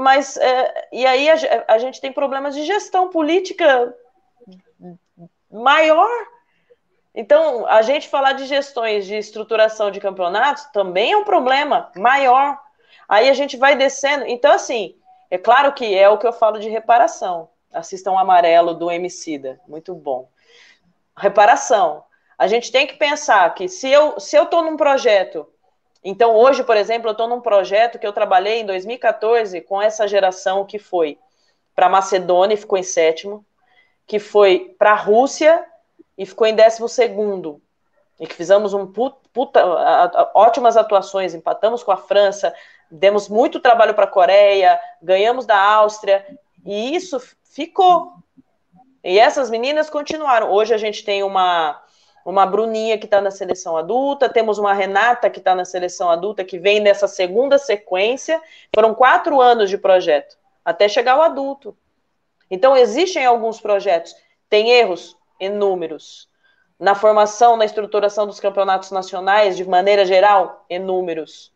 mas 0.00 0.36
é, 0.36 0.88
e 0.92 1.06
aí 1.06 1.28
a, 1.28 1.64
a, 1.68 1.78
gente 1.78 2.00
tem 2.00 2.12
problemas 2.12 2.54
de 2.54 2.64
gestão 2.64 3.08
política 3.10 3.94
maior. 5.50 6.10
Então, 7.14 7.66
a 7.66 7.82
gente 7.82 8.08
falar 8.08 8.32
de 8.32 8.46
gestões 8.46 9.04
de 9.04 9.16
estruturação 9.16 9.90
de 9.90 10.00
campeonatos 10.00 10.64
também 10.66 11.12
é 11.12 11.16
um 11.16 11.24
problema 11.24 11.90
maior. 11.96 12.58
Aí 13.08 13.28
a 13.28 13.34
gente 13.34 13.56
vai 13.56 13.74
descendo. 13.76 14.24
Então, 14.26 14.52
assim, 14.52 14.96
é 15.30 15.36
claro 15.36 15.72
que 15.72 15.96
é 15.96 16.08
o 16.08 16.18
que 16.18 16.26
eu 16.26 16.32
falo 16.32 16.58
de 16.58 16.68
reparação. 16.68 17.50
Assistam 17.72 18.18
amarelo 18.18 18.74
do 18.74 18.90
Emicida, 18.90 19.60
muito 19.66 19.94
bom. 19.94 20.28
Reparação. 21.16 22.04
A 22.38 22.46
gente 22.46 22.72
tem 22.72 22.86
que 22.86 22.94
pensar 22.94 23.52
que 23.54 23.68
se 23.68 23.90
eu 23.90 24.18
se 24.18 24.34
eu 24.36 24.44
estou 24.44 24.62
num 24.62 24.76
projeto 24.76 25.46
então, 26.02 26.34
hoje, 26.34 26.64
por 26.64 26.76
exemplo, 26.76 27.08
eu 27.08 27.12
estou 27.12 27.28
num 27.28 27.40
projeto 27.40 27.98
que 27.98 28.06
eu 28.06 28.12
trabalhei 28.12 28.60
em 28.60 28.66
2014 28.66 29.60
com 29.60 29.80
essa 29.80 30.08
geração 30.08 30.64
que 30.64 30.78
foi 30.78 31.18
para 31.74 31.88
Macedônia 31.88 32.54
e 32.54 32.58
ficou 32.58 32.78
em 32.78 32.82
sétimo, 32.82 33.44
que 34.06 34.18
foi 34.18 34.74
para 34.78 34.92
a 34.92 34.96
Rússia 34.96 35.64
e 36.16 36.24
ficou 36.24 36.46
em 36.46 36.54
décimo 36.54 36.88
segundo, 36.88 37.60
e 38.18 38.26
que 38.26 38.34
fizemos 38.34 38.74
um 38.74 38.86
puta, 38.86 39.16
puta, 39.32 40.30
ótimas 40.34 40.76
atuações, 40.76 41.34
empatamos 41.34 41.82
com 41.82 41.92
a 41.92 41.96
França, 41.96 42.54
demos 42.90 43.28
muito 43.28 43.60
trabalho 43.60 43.94
para 43.94 44.04
a 44.04 44.10
Coreia, 44.10 44.80
ganhamos 45.00 45.46
da 45.46 45.58
Áustria, 45.58 46.26
e 46.64 46.94
isso 46.94 47.20
ficou. 47.44 48.12
E 49.02 49.18
essas 49.18 49.48
meninas 49.48 49.88
continuaram. 49.88 50.50
Hoje 50.50 50.74
a 50.74 50.78
gente 50.78 51.04
tem 51.04 51.22
uma 51.22 51.82
uma 52.24 52.46
Bruninha 52.46 52.98
que 52.98 53.06
está 53.06 53.20
na 53.20 53.30
seleção 53.30 53.76
adulta, 53.76 54.28
temos 54.28 54.58
uma 54.58 54.72
Renata 54.72 55.30
que 55.30 55.38
está 55.38 55.54
na 55.54 55.64
seleção 55.64 56.10
adulta, 56.10 56.44
que 56.44 56.58
vem 56.58 56.80
nessa 56.80 57.08
segunda 57.08 57.58
sequência. 57.58 58.40
Foram 58.74 58.94
quatro 58.94 59.40
anos 59.40 59.70
de 59.70 59.78
projeto, 59.78 60.36
até 60.64 60.88
chegar 60.88 61.12
ao 61.12 61.22
adulto. 61.22 61.76
Então, 62.50 62.76
existem 62.76 63.24
alguns 63.24 63.60
projetos, 63.60 64.14
tem 64.48 64.70
erros 64.70 65.16
inúmeros. 65.38 66.28
Na 66.78 66.94
formação, 66.94 67.56
na 67.56 67.64
estruturação 67.64 68.26
dos 68.26 68.40
campeonatos 68.40 68.90
nacionais, 68.90 69.56
de 69.56 69.68
maneira 69.68 70.04
geral, 70.04 70.64
inúmeros. 70.68 71.52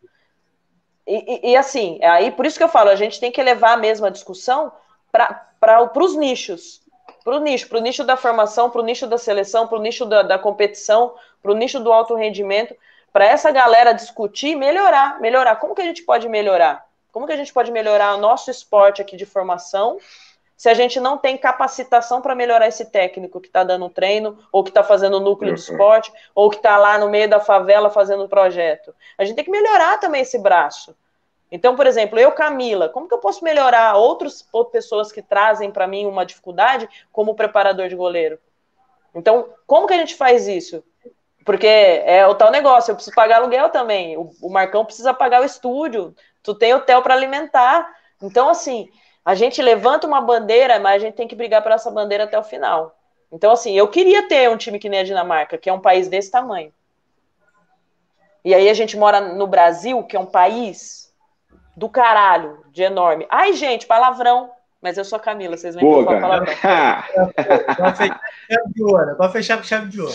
E, 1.05 1.47
e, 1.47 1.51
e 1.51 1.55
assim, 1.55 1.99
aí 2.03 2.31
por 2.31 2.45
isso 2.45 2.57
que 2.57 2.63
eu 2.63 2.69
falo, 2.69 2.89
a 2.89 2.95
gente 2.95 3.19
tem 3.19 3.31
que 3.31 3.41
levar 3.41 3.73
a 3.73 3.77
mesma 3.77 4.09
discussão 4.09 4.71
para 5.11 5.91
os 5.95 6.15
nichos 6.15 6.84
para 7.25 7.37
o 7.37 7.39
nicho, 7.39 7.67
para 7.67 7.79
o 7.79 7.81
nicho 7.81 8.03
da 8.03 8.15
formação, 8.15 8.69
para 8.69 8.81
o 8.81 8.85
nicho 8.85 9.07
da 9.07 9.17
seleção, 9.17 9.67
para 9.67 9.79
o 9.79 9.81
nicho 9.81 10.05
da, 10.05 10.21
da 10.21 10.37
competição, 10.37 11.15
para 11.41 11.51
o 11.51 11.55
nicho 11.55 11.79
do 11.79 11.91
alto 11.91 12.13
rendimento, 12.13 12.75
para 13.11 13.25
essa 13.25 13.49
galera 13.49 13.93
discutir 13.93 14.49
e 14.49 14.55
melhorar, 14.55 15.19
melhorar. 15.19 15.55
Como 15.55 15.73
que 15.73 15.81
a 15.81 15.85
gente 15.85 16.03
pode 16.03 16.29
melhorar? 16.29 16.85
Como 17.11 17.25
que 17.25 17.33
a 17.33 17.37
gente 17.37 17.51
pode 17.51 17.71
melhorar 17.71 18.13
o 18.13 18.19
nosso 18.19 18.51
esporte 18.51 19.01
aqui 19.01 19.17
de 19.17 19.25
formação 19.25 19.97
se 20.55 20.69
a 20.69 20.73
gente 20.73 20.99
não 20.99 21.17
tem 21.17 21.35
capacitação 21.35 22.21
para 22.21 22.35
melhorar 22.35 22.67
esse 22.67 22.85
técnico 22.85 23.41
que 23.41 23.47
está 23.47 23.63
dando 23.63 23.89
treino, 23.89 24.37
ou 24.51 24.63
que 24.63 24.69
está 24.69 24.83
fazendo 24.83 25.17
o 25.17 25.19
núcleo 25.19 25.53
de 25.53 25.59
uhum. 25.59 25.71
esporte, 25.71 26.13
ou 26.33 26.49
que 26.49 26.57
está 26.57 26.77
lá 26.77 26.97
no 26.97 27.09
meio 27.09 27.27
da 27.27 27.39
favela 27.39 27.89
fazendo 27.89 28.29
projeto? 28.29 28.93
A 29.17 29.25
gente 29.25 29.35
tem 29.35 29.43
que 29.43 29.51
melhorar 29.51 29.99
também 29.99 30.21
esse 30.21 30.37
braço. 30.37 30.95
Então, 31.55 31.73
por 31.73 31.87
exemplo, 31.87 32.19
eu, 32.19 32.33
Camila, 32.33 32.89
como 32.89 33.07
que 33.07 33.13
eu 33.13 33.17
posso 33.17 33.41
melhorar 33.41 33.95
outras 33.95 34.45
pessoas 34.73 35.09
que 35.09 35.21
trazem 35.21 35.71
para 35.71 35.87
mim 35.87 36.05
uma 36.05 36.25
dificuldade 36.25 36.85
como 37.13 37.33
preparador 37.33 37.87
de 37.87 37.95
goleiro? 37.95 38.37
Então, 39.15 39.47
como 39.65 39.87
que 39.87 39.93
a 39.93 39.97
gente 39.97 40.15
faz 40.15 40.49
isso? 40.49 40.83
Porque 41.45 41.65
é 41.65 42.27
o 42.27 42.35
tal 42.35 42.51
negócio, 42.51 42.91
eu 42.91 42.95
preciso 42.95 43.15
pagar 43.15 43.37
aluguel 43.37 43.69
também. 43.69 44.17
O, 44.17 44.31
o 44.41 44.49
Marcão 44.49 44.83
precisa 44.83 45.13
pagar 45.13 45.41
o 45.41 45.45
estúdio, 45.45 46.13
tu 46.43 46.53
tem 46.53 46.73
hotel 46.73 47.01
para 47.01 47.13
alimentar. 47.13 47.89
Então, 48.21 48.49
assim, 48.49 48.89
a 49.23 49.33
gente 49.33 49.61
levanta 49.61 50.05
uma 50.05 50.19
bandeira, 50.19 50.77
mas 50.77 50.95
a 50.95 51.05
gente 51.05 51.15
tem 51.15 51.27
que 51.27 51.37
brigar 51.37 51.63
por 51.63 51.71
essa 51.71 51.89
bandeira 51.89 52.25
até 52.25 52.37
o 52.37 52.43
final. 52.43 52.97
Então, 53.31 53.53
assim, 53.53 53.77
eu 53.77 53.87
queria 53.87 54.27
ter 54.27 54.49
um 54.49 54.57
time 54.57 54.77
que 54.77 54.89
nem 54.89 54.99
a 54.99 55.03
Dinamarca, 55.05 55.57
que 55.57 55.69
é 55.69 55.73
um 55.73 55.79
país 55.79 56.09
desse 56.09 56.29
tamanho. 56.29 56.73
E 58.43 58.53
aí 58.53 58.69
a 58.69 58.73
gente 58.73 58.97
mora 58.97 59.21
no 59.21 59.47
Brasil, 59.47 60.03
que 60.03 60.17
é 60.17 60.19
um 60.19 60.25
país 60.25 61.04
do 61.75 61.89
caralho, 61.89 62.63
de 62.71 62.83
enorme. 62.83 63.27
Ai, 63.29 63.53
gente, 63.53 63.85
palavrão. 63.85 64.51
Mas 64.81 64.97
eu 64.97 65.05
sou 65.05 65.17
a 65.17 65.19
Camila, 65.19 65.57
vocês 65.57 65.75
lembram 65.75 66.05
que 66.05 66.13
eu 66.13 66.21
palavrão. 66.21 66.53
Pode 67.77 67.97
fechar 67.97 68.19
com 68.19 68.53
chave 68.53 68.73
de 68.73 68.83
ouro. 68.83 69.15
Pode 69.15 69.33
fechar 69.33 69.57
com 69.57 69.63
chave 69.63 69.87
de 69.87 70.01
ouro. 70.01 70.13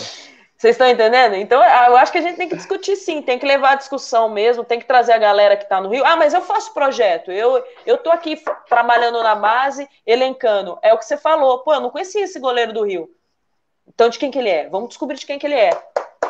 Vocês 0.61 0.75
estão 0.75 0.87
entendendo? 0.87 1.33
Então, 1.35 1.61
eu 1.63 1.97
acho 1.97 2.11
que 2.11 2.19
a 2.19 2.21
gente 2.21 2.37
tem 2.37 2.47
que 2.47 2.55
discutir 2.55 2.95
sim, 2.95 3.21
tem 3.23 3.39
que 3.39 3.45
levar 3.47 3.71
a 3.71 3.75
discussão 3.75 4.29
mesmo, 4.29 4.63
tem 4.63 4.79
que 4.79 4.85
trazer 4.85 5.11
a 5.11 5.17
galera 5.17 5.57
que 5.57 5.63
está 5.63 5.81
no 5.81 5.89
Rio. 5.89 6.05
Ah, 6.05 6.15
mas 6.15 6.35
eu 6.35 6.41
faço 6.41 6.71
projeto, 6.71 7.31
eu 7.31 7.63
eu 7.83 7.97
tô 7.97 8.11
aqui 8.11 8.39
trabalhando 8.69 9.23
na 9.23 9.33
base, 9.33 9.89
elencando. 10.05 10.77
É 10.83 10.93
o 10.93 10.99
que 10.99 11.05
você 11.05 11.17
falou. 11.17 11.63
Pô, 11.63 11.73
eu 11.73 11.81
não 11.81 11.89
conhecia 11.89 12.23
esse 12.23 12.39
goleiro 12.39 12.73
do 12.73 12.83
Rio. 12.83 13.09
Então, 13.87 14.07
de 14.07 14.19
quem 14.19 14.29
que 14.29 14.37
ele 14.37 14.49
é? 14.49 14.69
Vamos 14.69 14.89
descobrir 14.89 15.17
de 15.17 15.25
quem 15.25 15.39
que 15.39 15.47
ele 15.47 15.55
é. 15.55 15.71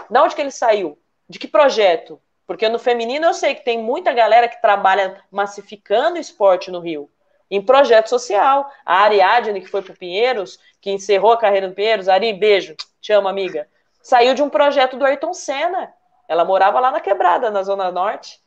De 0.10 0.18
onde 0.18 0.34
que 0.34 0.42
ele 0.42 0.50
saiu? 0.50 0.98
De 1.28 1.38
que 1.38 1.48
projeto? 1.48 2.18
Porque 2.52 2.68
no 2.68 2.78
feminino 2.78 3.28
eu 3.28 3.34
sei 3.34 3.56
que 3.56 3.64
tem 3.64 3.78
muita 3.78 4.12
galera 4.12 4.46
que 4.46 4.62
trabalha 4.62 5.24
massificando 5.32 6.18
esporte 6.18 6.70
no 6.70 6.82
Rio, 6.82 7.10
em 7.50 7.62
projeto 7.62 8.10
social. 8.10 8.70
A 8.86 8.98
Ariadne, 9.04 9.62
que 9.62 9.70
foi 9.70 9.82
para 9.82 9.94
o 9.94 9.98
Pinheiros, 9.98 10.60
que 10.82 10.92
encerrou 10.92 11.32
a 11.32 11.38
carreira 11.38 11.70
no 11.70 11.74
Pinheiros, 11.74 12.10
Ari, 12.10 12.34
beijo, 12.34 12.76
te 13.00 13.14
amo, 13.14 13.30
amiga 13.30 13.70
Saiu 14.04 14.34
de 14.34 14.44
um 14.44 14.50
projeto 14.50 14.98
do 14.98 15.06
Ayrton 15.06 15.34
Senna. 15.34 15.94
Ela 16.28 16.44
morava 16.44 16.78
lá 16.82 16.92
na 16.92 17.00
Quebrada, 17.00 17.50
na 17.50 17.64
Zona 17.64 17.90
Norte. 17.90 18.42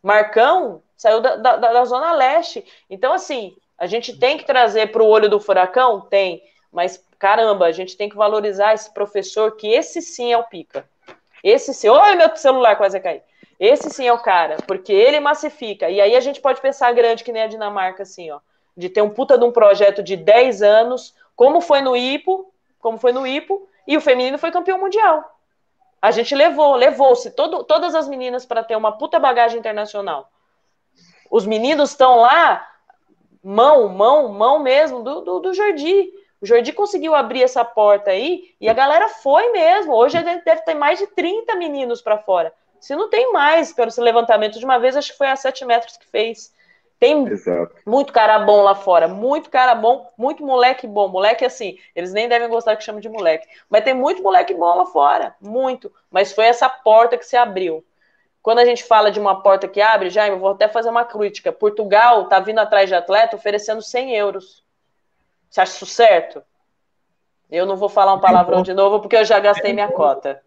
Marcão 0.00 0.80
saiu 0.96 1.20
da, 1.20 1.34
da, 1.34 1.56
da 1.56 1.84
Zona 1.84 2.12
Leste. 2.12 2.64
Então, 2.88 3.12
assim, 3.12 3.56
a 3.76 3.88
gente 3.88 4.16
tem 4.16 4.38
que 4.38 4.44
trazer 4.44 4.92
para 4.92 5.02
o 5.02 5.08
olho 5.08 5.28
do 5.28 5.40
furacão? 5.40 6.02
Tem. 6.02 6.40
Mas, 6.70 7.04
caramba, 7.18 7.66
a 7.66 7.72
gente 7.72 7.96
tem 7.96 8.08
que 8.08 8.14
valorizar 8.14 8.72
esse 8.72 8.94
professor, 8.94 9.56
que 9.56 9.66
esse 9.66 10.00
sim 10.00 10.32
é 10.32 10.38
o 10.38 10.44
pica. 10.44 10.88
Esse 11.42 11.74
sim. 11.74 11.88
Oi, 11.88 12.14
meu 12.14 12.36
celular 12.36 12.76
quase 12.76 13.00
cair. 13.00 13.22
Esse 13.62 13.90
sim 13.90 14.08
é 14.08 14.12
o 14.12 14.18
cara, 14.18 14.56
porque 14.66 14.92
ele 14.92 15.20
massifica. 15.20 15.88
E 15.88 16.00
aí 16.00 16.16
a 16.16 16.20
gente 16.20 16.40
pode 16.40 16.60
pensar 16.60 16.92
grande, 16.92 17.22
que 17.22 17.30
nem 17.30 17.44
a 17.44 17.46
Dinamarca, 17.46 18.02
assim, 18.02 18.28
ó. 18.28 18.40
De 18.76 18.88
ter 18.88 19.02
um 19.02 19.08
puta 19.08 19.38
de 19.38 19.44
um 19.44 19.52
projeto 19.52 20.02
de 20.02 20.16
10 20.16 20.62
anos, 20.62 21.14
como 21.36 21.60
foi 21.60 21.80
no 21.80 21.96
IPO, 21.96 22.52
como 22.80 22.98
foi 22.98 23.12
no 23.12 23.24
IPO, 23.24 23.68
e 23.86 23.96
o 23.96 24.00
feminino 24.00 24.36
foi 24.36 24.50
campeão 24.50 24.80
mundial. 24.80 25.38
A 26.00 26.10
gente 26.10 26.34
levou, 26.34 26.74
levou-se 26.74 27.30
todas 27.30 27.94
as 27.94 28.08
meninas 28.08 28.44
para 28.44 28.64
ter 28.64 28.74
uma 28.74 28.98
puta 28.98 29.20
bagagem 29.20 29.60
internacional. 29.60 30.28
Os 31.30 31.46
meninos 31.46 31.90
estão 31.90 32.16
lá, 32.16 32.68
mão, 33.44 33.88
mão, 33.88 34.28
mão 34.30 34.58
mesmo, 34.58 35.04
do, 35.04 35.20
do, 35.20 35.38
do 35.38 35.54
Jordi. 35.54 36.12
O 36.40 36.46
Jordi 36.46 36.72
conseguiu 36.72 37.14
abrir 37.14 37.44
essa 37.44 37.64
porta 37.64 38.10
aí 38.10 38.56
e 38.60 38.68
a 38.68 38.72
galera 38.72 39.08
foi 39.08 39.52
mesmo. 39.52 39.94
Hoje 39.94 40.20
deve 40.20 40.62
ter 40.62 40.74
mais 40.74 40.98
de 40.98 41.06
30 41.06 41.54
meninos 41.54 42.02
para 42.02 42.18
fora. 42.18 42.52
Se 42.82 42.96
não 42.96 43.08
tem 43.08 43.32
mais, 43.32 43.72
pelo 43.72 43.92
levantamento 43.98 44.58
de 44.58 44.64
uma 44.64 44.76
vez, 44.76 44.96
acho 44.96 45.12
que 45.12 45.16
foi 45.16 45.28
a 45.28 45.36
7 45.36 45.64
metros 45.64 45.96
que 45.96 46.04
fez. 46.04 46.52
Tem 46.98 47.24
Exato. 47.28 47.76
muito 47.86 48.12
cara 48.12 48.40
bom 48.40 48.60
lá 48.60 48.74
fora, 48.74 49.06
muito 49.06 49.50
cara 49.50 49.72
bom, 49.72 50.10
muito 50.18 50.44
moleque 50.44 50.84
bom. 50.84 51.06
Moleque 51.06 51.44
assim, 51.44 51.78
eles 51.94 52.12
nem 52.12 52.28
devem 52.28 52.48
gostar 52.48 52.74
que 52.74 52.82
chama 52.82 53.00
de 53.00 53.08
moleque, 53.08 53.46
mas 53.70 53.84
tem 53.84 53.94
muito 53.94 54.20
moleque 54.20 54.52
bom 54.52 54.74
lá 54.74 54.84
fora, 54.84 55.32
muito. 55.40 55.92
Mas 56.10 56.32
foi 56.32 56.46
essa 56.46 56.68
porta 56.68 57.16
que 57.16 57.24
se 57.24 57.36
abriu. 57.36 57.84
Quando 58.42 58.58
a 58.58 58.64
gente 58.64 58.82
fala 58.82 59.12
de 59.12 59.20
uma 59.20 59.40
porta 59.42 59.68
que 59.68 59.80
abre, 59.80 60.10
já 60.10 60.26
eu 60.26 60.40
vou 60.40 60.50
até 60.50 60.66
fazer 60.66 60.90
uma 60.90 61.04
crítica. 61.04 61.52
Portugal 61.52 62.26
tá 62.26 62.40
vindo 62.40 62.58
atrás 62.58 62.88
de 62.88 62.96
atleta 62.96 63.36
oferecendo 63.36 63.80
100 63.80 64.16
euros. 64.16 64.64
Você 65.48 65.60
acha 65.60 65.72
isso 65.72 65.86
certo? 65.86 66.42
Eu 67.48 67.64
não 67.64 67.76
vou 67.76 67.88
falar 67.88 68.14
um 68.14 68.20
palavrão 68.20 68.60
de 68.60 68.74
novo 68.74 68.98
porque 68.98 69.16
eu 69.16 69.24
já 69.24 69.38
gastei 69.38 69.72
minha 69.72 69.88
cota. 69.92 70.42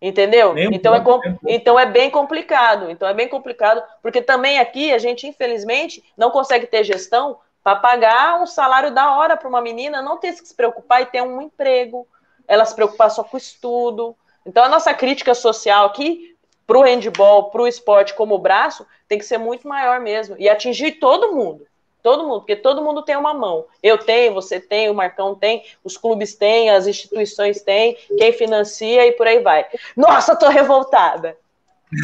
Entendeu? 0.00 0.56
então 0.74 0.94
é, 0.94 1.02
então 1.46 1.78
é 1.78 1.86
bem 1.86 2.10
complicado. 2.10 2.90
Então 2.90 3.08
é 3.08 3.14
bem 3.14 3.28
complicado, 3.28 3.82
porque 4.02 4.20
também 4.20 4.58
aqui 4.58 4.92
a 4.92 4.98
gente, 4.98 5.26
infelizmente, 5.26 6.04
não 6.16 6.30
consegue 6.30 6.66
ter 6.66 6.84
gestão 6.84 7.38
para 7.62 7.76
pagar 7.76 8.40
um 8.40 8.46
salário 8.46 8.92
da 8.92 9.16
hora 9.16 9.36
para 9.36 9.48
uma 9.48 9.60
menina 9.60 10.02
não 10.02 10.18
ter 10.18 10.32
que 10.34 10.46
se 10.46 10.54
preocupar 10.54 11.02
e 11.02 11.06
ter 11.06 11.22
um 11.22 11.42
emprego, 11.42 12.06
ela 12.46 12.64
se 12.64 12.74
preocupar 12.74 13.10
só 13.10 13.24
com 13.24 13.36
o 13.36 13.38
estudo. 13.38 14.14
Então 14.44 14.62
a 14.62 14.68
nossa 14.68 14.94
crítica 14.94 15.34
social 15.34 15.86
aqui 15.86 16.36
para 16.66 16.78
o 16.78 16.82
handball, 16.82 17.50
para 17.50 17.62
o 17.62 17.66
esporte 17.66 18.14
como 18.14 18.38
braço, 18.38 18.86
tem 19.08 19.18
que 19.18 19.24
ser 19.24 19.38
muito 19.38 19.66
maior 19.66 19.98
mesmo 20.00 20.36
e 20.38 20.48
atingir 20.48 20.92
todo 20.92 21.34
mundo. 21.34 21.66
Todo 22.06 22.22
mundo, 22.22 22.38
porque 22.42 22.54
todo 22.54 22.84
mundo 22.84 23.02
tem 23.02 23.16
uma 23.16 23.34
mão. 23.34 23.64
Eu 23.82 23.98
tenho, 23.98 24.32
você 24.32 24.60
tem, 24.60 24.88
o 24.88 24.94
Marcão 24.94 25.34
tem, 25.34 25.64
os 25.82 25.96
clubes 25.96 26.36
têm, 26.36 26.70
as 26.70 26.86
instituições 26.86 27.62
têm, 27.62 27.96
quem 28.16 28.32
financia 28.32 29.04
e 29.04 29.10
por 29.10 29.26
aí 29.26 29.40
vai. 29.40 29.66
Nossa, 29.96 30.36
tô 30.36 30.48
revoltada. 30.48 31.36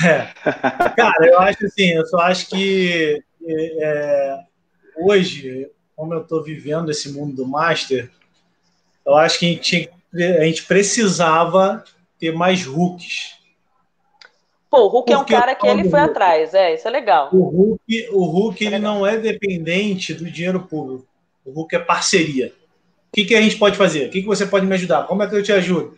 É. 0.05 0.27
Cara, 0.97 1.25
eu 1.25 1.39
acho 1.39 1.67
assim, 1.67 1.91
eu 1.91 2.05
só 2.05 2.19
acho 2.19 2.49
que 2.49 3.23
é, 3.47 4.41
hoje, 4.97 5.71
como 5.95 6.15
eu 6.15 6.23
estou 6.23 6.43
vivendo 6.43 6.91
esse 6.91 7.13
mundo 7.13 7.37
do 7.37 7.47
Master, 7.47 8.11
eu 9.07 9.15
acho 9.15 9.39
que 9.39 9.47
a 9.47 9.49
gente, 9.51 9.91
a 10.41 10.45
gente 10.45 10.65
precisava 10.65 11.85
ter 12.19 12.33
mais 12.33 12.67
hooks 12.67 13.37
Pô, 14.73 14.87
o 14.87 14.89
Hulk 14.89 15.13
Porque 15.13 15.13
é 15.13 15.19
um 15.19 15.41
cara 15.41 15.55
que 15.55 15.67
ele 15.67 15.91
foi 15.91 16.01
atrás, 16.01 16.55
é, 16.55 16.75
isso 16.75 16.89
é 16.89 16.91
legal. 16.91 17.29
O 17.31 17.43
Hulk, 17.43 18.09
o 18.11 18.25
Hulk 18.25 18.65
é 18.65 18.69
ele 18.69 18.79
não 18.79 19.07
é 19.07 19.19
dependente 19.19 20.15
do 20.15 20.31
dinheiro 20.31 20.61
público. 20.61 21.07
O 21.45 21.51
Hulk 21.51 21.77
é 21.77 21.79
parceria. 21.79 22.55
O 23.11 23.13
que, 23.13 23.27
que 23.27 23.35
a 23.35 23.43
gente 23.43 23.59
pode 23.59 23.77
fazer? 23.77 24.07
O 24.07 24.11
que, 24.11 24.23
que 24.23 24.27
você 24.27 24.47
pode 24.47 24.65
me 24.65 24.73
ajudar? 24.73 25.07
Como 25.07 25.23
é 25.23 25.29
que 25.29 25.37
eu 25.37 25.43
te 25.43 25.53
ajudo? 25.53 25.95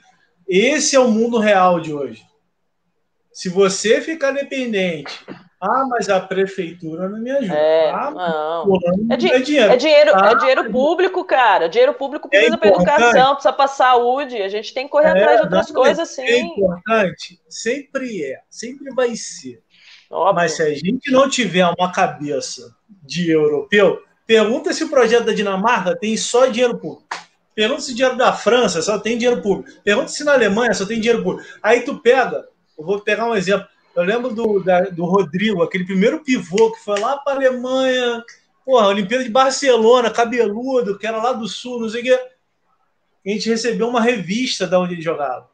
Esse 0.48 0.96
é 0.96 0.98
o 0.98 1.08
mundo 1.08 1.38
real 1.38 1.78
de 1.78 1.94
hoje. 1.94 2.24
Se 3.32 3.48
você 3.48 4.00
ficar 4.00 4.32
dependente 4.32 5.24
ah, 5.64 5.86
mas 5.88 6.10
a 6.10 6.20
prefeitura 6.20 7.08
não 7.08 7.18
me 7.18 7.30
ajuda. 7.30 7.54
É, 7.54 7.90
ah, 7.90 8.10
não. 8.10 8.78
é, 9.10 9.16
di 9.16 9.32
é, 9.32 9.40
dinheiro. 9.40 9.72
É 9.72 9.76
dinheiro, 9.76 10.12
ah, 10.14 10.30
é 10.30 10.34
dinheiro 10.36 10.70
público, 10.70 11.24
cara. 11.24 11.68
Dinheiro 11.68 11.94
público 11.94 12.28
é 12.28 12.36
precisa 12.36 12.54
é 12.54 12.58
para 12.58 12.68
educação, 12.68 13.34
precisa 13.34 13.52
para 13.52 13.68
saúde. 13.68 14.42
A 14.42 14.48
gente 14.48 14.74
tem 14.74 14.84
que 14.84 14.92
correr 14.92 15.06
é, 15.06 15.10
atrás 15.10 15.36
de 15.38 15.42
outras 15.44 15.70
coisas, 15.70 16.08
sim. 16.10 16.22
É 16.22 16.38
importante, 16.40 17.40
sempre 17.48 18.22
é, 18.22 18.40
sempre 18.50 18.92
vai 18.94 19.16
ser. 19.16 19.62
Óbvio. 20.10 20.34
Mas 20.34 20.52
se 20.52 20.62
a 20.62 20.74
gente 20.74 21.10
não 21.10 21.30
tiver 21.30 21.66
uma 21.66 21.90
cabeça 21.90 22.76
de 23.02 23.30
europeu, 23.30 24.02
pergunta 24.26 24.72
se 24.74 24.84
o 24.84 24.90
projeto 24.90 25.24
da 25.24 25.32
Dinamarca 25.32 25.96
tem 25.96 26.14
só 26.16 26.46
dinheiro 26.46 26.78
público. 26.78 27.08
Pergunta 27.54 27.80
se 27.80 27.92
o 27.92 27.94
dinheiro 27.94 28.18
da 28.18 28.32
França 28.32 28.82
só 28.82 28.98
tem 28.98 29.16
dinheiro 29.16 29.40
público. 29.40 29.70
Pergunta 29.82 30.08
se 30.08 30.24
na 30.24 30.34
Alemanha 30.34 30.74
só 30.74 30.84
tem 30.84 31.00
dinheiro 31.00 31.22
público. 31.22 31.48
Aí 31.62 31.80
tu 31.80 31.98
pega, 31.98 32.44
eu 32.76 32.84
vou 32.84 33.00
pegar 33.00 33.26
um 33.26 33.34
exemplo. 33.34 33.66
Eu 33.94 34.02
lembro 34.02 34.34
do, 34.34 34.60
da, 34.60 34.80
do 34.82 35.04
Rodrigo, 35.04 35.62
aquele 35.62 35.84
primeiro 35.84 36.22
pivô 36.22 36.72
que 36.72 36.80
foi 36.80 36.98
lá 36.98 37.16
para 37.18 37.34
a 37.34 37.36
Alemanha, 37.36 38.24
porra, 38.64 38.88
Olimpíada 38.88 39.22
de 39.22 39.30
Barcelona, 39.30 40.10
cabeludo, 40.10 40.98
que 40.98 41.06
era 41.06 41.18
lá 41.18 41.32
do 41.32 41.46
sul, 41.46 41.80
não 41.80 41.88
sei 41.88 42.00
o 42.00 42.04
quê. 42.04 42.28
A 43.26 43.28
gente 43.30 43.48
recebeu 43.48 43.88
uma 43.88 44.00
revista 44.00 44.66
da 44.66 44.80
onde 44.80 44.94
ele 44.94 45.02
jogava. 45.02 45.48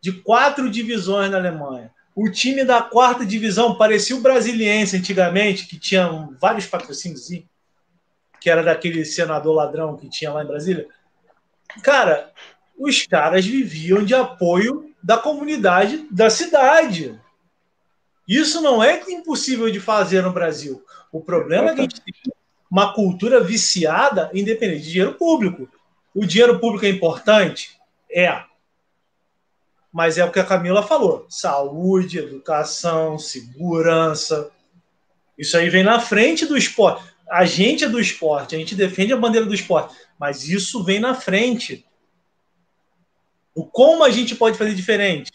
De 0.00 0.12
quatro 0.12 0.70
divisões 0.70 1.30
na 1.30 1.38
Alemanha. 1.38 1.92
O 2.14 2.30
time 2.30 2.64
da 2.64 2.80
quarta 2.80 3.26
divisão 3.26 3.76
parecia 3.76 4.14
o 4.14 4.20
Brasiliense 4.20 4.96
antigamente, 4.96 5.66
que 5.66 5.78
tinha 5.78 6.08
vários 6.40 6.66
patrocínios, 6.66 7.28
que 8.40 8.48
era 8.48 8.62
daquele 8.62 9.04
senador 9.04 9.54
ladrão 9.54 9.96
que 9.96 10.08
tinha 10.08 10.32
lá 10.32 10.44
em 10.44 10.46
Brasília. 10.46 10.86
Cara, 11.82 12.32
os 12.78 13.04
caras 13.06 13.44
viviam 13.44 14.04
de 14.04 14.14
apoio 14.14 14.94
da 15.02 15.18
comunidade 15.18 16.06
da 16.10 16.30
cidade. 16.30 17.20
Isso 18.26 18.60
não 18.60 18.82
é 18.82 19.02
impossível 19.08 19.70
de 19.70 19.78
fazer 19.80 20.22
no 20.22 20.32
Brasil. 20.32 20.84
O 21.12 21.20
problema 21.20 21.70
é 21.70 21.74
que 21.74 21.80
a 21.80 21.82
gente 21.82 22.00
tem 22.00 22.14
uma 22.70 22.92
cultura 22.92 23.42
viciada 23.42 24.30
independente 24.34 24.82
de 24.82 24.90
dinheiro 24.90 25.14
público. 25.14 25.68
O 26.14 26.24
dinheiro 26.24 26.58
público 26.58 26.86
é 26.86 26.88
importante? 26.88 27.78
É. 28.10 28.42
Mas 29.92 30.18
é 30.18 30.24
o 30.24 30.32
que 30.32 30.40
a 30.40 30.44
Camila 30.44 30.82
falou: 30.82 31.26
saúde, 31.28 32.18
educação, 32.18 33.18
segurança. 33.18 34.50
Isso 35.38 35.56
aí 35.56 35.68
vem 35.68 35.84
na 35.84 36.00
frente 36.00 36.46
do 36.46 36.56
esporte. 36.56 37.04
A 37.30 37.44
gente 37.44 37.84
é 37.84 37.88
do 37.88 38.00
esporte, 38.00 38.54
a 38.54 38.58
gente 38.58 38.74
defende 38.74 39.12
a 39.12 39.16
bandeira 39.16 39.46
do 39.46 39.54
esporte, 39.54 39.96
mas 40.18 40.48
isso 40.48 40.82
vem 40.84 41.00
na 41.00 41.14
frente. 41.14 41.86
O 43.54 43.64
como 43.64 44.04
a 44.04 44.10
gente 44.10 44.34
pode 44.34 44.58
fazer 44.58 44.74
diferente? 44.74 45.30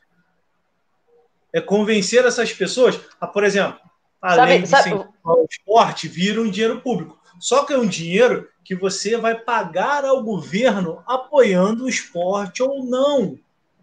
É 1.54 1.62
convencer 1.62 2.26
essas 2.26 2.52
pessoas 2.54 3.00
a, 3.20 3.28
por 3.28 3.44
exemplo, 3.44 3.80
além 4.22 4.66
sabe, 4.66 4.90
de 4.90 4.96
sabe... 4.96 5.10
o 5.24 5.46
esporte, 5.50 6.08
vira 6.08 6.42
um 6.42 6.50
dinheiro 6.50 6.82
público. 6.82 7.18
Só 7.40 7.64
que 7.64 7.74
é 7.74 7.78
um 7.78 7.88
dinheiro 7.88 8.48
que 8.64 8.76
você 8.76 9.18
vai 9.18 9.36
pagar 9.36 10.04
ao 10.04 10.22
governo 10.22 11.02
apoiando 11.08 11.86
o 11.86 11.90
esporte 11.90 12.62
ou 12.62 12.84
não. 12.86 13.38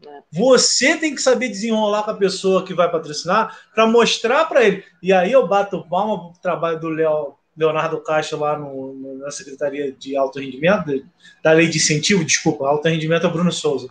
É. 0.07 0.21
Você 0.31 0.97
tem 0.97 1.15
que 1.15 1.23
saber 1.23 1.49
desenrolar 1.49 2.03
com 2.03 2.11
a 2.11 2.17
pessoa 2.17 2.65
que 2.65 2.75
vai 2.75 2.91
patrocinar 2.91 3.59
para 3.75 3.87
mostrar 3.87 4.45
para 4.45 4.63
ele. 4.63 4.85
E 5.03 5.13
aí 5.13 5.33
eu 5.33 5.47
bato 5.47 5.87
palma 5.89 6.19
para 6.19 6.29
o 6.29 6.41
trabalho 6.41 6.79
do 6.79 6.89
Leo, 6.89 7.35
Leonardo 7.57 8.01
Castro 8.03 8.39
lá 8.39 8.59
no, 8.59 8.93
no, 8.93 9.19
na 9.19 9.31
Secretaria 9.31 9.91
de 9.91 10.17
Alto 10.17 10.39
Rendimento, 10.39 11.05
da 11.43 11.53
Lei 11.53 11.69
de 11.69 11.79
Incentivo, 11.79 12.25
desculpa, 12.25 12.69
Alto 12.69 12.87
Rendimento 12.87 13.27
é 13.27 13.31
Bruno 13.31 13.51
Souza, 13.51 13.89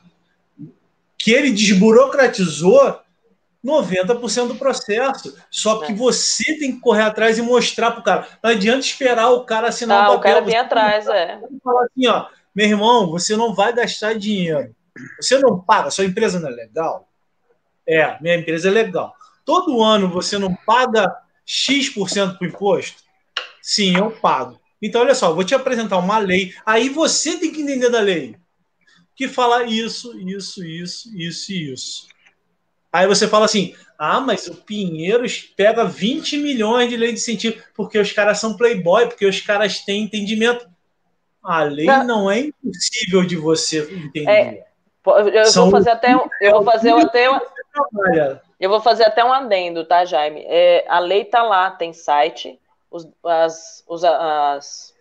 que 1.17 1.31
ele 1.31 1.51
desburocratizou 1.51 2.99
90% 3.65 4.47
do 4.47 4.55
processo. 4.55 5.35
Só 5.49 5.79
que 5.79 5.91
é. 5.91 5.95
você 5.95 6.57
tem 6.57 6.73
que 6.73 6.79
correr 6.79 7.01
atrás 7.01 7.37
e 7.37 7.41
mostrar 7.41 7.91
para 7.91 7.99
o 7.99 8.03
cara. 8.03 8.27
Não 8.43 8.51
adianta 8.51 8.79
esperar 8.79 9.31
o 9.31 9.43
cara 9.43 9.69
assinar 9.69 10.05
tá, 10.05 10.11
o 10.11 10.15
papel. 10.17 10.31
O 10.31 10.33
cara 10.35 10.45
vem 10.45 10.57
atrás, 10.57 11.07
é. 11.07 11.39
Falar 11.63 11.85
assim, 11.85 12.07
ó, 12.07 12.27
meu 12.53 12.67
irmão, 12.67 13.09
você 13.09 13.35
não 13.35 13.55
vai 13.55 13.73
gastar 13.73 14.13
dinheiro. 14.13 14.73
Você 15.19 15.39
não 15.39 15.59
paga, 15.59 15.89
sua 15.89 16.05
empresa 16.05 16.39
não 16.39 16.47
é 16.47 16.51
legal? 16.51 17.09
É, 17.87 18.17
minha 18.21 18.35
empresa 18.35 18.69
é 18.69 18.71
legal. 18.71 19.13
Todo 19.43 19.83
ano 19.83 20.09
você 20.09 20.37
não 20.37 20.55
paga 20.55 21.13
X% 21.45 22.37
para 22.37 22.45
o 22.45 22.49
imposto? 22.49 23.03
Sim, 23.61 23.97
eu 23.97 24.11
pago. 24.11 24.59
Então, 24.81 25.01
olha 25.01 25.15
só, 25.15 25.33
vou 25.33 25.43
te 25.43 25.55
apresentar 25.55 25.97
uma 25.97 26.17
lei. 26.17 26.53
Aí 26.65 26.89
você 26.89 27.37
tem 27.37 27.51
que 27.51 27.61
entender 27.61 27.89
da 27.89 27.99
lei. 27.99 28.35
Que 29.15 29.27
fala 29.27 29.63
isso, 29.63 30.17
isso, 30.19 30.63
isso, 30.63 31.15
isso 31.15 31.51
e 31.51 31.73
isso. 31.73 32.07
Aí 32.95 33.07
você 33.07 33.27
fala 33.27 33.43
assim: 33.43 33.75
ah, 33.99 34.21
mas 34.21 34.47
o 34.47 34.55
Pinheiros 34.55 35.41
pega 35.41 35.83
20 35.83 36.37
milhões 36.37 36.87
de 36.89 36.95
lei 36.95 37.09
de 37.09 37.19
incentivo, 37.19 37.61
porque 37.75 37.99
os 37.99 38.13
caras 38.13 38.39
são 38.39 38.55
playboy, 38.55 39.07
porque 39.07 39.25
os 39.25 39.41
caras 39.41 39.81
têm 39.81 40.03
entendimento. 40.03 40.65
A 41.43 41.63
lei 41.63 41.85
não, 41.85 42.07
não 42.07 42.31
é 42.31 42.39
impossível 42.39 43.25
de 43.25 43.35
você 43.35 43.79
entender. 43.93 44.31
É, 44.31 44.65
eu 45.05 45.45
São 45.45 45.65
vou 45.65 45.73
fazer 45.73 45.89
até 45.89 46.13
eu 46.39 46.51
vou 46.51 46.63
fazer 46.63 46.91
até 46.91 47.27
eu 48.57 48.69
vou 48.69 48.79
fazer 48.79 49.03
até 49.03 49.25
um 49.25 49.33
adendo, 49.33 49.83
tá, 49.83 50.05
Jaime? 50.05 50.45
É, 50.47 50.85
a 50.87 50.99
lei 50.99 51.25
tá 51.25 51.43
lá, 51.43 51.69
tem 51.71 51.91
site, 51.91 52.57
os, 52.89 53.05
as, 53.25 53.83
os, 53.85 54.05
as, 54.05 54.93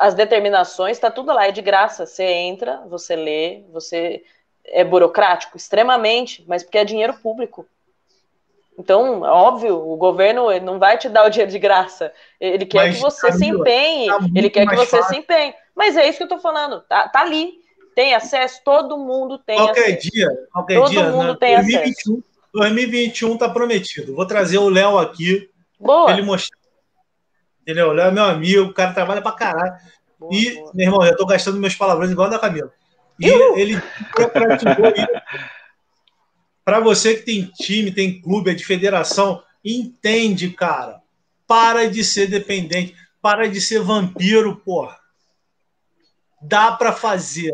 as 0.00 0.14
determinações, 0.14 0.98
tá 0.98 1.12
tudo 1.12 1.32
lá, 1.32 1.46
é 1.46 1.52
de 1.52 1.62
graça. 1.62 2.04
Você 2.06 2.24
entra, 2.24 2.82
você 2.88 3.14
lê, 3.14 3.62
você 3.70 4.24
é 4.64 4.84
burocrático, 4.84 5.56
extremamente, 5.56 6.44
mas 6.46 6.62
porque 6.62 6.78
é 6.78 6.84
dinheiro 6.84 7.14
público. 7.14 7.66
Então, 8.78 9.20
óbvio, 9.20 9.76
o 9.76 9.96
governo 9.96 10.48
não 10.60 10.78
vai 10.78 10.96
te 10.96 11.08
dar 11.08 11.26
o 11.26 11.30
dinheiro 11.30 11.50
de 11.50 11.58
graça. 11.58 12.12
Ele 12.40 12.64
quer 12.64 12.86
mas, 12.86 12.96
que 12.96 13.02
você 13.02 13.32
se 13.32 13.46
empenhe, 13.46 14.08
tá 14.08 14.18
ele 14.34 14.50
quer 14.50 14.66
que 14.66 14.76
você 14.76 14.96
fácil. 14.96 15.14
se 15.14 15.20
empenhe. 15.20 15.54
Mas 15.74 15.96
é 15.96 16.08
isso 16.08 16.18
que 16.18 16.24
eu 16.24 16.28
tô 16.28 16.38
falando, 16.38 16.80
tá, 16.82 17.08
tá 17.08 17.20
ali. 17.20 17.60
Tem 17.94 18.14
acesso, 18.14 18.62
todo 18.64 18.96
mundo 18.96 19.38
tem 19.38 19.56
qualquer 19.56 19.92
acesso. 19.92 20.10
Dia, 20.10 20.28
qualquer 20.50 20.74
todo 20.76 20.90
dia, 20.90 21.02
mundo 21.10 21.32
né? 21.32 21.36
tem 21.38 21.54
2021, 21.56 21.90
acesso. 21.90 22.24
2021 22.54 23.36
tá 23.36 23.48
prometido. 23.50 24.14
Vou 24.14 24.26
trazer 24.26 24.58
o 24.58 24.70
Léo 24.70 24.98
aqui 24.98 25.50
Boa. 25.78 26.10
ele 26.10 26.22
mostrar. 26.22 26.58
Entendeu? 27.60 27.88
O 27.88 27.92
Léo 27.92 28.08
é 28.08 28.10
meu 28.10 28.24
amigo, 28.24 28.62
o 28.62 28.72
cara 28.72 28.94
trabalha 28.94 29.20
pra 29.20 29.32
caralho. 29.32 29.74
Boa, 30.18 30.34
e, 30.34 30.54
boa. 30.54 30.72
meu 30.74 30.86
irmão, 30.86 31.06
eu 31.06 31.16
tô 31.16 31.26
gastando 31.26 31.60
meus 31.60 31.74
palavrões 31.74 32.10
igual 32.10 32.30
da 32.30 32.38
Camila. 32.38 32.72
E 33.22 33.30
Uhul. 33.30 33.56
ele 33.56 33.80
para 36.64 36.80
você 36.80 37.14
que 37.14 37.22
tem 37.22 37.44
time, 37.44 37.92
tem 37.92 38.20
clube, 38.20 38.50
é 38.50 38.54
de 38.54 38.64
federação, 38.64 39.42
entende, 39.64 40.50
cara. 40.50 41.00
Para 41.46 41.88
de 41.88 42.02
ser 42.02 42.28
dependente, 42.28 42.96
para 43.20 43.48
de 43.48 43.60
ser 43.60 43.80
vampiro, 43.80 44.56
porra. 44.56 44.98
Dá 46.40 46.72
para 46.72 46.92
fazer. 46.92 47.52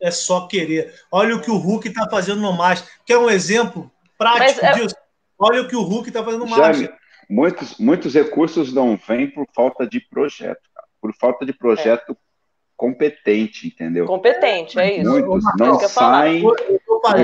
É 0.00 0.10
só 0.10 0.46
querer. 0.46 0.94
Olha 1.10 1.36
o 1.36 1.40
que 1.40 1.50
o 1.50 1.56
Hulk 1.56 1.88
está 1.88 2.08
fazendo 2.08 2.40
no 2.40 2.52
Master. 2.52 2.88
Quer 3.04 3.18
um 3.18 3.30
exemplo 3.30 3.90
prático 4.16 4.60
Mas, 4.62 4.76
é 4.76 4.80
disso? 4.80 4.94
Olha 5.38 5.62
o 5.62 5.68
que 5.68 5.76
o 5.76 5.82
Hulk 5.82 6.08
está 6.08 6.22
fazendo 6.22 6.44
no 6.44 6.50
Master. 6.50 6.94
Muitos, 7.28 7.78
muitos 7.78 8.14
recursos 8.14 8.72
não 8.72 8.96
vêm 8.96 9.30
por 9.30 9.46
falta 9.54 9.86
de 9.86 10.00
projeto, 10.00 10.62
cara. 10.74 10.86
por 11.00 11.14
falta 11.14 11.44
de 11.44 11.52
projeto 11.52 12.12
é 12.12 12.27
competente, 12.78 13.66
entendeu? 13.66 14.06
Competente, 14.06 14.78
é 14.78 15.00
isso. 15.00 15.10
Muitos 15.10 15.44
não 15.58 15.80
saem, 15.80 16.46
o 16.46 16.54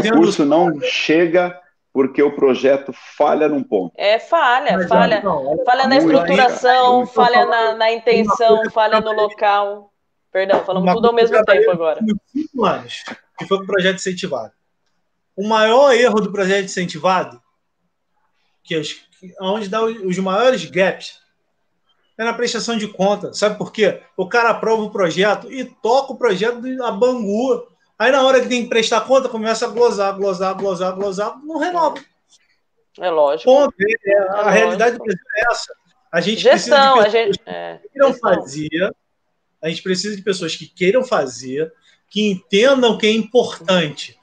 recurso 0.02 0.44
não 0.44 0.80
chega 0.80 1.58
porque 1.92 2.20
o 2.20 2.34
projeto 2.34 2.92
falha 2.92 3.48
num 3.48 3.62
ponto. 3.62 3.94
É, 3.96 4.18
falha, 4.18 4.76
Mas, 4.76 4.88
falha. 4.88 5.22
Não, 5.22 5.64
falha 5.64 5.86
na 5.86 5.96
estruturação, 5.96 7.06
falha 7.06 7.46
na, 7.46 7.76
na 7.76 7.92
intenção, 7.92 8.68
falha 8.72 9.00
no 9.00 9.12
local. 9.12 9.92
Perdão, 10.32 10.64
falamos 10.64 10.92
tudo 10.92 11.06
ao 11.06 11.14
mesmo 11.14 11.40
tempo 11.44 11.70
agora. 11.70 12.00
Cinco 12.32 12.64
anos, 12.64 13.04
que 13.38 13.46
foi 13.46 13.58
o 13.58 13.64
projeto 13.64 13.94
incentivado. 13.94 14.52
O 15.36 15.46
maior 15.46 15.94
erro 15.94 16.20
do 16.20 16.32
projeto 16.32 16.64
incentivado, 16.64 17.40
que 18.64 18.74
é 18.74 18.82
onde 19.40 19.68
dá 19.68 19.84
os 19.84 20.18
maiores 20.18 20.64
gaps, 20.64 21.20
é 22.16 22.24
na 22.24 22.32
prestação 22.32 22.76
de 22.76 22.88
conta. 22.88 23.32
Sabe 23.34 23.58
por 23.58 23.72
quê? 23.72 24.00
O 24.16 24.28
cara 24.28 24.50
aprova 24.50 24.82
o 24.82 24.90
projeto 24.90 25.52
e 25.52 25.64
toca 25.64 26.12
o 26.12 26.16
projeto 26.16 26.60
a 26.82 26.90
Bangu. 26.90 27.66
Aí 27.98 28.10
na 28.10 28.22
hora 28.22 28.40
que 28.40 28.48
tem 28.48 28.62
que 28.62 28.68
prestar 28.68 29.02
conta, 29.02 29.28
começa 29.28 29.66
a 29.66 29.68
glosar, 29.68 30.14
glosar, 30.16 30.54
glosar, 30.54 30.94
glosar, 30.94 31.38
não 31.44 31.58
renova. 31.58 31.96
É 33.00 33.10
lógico. 33.10 33.50
Ponto. 33.50 33.74
É, 33.80 34.12
é, 34.12 34.30
a 34.30 34.50
é 34.50 34.52
realidade 34.52 34.96
do 34.96 35.04
Brasil 35.04 35.24
é 35.36 35.52
essa. 35.52 35.74
A 36.12 36.20
gente 36.20 36.40
gestão, 36.40 36.98
precisa 36.98 37.02
de 37.02 37.02
pessoas 37.02 37.06
a 37.06 37.08
gente, 37.08 37.40
é, 37.46 37.78
que 37.78 37.88
queiram 37.88 38.12
gestão. 38.12 38.34
fazer. 38.34 38.96
A 39.60 39.68
gente 39.68 39.82
precisa 39.82 40.16
de 40.16 40.22
pessoas 40.22 40.56
que 40.56 40.66
queiram 40.66 41.04
fazer, 41.04 41.72
que 42.08 42.30
entendam 42.30 42.96
que 42.96 43.06
é 43.06 43.10
importante. 43.10 44.16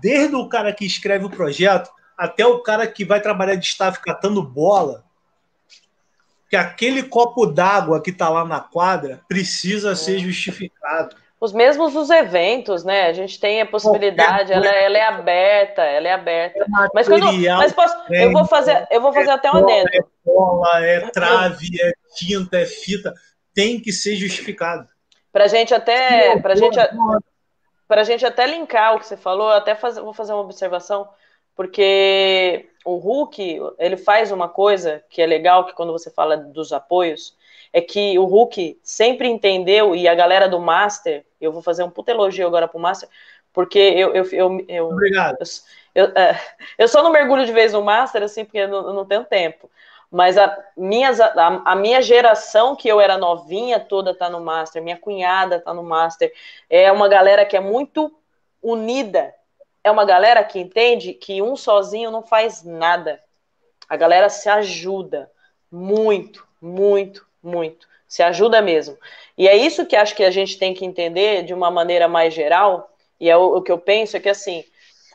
Desde 0.00 0.34
o 0.34 0.48
cara 0.48 0.72
que 0.72 0.86
escreve 0.86 1.26
o 1.26 1.30
projeto 1.30 1.90
até 2.16 2.46
o 2.46 2.60
cara 2.60 2.86
que 2.86 3.04
vai 3.04 3.20
trabalhar 3.20 3.56
de 3.56 3.66
staff 3.66 4.00
catando 4.00 4.42
bola, 4.42 5.03
que 6.54 6.56
aquele 6.56 7.02
copo 7.02 7.46
d'água 7.46 8.00
que 8.00 8.10
está 8.10 8.28
lá 8.28 8.44
na 8.44 8.60
quadra 8.60 9.20
precisa 9.28 9.90
é. 9.90 9.94
ser 9.96 10.20
justificado. 10.20 11.16
Os 11.40 11.52
mesmos 11.52 11.96
os 11.96 12.08
eventos, 12.10 12.84
né? 12.84 13.08
A 13.08 13.12
gente 13.12 13.40
tem 13.40 13.60
a 13.60 13.66
possibilidade, 13.66 14.52
ela, 14.52 14.66
ela, 14.66 14.96
é 14.96 15.02
aberta, 15.02 15.82
ela 15.82 16.06
é 16.08 16.12
aberta. 16.12 16.60
É 16.60 16.64
mas 16.94 17.08
quando, 17.08 17.26
mas 17.56 17.72
posso, 17.72 17.94
eu 18.08 18.32
vou 18.32 18.46
fazer, 18.46 18.86
eu 18.88 19.00
vou 19.00 19.12
fazer 19.12 19.30
é 19.30 19.32
até 19.32 19.50
um 19.50 19.56
adendo. 19.56 19.88
É 19.92 19.98
bola, 20.24 20.86
é 20.86 21.00
trave, 21.10 21.68
é 21.82 21.92
tinta, 22.14 22.56
é 22.56 22.64
fita, 22.64 23.12
tem 23.52 23.80
que 23.80 23.92
ser 23.92 24.14
justificado. 24.14 24.88
Para 25.32 25.48
gente 25.48 25.74
até, 25.74 26.38
para 26.38 26.54
gente, 26.54 26.78
para 27.88 28.04
gente 28.04 28.24
até 28.24 28.46
linkar 28.46 28.94
o 28.94 29.00
que 29.00 29.06
você 29.06 29.16
falou, 29.16 29.50
até 29.50 29.74
fazer, 29.74 30.00
vou 30.00 30.14
fazer 30.14 30.32
uma 30.32 30.42
observação 30.42 31.08
porque 31.56 32.68
o 32.84 32.96
Hulk, 32.96 33.60
ele 33.78 33.96
faz 33.96 34.30
uma 34.30 34.48
coisa 34.48 35.02
que 35.08 35.22
é 35.22 35.26
legal, 35.26 35.64
que 35.64 35.72
quando 35.72 35.92
você 35.92 36.10
fala 36.10 36.36
dos 36.36 36.72
apoios, 36.72 37.36
é 37.72 37.80
que 37.80 38.18
o 38.18 38.24
Hulk 38.24 38.78
sempre 38.82 39.28
entendeu, 39.28 39.96
e 39.96 40.06
a 40.06 40.14
galera 40.14 40.48
do 40.48 40.60
Master, 40.60 41.24
eu 41.40 41.50
vou 41.50 41.62
fazer 41.62 41.82
um 41.82 41.90
puta 41.90 42.12
elogio 42.12 42.46
agora 42.46 42.68
pro 42.68 42.78
Master, 42.78 43.08
porque 43.52 43.78
eu... 43.78 44.14
eu, 44.14 44.24
eu, 44.32 44.64
eu 44.68 44.88
Obrigado. 44.88 45.36
Eu, 45.94 46.04
eu, 46.06 46.12
é, 46.14 46.40
eu 46.76 46.86
só 46.86 47.02
não 47.02 47.10
mergulho 47.10 47.46
de 47.46 47.52
vez 47.52 47.72
no 47.72 47.82
Master, 47.82 48.22
assim, 48.22 48.44
porque 48.44 48.58
eu 48.58 48.68
não, 48.68 48.88
eu 48.88 48.92
não 48.92 49.04
tenho 49.04 49.24
tempo. 49.24 49.70
Mas 50.10 50.38
a, 50.38 50.56
minhas, 50.76 51.20
a, 51.20 51.62
a, 51.64 51.74
minha 51.74 52.00
geração, 52.00 52.76
que 52.76 52.86
eu 52.86 53.00
era 53.00 53.18
novinha, 53.18 53.80
toda 53.80 54.14
tá 54.14 54.30
no 54.30 54.40
Master, 54.40 54.82
minha 54.82 54.96
cunhada 54.96 55.58
tá 55.58 55.74
no 55.74 55.82
Master, 55.82 56.32
é 56.70 56.92
uma 56.92 57.08
galera 57.08 57.44
que 57.44 57.56
é 57.56 57.60
muito 57.60 58.16
unida, 58.62 59.34
é 59.84 59.90
uma 59.90 60.06
galera 60.06 60.42
que 60.42 60.58
entende 60.58 61.12
que 61.12 61.42
um 61.42 61.54
sozinho 61.54 62.10
não 62.10 62.22
faz 62.22 62.64
nada. 62.64 63.20
A 63.88 63.96
galera 63.96 64.30
se 64.30 64.48
ajuda 64.48 65.30
muito, 65.70 66.48
muito, 66.60 67.26
muito. 67.42 67.86
Se 68.08 68.22
ajuda 68.22 68.62
mesmo. 68.62 68.96
E 69.36 69.46
é 69.46 69.54
isso 69.54 69.84
que 69.84 69.94
acho 69.94 70.14
que 70.14 70.24
a 70.24 70.30
gente 70.30 70.58
tem 70.58 70.72
que 70.72 70.86
entender 70.86 71.42
de 71.42 71.52
uma 71.52 71.70
maneira 71.70 72.08
mais 72.08 72.32
geral. 72.32 72.90
E 73.20 73.28
é 73.28 73.36
o, 73.36 73.56
o 73.56 73.62
que 73.62 73.70
eu 73.70 73.78
penso 73.78 74.16
é 74.16 74.20
que 74.20 74.28
assim, 74.28 74.64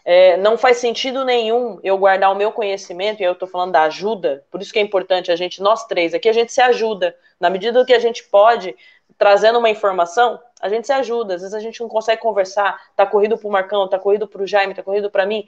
é, 0.05 0.37
não 0.37 0.57
faz 0.57 0.77
sentido 0.77 1.25
nenhum 1.25 1.79
eu 1.83 1.97
guardar 1.97 2.31
o 2.31 2.35
meu 2.35 2.51
conhecimento, 2.51 3.21
e 3.21 3.23
eu 3.23 3.33
estou 3.33 3.47
falando 3.47 3.71
da 3.71 3.83
ajuda, 3.83 4.43
por 4.49 4.61
isso 4.61 4.71
que 4.71 4.79
é 4.79 4.81
importante 4.81 5.31
a 5.31 5.35
gente, 5.35 5.61
nós 5.61 5.85
três 5.85 6.13
aqui, 6.13 6.29
a 6.29 6.33
gente 6.33 6.51
se 6.51 6.61
ajuda. 6.61 7.15
Na 7.39 7.49
medida 7.49 7.85
que 7.85 7.93
a 7.93 7.99
gente 7.99 8.23
pode, 8.23 8.75
trazendo 9.17 9.59
uma 9.59 9.69
informação, 9.69 10.39
a 10.59 10.69
gente 10.69 10.85
se 10.85 10.93
ajuda. 10.93 11.35
Às 11.35 11.41
vezes 11.41 11.55
a 11.55 11.59
gente 11.59 11.79
não 11.81 11.87
consegue 11.87 12.21
conversar, 12.21 12.79
tá 12.95 13.05
corrido 13.05 13.37
pro 13.37 13.49
Marcão, 13.49 13.87
tá 13.87 13.97
corrido 13.97 14.27
pro 14.27 14.45
Jaime, 14.45 14.73
tá 14.73 14.83
corrido 14.83 15.09
para 15.09 15.25
mim. 15.25 15.47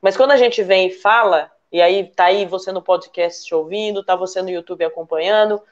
Mas 0.00 0.16
quando 0.16 0.32
a 0.32 0.36
gente 0.36 0.62
vem 0.62 0.88
e 0.88 0.90
fala, 0.90 1.50
e 1.70 1.80
aí 1.80 2.06
tá 2.06 2.24
aí 2.26 2.44
você 2.46 2.70
no 2.72 2.82
podcast 2.82 3.54
ouvindo, 3.54 4.04
tá 4.04 4.14
você 4.14 4.42
no 4.42 4.50
YouTube 4.50 4.84
acompanhando, 4.84 5.62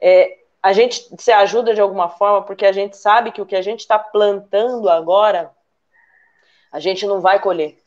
é, 0.00 0.38
a 0.62 0.72
gente 0.72 1.08
se 1.18 1.32
ajuda 1.32 1.74
de 1.74 1.80
alguma 1.80 2.08
forma 2.08 2.42
porque 2.42 2.66
a 2.66 2.72
gente 2.72 2.96
sabe 2.96 3.32
que 3.32 3.40
o 3.40 3.46
que 3.46 3.56
a 3.56 3.62
gente 3.62 3.80
está 3.80 3.98
plantando 3.98 4.88
agora, 4.88 5.50
a 6.70 6.78
gente 6.78 7.06
não 7.06 7.20
vai 7.20 7.40
colher. 7.40 7.78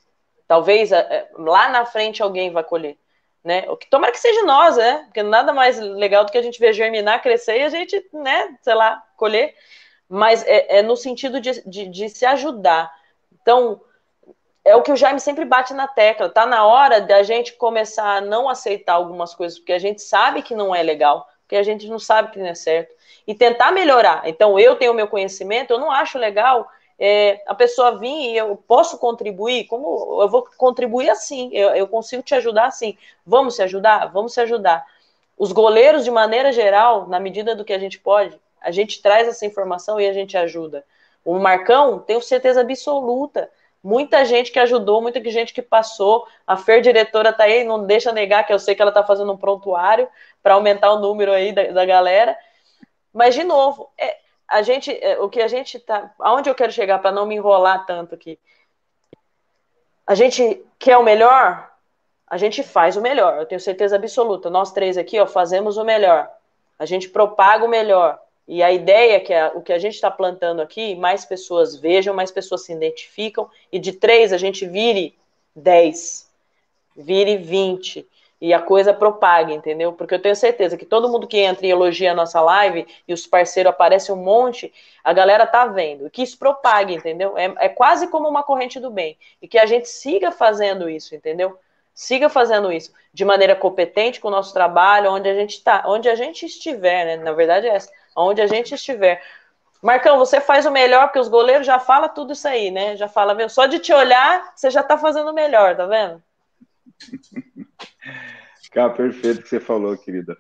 Talvez 0.48 0.92
é, 0.92 1.30
lá 1.38 1.70
na 1.70 1.86
frente 1.86 2.22
alguém 2.22 2.52
vai 2.52 2.64
colher. 2.64 2.98
né? 3.44 3.66
O 3.70 3.78
que 3.78 3.88
tomara 3.90 4.12
que 4.12 4.20
seja 4.20 4.44
nós, 4.44 4.76
né? 4.76 5.04
Porque 5.06 5.22
nada 5.22 5.54
mais 5.54 5.80
legal 5.80 6.26
do 6.26 6.32
que 6.32 6.38
a 6.38 6.42
gente 6.42 6.60
ver 6.60 6.74
germinar, 6.74 7.22
crescer 7.22 7.60
e 7.60 7.64
a 7.64 7.70
gente, 7.70 8.04
né, 8.12 8.58
sei 8.62 8.74
lá, 8.74 9.04
colher. 9.16 9.56
Mas 10.08 10.44
é, 10.46 10.80
é 10.80 10.82
no 10.82 10.96
sentido 10.96 11.40
de, 11.40 11.62
de, 11.68 11.88
de, 11.88 12.10
se 12.10 12.26
ajudar. 12.26 12.94
Então, 13.42 13.82
é 14.64 14.76
o 14.76 14.82
que 14.82 14.92
o 14.92 14.96
Jaime 14.96 15.20
sempre 15.20 15.46
bate 15.46 15.74
na 15.74 15.88
tecla. 15.88 16.30
Tá 16.30 16.46
na 16.46 16.66
hora 16.66 17.02
da 17.02 17.24
gente 17.24 17.54
começar 17.54 18.18
a 18.18 18.22
não 18.22 18.48
aceitar 18.48 18.94
algumas 18.94 19.34
coisas, 19.34 19.58
porque 19.58 19.74
a 19.74 19.80
gente 19.80 20.02
sabe 20.02 20.42
que 20.42 20.56
não 20.56 20.76
é 20.76 20.84
legal, 20.84 21.28
porque 21.42 21.56
a 21.56 21.64
gente 21.64 21.88
não 21.88 22.00
sabe 22.00 22.32
que 22.32 22.40
não 22.40 22.48
é 22.48 22.56
certo. 22.56 22.94
E 23.26 23.34
tentar 23.34 23.72
melhorar. 23.72 24.22
Então, 24.26 24.60
eu 24.60 24.76
tenho 24.76 24.94
meu 24.94 25.08
conhecimento, 25.08 25.72
eu 25.72 25.80
não 25.80 25.92
acho 25.92 26.18
legal 26.18 26.70
é, 26.98 27.42
a 27.46 27.54
pessoa 27.54 27.98
vir 27.98 28.32
e 28.32 28.38
eu 28.38 28.56
posso 28.56 28.98
contribuir, 28.98 29.66
como 29.66 30.22
eu 30.22 30.30
vou 30.30 30.48
contribuir 30.58 31.10
assim, 31.10 31.50
eu, 31.52 31.70
eu 31.70 31.88
consigo 31.88 32.24
te 32.24 32.34
ajudar 32.36 32.68
assim. 32.68 32.98
Vamos 33.26 33.56
se 33.56 33.64
ajudar? 33.64 34.08
Vamos 34.08 34.34
se 34.34 34.42
ajudar. 34.42 34.86
Os 35.38 35.52
goleiros, 35.52 36.06
de 36.06 36.12
maneira 36.12 36.52
geral, 36.52 37.08
na 37.08 37.20
medida 37.20 37.56
do 37.56 37.66
que 37.66 37.74
a 37.74 37.80
gente 37.80 38.00
pode, 38.00 38.40
a 38.66 38.72
gente 38.72 39.00
traz 39.00 39.28
essa 39.28 39.46
informação 39.46 40.02
e 40.02 40.08
a 40.08 40.12
gente 40.12 40.36
ajuda. 40.36 40.84
O 41.24 41.38
Marcão, 41.38 42.00
tenho 42.00 42.20
certeza 42.20 42.62
absoluta, 42.62 43.48
muita 43.84 44.26
gente 44.26 44.52
que 44.52 44.58
ajudou, 44.58 45.04
muita 45.04 45.24
gente 45.30 45.54
que 45.54 45.62
passou. 45.62 46.28
A 46.48 46.58
Fer, 46.58 46.82
diretora, 46.82 47.32
tá 47.32 47.44
aí, 47.44 47.64
não 47.64 47.86
deixa 47.86 48.12
negar 48.12 48.44
que 48.44 48.52
eu 48.52 48.58
sei 48.58 48.74
que 48.74 48.82
ela 48.82 48.92
tá 48.92 49.04
fazendo 49.04 49.32
um 49.32 49.38
prontuário 49.38 50.10
para 50.42 50.56
aumentar 50.56 50.92
o 50.94 51.00
número 51.00 51.32
aí 51.32 51.54
da, 51.54 51.64
da 51.66 51.86
galera. 51.86 52.36
Mas, 53.14 53.36
de 53.36 53.44
novo, 53.44 53.92
é, 54.00 54.18
a 54.48 54.64
gente, 54.64 54.92
é, 54.92 55.20
o 55.20 55.30
que 55.30 55.42
a 55.42 55.48
gente 55.48 55.80
tá, 55.80 56.12
aonde 56.18 56.50
eu 56.50 56.56
quero 56.56 56.72
chegar 56.72 56.98
para 56.98 57.12
não 57.12 57.28
me 57.28 57.36
enrolar 57.36 57.86
tanto 57.86 58.16
aqui? 58.16 58.40
A 60.08 60.16
gente 60.16 60.66
quer 60.80 60.98
o 60.98 61.04
melhor, 61.04 61.72
a 62.28 62.38
gente 62.38 62.64
faz 62.64 62.98
o 62.98 63.02
melhor. 63.02 63.38
Eu 63.38 63.46
tenho 63.46 63.62
certeza 63.62 63.96
absoluta. 63.96 64.50
Nós 64.50 64.72
três 64.72 64.98
aqui, 64.98 65.20
ó, 65.20 65.28
fazemos 65.28 65.78
o 65.78 65.84
melhor. 65.84 66.28
A 66.80 66.86
gente 66.88 67.10
propaga 67.10 67.64
o 67.64 67.70
melhor. 67.70 68.25
E 68.48 68.62
a 68.62 68.72
ideia 68.72 69.16
é 69.16 69.20
que 69.20 69.34
o 69.56 69.62
que 69.62 69.74
a 69.74 69.80
gente 69.80 69.96
está 69.96 70.12
plantando 70.12 70.62
aqui, 70.62 70.96
mais 70.96 71.26
pessoas 71.26 71.76
vejam, 71.76 72.14
mais 72.14 72.32
pessoas 72.32 72.64
se 72.64 72.74
identificam, 72.74 73.50
e 73.72 73.80
de 73.80 73.94
três 73.94 74.32
a 74.32 74.38
gente 74.38 74.66
vire 74.66 75.16
dez, 75.56 76.30
vire 76.96 77.38
vinte, 77.38 78.08
e 78.40 78.54
a 78.54 78.62
coisa 78.62 78.94
propaga, 78.94 79.54
entendeu? 79.54 79.94
Porque 79.94 80.14
eu 80.14 80.22
tenho 80.22 80.36
certeza 80.36 80.78
que 80.78 80.86
todo 80.86 81.10
mundo 81.10 81.26
que 81.26 81.40
entra 81.40 81.66
e 81.66 81.72
elogia 81.72 82.12
a 82.12 82.16
nossa 82.16 82.42
live 82.42 82.86
e 83.08 83.14
os 83.14 83.26
parceiros 83.26 83.72
aparecem 83.72 84.14
um 84.14 84.18
monte, 84.18 84.74
a 85.04 85.14
galera 85.14 85.48
tá 85.48 85.66
vendo. 85.66 86.10
Que 86.10 86.22
isso 86.22 86.38
propague, 86.38 86.94
entendeu? 86.94 87.38
É, 87.38 87.54
é 87.58 87.70
quase 87.70 88.08
como 88.08 88.28
uma 88.28 88.44
corrente 88.44 88.80
do 88.80 88.92
bem. 88.92 89.18
E 89.42 89.48
que 89.48 89.58
a 89.58 89.66
gente 89.66 89.88
siga 89.88 90.32
fazendo 90.32 90.90
isso, 90.90 91.16
entendeu? 91.16 91.58
Siga 91.94 92.28
fazendo 92.28 92.72
isso 92.72 92.92
de 93.14 93.24
maneira 93.24 93.56
competente 93.56 94.20
com 94.20 94.28
o 94.28 94.32
nosso 94.32 94.54
trabalho, 94.54 95.12
onde 95.12 95.30
a 95.30 95.34
gente 95.34 95.64
tá, 95.64 95.84
onde 95.88 96.10
a 96.10 96.16
gente 96.16 96.46
estiver, 96.46 97.06
né? 97.06 97.16
Na 97.16 97.32
verdade 97.32 97.68
é 97.68 97.70
essa, 97.70 97.90
onde 98.16 98.42
a 98.42 98.48
gente 98.48 98.74
estiver. 98.74 99.22
Marcão, 99.82 100.18
você 100.18 100.42
faz 100.42 100.66
o 100.66 100.72
melhor, 100.72 101.08
porque 101.08 101.20
os 101.20 101.28
goleiros 101.28 101.66
já 101.66 101.80
falam 101.80 102.10
tudo 102.10 102.34
isso 102.34 102.48
aí, 102.48 102.72
né? 102.72 102.96
Já 102.96 103.08
fala, 103.08 103.36
meu, 103.36 103.50
só 103.50 103.66
de 103.66 103.80
te 103.80 103.94
olhar, 103.94 104.54
você 104.56 104.70
já 104.70 104.82
tá 104.82 104.98
fazendo 104.98 105.30
o 105.30 105.34
melhor, 105.34 105.76
tá 105.76 105.86
vendo? 105.86 106.24
Cara, 108.72 108.90
perfeito 108.90 109.40
o 109.40 109.44
que 109.44 109.50
você 109.50 109.60
falou, 109.60 109.98
querida. 109.98 110.38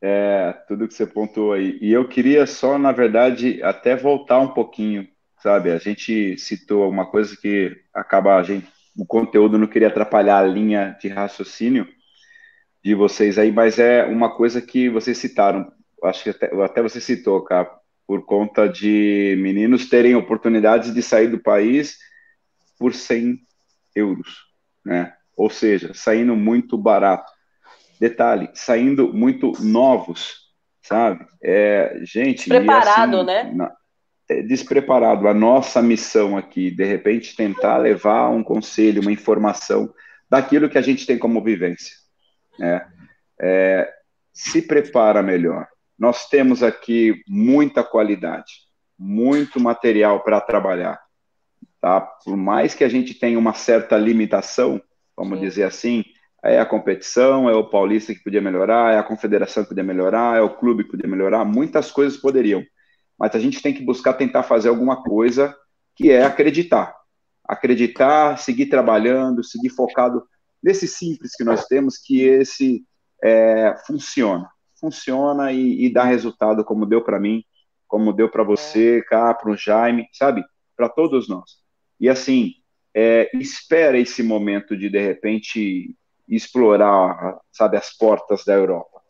É, 0.00 0.52
tudo 0.68 0.86
que 0.86 0.94
você 0.94 1.06
pontuou 1.06 1.52
aí. 1.52 1.78
E 1.80 1.92
eu 1.92 2.08
queria 2.08 2.46
só, 2.46 2.76
na 2.76 2.92
verdade, 2.92 3.62
até 3.62 3.96
voltar 3.96 4.40
um 4.40 4.48
pouquinho, 4.48 5.08
sabe? 5.42 5.70
A 5.70 5.78
gente 5.78 6.36
citou 6.38 6.88
uma 6.88 7.06
coisa 7.06 7.36
que 7.36 7.76
acaba 7.94 8.36
a 8.36 8.42
gente, 8.42 8.68
o 8.96 9.06
conteúdo 9.06 9.58
não 9.58 9.66
queria 9.66 9.88
atrapalhar 9.88 10.38
a 10.38 10.46
linha 10.46 10.96
de 11.00 11.08
raciocínio 11.08 11.88
de 12.84 12.94
vocês 12.94 13.38
aí, 13.38 13.52
mas 13.52 13.78
é 13.78 14.04
uma 14.04 14.34
coisa 14.34 14.60
que 14.60 14.88
vocês 14.88 15.16
citaram, 15.18 15.72
acho 16.02 16.24
que 16.24 16.30
até, 16.30 16.50
até 16.62 16.82
você 16.82 17.00
citou, 17.00 17.42
cara, 17.42 17.70
por 18.06 18.24
conta 18.24 18.68
de 18.68 19.36
meninos 19.40 19.88
terem 19.88 20.14
oportunidades 20.14 20.92
de 20.92 21.02
sair 21.02 21.28
do 21.28 21.38
país 21.38 21.98
por 22.78 22.94
100 22.94 23.38
euros, 23.94 24.46
né? 24.84 25.14
ou 25.36 25.50
seja, 25.50 25.92
saindo 25.94 26.36
muito 26.36 26.76
barato. 26.76 27.30
Detalhe, 28.00 28.50
saindo 28.54 29.12
muito 29.12 29.52
novos, 29.60 30.50
sabe? 30.82 31.24
É, 31.42 32.00
gente. 32.02 32.48
Despreparado, 32.48 33.16
assim, 33.18 33.26
né? 33.26 33.52
Na, 33.54 33.72
é, 34.28 34.42
despreparado. 34.42 35.28
A 35.28 35.34
nossa 35.34 35.80
missão 35.80 36.36
aqui, 36.36 36.70
de 36.70 36.84
repente, 36.84 37.36
tentar 37.36 37.76
levar 37.76 38.28
um 38.30 38.42
conselho, 38.42 39.02
uma 39.02 39.12
informação 39.12 39.92
daquilo 40.28 40.68
que 40.68 40.78
a 40.78 40.82
gente 40.82 41.06
tem 41.06 41.18
como 41.18 41.42
vivência. 41.42 41.94
Né? 42.58 42.84
É, 43.40 43.92
se 44.32 44.62
prepara 44.62 45.22
melhor. 45.22 45.68
Nós 46.02 46.28
temos 46.28 46.64
aqui 46.64 47.22
muita 47.28 47.84
qualidade, 47.84 48.54
muito 48.98 49.60
material 49.60 50.18
para 50.24 50.40
trabalhar. 50.40 51.00
Tá? 51.80 52.00
Por 52.00 52.36
mais 52.36 52.74
que 52.74 52.82
a 52.82 52.88
gente 52.88 53.14
tenha 53.14 53.38
uma 53.38 53.54
certa 53.54 53.96
limitação, 53.96 54.82
vamos 55.16 55.38
Sim. 55.38 55.44
dizer 55.44 55.62
assim, 55.62 56.04
é 56.42 56.58
a 56.58 56.66
competição, 56.66 57.48
é 57.48 57.54
o 57.54 57.70
paulista 57.70 58.12
que 58.12 58.18
podia 58.18 58.40
melhorar, 58.40 58.92
é 58.92 58.98
a 58.98 59.02
confederação 59.04 59.62
que 59.62 59.68
podia 59.68 59.84
melhorar, 59.84 60.36
é 60.36 60.40
o 60.40 60.56
clube 60.56 60.82
que 60.82 60.90
podia 60.90 61.08
melhorar, 61.08 61.44
muitas 61.44 61.92
coisas 61.92 62.18
poderiam. 62.18 62.64
Mas 63.16 63.36
a 63.36 63.38
gente 63.38 63.62
tem 63.62 63.72
que 63.72 63.84
buscar 63.84 64.14
tentar 64.14 64.42
fazer 64.42 64.70
alguma 64.70 65.04
coisa 65.04 65.56
que 65.94 66.10
é 66.10 66.24
acreditar. 66.24 66.96
Acreditar, 67.44 68.38
seguir 68.38 68.66
trabalhando, 68.66 69.44
seguir 69.44 69.70
focado 69.70 70.26
nesse 70.60 70.88
simples 70.88 71.36
que 71.36 71.44
nós 71.44 71.66
temos, 71.66 71.96
que 71.96 72.22
esse 72.22 72.84
é, 73.22 73.76
funciona. 73.86 74.50
Funciona 74.82 75.52
e, 75.52 75.86
e 75.86 75.92
dá 75.92 76.02
resultado, 76.02 76.64
como 76.64 76.84
deu 76.84 77.02
para 77.02 77.20
mim, 77.20 77.44
como 77.86 78.12
deu 78.12 78.28
para 78.28 78.42
você, 78.42 79.00
cá, 79.02 79.32
para 79.32 79.50
o 79.50 79.56
Jaime, 79.56 80.08
sabe? 80.12 80.44
Para 80.76 80.88
todos 80.88 81.28
nós. 81.28 81.62
E 82.00 82.08
assim, 82.08 82.54
é, 82.92 83.30
espera 83.34 83.96
esse 83.96 84.22
momento 84.22 84.76
de 84.76 84.90
de 84.90 84.98
repente 84.98 85.94
explorar, 86.28 87.38
sabe, 87.52 87.76
as 87.76 87.96
portas 87.96 88.44
da 88.44 88.54
Europa, 88.54 89.00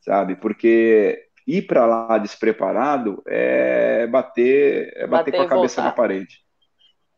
sabe? 0.00 0.36
Porque 0.36 1.26
ir 1.46 1.62
para 1.62 1.86
lá 1.86 2.18
despreparado 2.18 3.22
é 3.26 4.06
bater, 4.06 4.92
é 4.96 5.06
bater, 5.06 5.30
bater 5.30 5.36
com 5.36 5.42
a 5.42 5.48
cabeça 5.48 5.82
voltar. 5.82 5.84
na 5.84 5.92
parede, 5.92 6.38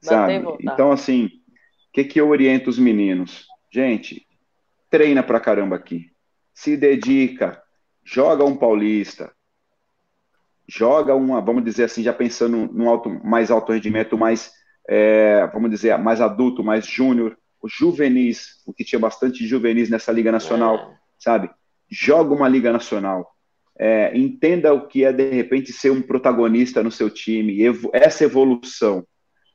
sabe? 0.00 0.34
Então 0.60 0.92
assim, 0.92 1.26
o 1.26 1.30
que 1.92 2.04
que 2.04 2.20
eu 2.20 2.28
oriento 2.28 2.70
os 2.70 2.78
meninos? 2.78 3.46
Gente, 3.72 4.26
treina 4.90 5.22
pra 5.22 5.40
caramba 5.40 5.76
aqui, 5.76 6.10
se 6.54 6.76
dedica, 6.76 7.62
joga 8.06 8.44
um 8.44 8.56
paulista, 8.56 9.32
joga 10.68 11.14
uma, 11.14 11.40
vamos 11.40 11.64
dizer 11.64 11.84
assim, 11.84 12.04
já 12.04 12.12
pensando 12.12 12.72
num 12.72 12.88
alto, 12.88 13.10
mais 13.10 13.50
alto 13.50 13.72
rendimento, 13.72 14.16
mais 14.16 14.52
é, 14.88 15.44
vamos 15.48 15.70
dizer, 15.70 15.98
mais 15.98 16.20
adulto, 16.20 16.62
mais 16.62 16.86
júnior, 16.86 17.36
os 17.60 17.72
juvenis, 17.72 18.62
o 18.64 18.72
que 18.72 18.84
tinha 18.84 18.98
bastante 19.00 19.44
juvenis 19.44 19.90
nessa 19.90 20.12
Liga 20.12 20.30
Nacional, 20.30 20.76
é. 20.76 20.96
sabe? 21.18 21.50
Joga 21.90 22.32
uma 22.32 22.48
Liga 22.48 22.72
Nacional. 22.72 23.28
É, 23.78 24.16
entenda 24.16 24.72
o 24.72 24.86
que 24.86 25.04
é, 25.04 25.12
de 25.12 25.28
repente, 25.30 25.72
ser 25.72 25.90
um 25.90 26.00
protagonista 26.00 26.82
no 26.82 26.92
seu 26.92 27.10
time, 27.10 27.62
evo 27.62 27.90
essa 27.92 28.24
evolução, 28.24 29.04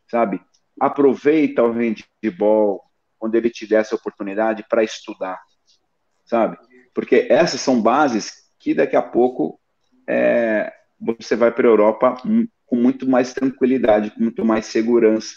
sabe? 0.09 0.41
Aproveita 0.79 1.63
o 1.63 1.71
handball 1.71 2.81
quando 3.17 3.35
ele 3.35 3.49
te 3.49 3.65
der 3.65 3.81
essa 3.81 3.95
oportunidade 3.95 4.65
para 4.69 4.83
estudar, 4.83 5.39
sabe? 6.25 6.57
Porque 6.93 7.27
essas 7.29 7.61
são 7.61 7.81
bases 7.81 8.40
que 8.61 8.75
daqui 8.75 8.95
a 8.95 9.01
pouco 9.01 9.59
é, 10.07 10.71
você 10.99 11.35
vai 11.35 11.51
para 11.51 11.67
a 11.67 11.71
Europa 11.71 12.15
com 12.65 12.75
muito 12.75 13.09
mais 13.09 13.33
tranquilidade, 13.33 14.11
com 14.11 14.21
muito 14.21 14.45
mais 14.45 14.67
segurança, 14.67 15.33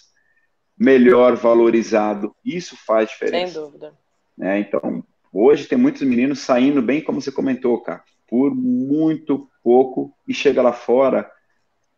melhor 0.78 1.34
valorizado. 1.34 2.34
Isso 2.44 2.76
faz 2.86 3.08
diferença. 3.08 3.54
Sem 3.54 3.62
dúvida. 3.62 3.94
É, 4.40 4.58
então, 4.58 5.02
hoje 5.32 5.66
tem 5.66 5.78
muitos 5.78 6.02
meninos 6.02 6.40
saindo 6.40 6.82
bem, 6.82 7.00
como 7.00 7.20
você 7.20 7.32
comentou, 7.32 7.80
cara, 7.80 8.04
por 8.28 8.54
muito 8.54 9.48
pouco 9.62 10.14
e 10.28 10.34
chega 10.34 10.60
lá 10.60 10.72
fora, 10.72 11.30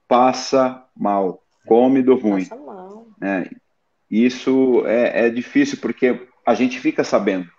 passa 0.06 0.86
mal, 0.96 1.42
come 1.66 2.02
do 2.02 2.14
ruim. 2.14 2.44
Passa 2.44 2.62
mal. 2.62 3.06
É, 3.20 3.50
isso 4.08 4.86
é, 4.86 5.26
é, 5.26 5.30
difícil 5.30 5.78
porque 5.78 6.28
a 6.46 6.54
gente 6.54 6.78
fica 6.78 7.02
sabendo, 7.02 7.50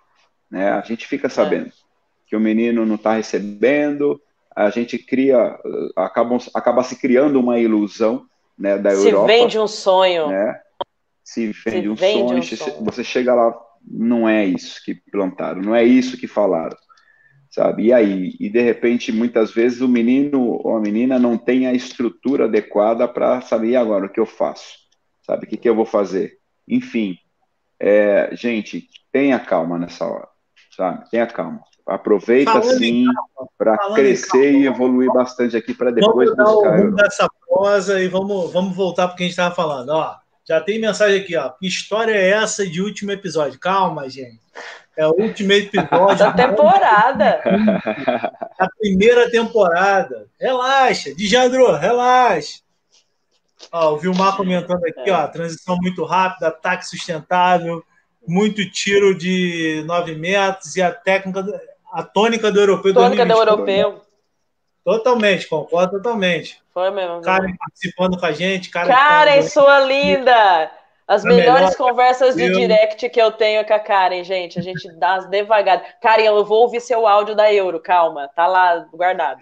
né? 0.50 0.70
A 0.70 0.80
gente 0.80 1.06
fica 1.06 1.28
sabendo 1.28 1.66
é. 1.66 1.87
Que 2.28 2.36
o 2.36 2.40
menino 2.40 2.84
não 2.84 2.96
está 2.96 3.14
recebendo, 3.14 4.20
a 4.54 4.70
gente 4.70 4.98
cria, 4.98 5.58
acaba, 5.96 6.36
acaba 6.54 6.82
se 6.82 6.96
criando 6.96 7.40
uma 7.40 7.58
ilusão 7.58 8.26
né, 8.58 8.76
da 8.76 8.90
se 8.90 9.08
Europa. 9.08 9.32
Se 9.32 9.38
vende 9.38 9.58
um 9.58 9.68
sonho. 9.68 10.28
Né? 10.28 10.60
Se 11.24 11.46
vende, 11.46 11.82
se 11.82 11.88
um, 11.88 11.94
vende 11.94 12.18
sonho, 12.18 12.38
um 12.38 12.42
sonho, 12.42 12.84
você 12.84 13.04
chega 13.04 13.34
lá, 13.34 13.56
não 13.82 14.28
é 14.28 14.44
isso 14.44 14.84
que 14.84 14.94
plantaram, 14.94 15.62
não 15.62 15.74
é 15.74 15.84
isso 15.84 16.18
que 16.18 16.26
falaram, 16.26 16.76
sabe? 17.50 17.84
E 17.84 17.92
aí, 17.92 18.36
e 18.38 18.50
de 18.50 18.60
repente, 18.60 19.12
muitas 19.12 19.52
vezes 19.52 19.80
o 19.80 19.88
menino 19.88 20.42
ou 20.42 20.76
a 20.76 20.80
menina 20.80 21.18
não 21.18 21.38
tem 21.38 21.66
a 21.66 21.72
estrutura 21.72 22.44
adequada 22.44 23.06
para 23.06 23.40
saber, 23.40 23.76
agora, 23.76 24.06
o 24.06 24.08
que 24.08 24.20
eu 24.20 24.26
faço? 24.26 24.76
Sabe, 25.22 25.44
o 25.44 25.48
que, 25.48 25.56
que 25.56 25.68
eu 25.68 25.74
vou 25.74 25.86
fazer? 25.86 26.38
Enfim, 26.66 27.16
é, 27.78 28.30
gente, 28.32 28.88
tenha 29.12 29.38
calma 29.38 29.78
nessa 29.78 30.04
hora. 30.06 30.28
sabe? 30.74 31.08
Tenha 31.10 31.26
calma. 31.26 31.62
Aproveita 31.88 32.52
Falando 32.52 32.78
sim 32.78 33.06
para 33.56 33.78
crescer 33.94 34.52
e 34.52 34.66
evoluir 34.66 35.10
bastante 35.10 35.56
aqui 35.56 35.72
para 35.72 35.90
depois 35.90 36.28
vamos 36.36 36.52
buscar. 36.52 36.76
Vamos 36.76 36.96
dessa 36.96 37.28
prosa 37.48 38.00
e 38.02 38.08
vamos, 38.08 38.52
vamos 38.52 38.76
voltar 38.76 39.06
para 39.06 39.14
o 39.14 39.16
que 39.16 39.22
a 39.22 39.26
gente 39.26 39.32
estava 39.32 39.54
falando. 39.54 39.88
Ó, 39.88 40.14
já 40.46 40.60
tem 40.60 40.78
mensagem 40.78 41.20
aqui, 41.20 41.34
ó. 41.34 41.48
Que 41.48 41.66
história 41.66 42.12
é 42.12 42.28
essa 42.28 42.66
de 42.66 42.82
último 42.82 43.10
episódio? 43.10 43.58
Calma, 43.58 44.06
gente. 44.08 44.38
É 44.98 45.06
o 45.06 45.12
último 45.12 45.52
episódio 45.52 46.18
da 46.18 46.32
temporada. 46.32 47.40
A 48.58 48.68
primeira 48.78 49.30
temporada. 49.30 50.26
Relaxa, 50.38 51.14
Dijandro, 51.14 51.74
relaxa. 51.74 52.60
Ó, 53.72 53.94
o 53.94 53.98
Vilmar 53.98 54.36
comentando 54.36 54.84
aqui, 54.84 55.10
ó, 55.10 55.26
transição 55.26 55.76
muito 55.80 56.04
rápida, 56.04 56.48
ataque 56.48 56.86
sustentável, 56.86 57.82
muito 58.26 58.70
tiro 58.70 59.16
de 59.16 59.82
9 59.86 60.14
metros 60.16 60.76
e 60.76 60.82
a 60.82 60.92
técnica, 60.92 61.42
a 61.92 62.02
tônica 62.02 62.50
do 62.50 62.60
europeu. 62.60 62.94
Tônica 62.94 63.24
do 63.24 63.32
europeu. 63.32 64.02
Totalmente, 64.84 65.46
concordo 65.46 65.96
totalmente. 65.98 66.60
Foi 66.72 66.90
mesmo. 66.90 67.20
Karen 67.20 67.54
participando 67.58 68.18
com 68.18 68.24
a 68.24 68.32
gente. 68.32 68.70
Karen, 68.70 68.88
Karen 68.88 69.42
sua 69.42 69.80
linda! 69.80 70.70
As 71.06 71.24
a 71.24 71.28
melhores 71.28 71.70
melhor... 71.70 71.76
conversas 71.76 72.36
de 72.36 72.50
direct 72.50 73.08
que 73.08 73.20
eu 73.20 73.32
tenho 73.32 73.60
é 73.60 73.64
com 73.64 73.74
a 73.74 73.78
Karen, 73.78 74.22
gente. 74.24 74.58
A 74.58 74.62
gente 74.62 74.90
dá 74.92 75.18
devagar. 75.18 75.82
Karen, 76.00 76.22
eu 76.22 76.44
vou 76.44 76.62
ouvir 76.62 76.80
seu 76.80 77.06
áudio 77.06 77.34
da 77.34 77.52
Euro, 77.52 77.80
calma. 77.80 78.28
Tá 78.28 78.46
lá 78.46 78.86
guardado. 78.92 79.40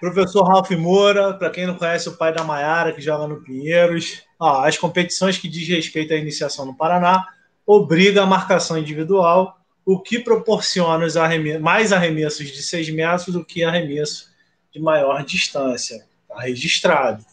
Professor 0.00 0.42
Ralf 0.42 0.70
Moura, 0.72 1.32
para 1.34 1.48
quem 1.48 1.66
não 1.66 1.76
conhece, 1.76 2.08
o 2.08 2.16
pai 2.16 2.32
da 2.32 2.44
Maiara, 2.44 2.92
que 2.92 3.00
joga 3.00 3.26
no 3.26 3.42
Pinheiros. 3.42 4.22
As 4.38 4.76
competições 4.76 5.38
que 5.38 5.48
diz 5.48 5.66
respeito 5.66 6.12
à 6.12 6.16
iniciação 6.16 6.66
no 6.66 6.76
Paraná 6.76 7.26
obriga 7.66 8.22
a 8.22 8.26
marcação 8.26 8.76
individual, 8.76 9.58
o 9.84 10.00
que 10.00 10.18
proporciona 10.18 11.04
os 11.04 11.16
arremessos, 11.16 11.60
mais 11.60 11.92
arremessos 11.92 12.50
de 12.50 12.62
6 12.62 12.90
metros 12.90 13.26
do 13.26 13.44
que 13.44 13.62
arremesso 13.62 14.32
de 14.72 14.80
maior 14.80 15.22
distância. 15.24 16.06
Está 16.22 16.40
registrado. 16.40 17.24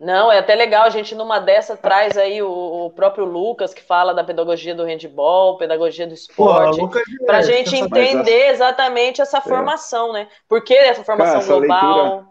Não, 0.00 0.30
é 0.30 0.38
até 0.38 0.54
legal, 0.54 0.84
a 0.84 0.90
gente 0.90 1.14
numa 1.14 1.40
dessa 1.40 1.76
traz 1.76 2.16
aí 2.16 2.40
o, 2.40 2.48
o 2.86 2.90
próprio 2.90 3.24
Lucas, 3.24 3.74
que 3.74 3.82
fala 3.82 4.14
da 4.14 4.22
pedagogia 4.22 4.72
do 4.72 4.84
handball, 4.84 5.58
pedagogia 5.58 6.06
do 6.06 6.14
esporte, 6.14 6.80
para 7.26 7.38
a 7.38 7.42
gente 7.42 7.74
entender 7.74 8.50
exatamente 8.50 9.20
essa 9.20 9.38
é. 9.38 9.40
formação, 9.40 10.12
né? 10.12 10.28
Por 10.48 10.62
que 10.62 10.74
essa 10.74 11.02
formação 11.02 11.32
Cara, 11.32 11.44
essa 11.44 11.52
global? 11.52 12.06
Leitura, 12.06 12.28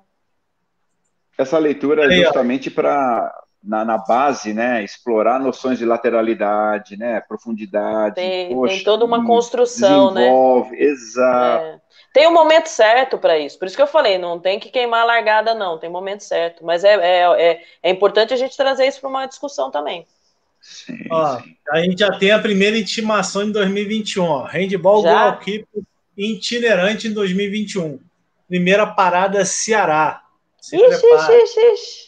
essa 1.38 1.58
leitura 1.58 2.06
é 2.06 2.24
justamente 2.24 2.72
para 2.72 3.47
na, 3.68 3.84
na, 3.84 3.98
base, 3.98 4.54
né, 4.54 4.84
explorar 4.84 5.40
noções 5.40 5.78
de 5.78 5.86
lateralidade, 5.86 6.98
né, 6.98 7.22
profundidade. 7.22 8.16
Tem, 8.16 8.50
poxa, 8.50 8.76
tem 8.76 8.84
toda 8.84 9.06
uma 9.06 9.26
construção, 9.26 10.12
né? 10.12 10.22
desenvolve, 10.22 10.72
né? 10.72 10.84
Exato. 10.84 11.64
É. 11.64 11.82
Tem 12.14 12.28
um 12.28 12.34
momento 12.34 12.68
certo 12.68 13.18
para 13.18 13.38
isso. 13.38 13.60
Por 13.60 13.68
isso 13.68 13.76
que 13.76 13.82
eu 13.82 13.88
falei, 13.88 14.18
não 14.18 14.40
tem 14.40 14.60
que 14.60 14.70
queimar 14.70 15.02
a 15.02 15.06
largada, 15.06 15.54
não. 15.54 15.78
Tem 15.78 15.88
momento 15.88 16.24
certo. 16.24 16.66
Mas 16.66 16.84
é, 16.84 16.94
é, 16.96 17.52
é, 17.52 17.62
é 17.84 17.90
importante 17.92 18.34
a 18.34 18.38
gente 18.38 18.58
trazer 18.58 18.88
isso 18.88 19.00
para 19.00 19.10
uma 19.10 19.28
discussão 19.28 19.70
também. 19.70 20.08
Sim, 20.60 21.06
ó, 21.12 21.38
sim. 21.38 21.56
A 21.70 21.80
gente 21.82 22.00
já 22.00 22.18
tem 22.18 22.32
a 22.32 22.40
primeira 22.40 22.76
intimação 22.76 23.44
em 23.44 23.52
2021. 23.52 24.24
Ó. 24.24 24.44
Handball 24.46 25.04
Goalkeeper 25.04 25.84
itinerante 26.18 27.08
em 27.08 27.14
2021. 27.14 28.00
Primeira 28.48 28.88
parada 28.88 29.46
Ceará. 29.46 30.24
Se 30.60 30.76
ixi, 30.76 31.06
ixi, 31.06 31.32
ixi, 31.44 31.60
ixi. 31.60 32.07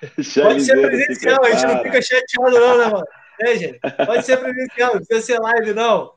Pode 0.42 0.60
ser 0.62 0.80
presencial, 0.80 1.44
a 1.44 1.50
gente 1.50 1.66
não 1.66 1.82
fica 1.82 2.02
chateado, 2.02 2.58
não, 2.58 2.78
né, 2.78 2.84
mano? 2.86 3.06
É, 3.40 3.56
gente? 3.56 3.78
Pode 4.04 4.24
ser 4.24 4.36
presencial, 4.38 4.94
não 4.94 5.04
precisa 5.04 5.26
ser 5.26 5.40
live, 5.40 5.72
não. 5.72 6.14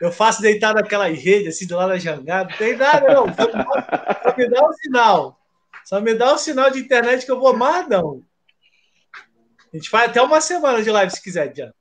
Eu 0.00 0.12
faço 0.12 0.42
deitado 0.42 0.76
naquela 0.76 1.08
rede, 1.08 1.48
assim, 1.48 1.66
do 1.66 1.76
lado 1.76 1.90
da 1.90 1.98
jangada. 1.98 2.50
Não 2.50 2.56
tem 2.56 2.76
nada, 2.76 3.14
não. 3.14 3.26
Só, 3.34 4.30
só 4.30 4.36
me 4.36 4.48
dá 4.48 4.62
o 4.62 4.68
um 4.68 4.72
sinal. 4.72 5.40
Só 5.84 6.00
me 6.00 6.14
dá 6.14 6.32
o 6.32 6.34
um 6.34 6.38
sinal 6.38 6.70
de 6.70 6.80
internet 6.80 7.24
que 7.24 7.30
eu 7.30 7.40
vou 7.40 7.56
não. 7.56 8.22
A 9.72 9.76
gente 9.76 9.88
faz 9.88 10.10
até 10.10 10.20
uma 10.20 10.40
semana 10.40 10.82
de 10.82 10.90
live, 10.90 11.10
se 11.10 11.22
quiser, 11.22 11.48
Diana. 11.48 11.74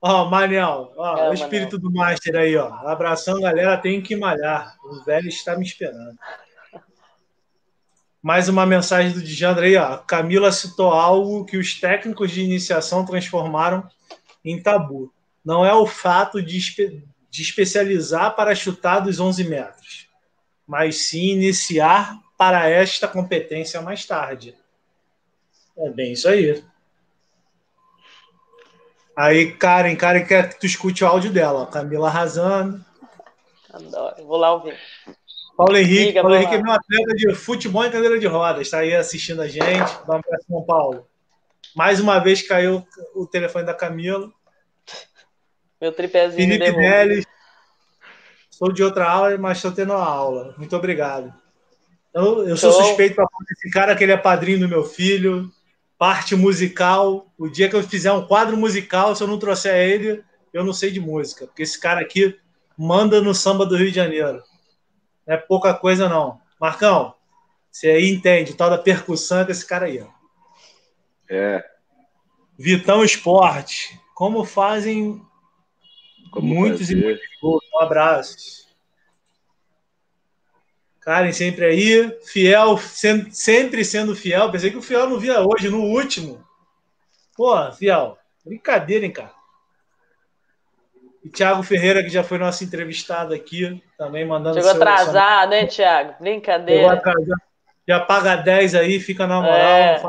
Ó, 0.00 0.24
Manel, 0.24 0.92
ó, 0.96 1.16
é, 1.16 1.30
o 1.30 1.32
espírito 1.32 1.76
Manel. 1.76 1.90
do 1.90 1.92
Master 1.92 2.36
aí, 2.36 2.56
ó. 2.56 2.72
Abração, 2.88 3.40
galera. 3.40 3.76
Tenho 3.76 4.02
que 4.02 4.16
malhar. 4.16 4.74
O 4.84 5.04
velho 5.04 5.28
está 5.28 5.56
me 5.56 5.64
esperando. 5.64 6.18
Mais 8.22 8.48
uma 8.48 8.64
mensagem 8.64 9.10
do 9.10 9.20
Dijandra 9.20 9.66
aí, 9.66 9.76
ó. 9.76 9.98
Camila 9.98 10.52
citou 10.52 10.92
algo 10.92 11.44
que 11.44 11.56
os 11.56 11.80
técnicos 11.80 12.30
de 12.30 12.40
iniciação 12.40 13.04
transformaram 13.04 13.86
em 14.44 14.62
tabu. 14.62 15.12
Não 15.44 15.66
é 15.66 15.74
o 15.74 15.86
fato 15.86 16.40
de, 16.40 16.56
espe 16.56 17.02
de 17.28 17.42
especializar 17.42 18.36
para 18.36 18.54
chutar 18.54 19.00
dos 19.00 19.18
11 19.18 19.42
metros, 19.44 20.08
mas 20.64 21.08
sim 21.08 21.32
iniciar 21.32 22.16
para 22.38 22.68
esta 22.68 23.08
competência 23.08 23.82
mais 23.82 24.06
tarde. 24.06 24.54
É 25.76 25.90
bem 25.90 26.12
isso 26.12 26.28
aí. 26.28 26.62
Aí, 29.16 29.52
Karen, 29.52 29.96
Karen 29.96 30.24
quer 30.24 30.48
que 30.48 30.60
tu 30.60 30.66
escute 30.66 31.02
o 31.02 31.06
áudio 31.06 31.32
dela. 31.32 31.66
Camila 31.66 32.08
arrasando. 32.08 32.84
Adoro. 33.72 34.24
Vou 34.24 34.36
lá 34.36 34.54
ouvir. 34.54 34.78
Paulo 35.62 35.76
Henrique, 35.76 36.14
Paulo 36.14 36.34
Henrique 36.34 36.54
é 36.54 36.62
meu 36.62 36.72
atleta 36.72 37.14
de 37.14 37.34
futebol 37.36 37.84
em 37.84 37.90
cadeira 37.90 38.18
de 38.18 38.26
rodas, 38.26 38.62
está 38.62 38.78
aí 38.78 38.96
assistindo 38.96 39.40
a 39.40 39.46
gente. 39.46 39.92
Dá 40.08 40.16
um 40.16 40.20
São 40.48 40.62
Paulo. 40.64 41.06
Mais 41.76 42.00
uma 42.00 42.18
vez 42.18 42.42
caiu 42.42 42.84
o 43.14 43.26
telefone 43.28 43.64
da 43.64 43.72
Camila. 43.72 44.28
Meu 45.80 45.92
tripézinho. 45.92 46.48
Felipe 46.48 46.76
Neles. 46.76 47.24
Sou 48.50 48.72
de 48.72 48.82
outra 48.82 49.08
aula, 49.08 49.38
mas 49.38 49.58
estou 49.58 49.70
tendo 49.70 49.92
a 49.92 50.04
aula. 50.04 50.52
Muito 50.58 50.76
obrigado. 50.76 51.32
Eu, 52.12 52.46
eu 52.46 52.56
sou 52.56 52.72
suspeito 52.72 53.14
para 53.14 53.28
falar 53.28 53.44
desse 53.48 53.70
cara 53.70 53.94
que 53.94 54.02
ele 54.02 54.12
é 54.12 54.16
padrinho 54.16 54.58
do 54.58 54.68
meu 54.68 54.84
filho. 54.84 55.48
Parte 55.96 56.34
musical. 56.34 57.32
O 57.38 57.48
dia 57.48 57.68
que 57.68 57.76
eu 57.76 57.82
fizer 57.84 58.10
um 58.10 58.26
quadro 58.26 58.56
musical, 58.56 59.14
se 59.14 59.22
eu 59.22 59.28
não 59.28 59.38
trouxer 59.38 59.76
ele, 59.76 60.24
eu 60.52 60.64
não 60.64 60.72
sei 60.72 60.90
de 60.90 60.98
música. 60.98 61.46
Porque 61.46 61.62
esse 61.62 61.78
cara 61.80 62.00
aqui 62.00 62.36
manda 62.76 63.20
no 63.20 63.32
samba 63.32 63.64
do 63.64 63.76
Rio 63.76 63.90
de 63.90 63.96
Janeiro. 63.96 64.42
Não 65.26 65.34
é 65.34 65.36
pouca 65.36 65.72
coisa, 65.74 66.08
não. 66.08 66.40
Marcão, 66.60 67.14
você 67.70 67.90
aí 67.90 68.10
entende, 68.10 68.54
tal 68.54 68.70
da 68.70 68.78
percussão 68.78 69.44
desse 69.44 69.66
cara 69.66 69.86
aí. 69.86 70.00
Ó. 70.00 70.06
É. 71.28 71.64
Vitão 72.58 73.02
Esporte. 73.02 73.98
Como 74.14 74.44
fazem 74.44 75.20
Como 76.30 76.46
muitos 76.46 76.80
fazer? 76.80 76.98
e 76.98 77.02
muitos 77.02 77.26
gols. 77.40 77.64
Um 77.74 77.80
abraço. 77.80 78.62
Karen 81.00 81.32
sempre 81.32 81.64
aí, 81.64 82.16
fiel, 82.24 82.78
sempre 82.78 83.84
sendo 83.84 84.14
fiel. 84.14 84.52
Pensei 84.52 84.70
que 84.70 84.76
o 84.76 84.82
fiel 84.82 85.08
não 85.08 85.18
via 85.18 85.40
hoje, 85.40 85.68
no 85.68 85.80
último. 85.80 86.46
Pô, 87.34 87.72
fiel, 87.72 88.16
brincadeira, 88.44 89.04
hein, 89.04 89.12
cara. 89.12 89.34
E 91.24 91.30
Thiago 91.30 91.62
Ferreira, 91.62 92.02
que 92.02 92.08
já 92.08 92.24
foi 92.24 92.36
nosso 92.36 92.64
entrevistado 92.64 93.32
aqui, 93.32 93.82
também 93.96 94.26
mandando. 94.26 94.56
Chegou 94.56 94.72
seu, 94.72 94.82
atrasado, 94.82 95.50
né, 95.50 95.66
Thiago? 95.66 96.14
Brincadeira. 96.20 97.00
Já 97.86 98.00
paga 98.00 98.36
10 98.36 98.74
aí, 98.74 99.00
fica 99.00 99.26
na 99.26 99.40
moral. 99.40 99.56
É. 99.56 100.02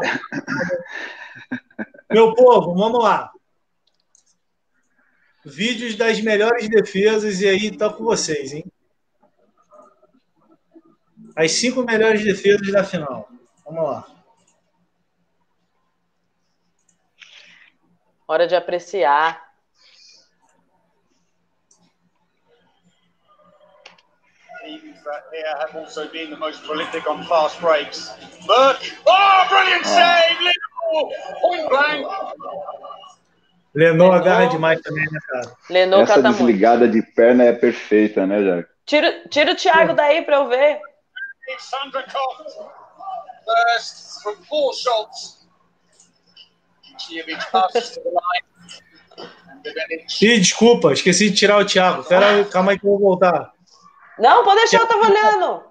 Meu 2.11 2.33
povo, 2.33 2.75
vamos 2.75 3.03
lá. 3.03 3.31
Vídeos 5.45 5.95
das 5.95 6.21
melhores 6.21 6.69
defesas, 6.69 7.41
e 7.41 7.47
aí 7.47 7.75
tá 7.75 7.89
com 7.89 8.03
vocês, 8.03 8.53
hein? 8.53 8.63
As 11.35 11.51
cinco 11.51 11.83
melhores 11.83 12.23
defesas 12.23 12.71
da 12.71 12.83
final. 12.83 13.27
Vamos 13.65 13.83
lá. 13.83 14.07
Hora 18.27 18.47
de 18.47 18.55
apreciar. 18.55 19.52
Here 25.31 25.55
have 25.59 25.75
also 25.75 26.07
been 26.09 26.29
the 26.29 26.37
most 26.37 26.63
prolific 26.63 27.07
on 27.09 27.23
fast 27.25 27.59
breaks. 27.59 28.09
Burke, 28.47 28.93
oh, 29.05 29.45
brilliant 29.49 29.85
save! 29.85 30.37
Liverpool, 30.39 31.13
point 31.41 31.69
blank. 31.69 32.07
Lenô 33.75 34.11
agarra 34.11 34.47
demais 34.47 34.79
também, 34.81 35.05
né, 35.11 35.19
cara? 35.27 35.51
Lenô 35.69 36.01
Essa 36.01 36.21
desligada 36.21 36.85
muito. 36.85 36.93
de 36.93 37.01
perna 37.01 37.45
é 37.45 37.53
perfeita, 37.53 38.25
né, 38.25 38.43
Jack? 38.43 38.69
Tira, 38.85 39.27
tira 39.29 39.51
o 39.51 39.55
Thiago 39.55 39.93
daí 39.93 40.21
pra 40.21 40.35
eu 40.37 40.47
ver. 40.47 40.79
Sandra 41.57 42.03
Coft, 42.03 42.51
first 43.45 44.21
from 44.21 44.35
four 44.47 44.73
shots. 44.73 45.43
Ih, 50.21 50.39
desculpa, 50.39 50.93
esqueci 50.93 51.29
de 51.29 51.35
tirar 51.35 51.57
o 51.57 51.65
Thiago. 51.65 52.03
Pera, 52.03 52.45
calma 52.45 52.71
aí 52.71 52.79
que 52.79 52.85
eu 52.85 52.91
vou 52.91 52.99
voltar. 52.99 53.52
Não, 54.17 54.43
pode 54.43 54.57
deixar, 54.57 54.81
eu 54.81 54.87
tava 54.87 55.05
olhando. 55.05 55.63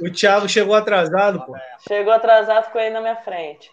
O 0.00 0.10
Thiago 0.12 0.48
chegou 0.48 0.74
atrasado, 0.74 1.44
pô. 1.44 1.56
Chegou 1.86 2.12
atrasado, 2.12 2.66
ficou 2.66 2.80
aí 2.80 2.90
na 2.90 3.00
minha 3.00 3.16
frente. 3.16 3.70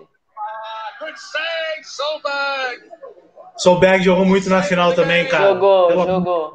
Solberg 3.57 4.03
jogou 4.03 4.25
muito 4.25 4.49
na 4.49 4.61
final 4.63 4.93
também, 4.93 5.27
cara. 5.27 5.53
Jogou, 5.53 5.87
Pelo 5.87 6.05
jogou. 6.05 6.53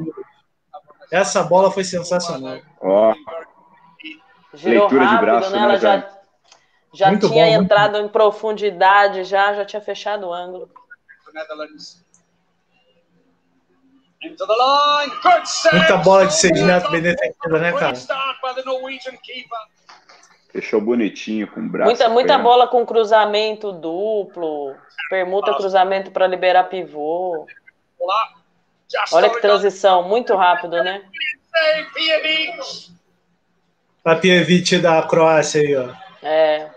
Essa 1.11 1.43
bola 1.43 1.71
foi 1.71 1.85
sensacional. 1.85 2.59
Ó. 2.81 3.15
Girou 4.55 4.89
Leitura 4.89 5.05
rápido, 5.05 5.19
de 5.19 5.25
braço, 5.25 5.51
né? 5.51 5.59
Ela 5.59 5.73
né, 5.73 5.79
já, 5.79 6.11
já 6.93 7.19
tinha 7.19 7.47
bom, 7.47 7.63
entrado 7.63 7.93
muito... 7.93 8.07
em 8.07 8.09
profundidade, 8.09 9.25
já, 9.25 9.55
já 9.55 9.65
tinha 9.65 9.81
fechado 9.81 10.27
o 10.27 10.33
ângulo. 10.33 10.69
Muita 15.73 15.97
bola 15.97 16.27
de 16.27 16.35
6 16.35 16.63
metros 16.63 16.93
bem 16.93 17.03
defendida, 17.03 17.59
né, 17.59 17.73
cara? 17.73 17.95
Fechou 20.53 20.81
bonitinho 20.81 21.47
com 21.49 21.61
o 21.61 21.69
braço. 21.69 21.87
Muita, 21.87 22.09
muita 22.09 22.39
bola 22.39 22.67
com 22.67 22.85
cruzamento 22.85 23.73
duplo, 23.73 24.75
permuta 25.09 25.55
cruzamento 25.55 26.11
para 26.11 26.27
liberar 26.27 26.65
pivô. 26.65 27.47
Olha 29.13 29.31
que 29.31 29.41
transição, 29.41 30.03
muito 30.03 30.35
rápido, 30.35 30.83
né? 30.83 31.03
A 34.05 34.17
Pievic 34.17 34.79
da 34.79 35.03
Croácia 35.03 35.61
aí, 35.61 35.77
ó. 35.77 35.91
É. 36.23 36.69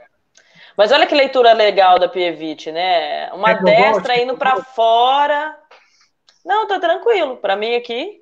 Mas 0.78 0.92
olha 0.92 1.08
que 1.08 1.16
leitura 1.16 1.54
legal 1.54 2.00
da 2.00 2.08
Pievic, 2.08 2.72
né? 2.72 3.32
Uma 3.34 3.52
é 3.52 3.64
destra 3.64 4.20
indo 4.20 4.38
para 4.38 4.58
fora. 4.64 5.58
Não, 6.44 6.68
tá 6.68 6.80
tranquilo. 6.80 7.38
Para 7.38 7.56
mim 7.56 7.76
aqui 7.76 8.22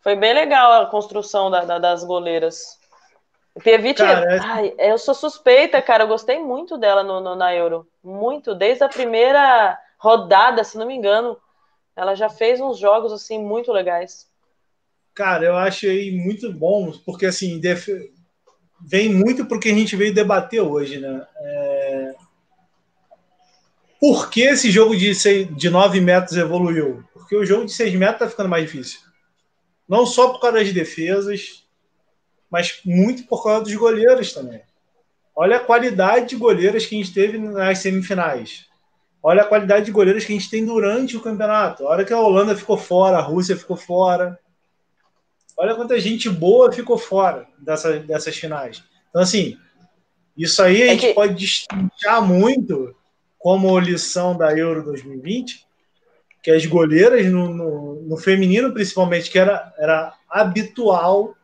foi 0.00 0.16
bem 0.16 0.32
legal 0.32 0.82
a 0.82 0.86
construção 0.86 1.50
da, 1.50 1.64
da, 1.64 1.78
das 1.78 2.02
goleiras. 2.04 2.78
Pievic, 3.62 3.98
cara, 3.98 4.36
é... 4.36 4.38
ai, 4.38 4.74
eu 4.78 4.96
sou 4.96 5.14
suspeita, 5.14 5.82
cara. 5.82 6.04
Eu 6.04 6.08
gostei 6.08 6.38
muito 6.38 6.78
dela 6.78 7.02
no, 7.02 7.20
no, 7.20 7.36
na 7.36 7.54
Euro. 7.54 7.86
Muito. 8.02 8.54
Desde 8.54 8.84
a 8.84 8.88
primeira 8.88 9.78
rodada, 9.98 10.64
se 10.64 10.78
não 10.78 10.86
me 10.86 10.94
engano. 10.94 11.36
Ela 11.94 12.14
já 12.14 12.30
fez 12.30 12.60
uns 12.60 12.78
jogos 12.78 13.12
assim 13.12 13.38
muito 13.38 13.72
legais. 13.72 14.26
Cara, 15.12 15.44
eu 15.44 15.56
achei 15.56 16.16
muito 16.16 16.50
bom, 16.50 16.92
porque 17.04 17.26
assim, 17.26 17.60
def... 17.60 17.88
vem 18.80 19.12
muito 19.12 19.44
porque 19.44 19.68
a 19.68 19.74
gente 19.74 19.96
veio 19.96 20.14
debater 20.14 20.62
hoje, 20.62 20.98
né? 20.98 21.26
É... 21.36 22.14
Por 24.00 24.30
que 24.30 24.40
esse 24.42 24.70
jogo 24.70 24.96
de, 24.96 25.44
de 25.44 25.68
9 25.68 26.00
metros 26.00 26.38
evoluiu? 26.38 27.04
Porque 27.30 27.44
o 27.44 27.46
jogo 27.46 27.64
de 27.64 27.72
6 27.72 27.94
metros 27.94 28.18
tá 28.18 28.28
ficando 28.28 28.48
mais 28.48 28.64
difícil. 28.64 28.98
Não 29.88 30.04
só 30.04 30.30
por 30.30 30.40
causa 30.40 30.58
das 30.58 30.72
defesas, 30.72 31.64
mas 32.50 32.80
muito 32.84 33.22
por 33.28 33.44
causa 33.44 33.62
dos 33.62 33.74
goleiros 33.76 34.32
também. 34.32 34.60
Olha 35.32 35.58
a 35.58 35.60
qualidade 35.60 36.30
de 36.30 36.36
goleiros 36.36 36.86
que 36.86 36.96
a 36.96 36.98
gente 36.98 37.14
teve 37.14 37.38
nas 37.38 37.78
semifinais. 37.78 38.66
Olha 39.22 39.42
a 39.42 39.46
qualidade 39.46 39.86
de 39.86 39.92
goleiros 39.92 40.24
que 40.24 40.32
a 40.32 40.36
gente 40.36 40.50
tem 40.50 40.66
durante 40.66 41.16
o 41.16 41.20
campeonato. 41.20 41.86
A 41.86 41.90
hora 41.90 42.04
que 42.04 42.12
a 42.12 42.18
Holanda 42.18 42.56
ficou 42.56 42.76
fora, 42.76 43.18
a 43.18 43.22
Rússia 43.22 43.56
ficou 43.56 43.76
fora. 43.76 44.36
Olha 45.56 45.76
quanta 45.76 46.00
gente 46.00 46.28
boa 46.28 46.72
ficou 46.72 46.98
fora 46.98 47.46
dessa, 47.60 48.00
dessas 48.00 48.36
finais. 48.36 48.82
Então, 49.08 49.22
assim, 49.22 49.56
isso 50.36 50.60
aí 50.60 50.82
a 50.82 50.86
é 50.86 50.88
gente 50.88 51.06
que... 51.06 51.14
pode 51.14 51.34
destacar 51.34 52.26
muito 52.26 52.92
como 53.38 53.78
lição 53.78 54.36
da 54.36 54.52
Euro 54.52 54.82
2020, 54.82 55.69
que 56.42 56.50
as 56.50 56.64
goleiras, 56.66 57.26
no, 57.26 57.52
no, 57.52 58.02
no 58.02 58.16
feminino 58.16 58.72
principalmente, 58.72 59.30
que 59.30 59.38
era, 59.38 59.72
era 59.78 60.14
habitual 60.28 61.34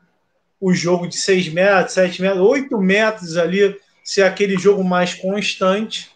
o 0.61 0.73
jogo 0.73 1.07
de 1.07 1.17
6 1.17 1.49
metros, 1.53 1.93
7 1.93 2.23
metros, 2.23 2.41
8 2.41 2.79
metros 2.79 3.37
ali, 3.37 3.79
ser 4.03 4.23
aquele 4.23 4.57
jogo 4.57 4.83
mais 4.83 5.15
constante, 5.15 6.11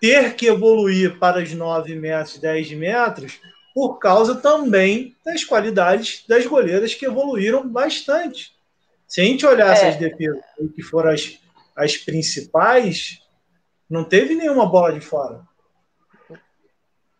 ter 0.00 0.34
que 0.34 0.46
evoluir 0.46 1.18
para 1.18 1.42
os 1.42 1.52
9 1.52 1.94
metros, 1.96 2.38
10 2.38 2.72
metros, 2.72 3.40
por 3.74 3.98
causa 3.98 4.34
também 4.34 5.16
das 5.24 5.44
qualidades 5.44 6.24
das 6.28 6.46
goleiras 6.46 6.94
que 6.94 7.06
evoluíram 7.06 7.68
bastante. 7.68 8.52
Se 9.06 9.20
a 9.20 9.24
gente 9.24 9.46
olhar 9.46 9.68
é. 9.68 9.72
essas 9.72 9.96
defesas 9.96 10.42
que 10.74 10.82
foram 10.82 11.10
as, 11.10 11.38
as 11.74 11.96
principais, 11.96 13.22
não 13.88 14.04
teve 14.04 14.34
nenhuma 14.34 14.66
bola 14.66 14.92
de 14.92 15.00
fora. 15.00 15.47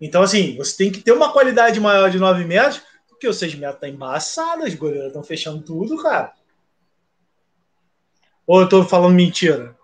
Então, 0.01 0.23
assim, 0.23 0.57
você 0.57 0.77
tem 0.77 0.93
que 0.93 1.01
ter 1.01 1.13
uma 1.13 1.33
qualidade 1.33 1.81
maior 1.81 2.11
de 2.11 2.19
9 2.19 2.45
metros 2.45 2.83
porque 3.19 3.27
o 3.27 3.35
6 3.35 3.57
metros 3.57 3.81
tá 3.81 3.89
embaçado, 3.89 4.63
as 4.63 4.75
goleiras 4.75 5.09
estão 5.09 5.25
fechando 5.25 5.61
tudo, 5.61 6.01
cara. 6.01 6.33
Ou 8.47 8.61
eu 8.61 8.69
tô 8.69 8.85
falando 8.85 9.15
mentira? 9.15 9.77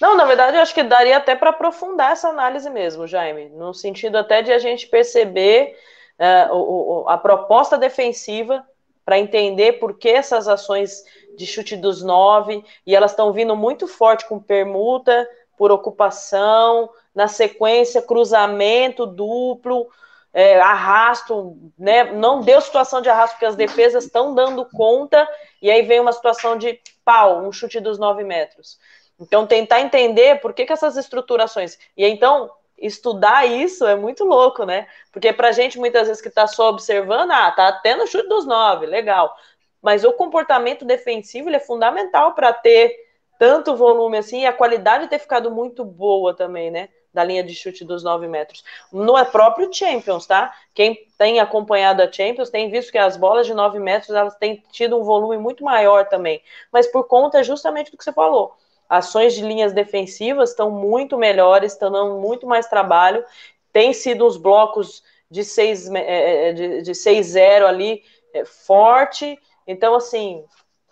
Não, 0.00 0.16
na 0.16 0.24
verdade, 0.24 0.56
eu 0.56 0.62
acho 0.62 0.72
que 0.72 0.84
daria 0.84 1.16
até 1.16 1.34
para 1.34 1.50
aprofundar 1.50 2.12
essa 2.12 2.28
análise 2.28 2.70
mesmo, 2.70 3.06
Jaime, 3.06 3.48
no 3.50 3.74
sentido 3.74 4.16
até 4.16 4.42
de 4.42 4.52
a 4.52 4.60
gente 4.60 4.86
perceber 4.86 5.76
uh, 6.18 6.54
o, 6.54 7.02
o, 7.02 7.08
a 7.08 7.18
proposta 7.18 7.76
defensiva 7.76 8.64
para 9.04 9.18
entender 9.18 9.74
por 9.74 9.98
que 9.98 10.08
essas 10.08 10.46
ações 10.46 11.04
de 11.36 11.44
chute 11.46 11.76
dos 11.76 12.00
nove, 12.00 12.64
e 12.86 12.94
elas 12.94 13.10
estão 13.10 13.32
vindo 13.32 13.56
muito 13.56 13.88
forte 13.88 14.26
com 14.28 14.38
permuta, 14.38 15.28
por 15.58 15.72
ocupação, 15.72 16.88
na 17.14 17.28
sequência, 17.28 18.02
cruzamento 18.02 19.06
duplo, 19.06 19.88
é, 20.32 20.60
arrasto, 20.60 21.56
né? 21.78 22.04
Não 22.04 22.40
deu 22.40 22.60
situação 22.60 23.00
de 23.00 23.08
arrasto, 23.08 23.34
porque 23.34 23.46
as 23.46 23.56
defesas 23.56 24.04
estão 24.04 24.34
dando 24.34 24.64
conta, 24.64 25.28
e 25.60 25.70
aí 25.70 25.82
vem 25.82 26.00
uma 26.00 26.12
situação 26.12 26.56
de 26.56 26.80
pau, 27.04 27.42
um 27.42 27.52
chute 27.52 27.80
dos 27.80 27.98
nove 27.98 28.22
metros. 28.22 28.78
Então, 29.18 29.46
tentar 29.46 29.80
entender 29.80 30.40
por 30.40 30.54
que, 30.54 30.64
que 30.64 30.72
essas 30.72 30.96
estruturações. 30.96 31.78
E 31.96 32.06
então, 32.06 32.50
estudar 32.78 33.46
isso 33.46 33.86
é 33.86 33.94
muito 33.94 34.24
louco, 34.24 34.64
né? 34.64 34.86
Porque 35.12 35.32
pra 35.32 35.52
gente, 35.52 35.78
muitas 35.78 36.06
vezes, 36.06 36.22
que 36.22 36.28
está 36.28 36.46
só 36.46 36.70
observando, 36.70 37.30
ah, 37.30 37.50
tá 37.50 37.72
tendo 37.82 38.06
chute 38.06 38.28
dos 38.28 38.46
nove, 38.46 38.86
legal. 38.86 39.34
Mas 39.82 40.04
o 40.04 40.12
comportamento 40.12 40.84
defensivo 40.84 41.50
é 41.50 41.58
fundamental 41.58 42.34
para 42.34 42.52
ter 42.52 42.94
tanto 43.38 43.74
volume 43.74 44.18
assim 44.18 44.42
e 44.42 44.46
a 44.46 44.52
qualidade 44.52 45.08
ter 45.08 45.18
ficado 45.18 45.50
muito 45.50 45.84
boa 45.84 46.34
também, 46.34 46.70
né? 46.70 46.88
Da 47.12 47.24
linha 47.24 47.42
de 47.42 47.54
chute 47.54 47.84
dos 47.84 48.02
9 48.02 48.28
metros. 48.28 48.64
No 48.92 49.16
é 49.16 49.24
próprio 49.24 49.72
Champions, 49.72 50.26
tá? 50.26 50.54
Quem 50.74 51.06
tem 51.18 51.40
acompanhado 51.40 52.02
a 52.02 52.10
Champions 52.10 52.50
tem 52.50 52.70
visto 52.70 52.92
que 52.92 52.98
as 52.98 53.16
bolas 53.16 53.46
de 53.46 53.54
9 53.54 53.78
metros 53.78 54.10
elas 54.10 54.36
têm 54.36 54.62
tido 54.70 54.98
um 54.98 55.02
volume 55.02 55.38
muito 55.38 55.64
maior 55.64 56.08
também. 56.08 56.42
Mas 56.72 56.86
por 56.86 57.04
conta 57.04 57.42
justamente 57.42 57.90
do 57.90 57.96
que 57.96 58.04
você 58.04 58.12
falou. 58.12 58.54
Ações 58.88 59.34
de 59.34 59.42
linhas 59.42 59.72
defensivas 59.72 60.50
estão 60.50 60.70
muito 60.70 61.16
melhores, 61.16 61.72
estão 61.72 61.92
dando 61.92 62.18
muito 62.18 62.46
mais 62.46 62.66
trabalho. 62.66 63.24
Tem 63.72 63.92
sido 63.92 64.26
os 64.26 64.36
blocos 64.36 65.02
de 65.30 65.42
6-0 65.42 65.96
é, 65.96 66.48
é, 66.48 66.52
de, 66.52 66.82
de 66.82 67.40
ali 67.64 68.02
é, 68.34 68.44
forte. 68.44 69.38
Então, 69.66 69.94
assim, 69.94 70.44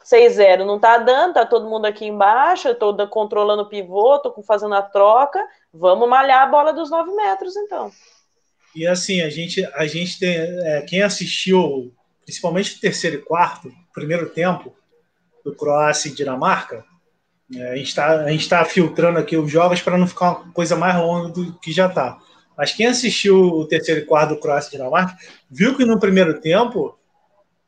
6-0 0.05 0.65
não 0.65 0.79
tá 0.79 0.97
dando, 0.99 1.35
tá 1.35 1.45
todo 1.45 1.69
mundo 1.69 1.87
aqui 1.87 2.07
embaixo, 2.07 2.69
eu 2.69 2.75
tô 2.75 2.95
controlando 3.09 3.63
o 3.63 3.69
pivô, 3.69 4.19
tô 4.19 4.33
fazendo 4.43 4.75
a 4.75 4.83
troca, 4.83 5.45
vamos 5.73 6.09
malhar 6.09 6.43
a 6.43 6.47
bola 6.47 6.73
dos 6.73 6.91
9 6.91 7.13
metros, 7.15 7.57
então. 7.57 7.91
E 8.75 8.87
assim, 8.87 9.21
a 9.21 9.31
gente, 9.31 9.65
a 9.75 9.87
gente 9.87 10.19
tem. 10.19 10.37
É, 10.37 10.83
quem 10.83 11.03
assistiu, 11.03 11.93
principalmente 12.25 12.77
o 12.77 12.81
terceiro 12.81 13.17
e 13.17 13.23
quarto, 13.23 13.73
primeiro 13.93 14.29
tempo, 14.31 14.75
do 15.45 15.55
Croácia 15.55 16.09
e 16.09 16.15
Dinamarca, 16.15 16.85
é, 17.55 17.71
a 17.71 17.77
gente 17.77 17.89
está 17.89 18.59
tá 18.59 18.65
filtrando 18.65 19.19
aqui 19.19 19.37
os 19.37 19.51
jogos 19.51 19.81
para 19.81 19.97
não 19.97 20.07
ficar 20.07 20.33
uma 20.33 20.53
coisa 20.53 20.77
mais 20.77 20.97
longa 20.97 21.31
do 21.31 21.59
que 21.61 21.73
já 21.73 21.87
está. 21.87 22.19
Mas 22.57 22.73
quem 22.73 22.87
assistiu 22.87 23.41
o 23.41 23.67
terceiro 23.67 24.01
e 24.01 24.05
quarto 24.05 24.35
do 24.35 24.41
Croácia 24.41 24.69
e 24.69 24.73
Dinamarca, 24.73 25.17
viu 25.51 25.77
que 25.77 25.85
no 25.85 25.99
primeiro 25.99 26.41
tempo 26.41 26.99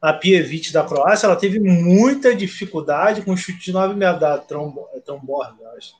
a 0.01 0.13
Pievic 0.13 0.73
da 0.73 0.83
Croácia, 0.83 1.27
ela 1.27 1.37
teve 1.37 1.61
muita 1.61 2.35
dificuldade 2.35 3.23
com 3.23 3.33
o 3.33 3.37
chute 3.37 3.59
de 3.59 3.73
9 3.73 3.95
metros 3.95 4.21
da 4.21 4.39
Tromborg, 4.39 5.65
acho. 5.77 5.95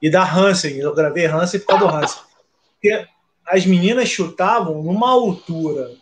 E 0.00 0.10
da 0.10 0.22
Hansen, 0.22 0.76
eu 0.76 0.94
gravei 0.94 1.26
Hansen 1.26 1.60
por 1.60 1.66
causa 1.66 1.86
do 1.86 1.94
Hansen. 1.94 2.20
Porque 2.72 3.06
as 3.46 3.64
meninas 3.64 4.08
chutavam 4.08 4.82
numa 4.82 5.10
altura 5.10 5.92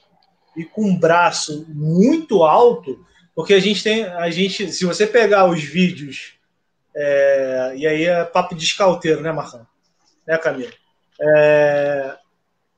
e 0.56 0.64
com 0.64 0.84
um 0.84 0.98
braço 0.98 1.66
muito 1.68 2.42
alto, 2.42 3.04
porque 3.34 3.54
a 3.54 3.60
gente 3.60 3.82
tem, 3.82 4.04
a 4.04 4.30
gente, 4.30 4.72
se 4.72 4.84
você 4.84 5.06
pegar 5.06 5.48
os 5.48 5.62
vídeos, 5.62 6.34
é, 6.96 7.74
e 7.76 7.86
aí 7.86 8.04
é 8.04 8.24
papo 8.24 8.54
de 8.54 8.64
escalteiro, 8.64 9.20
né, 9.20 9.32
Marcão? 9.32 9.66
Né, 10.26 10.38
Camila? 10.38 10.72
É, 11.20 12.16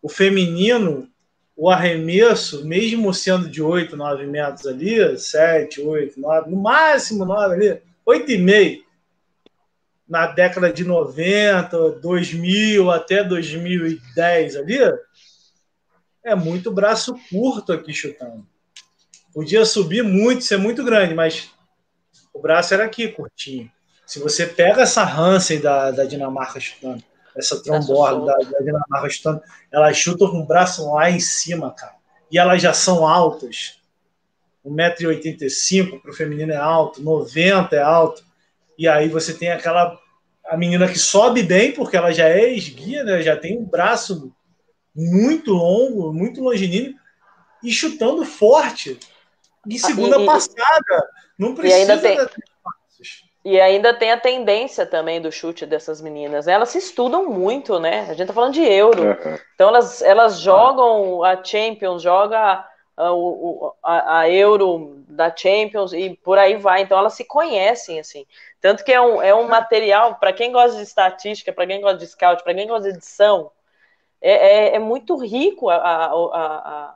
o 0.02 0.08
feminino 0.08 1.08
o 1.56 1.70
arremesso, 1.70 2.66
mesmo 2.66 3.14
sendo 3.14 3.48
de 3.48 3.62
8, 3.62 3.96
9 3.96 4.26
metros 4.26 4.66
ali, 4.66 5.18
7, 5.18 5.80
8, 5.80 6.20
9, 6.20 6.50
no 6.50 6.56
máximo 6.58 7.24
9 7.24 7.54
ali, 7.54 7.80
8,5, 8.06 8.82
na 10.08 10.26
década 10.26 10.72
de 10.72 10.84
90, 10.84 11.92
2000 12.00 12.90
até 12.90 13.24
2010 13.24 14.56
ali, 14.56 14.78
é 16.24 16.34
muito 16.34 16.70
braço 16.70 17.16
curto 17.30 17.72
aqui 17.72 17.92
chutando. 17.92 18.46
Podia 19.32 19.64
subir 19.64 20.02
muito, 20.02 20.44
ser 20.44 20.56
muito 20.56 20.84
grande, 20.84 21.14
mas 21.14 21.50
o 22.32 22.40
braço 22.40 22.74
era 22.74 22.84
aqui, 22.84 23.08
curtinho. 23.08 23.70
Se 24.06 24.18
você 24.18 24.46
pega 24.46 24.82
essa 24.82 25.02
Hansen 25.02 25.60
da, 25.60 25.90
da 25.90 26.04
Dinamarca 26.04 26.60
chutando, 26.60 27.02
essa 27.36 27.62
tromborda 27.62 28.26
da, 28.26 28.50
da 28.50 28.58
Dinamarca 28.60 29.10
chutando. 29.10 29.42
Elas 29.70 29.96
chutam 29.96 30.30
com 30.30 30.40
o 30.40 30.46
braço 30.46 30.90
lá 30.92 31.10
em 31.10 31.20
cima, 31.20 31.72
cara. 31.72 31.94
E 32.30 32.38
elas 32.38 32.62
já 32.62 32.72
são 32.72 33.06
altas. 33.06 33.78
1,85m 34.64 36.00
para 36.00 36.10
o 36.10 36.14
feminino 36.14 36.52
é 36.52 36.56
alto, 36.56 37.00
90 37.00 37.76
é 37.76 37.82
alto. 37.82 38.24
E 38.78 38.86
aí 38.86 39.08
você 39.08 39.34
tem 39.34 39.50
aquela 39.50 39.98
a 40.46 40.56
menina 40.56 40.86
que 40.88 40.98
sobe 40.98 41.42
bem, 41.42 41.72
porque 41.72 41.96
ela 41.96 42.12
já 42.12 42.28
é 42.28 42.52
esguia, 42.52 43.02
né? 43.02 43.20
Já 43.20 43.36
tem 43.36 43.58
um 43.58 43.64
braço 43.64 44.32
muito 44.94 45.52
longo, 45.52 46.12
muito 46.12 46.42
longínquo, 46.42 46.98
e 47.62 47.72
chutando 47.72 48.24
forte. 48.24 48.98
Em 49.68 49.78
segunda 49.78 50.20
e, 50.20 50.26
passada. 50.26 51.10
Não 51.36 51.54
precisa. 51.54 51.78
E 51.78 51.80
ainda, 51.80 51.98
tem, 51.98 52.18
e 53.44 53.60
ainda 53.60 53.94
tem 53.94 54.12
a 54.12 54.20
tendência 54.20 54.86
também 54.86 55.20
do 55.20 55.32
chute 55.32 55.66
dessas 55.66 56.00
meninas. 56.00 56.46
Né? 56.46 56.52
Elas 56.52 56.68
se 56.68 56.78
estudam 56.78 57.28
muito, 57.28 57.80
né? 57.80 58.06
A 58.08 58.14
gente 58.14 58.28
tá 58.28 58.32
falando 58.32 58.54
de 58.54 58.62
euro. 58.62 59.16
Então 59.54 59.68
elas, 59.68 60.00
elas 60.02 60.38
jogam 60.38 61.24
a 61.24 61.42
Champions, 61.42 62.02
joga 62.02 62.64
a, 62.96 64.20
a, 64.20 64.30
Euro 64.30 65.04
da 65.08 65.34
Champions 65.34 65.92
e 65.92 66.18
por 66.22 66.38
aí 66.38 66.56
vai. 66.56 66.82
Então 66.82 66.98
elas 66.98 67.14
se 67.14 67.24
conhecem, 67.24 68.00
assim. 68.00 68.26
Tanto 68.60 68.84
que 68.84 68.92
é 68.92 69.00
um, 69.00 69.20
é 69.20 69.34
um 69.34 69.46
material, 69.46 70.16
para 70.16 70.32
quem 70.32 70.50
gosta 70.50 70.76
de 70.76 70.82
estatística, 70.82 71.52
para 71.52 71.66
quem 71.66 71.80
gosta 71.80 71.98
de 71.98 72.06
scout, 72.06 72.42
para 72.42 72.54
quem 72.54 72.66
gosta 72.66 72.90
de 72.90 72.96
edição, 72.96 73.50
é, 74.20 74.32
é, 74.32 74.76
é 74.76 74.78
muito 74.78 75.16
rico 75.16 75.68
a, 75.68 75.76
a, 75.76 76.06
a, 76.06 76.94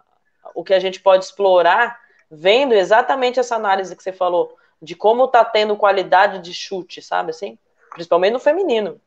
o 0.55 0.65
que 0.65 0.73
a 0.73 0.81
gente 0.81 1.01
pode 1.01 1.25
explorar 1.25 2.01
vendo 2.31 2.73
exatamente 2.73 3.41
essa 3.41 3.57
análise 3.57 3.95
que 3.95 4.03
você 4.03 4.13
falou, 4.13 4.57
de 4.81 4.95
como 4.95 5.29
tá 5.29 5.45
tendo 5.45 5.77
qualidade 5.77 6.39
de 6.39 6.55
chute, 6.55 7.03
sabe 7.03 7.31
assim? 7.31 7.59
Principalmente 7.93 8.33
no 8.33 8.39
feminino. 8.39 9.01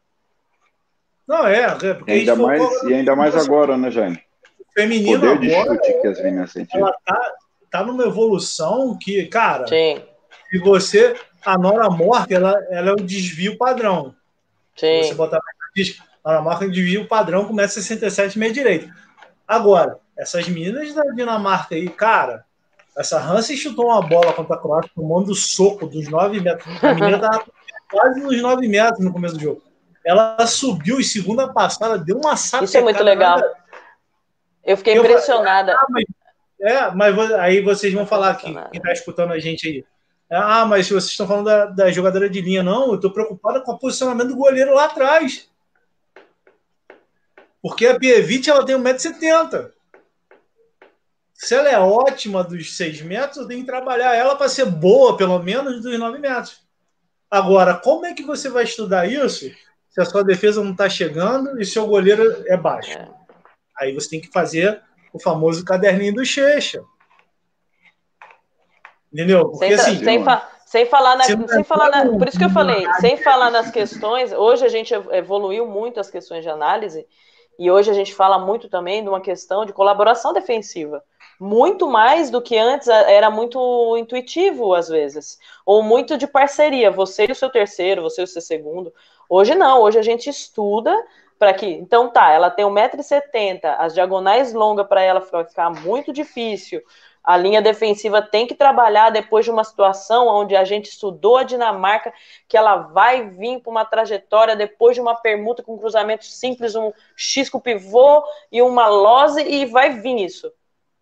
Não, 1.26 1.48
é, 1.48 1.61
é 1.61 1.94
porque 1.94 2.11
ainda 2.11 2.36
mais, 2.36 2.84
e 2.84 2.94
ainda 2.94 3.15
mais 3.15 3.36
agora, 3.36 3.78
né, 3.78 3.90
Jaime? 3.90 4.22
Feminino 4.74 5.20
poder 5.20 5.40
de 5.40 5.56
agora, 5.56 5.76
chute 5.76 6.02
que 6.02 6.08
as 6.08 6.24
meninas 6.24 6.54
Ela 6.74 6.94
tá, 7.06 7.32
tá 7.70 7.84
numa 7.84 8.04
evolução 8.04 8.98
que, 9.00 9.26
cara, 9.28 9.68
Sim. 9.68 10.02
e 10.52 10.60
você, 10.60 11.16
a 11.45 11.58
Nora 11.58 11.90
Morte, 11.90 12.34
ela, 12.34 12.54
ela 12.70 12.90
é 12.90 12.94
o 12.94 12.98
desvio 12.98 13.58
padrão. 13.58 14.16
Sim. 14.76 15.04
Você 15.04 15.14
botar 15.14 15.38
na 15.38 16.32
Nora 16.32 16.41
Morte 16.41 16.64
é 16.64 16.68
o 16.68 16.72
desvio 16.72 17.08
padrão, 17.08 17.45
começa 17.45 17.82
67 17.82 18.40
meia 18.40 18.52
direita. 18.52 18.94
Agora, 19.48 20.00
essas 20.18 20.48
meninas 20.48 20.94
da 20.94 21.04
Dinamarca 21.04 21.76
aí, 21.76 21.90
cara, 21.90 22.45
essa 22.98 23.20
Hansen 23.20 23.58
chutou 23.58 23.88
uma 23.88 24.02
bola 24.02 24.34
contra 24.34 24.56
a 24.56 24.60
Croácia, 24.60 24.91
tomando 24.95 25.34
soco 25.34 25.88
dos 25.88 26.08
9 26.08 26.40
metros. 26.40 26.84
A 26.84 26.94
menina 26.95 27.20
tava 27.20 27.44
quase 27.91 28.20
nos 28.20 28.41
9 28.41 28.68
metros 28.68 29.04
no 29.04 29.12
começo 29.12 29.36
do 29.36 29.41
jogo. 29.41 29.62
Ela 30.06 30.45
subiu 30.45 31.00
e 31.00 31.04
segunda 31.04 31.48
passada, 31.48 31.98
deu 31.98 32.18
uma 32.18 32.36
sapecada. 32.36 32.66
Isso 32.66 32.78
é 32.78 32.82
muito 32.82 33.04
legal. 33.04 33.41
Eu 34.64 34.77
fiquei 34.77 34.98
eu 34.98 35.03
impressionada. 35.03 35.73
Falei, 35.73 36.06
ah, 36.69 36.91
mas, 36.95 37.15
é, 37.15 37.15
mas 37.15 37.31
aí 37.34 37.61
vocês 37.61 37.94
vão 37.94 38.06
falar 38.06 38.31
aqui, 38.31 38.53
quem 38.53 38.80
está 38.80 38.91
escutando 38.91 39.34
a 39.34 39.40
gente 39.40 39.68
aí. 39.68 39.85
Ah, 40.30 40.65
mas 40.65 40.88
vocês 40.88 41.06
estão 41.06 41.27
falando 41.27 41.45
da, 41.45 41.65
da 41.65 41.91
jogadora 41.91 42.30
de 42.30 42.41
linha. 42.41 42.64
Não, 42.64 42.88
eu 42.88 42.95
estou 42.95 43.11
preocupada 43.11 43.61
com 43.61 43.73
o 43.73 43.77
posicionamento 43.77 44.30
do 44.30 44.35
goleiro 44.35 44.73
lá 44.73 44.85
atrás. 44.85 45.49
Porque 47.61 47.85
a 47.85 47.99
Pievich, 47.99 48.49
ela 48.49 48.65
tem 48.65 48.76
1,70m. 48.76 49.72
Se 51.34 51.56
ela 51.56 51.69
é 51.69 51.77
ótima 51.77 52.44
dos 52.44 52.76
6 52.76 53.02
metros, 53.02 53.48
tem 53.48 53.60
que 53.60 53.65
trabalhar 53.65 54.15
ela 54.15 54.35
para 54.35 54.49
ser 54.49 54.65
boa, 54.65 55.18
pelo 55.18 55.40
menos, 55.40 55.81
dos 55.81 55.99
9 55.99 56.18
metros. 56.18 56.61
Agora, 57.30 57.76
como 57.76 58.06
é 58.06 58.14
que 58.14 58.23
você 58.23 58.49
vai 58.49 58.64
estudar 58.64 59.07
isso 59.07 59.52
se 59.90 60.02
a 60.02 60.06
sua 60.06 60.23
defesa 60.23 60.64
não 60.64 60.72
está 60.72 60.90
chegando 60.90 61.60
e 61.60 61.65
seu 61.65 61.85
goleiro 61.85 62.44
é 62.48 62.56
baixo? 62.56 62.98
É. 62.98 63.10
Aí 63.84 63.93
você 63.93 64.10
tem 64.10 64.22
que 64.22 64.31
fazer 64.31 64.81
o 65.14 65.19
famoso 65.19 65.64
caderninho 65.64 66.15
do 66.15 66.26
Checha. 66.26 66.84
Entendeu? 69.11 69.49
Porque 69.49 69.77
sem, 69.77 69.93
assim. 69.93 70.03
Sem, 70.03 70.23
fa 70.23 70.49
sem 70.65 70.85
falar 70.88 71.15
na, 71.15 71.23
sem 71.23 71.64
falar 71.64 71.89
na, 71.89 72.18
por 72.18 72.27
isso 72.27 72.38
que 72.38 72.45
eu 72.45 72.49
falei, 72.49 72.84
sem 72.99 73.15
falar 73.18 73.51
nas 73.51 73.69
questões, 73.69 74.34
hoje 74.34 74.65
a 74.65 74.69
gente 74.69 74.91
evoluiu 75.11 75.68
muito 75.68 75.99
as 75.99 76.10
questões 76.10 76.41
de 76.41 76.49
análise 76.49 77.05
e 77.60 77.69
hoje 77.69 77.91
a 77.91 77.93
gente 77.93 78.14
fala 78.15 78.39
muito 78.39 78.68
também 78.68 79.03
de 79.03 79.10
uma 79.10 79.22
questão 79.22 79.65
de 79.65 79.73
colaboração 79.73 80.34
defensiva. 80.34 81.03
Muito 81.39 81.88
mais 81.88 82.31
do 82.31 82.41
que 82.41 82.57
antes 82.57 82.88
era 82.88 83.30
muito 83.30 83.95
intuitivo, 83.97 84.73
às 84.73 84.88
vezes. 84.88 85.38
Ou 85.65 85.84
muito 85.84 86.18
de 86.18 86.26
parceria, 86.26 86.89
você 86.89 87.26
e 87.27 87.31
o 87.31 87.35
seu 87.35 87.49
terceiro, 87.49 88.01
você 88.01 88.22
e 88.22 88.23
o 88.23 88.27
seu 88.27 88.41
segundo. 88.41 88.91
Hoje 89.30 89.53
não, 89.53 89.81
hoje 89.81 89.99
a 89.99 90.01
gente 90.01 90.30
estuda 90.30 90.95
para 91.44 91.53
que. 91.53 91.65
Então 91.65 92.10
tá, 92.10 92.32
ela 92.32 92.49
tem 92.49 92.64
1,70m, 92.64 93.76
as 93.78 93.94
diagonais 93.94 94.53
longas 94.53 94.88
para 94.88 95.02
ela 95.02 95.20
ficar 95.20 95.70
muito 95.70 96.14
difícil. 96.14 96.82
A 97.22 97.36
linha 97.36 97.61
defensiva 97.61 98.22
tem 98.22 98.48
que 98.48 98.56
trabalhar 98.56 99.10
depois 99.10 99.44
de 99.44 99.52
uma 99.52 99.65
situação 99.65 100.28
onde 100.28 100.56
a 100.56 100.64
gente 100.64 100.86
estudou 100.86 101.36
a 101.36 101.44
Dinamarca, 101.44 102.14
que 102.48 102.56
ela 102.56 102.78
vai 102.78 103.30
vir 103.30 103.60
para 103.60 103.72
uma 103.72 103.84
trajetória 103.84 104.56
depois 104.56 104.95
de 104.95 105.02
uma 105.02 105.15
permuta 105.15 105.61
com 105.61 105.78
cruzamento 105.78 106.24
simples, 106.24 106.76
um 106.76 106.94
X 107.18 107.49
com 107.49 107.60
pivô 107.60 108.24
e 108.49 108.61
uma 108.61 108.88
lose, 108.88 109.41
e 109.41 109.65
vai 109.65 109.90
vir 109.90 110.24
isso. 110.24 110.49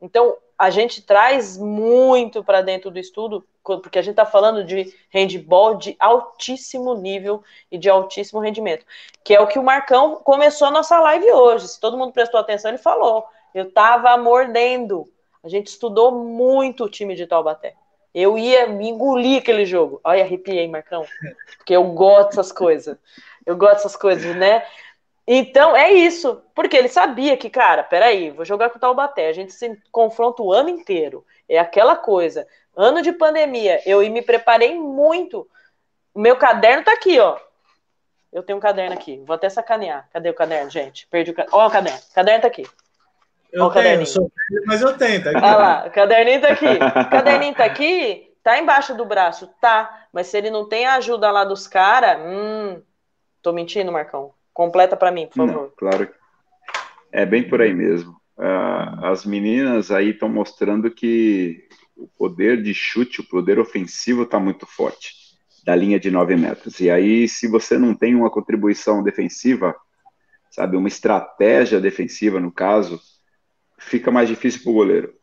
Então, 0.02 0.36
a 0.58 0.70
gente 0.70 1.02
traz 1.02 1.58
muito 1.58 2.44
para 2.44 2.62
dentro 2.62 2.90
do 2.90 3.00
estudo, 3.00 3.46
porque 3.64 4.00
a 4.00 4.02
gente 4.02 4.14
está 4.14 4.26
falando 4.26 4.64
de 4.64 4.94
handball 5.14 5.76
de 5.76 5.96
altíssimo 6.00 6.96
nível 6.96 7.44
e 7.72 7.78
de 7.78 7.90
altíssimo 7.90 8.40
rendimento, 8.40 8.86
que 9.24 9.36
é 9.36 9.40
o 9.40 9.48
que 9.48 9.60
o 9.60 9.64
Marcão 9.64 10.16
começou 10.24 10.68
a 10.68 10.72
nossa 10.72 11.00
live 11.00 11.32
hoje. 11.32 11.68
Se 11.68 11.80
todo 11.80 11.98
mundo 11.98 12.12
prestou 12.12 12.40
atenção, 12.40 12.72
ele 12.72 12.78
falou. 12.78 13.26
Eu 13.54 13.66
estava 13.66 14.18
mordendo 14.18 15.08
a 15.44 15.50
gente 15.50 15.68
estudou 15.68 16.12
muito 16.12 16.84
o 16.84 16.90
time 16.90 17.16
de 17.16 17.26
Taubaté. 17.26 17.74
Eu 18.14 18.38
ia 18.38 18.68
me 18.68 18.90
engolir 18.90 19.40
aquele 19.40 19.66
jogo. 19.66 20.00
Olha, 20.04 20.24
arrepiei, 20.24 20.68
Marcão. 20.68 21.04
Porque 21.58 21.76
eu 21.76 21.84
gosto 21.94 22.30
dessas 22.30 22.52
coisas. 22.52 22.98
Eu 23.46 23.56
gosto 23.56 23.78
dessas 23.78 23.96
coisas, 23.96 24.36
né? 24.36 24.64
Então, 25.28 25.76
é 25.76 25.92
isso. 25.92 26.42
Porque 26.56 26.76
ele 26.76 26.88
sabia 26.88 27.38
que, 27.38 27.50
cara, 27.50 27.84
peraí, 27.84 28.32
vou 28.32 28.46
jogar 28.46 28.70
com 28.70 28.78
o 28.78 28.82
Taubaté. 28.82 29.28
A 29.28 29.34
gente 29.34 29.54
se 29.54 29.78
confronta 29.92 30.42
o 30.42 30.52
ano 30.52 30.70
inteiro. 30.70 31.26
É 31.48 31.60
aquela 31.60 31.96
coisa. 31.96 32.48
Ano 32.76 33.02
de 33.02 33.12
pandemia, 33.12 33.82
eu 33.86 34.00
me 34.10 34.22
preparei 34.22 34.76
muito. 34.76 35.48
O 36.14 36.20
meu 36.20 36.36
caderno 36.38 36.84
tá 36.84 36.94
aqui, 36.94 37.20
ó. 37.20 37.38
Eu 38.32 38.44
tenho 38.44 38.58
um 38.58 38.62
caderno 38.62 38.94
aqui. 38.94 39.22
Vou 39.26 39.36
até 39.36 39.50
sacanear. 39.50 40.08
Cadê 40.12 40.30
o 40.30 40.34
caderno, 40.34 40.70
gente? 40.70 41.06
Perdi 41.08 41.32
o 41.32 41.34
caderno. 41.34 41.58
Ó, 41.58 41.68
o 41.68 41.72
caderno. 41.72 42.00
O 42.00 42.14
caderno 42.14 42.42
tá 42.42 42.48
aqui. 42.48 42.66
Eu 43.52 43.66
Ó, 43.66 43.70
tenho, 43.70 44.06
sou 44.08 44.32
mas 44.66 44.82
eu 44.82 44.98
tenho, 44.98 45.22
tá 45.22 45.32
aqui. 45.32 45.40
Olha 45.40 45.58
lá, 45.58 45.86
o 45.88 45.92
caderninho 45.92 46.42
tá 46.42 46.48
aqui. 46.48 46.66
O 46.66 47.10
caderninho 47.10 47.54
tá 47.54 47.66
aqui, 47.66 48.34
tá 48.42 48.58
embaixo 48.58 48.96
do 48.96 49.04
braço, 49.04 49.48
tá. 49.60 50.08
Mas 50.14 50.28
se 50.28 50.38
ele 50.38 50.50
não 50.50 50.68
tem 50.70 50.86
a 50.86 50.96
ajuda 50.96 51.30
lá 51.30 51.44
dos 51.44 51.68
caras, 51.68 52.18
hum, 52.22 52.82
tô 53.42 53.52
mentindo, 53.52 53.92
Marcão. 53.92 54.34
Completa 54.54 54.96
para 54.96 55.12
mim, 55.12 55.28
por 55.28 55.36
favor. 55.36 55.54
Não, 55.54 55.72
claro. 55.78 56.10
É 57.12 57.26
bem 57.26 57.48
por 57.48 57.62
aí 57.62 57.74
mesmo. 57.74 58.12
Uh, 58.38 59.06
as 59.06 59.26
meninas 59.26 59.92
aí 59.92 60.10
estão 60.12 60.30
mostrando 60.30 60.90
que 60.90 61.68
o 61.96 62.08
poder 62.08 62.62
de 62.62 62.74
chute, 62.74 63.22
o 63.22 63.28
poder 63.28 63.60
ofensivo 63.60 64.24
está 64.24 64.40
muito 64.40 64.66
forte, 64.66 65.14
da 65.64 65.76
linha 65.76 66.00
de 66.00 66.10
9 66.10 66.36
metros. 66.36 66.80
E 66.80 66.90
aí, 66.90 67.28
se 67.28 67.48
você 67.48 67.78
não 67.78 67.94
tem 67.94 68.16
uma 68.16 68.32
contribuição 68.32 69.04
defensiva, 69.04 69.76
sabe, 70.50 70.76
uma 70.76 70.88
estratégia 70.88 71.80
defensiva, 71.80 72.40
no 72.40 72.52
caso, 72.52 73.00
fica 73.78 74.12
mais 74.12 74.28
difícil 74.28 74.64
para 74.64 74.72
o 74.72 74.76
goleiro. 74.76 75.14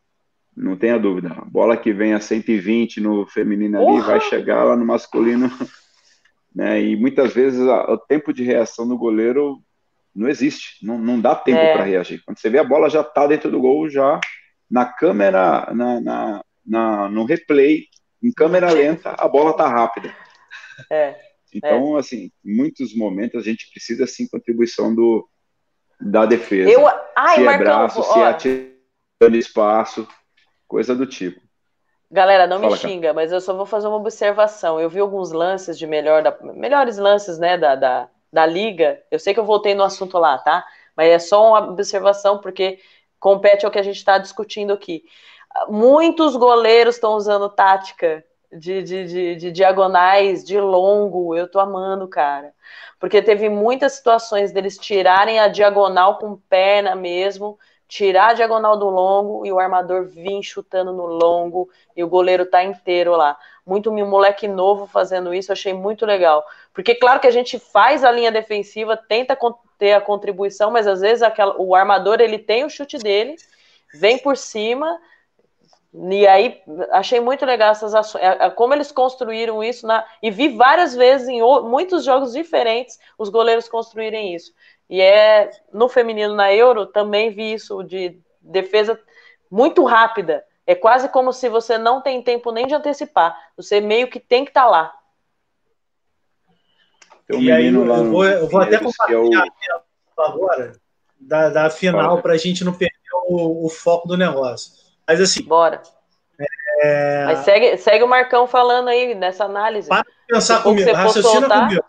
Não 0.56 0.76
tenha 0.76 0.98
dúvida. 0.98 1.32
A 1.32 1.44
bola 1.44 1.76
que 1.76 1.92
vem 1.92 2.14
a 2.14 2.20
120 2.20 3.00
no 3.00 3.26
feminino 3.26 3.78
ali 3.78 4.00
vai 4.00 4.20
chegar 4.20 4.64
lá 4.64 4.76
no 4.76 4.84
masculino. 4.84 5.50
Né? 6.54 6.82
E 6.82 6.96
muitas 6.96 7.32
vezes 7.32 7.60
a, 7.60 7.92
o 7.92 7.98
tempo 7.98 8.32
de 8.32 8.42
reação 8.42 8.86
do 8.86 8.96
goleiro 8.96 9.62
não 10.14 10.28
existe. 10.28 10.84
Não, 10.84 10.98
não 10.98 11.20
dá 11.20 11.34
tempo 11.34 11.58
é. 11.58 11.72
para 11.72 11.84
reagir. 11.84 12.22
Quando 12.24 12.38
você 12.38 12.50
vê 12.50 12.58
a 12.58 12.64
bola 12.64 12.90
já 12.90 13.00
está 13.00 13.26
dentro 13.26 13.50
do 13.50 13.60
gol, 13.60 13.88
já 13.88 14.20
na 14.70 14.84
câmera, 14.84 15.72
na, 15.74 16.00
na, 16.00 16.44
na, 16.66 17.08
no 17.08 17.24
replay, 17.24 17.84
em 18.22 18.32
câmera 18.32 18.70
lenta, 18.70 19.14
a 19.18 19.28
bola 19.28 19.52
está 19.52 19.68
rápida. 19.68 20.14
É. 20.90 21.16
Então, 21.54 21.96
é. 21.96 22.00
assim, 22.00 22.30
em 22.44 22.56
muitos 22.56 22.94
momentos 22.94 23.40
a 23.40 23.44
gente 23.44 23.70
precisa 23.70 24.06
sim 24.06 24.28
contribuição 24.28 24.94
do, 24.94 25.28
da 26.00 26.26
defesa. 26.26 26.70
Eu, 26.70 26.86
ai, 27.16 27.36
se 27.36 27.40
é 27.40 27.44
Marcão, 27.44 27.64
braço, 27.64 28.02
se 28.02 28.18
é 28.18 28.26
atirando 28.26 29.36
espaço, 29.36 30.08
coisa 30.66 30.94
do 30.94 31.06
tipo. 31.06 31.40
Galera, 32.10 32.46
não 32.46 32.60
Fala, 32.60 32.72
me 32.72 32.78
xinga, 32.78 33.08
cara. 33.08 33.14
mas 33.14 33.32
eu 33.32 33.40
só 33.40 33.54
vou 33.54 33.66
fazer 33.66 33.86
uma 33.88 33.96
observação. 33.96 34.80
Eu 34.80 34.88
vi 34.88 35.00
alguns 35.00 35.30
lances 35.32 35.78
de 35.78 35.86
melhor 35.86 36.22
da, 36.22 36.36
melhores 36.42 36.96
lances, 36.98 37.38
né, 37.38 37.58
da, 37.58 37.74
da, 37.74 38.08
da 38.32 38.46
liga. 38.46 39.02
Eu 39.10 39.18
sei 39.18 39.34
que 39.34 39.40
eu 39.40 39.44
voltei 39.44 39.74
no 39.74 39.84
assunto 39.84 40.18
lá, 40.18 40.38
tá? 40.38 40.66
Mas 40.96 41.10
é 41.10 41.18
só 41.18 41.48
uma 41.48 41.70
observação 41.70 42.38
porque 42.40 42.80
compete 43.20 43.66
ao 43.66 43.70
que 43.70 43.78
a 43.78 43.82
gente 43.82 43.96
está 43.96 44.18
discutindo 44.18 44.72
aqui. 44.72 45.04
Muitos 45.68 46.36
goleiros 46.36 46.96
estão 46.96 47.14
usando 47.14 47.48
tática 47.48 48.24
de, 48.52 48.82
de, 48.82 49.04
de, 49.06 49.36
de, 49.36 49.52
diagonais, 49.52 50.44
de 50.44 50.58
longo, 50.60 51.34
eu 51.36 51.50
tô 51.50 51.58
amando, 51.60 52.08
cara. 52.08 52.54
Porque 52.98 53.22
teve 53.22 53.48
muitas 53.48 53.92
situações 53.94 54.52
deles 54.52 54.78
tirarem 54.78 55.38
a 55.38 55.48
diagonal 55.48 56.18
com 56.18 56.36
perna 56.48 56.94
mesmo, 56.96 57.58
tirar 57.88 58.28
a 58.28 58.32
diagonal 58.34 58.76
do 58.76 58.88
longo 58.90 59.46
e 59.46 59.50
o 59.50 59.58
armador 59.58 60.04
vir 60.04 60.42
chutando 60.42 60.92
no 60.92 61.06
longo 61.06 61.70
e 61.96 62.04
o 62.04 62.08
goleiro 62.08 62.44
tá 62.44 62.62
inteiro 62.62 63.16
lá. 63.16 63.36
Muito 63.66 63.90
moleque 63.90 64.46
novo 64.46 64.86
fazendo 64.86 65.32
isso, 65.32 65.50
achei 65.50 65.72
muito 65.72 66.04
legal. 66.04 66.44
Porque 66.74 66.94
claro 66.94 67.18
que 67.18 67.26
a 67.26 67.30
gente 67.30 67.58
faz 67.58 68.04
a 68.04 68.12
linha 68.12 68.30
defensiva, 68.30 68.96
tenta 68.96 69.36
ter 69.78 69.94
a 69.94 70.00
contribuição, 70.00 70.70
mas 70.70 70.86
às 70.86 71.00
vezes 71.00 71.22
aquela, 71.22 71.56
o 71.58 71.74
armador 71.74 72.20
ele 72.20 72.38
tem 72.38 72.64
o 72.64 72.70
chute 72.70 72.98
dele, 72.98 73.36
vem 73.94 74.18
por 74.18 74.36
cima 74.36 75.00
e 75.94 76.26
aí 76.26 76.60
achei 76.90 77.18
muito 77.18 77.46
legal 77.46 77.70
essas 77.70 77.94
ações, 77.94 78.22
é, 78.22 78.46
é, 78.46 78.50
como 78.50 78.74
eles 78.74 78.92
construíram 78.92 79.64
isso 79.64 79.86
na, 79.86 80.06
e 80.22 80.30
vi 80.30 80.48
várias 80.48 80.94
vezes 80.94 81.28
em 81.28 81.40
muitos 81.62 82.04
jogos 82.04 82.32
diferentes 82.34 82.98
os 83.16 83.30
goleiros 83.30 83.68
construírem 83.68 84.34
isso. 84.34 84.52
E 84.88 85.00
é 85.00 85.50
no 85.72 85.88
feminino 85.88 86.34
na 86.34 86.52
Euro 86.52 86.86
também 86.86 87.30
vi 87.30 87.52
isso 87.52 87.82
de 87.82 88.18
defesa 88.40 88.98
muito 89.50 89.84
rápida. 89.84 90.44
É 90.66 90.74
quase 90.74 91.08
como 91.08 91.32
se 91.32 91.48
você 91.48 91.78
não 91.78 92.00
tem 92.00 92.22
tempo 92.22 92.52
nem 92.52 92.66
de 92.66 92.74
antecipar. 92.74 93.36
Você 93.56 93.80
meio 93.80 94.08
que 94.08 94.20
tem 94.20 94.44
que 94.44 94.50
estar 94.50 94.64
tá 94.64 94.68
lá. 94.68 94.94
Um 97.30 97.40
e 97.40 97.52
aí 97.52 97.66
eu 97.66 98.04
vou, 98.04 98.24
eu 98.24 98.48
vou 98.48 98.60
até 98.60 98.78
compartilhar 98.78 99.44
é 99.44 99.74
o... 99.76 100.22
agora 100.22 100.72
da, 101.20 101.50
da 101.50 101.70
final 101.70 102.22
para 102.22 102.34
a 102.34 102.38
gente 102.38 102.64
não 102.64 102.72
perder 102.72 102.94
o, 103.26 103.66
o 103.66 103.68
foco 103.68 104.08
do 104.08 104.16
negócio. 104.16 104.72
Mas 105.06 105.20
assim. 105.20 105.42
Bora. 105.42 105.82
É... 106.80 107.24
Mas 107.26 107.40
segue, 107.40 107.76
segue 107.76 108.04
o 108.04 108.08
Marcão 108.08 108.46
falando 108.46 108.88
aí 108.88 109.14
nessa 109.14 109.44
análise. 109.44 109.88
Para 109.88 110.04
pensar 110.26 110.62
comigo, 110.62 110.92
raciocina 110.92 111.40
soltar... 111.40 111.60
comigo. 111.68 111.84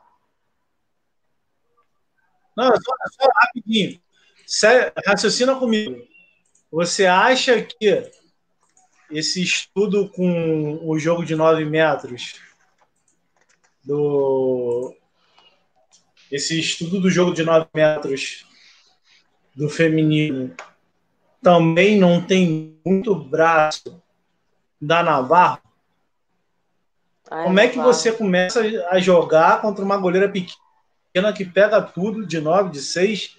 Não, 2.60 2.76
só, 2.76 2.94
só 3.22 3.30
rapidinho. 3.42 4.02
Raciocina 5.06 5.56
comigo. 5.56 6.06
Você 6.70 7.06
acha 7.06 7.62
que 7.62 8.12
esse 9.10 9.42
estudo 9.42 10.10
com 10.10 10.80
o 10.84 11.00
jogo 11.00 11.24
de 11.24 11.36
9 11.36 11.64
metros 11.64 12.36
do 13.84 14.94
esse 16.30 16.60
estudo 16.60 17.00
do 17.00 17.10
jogo 17.10 17.34
de 17.34 17.44
9 17.44 17.68
metros 17.74 18.46
do 19.56 19.68
feminino 19.70 20.54
também 21.42 21.98
não 21.98 22.22
tem 22.22 22.78
muito 22.86 23.16
braço 23.16 24.00
da 24.80 25.02
Navarro, 25.02 25.62
Ai, 27.32 27.46
como 27.46 27.60
é 27.60 27.68
que 27.68 27.78
Navarro. 27.78 27.94
você 27.94 28.12
começa 28.12 28.62
a 28.90 29.00
jogar 29.00 29.62
contra 29.62 29.84
uma 29.84 29.98
goleira 29.98 30.30
pequena 30.30 30.69
que 31.36 31.46
pega 31.46 31.82
tudo 31.82 32.26
de 32.26 32.40
9, 32.40 32.72
de 32.72 32.82
6? 32.82 33.38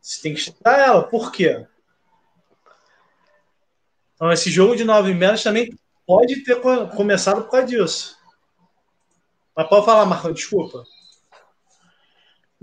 Você 0.00 0.22
tem 0.22 0.34
que 0.34 0.40
estudar 0.40 0.78
ela. 0.78 1.02
Por 1.02 1.30
quê? 1.30 1.66
Então, 4.14 4.32
esse 4.32 4.50
jogo 4.50 4.76
de 4.76 4.84
9 4.84 5.14
metros 5.14 5.42
também 5.42 5.72
pode 6.06 6.44
ter 6.44 6.60
começado 6.96 7.42
por 7.42 7.50
causa 7.50 7.66
disso. 7.66 8.18
Mas 9.56 9.68
pode 9.68 9.84
falar, 9.84 10.06
Marcão, 10.06 10.32
desculpa. 10.32 10.84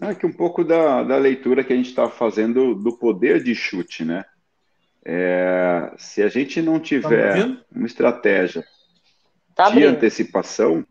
É 0.02 0.16
que 0.16 0.26
um 0.26 0.32
pouco 0.32 0.64
da, 0.64 1.04
da 1.04 1.18
leitura 1.18 1.64
que 1.64 1.74
a 1.74 1.76
gente 1.76 1.90
está 1.90 2.10
fazendo 2.10 2.74
do 2.74 2.98
poder 2.98 3.44
de 3.44 3.54
chute, 3.54 4.06
né? 4.06 4.24
É, 5.06 5.94
se 5.98 6.22
a 6.22 6.30
gente 6.30 6.62
não 6.62 6.80
tiver 6.80 7.58
uma 7.74 7.86
estratégia 7.86 8.64
tá 9.56 9.70
de 9.70 9.84
antecipação, 9.84 10.86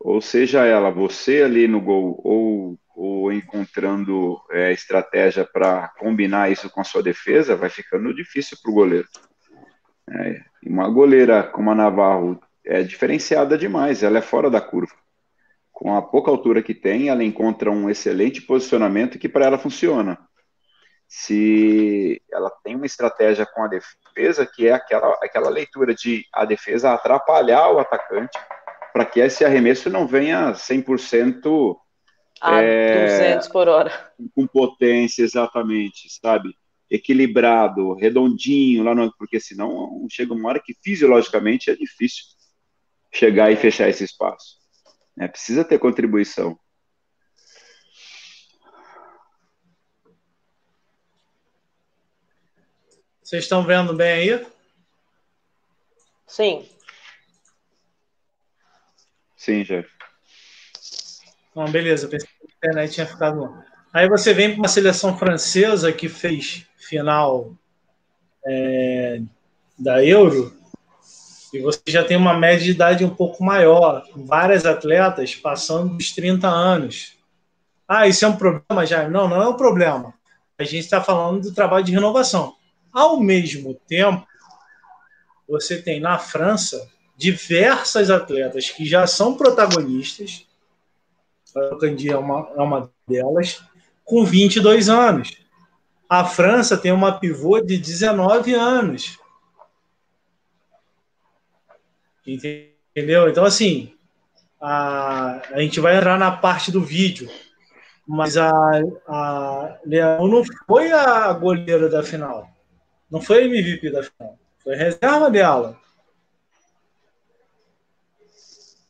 ou 0.00 0.20
seja 0.22 0.64
ela, 0.64 0.90
você 0.90 1.42
ali 1.42 1.68
no 1.68 1.78
gol, 1.78 2.18
ou, 2.24 2.78
ou 2.96 3.30
encontrando 3.30 4.40
é, 4.50 4.72
estratégia 4.72 5.44
para 5.44 5.88
combinar 5.98 6.50
isso 6.50 6.70
com 6.70 6.80
a 6.80 6.84
sua 6.84 7.02
defesa, 7.02 7.54
vai 7.54 7.68
ficando 7.68 8.14
difícil 8.14 8.56
para 8.62 8.70
o 8.70 8.74
goleiro. 8.74 9.06
É, 10.10 10.40
uma 10.66 10.88
goleira 10.88 11.42
como 11.42 11.70
a 11.70 11.74
Navarro 11.74 12.40
é 12.64 12.82
diferenciada 12.82 13.58
demais, 13.58 14.02
ela 14.02 14.18
é 14.18 14.22
fora 14.22 14.48
da 14.50 14.60
curva. 14.60 14.94
Com 15.70 15.94
a 15.94 16.00
pouca 16.00 16.30
altura 16.30 16.62
que 16.62 16.74
tem, 16.74 17.08
ela 17.08 17.22
encontra 17.22 17.70
um 17.70 17.88
excelente 17.90 18.40
posicionamento 18.40 19.18
que 19.18 19.28
para 19.28 19.44
ela 19.44 19.58
funciona 19.58 20.18
se 21.10 22.22
ela 22.32 22.48
tem 22.62 22.76
uma 22.76 22.86
estratégia 22.86 23.44
com 23.44 23.64
a 23.64 23.68
defesa, 23.68 24.46
que 24.46 24.68
é 24.68 24.72
aquela, 24.72 25.18
aquela 25.20 25.50
leitura 25.50 25.92
de 25.92 26.24
a 26.32 26.44
defesa 26.44 26.92
atrapalhar 26.92 27.68
o 27.72 27.80
atacante, 27.80 28.38
para 28.92 29.04
que 29.04 29.20
esse 29.20 29.44
arremesso 29.44 29.88
não 29.90 30.06
venha 30.06 30.52
100% 30.52 31.76
a 32.40 32.62
é, 32.62 33.06
200 33.06 33.48
por 33.48 33.68
hora. 33.68 34.12
Com 34.34 34.46
potência, 34.46 35.22
exatamente, 35.22 36.08
sabe? 36.20 36.54
Equilibrado, 36.90 37.94
redondinho, 37.94 38.82
lá 38.82 38.94
no, 38.94 39.14
porque 39.16 39.38
senão 39.38 40.06
chega 40.10 40.32
uma 40.32 40.48
hora 40.48 40.62
que 40.64 40.74
fisiologicamente 40.82 41.70
é 41.70 41.76
difícil 41.76 42.24
chegar 43.12 43.52
e 43.52 43.56
fechar 43.56 43.88
esse 43.88 44.04
espaço. 44.04 44.58
É, 45.18 45.28
precisa 45.28 45.64
ter 45.64 45.78
contribuição. 45.78 46.58
Vocês 53.22 53.44
estão 53.44 53.64
vendo 53.64 53.94
bem 53.94 54.10
aí? 54.32 54.46
Sim. 56.26 56.68
Sim, 59.40 59.62
Jeff. 59.62 59.88
Bom, 61.54 61.64
beleza, 61.70 62.06
pensei 62.08 62.28
que 62.28 62.44
a 62.44 62.68
internet 62.68 62.92
tinha 62.92 63.06
ficado. 63.06 63.54
Aí 63.90 64.06
você 64.06 64.34
vem 64.34 64.50
para 64.50 64.58
uma 64.58 64.68
seleção 64.68 65.16
francesa 65.16 65.90
que 65.90 66.10
fez 66.10 66.66
final 66.76 67.56
é, 68.46 69.22
da 69.78 70.04
Euro 70.04 70.54
e 71.54 71.58
você 71.58 71.80
já 71.88 72.04
tem 72.04 72.18
uma 72.18 72.34
média 72.34 72.62
de 72.62 72.72
idade 72.72 73.02
um 73.02 73.14
pouco 73.14 73.42
maior, 73.42 74.04
várias 74.14 74.66
atletas 74.66 75.34
passando 75.34 75.96
dos 75.96 76.12
30 76.12 76.46
anos. 76.46 77.16
Ah, 77.88 78.06
isso 78.06 78.26
é 78.26 78.28
um 78.28 78.36
problema, 78.36 78.84
já? 78.84 79.08
Não, 79.08 79.26
não 79.26 79.40
é 79.40 79.48
um 79.48 79.56
problema. 79.56 80.12
A 80.58 80.64
gente 80.64 80.80
está 80.84 81.02
falando 81.02 81.40
do 81.40 81.54
trabalho 81.54 81.82
de 81.82 81.92
renovação. 81.92 82.56
Ao 82.92 83.18
mesmo 83.18 83.74
tempo, 83.88 84.26
você 85.48 85.80
tem 85.80 85.98
na 85.98 86.18
França 86.18 86.90
diversas 87.20 88.08
atletas 88.08 88.70
que 88.70 88.86
já 88.86 89.06
são 89.06 89.36
protagonistas, 89.36 90.46
a 91.54 91.76
Candy 91.76 92.08
é 92.08 92.16
uma, 92.16 92.50
é 92.56 92.62
uma 92.62 92.90
delas, 93.06 93.62
com 94.02 94.24
22 94.24 94.88
anos. 94.88 95.38
A 96.08 96.24
França 96.24 96.78
tem 96.78 96.90
uma 96.90 97.20
pivô 97.20 97.60
de 97.60 97.76
19 97.76 98.54
anos. 98.54 99.18
Entendeu? 102.26 103.28
Então, 103.28 103.44
assim, 103.44 103.92
a, 104.58 105.42
a 105.52 105.60
gente 105.60 105.78
vai 105.78 105.98
entrar 105.98 106.18
na 106.18 106.32
parte 106.32 106.72
do 106.72 106.82
vídeo, 106.82 107.30
mas 108.06 108.38
a, 108.38 108.50
a 109.06 109.78
Leão 109.84 110.26
não 110.26 110.42
foi 110.66 110.90
a 110.90 111.30
goleira 111.34 111.86
da 111.86 112.02
final. 112.02 112.48
Não 113.10 113.20
foi 113.20 113.44
MVP 113.44 113.90
da 113.90 114.02
final. 114.02 114.38
Foi 114.64 114.74
reserva 114.74 115.30
dela. 115.30 115.78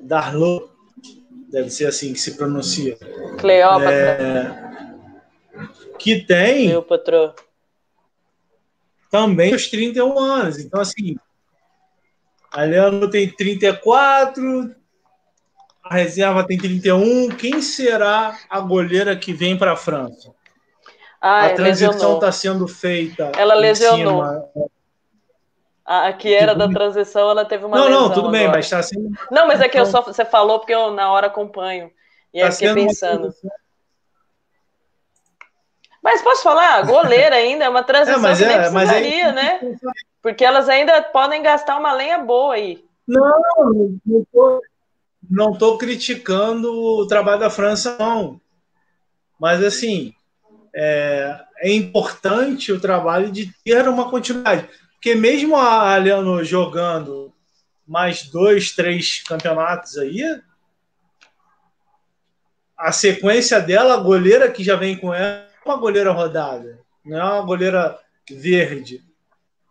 Darlo, 0.00 0.70
deve 1.50 1.70
ser 1.70 1.86
assim 1.86 2.12
que 2.12 2.20
se 2.20 2.36
pronuncia. 2.36 2.96
Cleópatra. 3.38 3.92
É, 3.92 4.64
que 5.98 6.24
tem. 6.24 6.66
Cleópatra. 6.68 7.34
Também 9.10 9.54
os 9.54 9.68
31 9.68 10.18
anos. 10.18 10.58
Então, 10.58 10.80
assim. 10.80 11.16
A 12.50 12.62
Leandro 12.62 13.10
tem 13.10 13.28
34, 13.28 14.74
a 15.82 15.94
reserva 15.94 16.46
tem 16.46 16.56
31. 16.56 17.30
Quem 17.30 17.60
será 17.60 18.38
a 18.48 18.60
goleira 18.60 19.16
que 19.16 19.32
vem 19.32 19.58
para 19.58 19.72
a 19.72 19.76
França? 19.76 20.32
Ah, 21.20 21.46
a 21.46 21.54
transição 21.54 22.14
está 22.14 22.30
sendo 22.30 22.68
feita. 22.68 23.32
Ela 23.36 23.54
lesionou. 23.54 24.22
Cima. 24.22 24.70
A 25.84 26.12
que 26.14 26.32
era 26.32 26.54
da 26.54 26.66
transição, 26.66 27.30
ela 27.30 27.44
teve 27.44 27.64
uma 27.66 27.76
não. 27.76 27.90
Não, 27.90 28.08
tudo 28.08 28.28
agora. 28.28 28.32
bem, 28.32 28.48
mas 28.48 28.64
está 28.64 28.82
sendo. 28.82 29.10
Não, 29.30 29.46
mas 29.46 29.60
é 29.60 29.68
que 29.68 29.78
eu 29.78 29.84
só, 29.84 30.00
você 30.00 30.24
falou 30.24 30.58
porque 30.58 30.74
eu 30.74 30.90
na 30.90 31.12
hora 31.12 31.26
acompanho. 31.26 31.90
E 32.32 32.40
tá 32.40 32.46
aí 32.46 32.52
fiquei 32.52 32.74
pensando. 32.74 33.34
Mas 36.02 36.22
posso 36.22 36.42
falar? 36.42 36.86
Goleira 36.86 37.36
ainda, 37.36 37.64
é 37.64 37.68
uma 37.68 37.82
transição 37.82 38.18
é, 38.20 38.22
mas 38.22 38.38
que 38.38 38.44
nem 38.46 38.56
é, 38.56 38.58
precisaria, 38.60 39.32
mas 39.32 39.36
é... 39.36 39.62
né? 39.62 39.76
Porque 40.22 40.44
elas 40.44 40.68
ainda 40.70 41.02
podem 41.02 41.42
gastar 41.42 41.78
uma 41.78 41.92
lenha 41.92 42.18
boa 42.18 42.54
aí. 42.54 42.82
Não, 43.06 43.98
não 44.06 44.26
tô, 44.32 44.62
não 45.30 45.52
tô 45.52 45.76
criticando 45.76 46.72
o 46.72 47.06
trabalho 47.06 47.40
da 47.40 47.50
França, 47.50 47.96
não. 47.98 48.40
Mas 49.38 49.62
assim, 49.62 50.14
é, 50.74 51.40
é 51.58 51.72
importante 51.72 52.72
o 52.72 52.80
trabalho 52.80 53.30
de 53.30 53.52
ter 53.62 53.86
uma 53.88 54.10
continuidade. 54.10 54.68
Porque 55.04 55.16
mesmo 55.16 55.54
a 55.54 55.92
Aliano 55.92 56.42
jogando 56.42 57.30
mais 57.86 58.22
dois, 58.22 58.72
três 58.72 59.22
campeonatos 59.22 59.98
aí, 59.98 60.22
a 62.74 62.90
sequência 62.90 63.60
dela, 63.60 63.96
a 63.96 63.98
goleira 63.98 64.50
que 64.50 64.64
já 64.64 64.76
vem 64.76 64.96
com 64.96 65.12
ela, 65.12 65.46
é 65.46 65.46
uma 65.62 65.76
goleira 65.76 66.10
rodada, 66.10 66.80
não 67.04 67.18
é 67.18 67.22
uma 67.22 67.42
goleira 67.42 67.98
verde. 68.30 69.04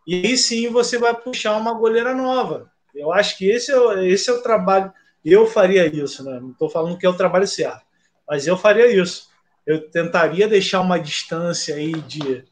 E 0.06 0.24
aí 0.24 0.38
sim 0.38 0.70
você 0.70 1.00
vai 1.00 1.16
puxar 1.16 1.58
uma 1.58 1.74
goleira 1.74 2.14
nova. 2.14 2.72
Eu 2.94 3.12
acho 3.12 3.36
que 3.36 3.50
esse 3.50 3.72
é, 3.72 4.06
esse 4.06 4.30
é 4.30 4.34
o 4.34 4.44
trabalho. 4.44 4.94
Eu 5.26 5.48
faria 5.48 5.88
isso, 5.88 6.24
né? 6.24 6.40
Não 6.40 6.52
estou 6.52 6.70
falando 6.70 6.96
que 6.96 7.08
é 7.08 7.10
o 7.10 7.18
trabalho 7.18 7.48
certo, 7.48 7.82
mas 8.30 8.46
eu 8.46 8.56
faria 8.56 8.86
isso. 8.86 9.30
Eu 9.66 9.90
tentaria 9.90 10.48
deixar 10.48 10.82
uma 10.82 11.00
distância 11.00 11.74
aí 11.74 11.94
de 11.94 12.46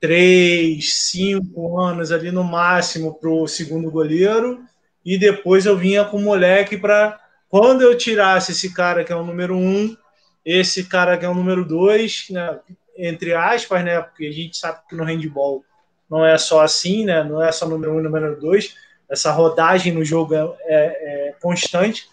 três, 0.00 0.94
cinco 0.94 1.78
anos 1.78 2.12
ali 2.12 2.30
no 2.30 2.44
máximo 2.44 3.14
para 3.14 3.30
o 3.30 3.46
segundo 3.46 3.90
goleiro. 3.90 4.62
E 5.04 5.18
depois 5.18 5.66
eu 5.66 5.76
vinha 5.76 6.04
com 6.04 6.16
o 6.16 6.22
moleque 6.22 6.76
para 6.76 7.20
quando 7.48 7.82
eu 7.82 7.96
tirasse 7.96 8.52
esse 8.52 8.74
cara 8.74 9.04
que 9.04 9.12
é 9.12 9.16
o 9.16 9.24
número 9.24 9.56
um, 9.56 9.96
esse 10.44 10.84
cara 10.84 11.16
que 11.16 11.24
é 11.24 11.28
o 11.28 11.34
número 11.34 11.64
dois, 11.64 12.26
né, 12.30 12.58
entre 12.96 13.34
aspas, 13.34 13.84
né, 13.84 14.00
porque 14.00 14.26
a 14.26 14.32
gente 14.32 14.56
sabe 14.56 14.80
que 14.88 14.96
no 14.96 15.04
handball 15.04 15.64
não 16.10 16.24
é 16.24 16.36
só 16.38 16.62
assim, 16.62 17.04
né, 17.04 17.22
não 17.22 17.42
é 17.42 17.50
só 17.52 17.68
número 17.68 17.94
um 17.94 18.00
e 18.00 18.02
número 18.02 18.38
dois, 18.38 18.74
essa 19.08 19.30
rodagem 19.30 19.92
no 19.92 20.04
jogo 20.04 20.34
é, 20.34 20.40
é, 20.64 21.28
é 21.28 21.34
constante, 21.40 22.08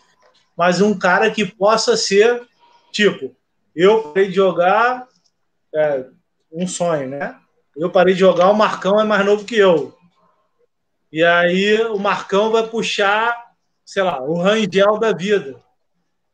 mas 0.55 0.81
um 0.81 0.97
cara 0.97 1.31
que 1.31 1.45
possa 1.45 1.97
ser 1.97 2.41
tipo, 2.91 3.35
eu 3.76 4.03
parei 4.03 4.30
de 4.30 4.35
jogar 4.35 5.07
é, 5.76 6.05
um 6.51 6.68
sonho, 6.68 7.10
né? 7.10 7.35
Eu 7.75 7.89
parei 7.89 8.13
de 8.13 8.19
jogar, 8.19 8.49
o 8.49 8.55
Marcão 8.55 8.99
é 8.99 9.03
mais 9.03 9.25
novo 9.25 9.45
que 9.45 9.57
eu. 9.57 9.97
E 11.11 11.23
aí 11.23 11.81
o 11.83 11.99
Marcão 11.99 12.51
vai 12.51 12.67
puxar, 12.67 13.51
sei 13.85 14.03
lá, 14.03 14.21
o 14.21 14.35
Rangel 14.35 14.97
da 14.99 15.11
vida. 15.11 15.61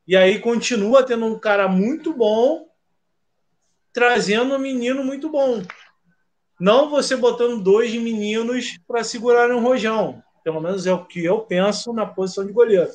E 0.07 0.16
aí 0.16 0.40
continua 0.40 1.03
tendo 1.03 1.26
um 1.26 1.38
cara 1.38 1.68
muito 1.68 2.14
bom, 2.14 2.68
trazendo 3.94 4.56
um 4.56 4.60
menino 4.60 5.03
muito 5.03 5.30
bom. 5.30 5.61
Não 6.60 6.90
você 6.90 7.16
botando 7.16 7.64
dois 7.64 7.94
meninos 7.94 8.78
para 8.88 9.03
segurar 9.03 9.49
um 9.52 9.61
rojão. 9.61 10.22
Pelo 10.44 10.60
menos 10.60 10.86
é 10.88 10.94
o 10.94 11.06
que 11.06 11.24
eu 11.24 11.40
penso 11.41 11.94
na 11.94 12.06
posição 12.06 12.45
de 12.45 12.52
goleiro. 12.52 12.90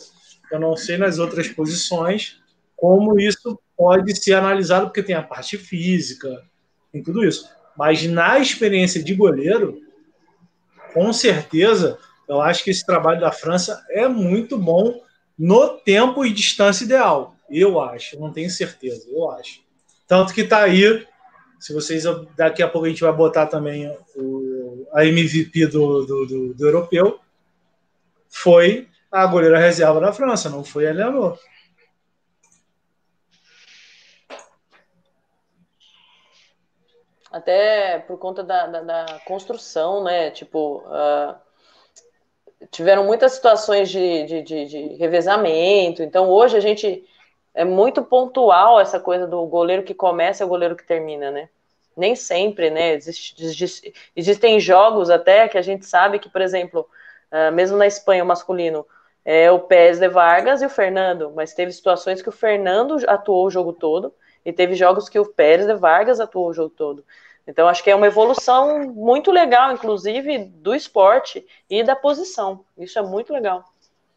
Eu 0.51 0.61
não 0.61 0.77
sei 0.77 0.99
nas 0.99 1.19
outras 1.19 1.49
posições 1.49 2.43
como 2.77 3.19
isso 3.19 3.59
pode 3.77 4.15
ser 4.17 4.35
analisado, 4.35 4.87
porque 4.87 5.03
tem 5.03 5.15
a 5.15 5.23
parte 5.23 5.57
física, 5.57 6.45
tem 6.93 7.03
tudo 7.03 7.25
isso. 7.25 7.49
Mas 7.77 8.05
na 8.05 8.39
experiência 8.39 9.03
de 9.03 9.15
goleiro, 9.15 9.81
com 10.93 11.13
certeza, 11.13 11.99
eu 12.29 12.41
acho 12.41 12.63
que 12.65 12.71
esse 12.71 12.85
trabalho 12.87 13.21
da 13.21 13.33
França 13.33 13.85
é 13.91 14.07
muito 14.09 14.57
bom 14.57 15.03
no 15.39 15.69
tempo 15.79 16.25
e 16.25 16.33
distância 16.33 16.85
ideal. 16.85 17.37
Eu 17.51 17.81
acho, 17.81 18.19
não 18.19 18.33
tenho 18.33 18.49
certeza, 18.49 19.07
eu 19.11 19.31
acho. 19.31 19.61
Tanto 20.07 20.33
que 20.33 20.43
está 20.43 20.63
aí, 20.63 21.07
se 21.59 21.73
vocês 21.73 22.05
daqui 22.37 22.63
a 22.63 22.69
pouco 22.69 22.87
a 22.87 22.89
gente 22.89 23.03
vai 23.03 23.13
botar 23.13 23.47
também 23.47 23.91
o, 24.17 24.87
a 24.93 25.05
MVP 25.05 25.67
do, 25.67 26.05
do, 26.05 26.27
do, 26.27 26.55
do 26.55 26.67
europeu, 26.67 27.19
foi 28.29 28.89
a 29.11 29.27
goleira 29.27 29.59
reserva 29.59 30.01
da 30.01 30.13
França, 30.13 30.49
não 30.49 30.65
foi 30.65 30.89
a 30.89 30.93
Leonor. 30.93 31.39
Até 37.35 37.99
por 37.99 38.17
conta 38.17 38.45
da, 38.45 38.69
da, 38.69 38.81
da 38.81 39.07
construção, 39.27 40.05
né? 40.05 40.31
Tipo, 40.31 40.85
uh, 40.87 41.35
tiveram 42.71 43.03
muitas 43.03 43.33
situações 43.33 43.91
de, 43.91 44.25
de, 44.25 44.43
de, 44.43 44.67
de, 44.67 44.95
revezamento. 44.95 46.01
Então, 46.01 46.31
hoje 46.31 46.57
a 46.57 46.61
gente 46.61 47.05
é 47.53 47.65
muito 47.65 48.05
pontual 48.05 48.81
essa 48.81 49.01
coisa 49.01 49.27
do 49.27 49.45
goleiro 49.47 49.83
que 49.83 49.93
começa 49.93 50.45
e 50.45 50.47
o 50.47 50.49
goleiro 50.49 50.77
que 50.77 50.87
termina, 50.87 51.33
né? 51.33 51.49
Nem 51.97 52.15
sempre, 52.15 52.71
né? 52.71 52.95
Existe, 52.95 53.45
existe, 53.45 53.95
existem 54.15 54.61
jogos 54.61 55.11
até 55.11 55.49
que 55.49 55.59
a 55.59 55.63
gente 55.63 55.85
sabe 55.87 56.21
que, 56.21 56.29
por 56.29 56.41
exemplo, 56.41 56.89
uh, 57.33 57.51
mesmo 57.53 57.77
na 57.77 57.89
Espanha, 57.89 58.23
o 58.23 58.27
masculino 58.29 58.87
é 59.25 59.51
o 59.51 59.59
Pérez 59.59 59.99
de 59.99 60.09
Vargas 60.09 60.63
e 60.63 60.67
o 60.67 60.71
Fernando, 60.71 61.33
mas 61.35 61.53
teve 61.53 61.73
situações 61.73 62.23
que 62.23 62.29
o 62.29 62.33
Fernando 62.33 62.97
atuou 63.09 63.47
o 63.47 63.51
jogo 63.51 63.73
todo 63.73 64.15
e 64.45 64.53
teve 64.53 64.75
jogos 64.75 65.09
que 65.09 65.19
o 65.19 65.27
Pérez 65.27 65.67
de 65.67 65.75
Vargas 65.75 66.21
atuou 66.21 66.49
o 66.49 66.53
jogo 66.53 66.71
todo. 66.71 67.05
Então, 67.47 67.69
acho 67.69 67.83
que 67.83 67.91
é 67.91 67.95
uma 67.95 68.07
evolução 68.07 68.87
muito 68.89 69.31
legal, 69.31 69.73
inclusive, 69.73 70.39
do 70.39 70.75
esporte 70.75 71.47
e 71.69 71.83
da 71.83 71.95
posição. 71.95 72.65
Isso 72.77 72.99
é 72.99 73.03
muito 73.03 73.33
legal. 73.33 73.65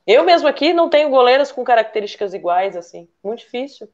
Eu 0.05 0.23
mesmo 0.23 0.47
aqui 0.47 0.71
não 0.73 0.89
tenho 0.89 1.09
goleiras 1.09 1.51
com 1.51 1.63
características 1.63 2.33
iguais, 2.33 2.77
assim. 2.77 3.09
Muito 3.21 3.39
difícil. 3.39 3.89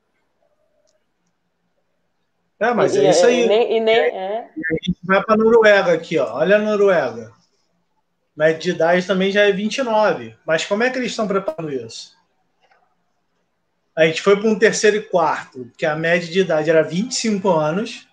É, 2.60 2.72
mas 2.72 2.96
e, 2.96 3.06
é 3.06 3.10
isso 3.10 3.26
aí. 3.26 3.44
E, 3.44 3.48
nem, 3.48 3.78
e 3.78 3.80
nem, 3.80 3.96
é. 3.96 4.48
a 4.48 4.86
gente 4.86 5.00
vai 5.04 5.24
para 5.24 5.34
a 5.34 5.38
Noruega 5.38 5.92
aqui, 5.92 6.20
ó. 6.20 6.36
Olha 6.38 6.58
a 6.58 6.60
Noruega. 6.60 7.32
Média 8.36 8.60
de 8.60 8.70
idade 8.70 9.08
também 9.08 9.32
já 9.32 9.42
é 9.42 9.52
29. 9.52 10.36
Mas 10.46 10.66
como 10.66 10.84
é 10.84 10.90
que 10.92 10.98
eles 11.00 11.10
estão 11.10 11.28
preparando 11.28 11.74
isso? 11.74 12.16
A 13.96 14.06
gente 14.06 14.22
foi 14.22 14.36
para 14.36 14.50
um 14.50 14.58
terceiro 14.58 14.98
e 14.98 15.02
quarto, 15.02 15.72
que 15.78 15.86
a 15.86 15.96
média 15.96 16.28
de 16.28 16.40
idade 16.40 16.70
era 16.70 16.82
25 16.82 17.50
anos 17.50 18.08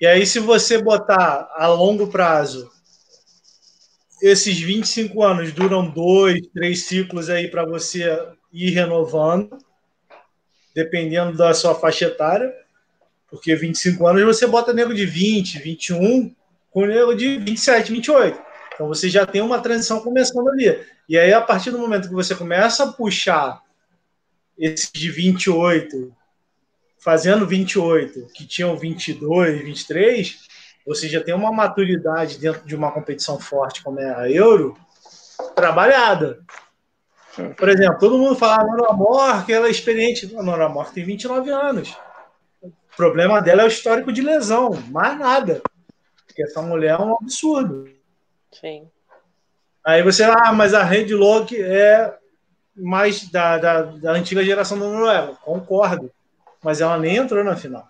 e 0.00 0.06
aí, 0.06 0.24
se 0.24 0.38
você 0.38 0.80
botar 0.80 1.50
a 1.54 1.66
longo 1.66 2.06
prazo, 2.06 2.70
esses 4.22 4.58
25 4.58 5.22
anos 5.22 5.52
duram 5.52 5.90
dois, 5.90 6.40
três 6.54 6.84
ciclos 6.84 7.28
aí 7.28 7.48
para 7.48 7.66
você 7.66 8.18
ir 8.50 8.70
renovando, 8.70 9.58
dependendo 10.74 11.36
da 11.36 11.52
sua 11.52 11.74
faixa 11.74 12.06
etária, 12.06 12.50
porque 13.28 13.54
25 13.54 14.06
anos 14.06 14.22
você 14.24 14.46
bota 14.46 14.72
nego 14.72 14.94
de 14.94 15.04
20, 15.04 15.58
21, 15.58 16.34
com 16.70 16.86
nego 16.86 17.12
de 17.12 17.36
27, 17.36 17.92
28. 17.92 18.40
Então 18.72 18.88
você 18.88 19.06
já 19.10 19.26
tem 19.26 19.42
uma 19.42 19.60
transição 19.60 20.00
começando 20.00 20.48
ali. 20.48 20.82
E 21.06 21.18
aí, 21.18 21.30
a 21.34 21.42
partir 21.42 21.70
do 21.70 21.78
momento 21.78 22.08
que 22.08 22.14
você 22.14 22.34
começa 22.34 22.84
a 22.84 22.92
puxar 22.92 23.60
esses 24.60 24.92
de 24.92 25.10
28 25.10 26.14
fazendo 27.00 27.46
28, 27.46 28.26
que 28.34 28.46
tinham 28.46 28.76
22, 28.76 29.62
23, 29.62 30.38
você 30.86 31.08
já 31.08 31.22
tem 31.22 31.34
uma 31.34 31.50
maturidade 31.50 32.38
dentro 32.38 32.66
de 32.66 32.76
uma 32.76 32.92
competição 32.92 33.40
forte 33.40 33.82
como 33.82 33.98
é 33.98 34.14
a 34.14 34.30
Euro, 34.30 34.76
trabalhada. 35.56 36.40
Por 37.56 37.68
exemplo, 37.68 37.98
todo 37.98 38.18
mundo 38.18 38.36
fala 38.36 38.60
a 38.60 38.66
Nora 38.66 38.92
Mor, 38.92 39.46
que 39.46 39.52
ela 39.52 39.68
é 39.68 39.70
experiente. 39.70 40.34
A 40.36 40.42
Nora 40.42 40.68
Mor 40.68 40.92
tem 40.92 41.04
29 41.04 41.50
anos. 41.50 41.96
O 42.62 42.70
problema 42.96 43.40
dela 43.40 43.62
é 43.62 43.64
o 43.64 43.68
histórico 43.68 44.12
de 44.12 44.20
lesão, 44.20 44.70
mais 44.90 45.18
nada. 45.18 45.62
Porque 46.26 46.42
essa 46.42 46.60
mulher 46.60 46.98
é 46.98 47.02
um 47.02 47.14
absurdo. 47.14 47.88
Sim. 48.52 48.90
Aí 49.82 50.02
você, 50.02 50.24
ah, 50.24 50.52
mas 50.52 50.74
a 50.74 50.82
Red 50.82 51.14
Log 51.14 51.56
é 51.58 52.14
mais 52.80 53.28
da, 53.30 53.58
da, 53.58 53.82
da 53.82 54.12
antiga 54.12 54.44
geração 54.44 54.78
da 54.78 54.86
Noruega. 54.86 55.34
Concordo 55.42 56.10
mas 56.62 56.80
ela 56.80 56.98
nem 56.98 57.16
entrou 57.16 57.42
na 57.42 57.56
final. 57.56 57.88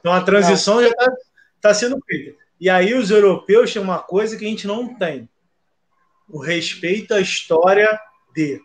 Então 0.00 0.12
a 0.12 0.22
transição 0.22 0.76
não. 0.76 0.82
já 0.82 0.88
está 0.88 1.12
tá 1.60 1.74
sendo 1.74 1.98
feita. 2.04 2.36
E 2.60 2.68
aí 2.68 2.94
os 2.94 3.10
europeus 3.10 3.72
têm 3.72 3.82
uma 3.82 3.98
coisa 3.98 4.36
que 4.36 4.44
a 4.44 4.48
gente 4.48 4.66
não 4.66 4.94
tem: 4.94 5.28
o 6.28 6.38
respeito 6.38 7.14
à 7.14 7.20
história 7.20 7.98
de. 8.34 8.60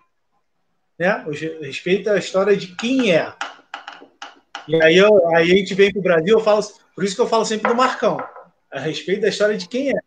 Né? 0.99 1.25
O 1.25 1.31
respeito 1.63 2.09
à 2.09 2.17
história 2.17 2.55
de 2.55 2.75
quem 2.75 3.15
é. 3.15 3.33
E 4.67 4.81
aí, 4.83 4.97
eu, 4.97 5.27
aí 5.29 5.51
a 5.51 5.55
gente 5.55 5.73
vem 5.73 5.91
para 5.91 5.99
o 5.99 6.03
Brasil, 6.03 6.37
eu 6.37 6.43
falo, 6.43 6.61
por 6.93 7.03
isso 7.05 7.15
que 7.15 7.21
eu 7.21 7.27
falo 7.27 7.45
sempre 7.45 7.69
do 7.69 7.75
Marcão, 7.75 8.17
a 8.69 8.79
respeito 8.79 9.21
da 9.21 9.29
história 9.29 9.57
de 9.57 9.65
quem 9.65 9.91
é. 9.91 9.99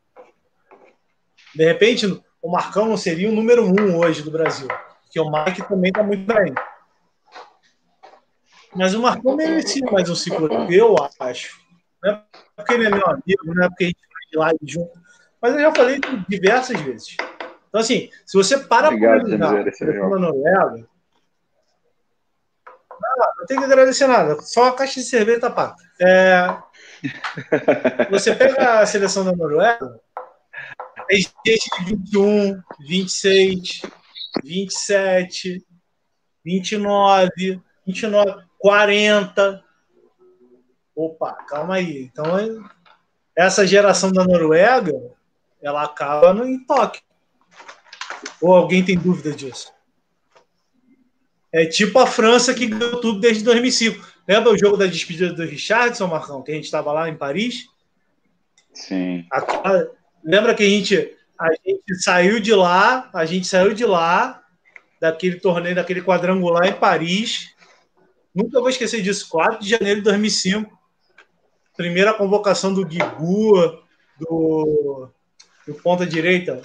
De 1.55 1.64
repente, 1.64 2.06
o 2.42 2.51
Marcão 2.51 2.84
não 2.84 2.97
seria 2.98 3.30
o 3.30 3.34
número 3.34 3.64
um 3.64 3.97
hoje 3.97 4.20
do 4.20 4.30
Brasil, 4.30 4.68
porque 5.10 5.18
o 5.18 5.28
Mike 5.28 5.68
também 5.68 5.88
está 5.90 6.04
muito 6.04 6.24
bem. 6.24 6.54
Mas 8.76 8.94
o 8.94 9.02
Marcão 9.02 9.34
merecia 9.34 9.84
mais 9.90 10.08
um 10.08 10.14
ciclo, 10.14 10.48
eu 10.72 10.94
acho. 11.18 11.60
Não 12.00 12.12
é 12.12 12.24
porque 12.54 12.74
ele 12.74 12.86
é 12.86 12.90
meu 12.90 13.06
amigo, 13.08 13.54
não 13.54 13.64
é 13.64 13.68
porque 13.68 13.84
a 13.84 13.88
gente 13.88 13.98
vai 14.34 14.52
lá 14.52 14.58
junto. 14.62 15.00
Mas 15.42 15.54
eu 15.54 15.60
já 15.60 15.74
falei 15.74 16.00
diversas 16.28 16.80
vezes. 16.80 17.16
Então, 17.68 17.80
assim, 17.80 18.08
se 18.24 18.36
você 18.36 18.56
para 18.58 18.88
Obrigado, 18.88 19.26
para 19.36 19.48
analisar 19.48 19.88
a 19.88 20.08
Noruega, 20.08 20.88
não, 23.00 23.34
não 23.38 23.46
tem 23.46 23.58
que 23.58 23.64
agradecer 23.64 24.06
nada, 24.06 24.40
só 24.42 24.68
a 24.68 24.76
caixa 24.76 25.00
de 25.00 25.06
cerveja 25.06 25.40
tá 25.40 25.50
paga. 25.50 25.74
É, 26.00 26.56
você 28.10 28.34
pega 28.34 28.80
a 28.80 28.86
seleção 28.86 29.24
da 29.24 29.32
Noruega, 29.32 30.00
tem 31.08 31.20
gente 31.20 31.84
de 31.84 31.96
21, 31.96 32.62
26, 32.80 33.82
27, 34.44 35.65
29, 36.44 37.61
29. 37.86 38.51
40. 38.61 39.65
Opa, 40.94 41.32
calma 41.48 41.77
aí. 41.77 42.02
Então, 42.02 42.24
essa 43.35 43.66
geração 43.66 44.12
da 44.12 44.23
Noruega, 44.23 44.93
ela 45.62 45.82
acaba 45.82 46.35
no, 46.35 46.47
em 46.47 46.62
Tóquio. 46.65 47.02
Ou 48.40 48.55
alguém 48.55 48.85
tem 48.85 48.98
dúvida 48.98 49.32
disso? 49.32 49.73
É 51.52 51.66
tipo 51.66 51.98
a 51.98 52.07
França 52.07 52.55
que 52.55 52.66
ganhou 52.66 53.01
tudo 53.01 53.19
desde 53.19 53.43
2005. 53.43 54.07
Lembra 54.28 54.52
o 54.52 54.59
jogo 54.59 54.77
da 54.77 54.86
despedida 54.86 55.32
do 55.32 55.44
Richardson, 55.44 56.07
Marcão, 56.07 56.43
que 56.43 56.52
a 56.52 56.55
gente 56.55 56.65
estava 56.65 56.93
lá 56.93 57.09
em 57.09 57.16
Paris? 57.16 57.66
Sim. 58.73 59.27
Lembra 60.23 60.55
que 60.55 60.62
a 60.62 60.69
gente, 60.69 61.16
a 61.40 61.48
gente 61.64 62.02
saiu 62.02 62.38
de 62.40 62.54
lá, 62.54 63.10
a 63.12 63.24
gente 63.24 63.46
saiu 63.46 63.72
de 63.72 63.84
lá, 63.84 64.42
daquele 65.00 65.40
torneio, 65.40 65.74
daquele 65.74 66.02
quadrangular 66.02 66.66
em 66.66 66.74
Paris. 66.74 67.54
Nunca 68.34 68.60
vou 68.60 68.68
esquecer 68.68 69.02
disso, 69.02 69.28
4 69.28 69.60
de 69.60 69.70
janeiro 69.70 70.00
de 70.00 70.04
2005. 70.04 70.78
Primeira 71.76 72.12
convocação 72.12 72.74
do 72.74 72.84
Guigu, 72.84 73.82
do, 74.18 75.08
do 75.66 75.74
ponta 75.82 76.06
direita. 76.06 76.62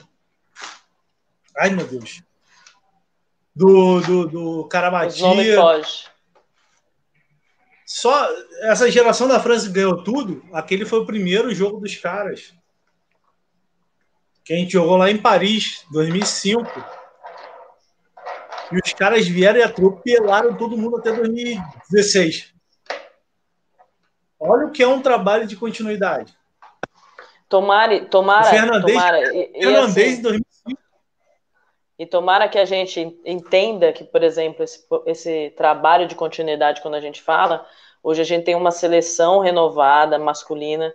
Ai, 1.57 1.69
meu 1.69 1.87
Deus 1.87 2.21
do, 3.55 4.01
do, 4.01 4.27
do 4.27 4.67
Caramatia. 4.67 5.25
Só 7.85 8.27
essa 8.63 8.91
geração 8.91 9.27
da 9.27 9.39
França 9.39 9.69
ganhou 9.69 10.03
tudo. 10.03 10.43
Aquele 10.51 10.85
foi 10.85 10.99
o 10.99 11.05
primeiro 11.05 11.53
jogo 11.53 11.79
dos 11.79 11.95
caras. 11.95 12.53
Que 14.45 14.53
a 14.53 14.55
gente 14.55 14.71
jogou 14.71 14.95
lá 14.95 15.09
em 15.09 15.17
Paris, 15.17 15.85
2005. 15.91 16.63
E 18.71 18.77
os 18.77 18.93
caras 18.93 19.27
vieram 19.27 19.59
e 19.59 19.63
atropelaram 19.63 20.55
todo 20.55 20.77
mundo 20.77 20.97
até 20.97 21.11
2016. 21.11 22.53
Olha 24.39 24.67
o 24.67 24.71
que 24.71 24.83
é 24.83 24.87
um 24.87 25.01
trabalho 25.01 25.45
de 25.45 25.57
continuidade. 25.57 26.33
Tomara, 27.49 28.05
tomara, 28.05 28.47
o 28.47 28.49
Fernandes, 28.49 28.93
tomara. 28.93 29.35
E, 29.35 29.51
Fernandes 29.53 29.97
assim, 29.97 30.19
em 30.19 30.21
2005 30.21 30.85
e 31.97 32.05
tomara 32.05 32.49
que 32.49 32.57
a 32.57 32.65
gente 32.65 33.17
entenda 33.25 33.93
que, 33.93 34.03
por 34.03 34.21
exemplo, 34.21 34.63
esse, 34.63 34.85
esse 35.05 35.53
trabalho 35.55 36.07
de 36.07 36.15
continuidade, 36.15 36.81
quando 36.81 36.95
a 36.95 36.99
gente 36.99 37.21
fala, 37.21 37.65
hoje 38.03 38.21
a 38.21 38.25
gente 38.25 38.43
tem 38.43 38.55
uma 38.55 38.71
seleção 38.71 39.39
renovada, 39.39 40.19
masculina, 40.19 40.93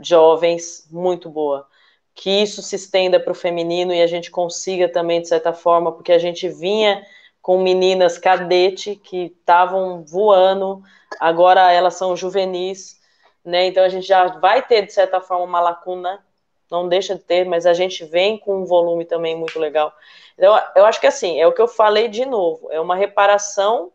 jovens, 0.00 0.88
muito 0.90 1.30
boa. 1.30 1.68
Que 2.14 2.42
isso 2.42 2.62
se 2.62 2.76
estenda 2.76 3.18
para 3.18 3.32
o 3.32 3.34
feminino 3.34 3.92
e 3.92 4.00
a 4.00 4.06
gente 4.06 4.30
consiga 4.30 4.88
também, 4.88 5.20
de 5.20 5.28
certa 5.28 5.52
forma, 5.52 5.92
porque 5.92 6.12
a 6.12 6.18
gente 6.18 6.48
vinha 6.48 7.04
com 7.42 7.60
meninas 7.62 8.16
cadete 8.16 8.96
que 8.96 9.26
estavam 9.26 10.02
voando, 10.02 10.82
agora 11.20 11.70
elas 11.70 11.94
são 11.94 12.16
juvenis, 12.16 12.98
né? 13.44 13.66
Então 13.66 13.84
a 13.84 13.88
gente 13.90 14.06
já 14.06 14.28
vai 14.38 14.62
ter, 14.62 14.86
de 14.86 14.92
certa 14.92 15.20
forma, 15.20 15.44
uma 15.44 15.60
lacuna, 15.60 16.24
não 16.70 16.88
deixa 16.88 17.14
de 17.14 17.20
ter, 17.20 17.44
mas 17.44 17.66
a 17.66 17.74
gente 17.74 18.04
vem 18.04 18.38
com 18.38 18.62
um 18.62 18.64
volume 18.64 19.04
também 19.04 19.36
muito 19.36 19.58
legal. 19.58 19.92
Eu, 20.38 20.54
eu 20.74 20.86
acho 20.86 20.98
que 20.98 21.06
assim, 21.06 21.38
é 21.38 21.46
o 21.46 21.52
que 21.52 21.60
eu 21.60 21.68
falei 21.68 22.08
de 22.08 22.24
novo, 22.24 22.68
é 22.70 22.80
uma 22.80 22.96
reparação, 22.96 23.92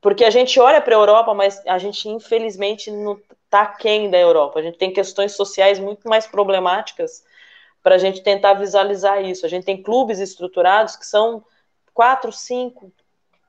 porque 0.00 0.24
a 0.24 0.30
gente 0.30 0.58
olha 0.58 0.80
para 0.80 0.96
a 0.96 0.98
Europa, 0.98 1.34
mas 1.34 1.60
a 1.66 1.76
gente 1.76 2.08
infelizmente 2.08 2.90
não 2.90 3.20
está 3.44 3.66
quem 3.66 4.10
da 4.10 4.18
Europa. 4.18 4.58
A 4.58 4.62
gente 4.62 4.78
tem 4.78 4.90
questões 4.90 5.32
sociais 5.32 5.78
muito 5.78 6.08
mais 6.08 6.26
problemáticas 6.26 7.22
para 7.82 7.96
a 7.96 7.98
gente 7.98 8.22
tentar 8.22 8.54
visualizar 8.54 9.22
isso. 9.22 9.44
A 9.44 9.48
gente 9.48 9.64
tem 9.64 9.82
clubes 9.82 10.18
estruturados 10.18 10.96
que 10.96 11.06
são 11.06 11.44
quatro, 11.92 12.32
cinco, 12.32 12.92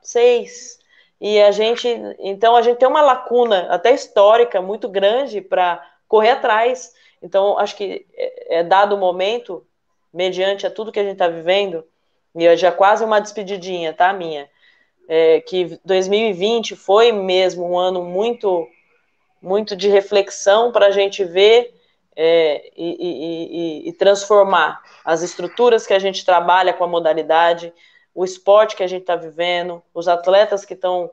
seis, 0.01 0.79
e 1.21 1.41
a 1.41 1.51
gente, 1.51 1.87
então 2.19 2.55
a 2.55 2.61
gente 2.61 2.77
tem 2.77 2.87
uma 2.87 3.01
lacuna 3.01 3.67
até 3.69 3.93
histórica 3.93 4.61
muito 4.61 4.89
grande 4.89 5.39
para 5.39 5.81
correr 6.07 6.31
atrás. 6.31 6.93
Então 7.21 7.57
acho 7.57 7.77
que 7.77 8.05
é, 8.15 8.59
é 8.59 8.63
dado 8.63 8.95
o 8.95 8.99
momento, 8.99 9.65
mediante 10.13 10.67
a 10.67 10.71
tudo 10.71 10.91
que 10.91 10.99
a 10.99 11.03
gente 11.03 11.13
está 11.13 11.27
vivendo, 11.27 11.85
e 12.35 12.57
já 12.57 12.71
quase 12.71 13.05
uma 13.05 13.21
despedidinha, 13.21 13.93
tá, 13.93 14.11
minha? 14.11 14.49
É, 15.07 15.41
que 15.41 15.79
2020 15.85 16.75
foi 16.75 17.11
mesmo 17.11 17.69
um 17.69 17.77
ano 17.77 18.03
muito, 18.03 18.67
muito 19.41 19.75
de 19.75 19.89
reflexão 19.89 20.71
para 20.71 20.87
a 20.87 20.91
gente 20.91 21.23
ver 21.23 21.73
é, 22.15 22.71
e, 22.75 23.85
e, 23.85 23.89
e, 23.89 23.93
transformar 23.93 24.81
as 25.03 25.21
estruturas 25.21 25.85
que 25.85 25.93
a 25.93 25.99
gente 25.99 26.25
trabalha 26.25 26.73
com 26.73 26.83
a 26.83 26.87
modalidade, 26.87 27.73
o 28.13 28.23
esporte 28.23 28.75
que 28.75 28.83
a 28.83 28.87
gente 28.87 29.01
está 29.01 29.15
vivendo, 29.15 29.81
os 29.93 30.07
atletas 30.07 30.65
que 30.65 30.73
estão 30.73 31.09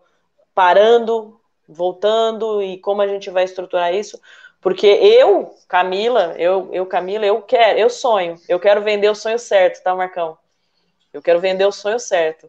parando, 0.55 1.41
voltando 1.69 2.63
e 2.63 2.79
como 2.79 3.01
a 3.03 3.09
gente 3.09 3.31
vai 3.31 3.45
estruturar 3.45 3.95
isso. 3.95 4.21
Porque 4.61 4.87
eu, 4.87 5.55
Camila, 5.67 6.35
eu, 6.37 6.69
eu 6.73 6.85
Camila, 6.85 7.25
eu 7.25 7.41
quero, 7.41 7.79
eu 7.79 7.89
sonho, 7.89 8.39
eu 8.49 8.61
quero 8.61 8.83
vender 8.83 9.09
o 9.09 9.15
sonho 9.15 9.39
certo, 9.39 9.83
tá, 9.83 9.95
Marcão? 9.95 10.37
Eu 11.13 11.23
quero 11.23 11.41
vender 11.41 11.65
o 11.65 11.73
sonho 11.73 11.99
certo. 11.99 12.49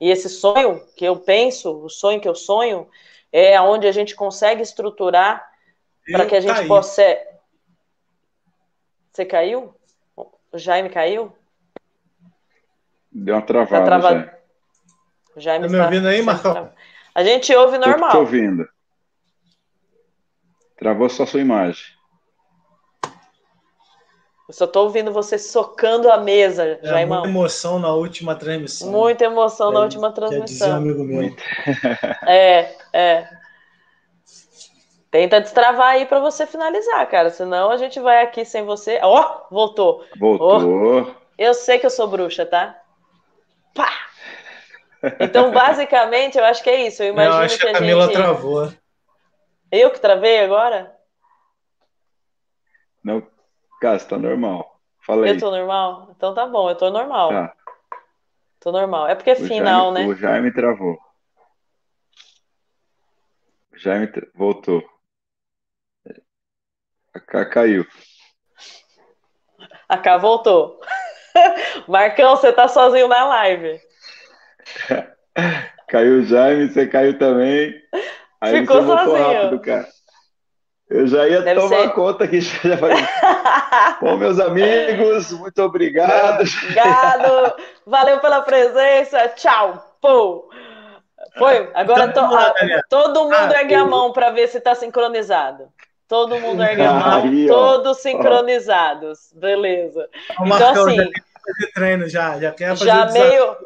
E 0.00 0.10
esse 0.10 0.28
sonho 0.30 0.82
que 0.96 1.04
eu 1.04 1.16
penso, 1.16 1.84
o 1.84 1.90
sonho 1.90 2.20
que 2.20 2.28
eu 2.28 2.34
sonho, 2.34 2.88
é 3.30 3.60
onde 3.60 3.86
a 3.86 3.92
gente 3.92 4.14
consegue 4.14 4.62
estruturar 4.62 5.46
para 6.10 6.26
que 6.26 6.34
a 6.34 6.40
gente 6.40 6.56
caí. 6.56 6.68
possa. 6.68 7.02
Você 9.12 9.24
caiu? 9.24 9.74
O 10.16 10.58
Jaime 10.58 10.88
caiu? 10.88 11.32
Deu 13.10 13.34
uma 13.34 13.42
travada. 13.42 13.78
Tá 13.78 13.84
travado. 13.84 14.30
Jaime 15.36 15.66
tá 15.66 15.72
me 15.72 15.80
ouvindo 15.80 16.08
aí, 16.08 16.22
Marcão? 16.22 16.72
A 17.14 17.24
gente 17.24 17.54
ouve 17.54 17.78
normal. 17.78 18.08
Estou 18.08 18.20
ouvindo. 18.22 18.68
Travou 20.76 21.08
só 21.08 21.26
sua 21.26 21.40
imagem. 21.40 21.84
Eu 24.48 24.54
só 24.54 24.66
tô 24.66 24.82
ouvindo 24.82 25.12
você 25.12 25.38
socando 25.38 26.10
a 26.10 26.18
mesa, 26.18 26.64
é, 26.64 26.80
Jaimão. 26.82 27.18
Muita 27.20 27.28
emoção 27.28 27.78
na 27.78 27.92
última 27.92 28.34
transmissão. 28.34 28.90
Muita 28.90 29.24
emoção 29.24 29.70
é, 29.70 29.74
na 29.74 29.80
última 29.80 30.12
transmissão. 30.12 30.70
um 30.70 30.76
amigo 30.76 31.04
meu. 31.04 31.36
É, 32.26 32.74
é. 32.92 33.39
Tenta 35.10 35.40
destravar 35.40 35.88
aí 35.88 36.06
para 36.06 36.20
você 36.20 36.46
finalizar, 36.46 37.08
cara. 37.08 37.30
Senão 37.30 37.70
a 37.70 37.76
gente 37.76 37.98
vai 37.98 38.22
aqui 38.22 38.44
sem 38.44 38.64
você. 38.64 39.00
Ó, 39.02 39.20
oh, 39.20 39.54
voltou. 39.54 40.04
Voltou. 40.16 41.02
Oh, 41.02 41.14
eu 41.36 41.52
sei 41.52 41.78
que 41.78 41.86
eu 41.86 41.90
sou 41.90 42.06
bruxa, 42.06 42.46
tá? 42.46 42.80
Pá! 43.74 43.90
Então, 45.18 45.50
basicamente, 45.52 46.38
eu 46.38 46.44
acho 46.44 46.62
que 46.62 46.70
é 46.70 46.86
isso. 46.86 47.02
Eu 47.02 47.08
imagino 47.08 47.34
eu 47.34 47.40
acho 47.40 47.58
que 47.58 47.66
a, 47.66 47.70
a 47.70 47.74
Camila 47.74 48.06
gente... 48.06 48.14
travou. 48.14 48.72
Eu 49.72 49.90
que 49.90 50.00
travei 50.00 50.40
agora? 50.40 50.94
Não, 53.02 53.26
Cássio, 53.80 54.10
tá 54.10 54.18
normal. 54.18 54.80
Falei. 55.00 55.32
Eu 55.32 55.40
tô 55.40 55.50
normal? 55.50 56.08
Então 56.16 56.34
tá 56.34 56.46
bom, 56.46 56.68
eu 56.68 56.76
tô 56.76 56.90
normal. 56.90 57.30
Tá. 57.30 57.56
Tô 58.60 58.70
normal. 58.70 59.08
É 59.08 59.14
porque 59.14 59.30
é 59.30 59.32
o 59.32 59.36
final, 59.36 59.92
Jaime, 59.92 60.06
né? 60.06 60.14
O 60.14 60.14
Jaime 60.14 60.52
travou. 60.52 60.98
O 63.72 63.78
Jaime 63.78 64.08
voltou. 64.34 64.84
A 67.14 67.20
K 67.20 67.44
caiu. 67.46 67.86
A 69.88 69.98
K 69.98 70.16
voltou. 70.18 70.80
Marcão, 71.88 72.36
você 72.36 72.52
tá 72.52 72.68
sozinho 72.68 73.08
na 73.08 73.24
live. 73.24 73.80
caiu 75.88 76.20
o 76.20 76.22
Jaime, 76.22 76.68
você 76.68 76.86
caiu 76.86 77.18
também. 77.18 77.74
Aí 78.40 78.60
Ficou 78.60 78.82
você 78.82 79.04
sozinho. 79.04 79.32
rápido, 79.32 79.60
cara. 79.60 79.88
Eu 80.90 81.06
já 81.06 81.28
ia 81.28 81.40
Deve 81.42 81.60
tomar 81.60 81.82
ser... 81.82 81.92
conta 81.92 82.24
aqui. 82.24 82.40
Já 82.66 82.76
falei. 82.76 82.96
Bom, 84.00 84.16
meus 84.16 84.40
amigos, 84.40 85.30
muito 85.30 85.62
obrigado. 85.62 86.42
Obrigado. 86.42 87.54
Valeu 87.86 88.18
pela 88.18 88.42
presença. 88.42 89.28
Tchau. 89.28 89.96
Pô. 90.00 90.50
Foi. 91.38 91.70
Agora 91.74 92.12
to... 92.12 92.18
ah, 92.18 92.54
todo 92.88 93.22
mundo 93.22 93.54
ergue 93.54 93.74
a 93.76 93.84
mão 93.84 94.12
para 94.12 94.30
ver 94.30 94.48
se 94.48 94.58
está 94.58 94.74
sincronizado. 94.74 95.68
Todo 96.10 96.40
mundo 96.40 96.60
Aí, 96.60 97.46
todos 97.46 97.98
sincronizados. 97.98 99.32
Beleza. 99.32 100.10
Então, 100.32 100.84
assim. 100.84 100.96
Já 100.96 101.04
fazer 101.06 101.72
treino 101.72 102.08
já, 102.08 102.38
já 102.40 102.50
quer 102.50 102.76
fazer 102.76 102.84
já 102.84 103.06
meio 103.06 103.56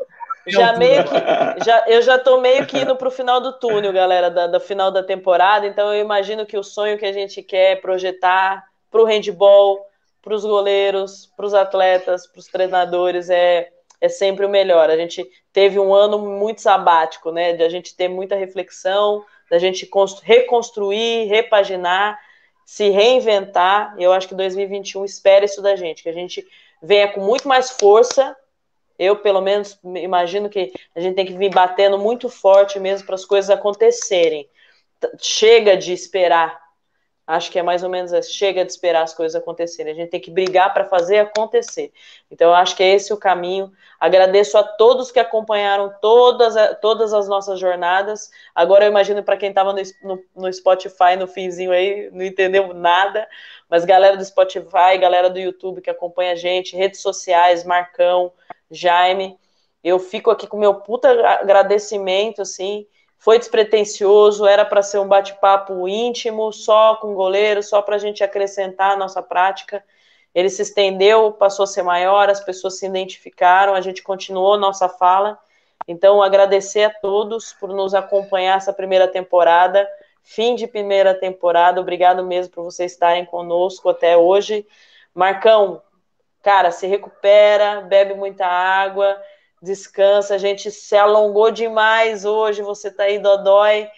já 0.46 0.76
meio 0.76 1.04
que, 1.04 1.14
já, 1.64 1.84
eu 1.88 2.02
já 2.02 2.18
tô 2.18 2.38
meio 2.38 2.66
que 2.66 2.78
indo 2.78 2.94
para 2.96 3.08
o 3.08 3.10
final 3.10 3.40
do 3.40 3.54
túnel, 3.54 3.94
galera, 3.94 4.30
da, 4.30 4.46
da, 4.46 4.60
final 4.60 4.90
da 4.90 5.02
temporada. 5.02 5.66
Então 5.66 5.92
eu 5.92 6.02
imagino 6.02 6.44
que 6.44 6.58
o 6.58 6.62
sonho 6.62 6.98
que 6.98 7.06
a 7.06 7.12
gente 7.12 7.42
quer 7.42 7.80
projetar 7.80 8.62
para 8.90 9.00
o 9.00 9.06
handball, 9.06 9.80
para 10.20 10.34
os 10.34 10.44
goleiros, 10.44 11.32
para 11.34 11.46
os 11.46 11.54
atletas, 11.54 12.26
para 12.26 12.40
os 12.40 12.46
treinadores 12.46 13.30
é, 13.30 13.70
é 14.02 14.08
sempre 14.10 14.44
o 14.44 14.50
melhor. 14.50 14.90
A 14.90 14.96
gente 14.98 15.26
teve 15.50 15.78
um 15.78 15.94
ano 15.94 16.18
muito 16.18 16.60
sabático, 16.60 17.32
né? 17.32 17.54
De 17.54 17.62
a 17.62 17.70
gente 17.70 17.96
ter 17.96 18.08
muita 18.08 18.36
reflexão, 18.36 19.24
da 19.50 19.58
gente 19.58 19.88
reconstruir, 20.22 21.26
repaginar, 21.26 22.18
se 22.64 22.90
reinventar. 22.90 23.94
Eu 23.98 24.12
acho 24.12 24.28
que 24.28 24.34
2021 24.34 25.04
espera 25.04 25.44
isso 25.44 25.62
da 25.62 25.76
gente, 25.76 26.02
que 26.02 26.08
a 26.08 26.12
gente 26.12 26.46
venha 26.82 27.08
com 27.08 27.20
muito 27.20 27.48
mais 27.48 27.70
força 27.70 28.36
eu, 28.98 29.16
pelo 29.16 29.40
menos, 29.40 29.78
imagino 29.84 30.48
que 30.48 30.72
a 30.94 31.00
gente 31.00 31.16
tem 31.16 31.26
que 31.26 31.36
vir 31.36 31.52
batendo 31.52 31.98
muito 31.98 32.28
forte 32.28 32.78
mesmo 32.78 33.06
para 33.06 33.16
as 33.16 33.24
coisas 33.24 33.50
acontecerem. 33.50 34.48
Chega 35.20 35.76
de 35.76 35.92
esperar 35.92 36.62
Acho 37.26 37.50
que 37.50 37.58
é 37.58 37.62
mais 37.62 37.82
ou 37.82 37.88
menos 37.88 38.12
assim, 38.12 38.32
chega 38.32 38.64
de 38.64 38.70
esperar 38.70 39.02
as 39.02 39.14
coisas 39.14 39.34
acontecerem. 39.34 39.92
A 39.92 39.96
gente 39.96 40.10
tem 40.10 40.20
que 40.20 40.30
brigar 40.30 40.74
para 40.74 40.84
fazer 40.84 41.18
acontecer. 41.18 41.90
Então, 42.30 42.50
eu 42.50 42.54
acho 42.54 42.76
que 42.76 42.82
é 42.82 42.94
esse 42.94 43.14
o 43.14 43.16
caminho. 43.16 43.72
Agradeço 43.98 44.58
a 44.58 44.62
todos 44.62 45.10
que 45.10 45.18
acompanharam 45.18 45.90
todas, 46.02 46.54
todas 46.82 47.14
as 47.14 47.26
nossas 47.26 47.58
jornadas. 47.58 48.30
Agora 48.54 48.84
eu 48.84 48.90
imagino 48.90 49.22
para 49.22 49.38
quem 49.38 49.48
estava 49.48 49.72
no, 49.72 49.80
no, 50.02 50.22
no, 50.36 50.52
Spotify, 50.52 51.16
no 51.18 51.26
finzinho 51.26 51.72
aí, 51.72 52.10
não 52.12 52.22
entendeu 52.22 52.74
nada. 52.74 53.26
Mas 53.70 53.86
galera 53.86 54.18
do 54.18 54.24
Spotify, 54.24 54.98
galera 55.00 55.30
do 55.30 55.38
YouTube 55.38 55.80
que 55.80 55.88
acompanha 55.88 56.32
a 56.32 56.36
gente, 56.36 56.76
redes 56.76 57.00
sociais, 57.00 57.64
Marcão, 57.64 58.32
Jaime, 58.70 59.38
eu 59.82 59.98
fico 59.98 60.30
aqui 60.30 60.46
com 60.46 60.58
meu 60.58 60.74
puta 60.74 61.08
agradecimento, 61.40 62.42
assim 62.42 62.86
foi 63.18 63.38
despretensioso, 63.38 64.46
era 64.46 64.64
para 64.64 64.82
ser 64.82 64.98
um 64.98 65.08
bate-papo 65.08 65.88
íntimo, 65.88 66.52
só 66.52 66.96
com 66.96 67.14
goleiro, 67.14 67.62
só 67.62 67.80
para 67.80 67.96
a 67.96 67.98
gente 67.98 68.22
acrescentar 68.22 68.92
a 68.92 68.96
nossa 68.96 69.22
prática. 69.22 69.82
Ele 70.34 70.50
se 70.50 70.62
estendeu, 70.62 71.32
passou 71.32 71.64
a 71.64 71.66
ser 71.66 71.82
maior, 71.82 72.28
as 72.28 72.40
pessoas 72.40 72.78
se 72.78 72.86
identificaram, 72.86 73.74
a 73.74 73.80
gente 73.80 74.02
continuou 74.02 74.58
nossa 74.58 74.88
fala. 74.88 75.38
Então, 75.86 76.22
agradecer 76.22 76.84
a 76.84 76.90
todos 76.90 77.52
por 77.54 77.70
nos 77.70 77.94
acompanhar 77.94 78.56
essa 78.56 78.72
primeira 78.72 79.08
temporada, 79.08 79.88
fim 80.22 80.54
de 80.54 80.66
primeira 80.66 81.14
temporada. 81.14 81.80
Obrigado 81.80 82.24
mesmo 82.24 82.52
por 82.52 82.64
vocês 82.64 82.92
estarem 82.92 83.24
conosco 83.24 83.88
até 83.88 84.16
hoje. 84.16 84.66
Marcão, 85.14 85.80
cara, 86.42 86.70
se 86.70 86.86
recupera, 86.86 87.80
bebe 87.82 88.14
muita 88.14 88.46
água 88.46 89.16
descansa. 89.64 90.34
A 90.34 90.38
gente 90.38 90.70
se 90.70 90.96
alongou 90.96 91.50
demais 91.50 92.24
hoje. 92.24 92.62
Você 92.62 92.90
tá 92.90 93.04
aí, 93.04 93.18
Dodói. 93.18 93.88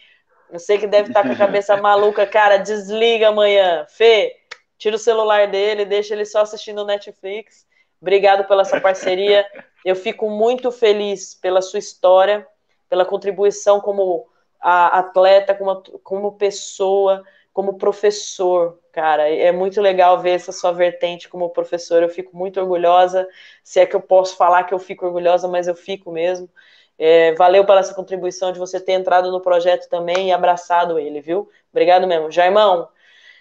Eu 0.50 0.58
sei 0.58 0.78
que 0.78 0.86
deve 0.86 1.08
estar 1.08 1.22
tá 1.22 1.28
com 1.28 1.34
a 1.34 1.38
cabeça 1.38 1.76
maluca. 1.82 2.26
Cara, 2.26 2.56
desliga 2.56 3.28
amanhã. 3.28 3.84
Fê, 3.88 4.34
tira 4.78 4.96
o 4.96 4.98
celular 4.98 5.48
dele, 5.48 5.84
deixa 5.84 6.14
ele 6.14 6.24
só 6.24 6.40
assistindo 6.40 6.84
Netflix. 6.84 7.66
Obrigado 8.00 8.44
pela 8.44 8.62
essa 8.62 8.80
parceria. 8.80 9.44
Eu 9.84 9.96
fico 9.96 10.30
muito 10.30 10.70
feliz 10.70 11.34
pela 11.34 11.60
sua 11.60 11.78
história, 11.78 12.46
pela 12.88 13.04
contribuição 13.04 13.80
como 13.80 14.26
atleta, 14.60 15.54
como, 15.54 15.82
como 16.02 16.32
pessoa, 16.32 17.22
como 17.56 17.78
professor, 17.78 18.78
cara. 18.92 19.30
É 19.30 19.50
muito 19.50 19.80
legal 19.80 20.20
ver 20.20 20.32
essa 20.32 20.52
sua 20.52 20.72
vertente 20.72 21.26
como 21.26 21.48
professor. 21.48 22.02
Eu 22.02 22.08
fico 22.10 22.36
muito 22.36 22.60
orgulhosa. 22.60 23.26
Se 23.64 23.80
é 23.80 23.86
que 23.86 23.96
eu 23.96 24.00
posso 24.02 24.36
falar 24.36 24.64
que 24.64 24.74
eu 24.74 24.78
fico 24.78 25.06
orgulhosa, 25.06 25.48
mas 25.48 25.66
eu 25.66 25.74
fico 25.74 26.12
mesmo. 26.12 26.50
É, 26.98 27.32
valeu 27.32 27.64
pela 27.64 27.80
essa 27.80 27.94
contribuição 27.94 28.52
de 28.52 28.58
você 28.58 28.78
ter 28.78 28.92
entrado 28.92 29.30
no 29.32 29.40
projeto 29.40 29.88
também 29.88 30.28
e 30.28 30.32
abraçado 30.32 30.98
ele, 30.98 31.22
viu? 31.22 31.48
Obrigado 31.70 32.06
mesmo. 32.06 32.30
Jaimão, 32.30 32.90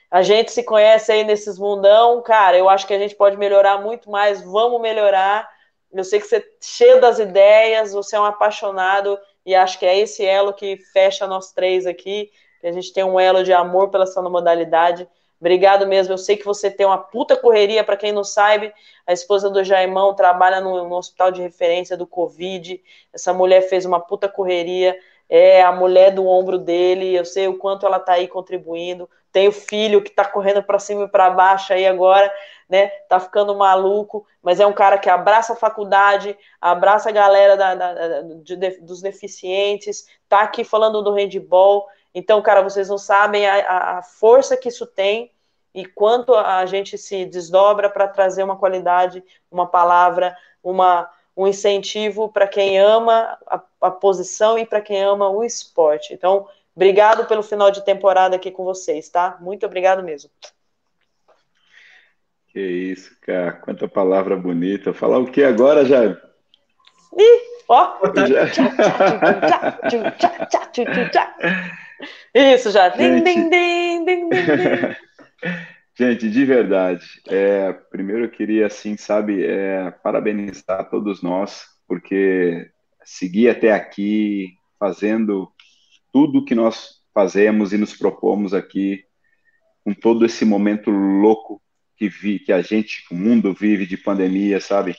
a 0.09 0.21
gente 0.21 0.49
se 0.49 0.63
conhece 0.63 1.11
aí 1.11 1.25
nesses 1.25 1.59
mundão, 1.59 2.21
cara. 2.21 2.57
Eu 2.57 2.69
acho 2.69 2.87
que 2.87 2.93
a 2.93 2.99
gente 2.99 3.15
pode 3.15 3.35
melhorar 3.35 3.81
muito 3.81 4.09
mais. 4.09 4.41
Vamos 4.41 4.79
melhorar. 4.79 5.45
Eu 5.91 6.05
sei 6.05 6.21
que 6.21 6.27
você 6.27 6.37
é 6.37 6.45
cheio 6.61 7.01
das 7.01 7.19
ideias, 7.19 7.91
você 7.91 8.15
é 8.15 8.19
um 8.21 8.25
apaixonado 8.25 9.19
e 9.45 9.53
acho 9.53 9.77
que 9.77 9.85
é 9.85 9.99
esse 9.99 10.25
elo 10.25 10.53
que 10.53 10.77
fecha 10.93 11.27
nós 11.27 11.51
três 11.51 11.85
aqui 11.85 12.31
a 12.67 12.71
gente 12.71 12.93
tem 12.93 13.03
um 13.03 13.19
elo 13.19 13.43
de 13.43 13.53
amor 13.53 13.89
pela 13.89 14.05
sua 14.05 14.27
modalidade. 14.29 15.07
Obrigado 15.39 15.85
mesmo. 15.85 16.13
Eu 16.13 16.17
sei 16.17 16.37
que 16.37 16.45
você 16.45 16.71
tem 16.71 16.85
uma 16.85 16.97
puta 16.97 17.35
correria. 17.35 17.83
Para 17.83 17.97
quem 17.97 18.11
não 18.11 18.23
sabe, 18.23 18.73
a 19.05 19.13
esposa 19.13 19.49
do 19.49 19.63
Jaimão 19.63 20.13
trabalha 20.15 20.61
no, 20.61 20.87
no, 20.87 20.95
hospital 20.95 21.31
de 21.31 21.41
referência 21.41 21.97
do 21.97 22.07
Covid. 22.07 22.81
Essa 23.13 23.33
mulher 23.33 23.61
fez 23.61 23.85
uma 23.85 23.99
puta 23.99 24.27
correria. 24.27 24.97
É 25.29 25.61
a 25.61 25.71
mulher 25.71 26.11
do 26.11 26.25
ombro 26.25 26.57
dele. 26.57 27.15
Eu 27.15 27.25
sei 27.25 27.47
o 27.47 27.57
quanto 27.57 27.85
ela 27.85 27.99
tá 27.99 28.13
aí 28.13 28.27
contribuindo. 28.27 29.09
Tem 29.31 29.47
o 29.47 29.51
filho 29.51 30.01
que 30.01 30.11
tá 30.11 30.23
correndo 30.23 30.63
para 30.63 30.79
cima 30.79 31.03
e 31.03 31.09
para 31.09 31.29
baixo 31.29 31.73
aí 31.73 31.85
agora, 31.85 32.33
né? 32.69 32.87
Tá 33.09 33.19
ficando 33.19 33.53
maluco. 33.53 34.25
Mas 34.41 34.61
é 34.61 34.65
um 34.65 34.71
cara 34.71 34.97
que 34.97 35.09
abraça 35.09 35.53
a 35.53 35.57
faculdade, 35.57 36.37
abraça 36.61 37.09
a 37.09 37.11
galera 37.11 37.57
da, 37.57 37.75
da, 37.75 37.93
da 37.93 38.21
de, 38.41 38.55
dos 38.79 39.01
deficientes. 39.01 40.07
Tá 40.29 40.41
aqui 40.41 40.63
falando 40.63 41.01
do 41.01 41.11
handball. 41.11 41.85
Então, 42.15 42.41
cara, 42.41 42.63
vocês 42.63 42.87
não 42.87 42.97
sabem 42.97 43.45
a, 43.45 43.97
a 43.97 44.01
força 44.01 44.55
que 44.55 44.69
isso 44.69 44.87
tem 44.87 45.29
e 45.73 45.85
quanto 45.85 46.33
a 46.33 46.65
gente 46.65 46.97
se 46.97 47.25
desdobra 47.25 47.89
para 47.89 48.07
trazer 48.07 48.41
uma 48.41 48.55
qualidade, 48.55 49.21
uma 49.51 49.67
palavra, 49.67 50.33
uma, 50.63 51.09
um 51.35 51.45
incentivo 51.45 52.29
para 52.29 52.47
quem 52.47 52.79
ama 52.79 53.37
a, 53.45 53.61
a 53.81 53.91
posição 53.91 54.57
e 54.57 54.65
para 54.65 54.79
quem 54.79 55.03
ama 55.03 55.29
o 55.29 55.43
esporte. 55.43 56.13
Então, 56.13 56.47
obrigado 56.73 57.25
pelo 57.25 57.43
final 57.43 57.69
de 57.69 57.83
temporada 57.83 58.37
aqui 58.37 58.49
com 58.49 58.63
vocês, 58.63 59.09
tá? 59.09 59.37
Muito 59.41 59.65
obrigado 59.65 60.01
mesmo. 60.01 60.31
Que 62.47 62.61
isso, 62.61 63.13
cara. 63.19 63.51
Quanta 63.51 63.85
palavra 63.85 64.37
bonita. 64.37 64.93
Falar 64.93 65.19
o 65.19 65.29
que 65.29 65.43
agora, 65.43 65.83
já? 65.83 66.17
Ih, 67.17 67.41
ó. 67.67 67.97
Já... 71.13 71.35
Isso 72.33 72.71
já. 72.71 72.89
Gente, 72.89 73.23
din, 73.23 73.49
din, 73.49 74.05
din, 74.05 74.29
Gente, 75.97 76.29
de 76.29 76.43
verdade, 76.43 77.05
é, 77.29 77.71
primeiro 77.71 78.25
eu 78.25 78.29
queria, 78.29 78.65
assim, 78.65 78.97
sabe, 78.97 79.45
é, 79.45 79.91
parabenizar 80.03 80.89
todos 80.89 81.23
nós, 81.23 81.63
porque 81.87 82.69
seguir 83.05 83.47
até 83.47 83.71
aqui, 83.71 84.55
fazendo 84.77 85.49
tudo 86.11 86.43
que 86.43 86.53
nós 86.53 87.01
fazemos 87.13 87.71
e 87.71 87.77
nos 87.77 87.95
propomos 87.95 88.53
aqui, 88.53 89.05
com 89.85 89.93
todo 89.93 90.25
esse 90.25 90.43
momento 90.43 90.91
louco 90.91 91.61
que, 91.95 92.09
vi, 92.09 92.39
que 92.39 92.51
a 92.51 92.61
gente, 92.61 93.05
o 93.09 93.15
mundo 93.15 93.53
vive 93.53 93.85
de 93.85 93.95
pandemia, 93.95 94.59
sabe? 94.59 94.97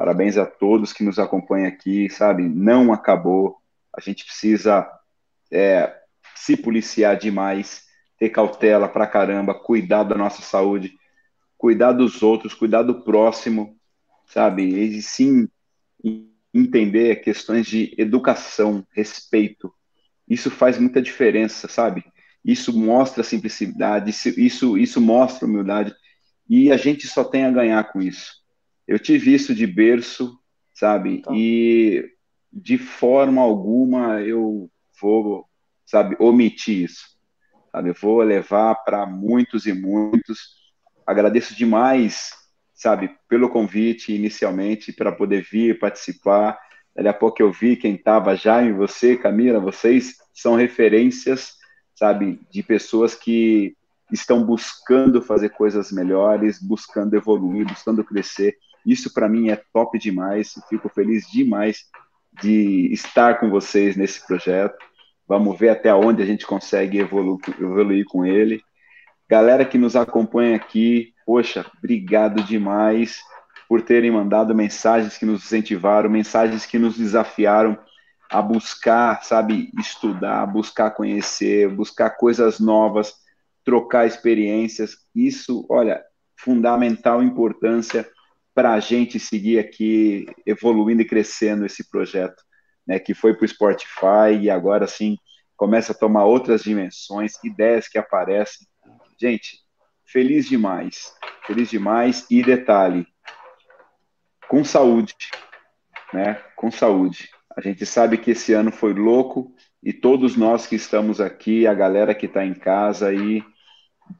Parabéns 0.00 0.38
a 0.38 0.46
todos 0.46 0.94
que 0.94 1.04
nos 1.04 1.18
acompanham 1.18 1.68
aqui, 1.68 2.08
sabe? 2.08 2.48
Não 2.48 2.90
acabou, 2.90 3.58
a 3.94 4.00
gente 4.00 4.24
precisa 4.24 4.90
é, 5.52 5.94
se 6.34 6.56
policiar 6.56 7.18
demais, 7.18 7.82
ter 8.16 8.30
cautela 8.30 8.88
pra 8.88 9.06
caramba, 9.06 9.52
cuidar 9.52 10.04
da 10.04 10.14
nossa 10.14 10.40
saúde, 10.40 10.94
cuidar 11.58 11.92
dos 11.92 12.22
outros, 12.22 12.54
cuidar 12.54 12.82
do 12.82 13.02
próximo, 13.02 13.76
sabe? 14.24 14.62
E 14.68 15.02
sim 15.02 15.46
entender 16.54 17.16
questões 17.16 17.66
de 17.66 17.94
educação, 17.98 18.82
respeito. 18.92 19.70
Isso 20.26 20.50
faz 20.50 20.78
muita 20.78 21.02
diferença, 21.02 21.68
sabe? 21.68 22.02
Isso 22.42 22.74
mostra 22.74 23.22
simplicidade, 23.22 24.08
isso, 24.38 24.78
isso 24.78 24.98
mostra 24.98 25.46
humildade. 25.46 25.94
E 26.48 26.72
a 26.72 26.78
gente 26.78 27.06
só 27.06 27.22
tem 27.22 27.44
a 27.44 27.50
ganhar 27.50 27.84
com 27.92 28.00
isso. 28.00 28.39
Eu 28.90 28.98
tive 28.98 29.32
isso 29.32 29.54
de 29.54 29.68
berço, 29.68 30.36
sabe? 30.74 31.18
Então. 31.18 31.32
E 31.32 32.04
de 32.52 32.76
forma 32.76 33.40
alguma 33.40 34.20
eu 34.20 34.68
vou 35.00 35.46
sabe, 35.86 36.16
omitir 36.18 36.86
isso. 36.86 37.04
Sabe? 37.70 37.90
Eu 37.90 37.94
vou 37.94 38.20
levar 38.20 38.74
para 38.84 39.06
muitos 39.06 39.64
e 39.66 39.72
muitos. 39.72 40.56
Agradeço 41.06 41.56
demais, 41.56 42.32
sabe, 42.74 43.16
pelo 43.28 43.48
convite 43.48 44.12
inicialmente 44.12 44.92
para 44.92 45.12
poder 45.12 45.46
vir 45.48 45.78
participar. 45.78 46.58
Daqui 46.92 47.08
a 47.08 47.14
pouco 47.14 47.40
eu 47.40 47.52
vi 47.52 47.76
quem 47.76 47.94
estava 47.94 48.34
já 48.34 48.60
em 48.60 48.72
você, 48.72 49.16
Camila, 49.16 49.60
vocês 49.60 50.16
são 50.34 50.56
referências, 50.56 51.54
sabe, 51.94 52.40
de 52.50 52.60
pessoas 52.64 53.14
que 53.14 53.76
estão 54.10 54.44
buscando 54.44 55.22
fazer 55.22 55.50
coisas 55.50 55.92
melhores, 55.92 56.60
buscando 56.60 57.14
evoluir, 57.14 57.64
buscando 57.64 58.02
crescer. 58.02 58.58
Isso 58.84 59.12
para 59.12 59.28
mim 59.28 59.50
é 59.50 59.60
top 59.72 59.98
demais. 59.98 60.54
Fico 60.68 60.88
feliz 60.88 61.28
demais 61.30 61.84
de 62.40 62.92
estar 62.92 63.38
com 63.38 63.50
vocês 63.50 63.96
nesse 63.96 64.26
projeto. 64.26 64.76
Vamos 65.26 65.58
ver 65.58 65.70
até 65.70 65.94
onde 65.94 66.22
a 66.22 66.26
gente 66.26 66.46
consegue 66.46 66.98
evolu 66.98 67.38
evoluir 67.58 68.04
com 68.06 68.24
ele. 68.24 68.62
Galera 69.28 69.64
que 69.64 69.78
nos 69.78 69.94
acompanha 69.94 70.56
aqui, 70.56 71.14
poxa, 71.24 71.64
obrigado 71.78 72.42
demais 72.42 73.20
por 73.68 73.82
terem 73.82 74.10
mandado 74.10 74.54
mensagens 74.54 75.16
que 75.16 75.24
nos 75.24 75.44
incentivaram, 75.44 76.10
mensagens 76.10 76.66
que 76.66 76.78
nos 76.78 76.98
desafiaram 76.98 77.78
a 78.28 78.42
buscar, 78.42 79.22
sabe, 79.22 79.70
estudar, 79.78 80.44
buscar 80.46 80.90
conhecer, 80.90 81.68
buscar 81.68 82.10
coisas 82.10 82.58
novas, 82.58 83.14
trocar 83.64 84.06
experiências. 84.06 84.96
Isso, 85.14 85.64
olha, 85.68 86.02
fundamental 86.36 87.22
importância 87.22 88.08
para 88.60 88.74
a 88.74 88.80
gente 88.80 89.18
seguir 89.18 89.58
aqui 89.58 90.26
evoluindo 90.44 91.00
e 91.00 91.06
crescendo 91.06 91.64
esse 91.64 91.88
projeto 91.88 92.42
né, 92.86 92.98
que 92.98 93.14
foi 93.14 93.32
para 93.34 93.46
o 93.46 93.48
Spotify 93.48 94.38
e 94.38 94.50
agora 94.50 94.86
sim 94.86 95.16
começa 95.56 95.92
a 95.92 95.94
tomar 95.94 96.26
outras 96.26 96.62
dimensões, 96.62 97.42
ideias 97.42 97.88
que 97.88 97.96
aparecem. 97.96 98.66
Gente, 99.18 99.60
feliz 100.04 100.46
demais, 100.46 101.10
feliz 101.46 101.70
demais 101.70 102.26
e 102.30 102.42
detalhe, 102.42 103.06
com 104.46 104.62
saúde, 104.62 105.14
né? 106.12 106.34
Com 106.54 106.70
saúde. 106.70 107.30
A 107.56 107.62
gente 107.62 107.86
sabe 107.86 108.18
que 108.18 108.32
esse 108.32 108.52
ano 108.52 108.70
foi 108.70 108.92
louco 108.92 109.54
e 109.82 109.90
todos 109.90 110.36
nós 110.36 110.66
que 110.66 110.76
estamos 110.76 111.18
aqui, 111.18 111.66
a 111.66 111.72
galera 111.72 112.14
que 112.14 112.26
está 112.26 112.44
em 112.44 112.52
casa 112.52 113.08
aí, 113.08 113.42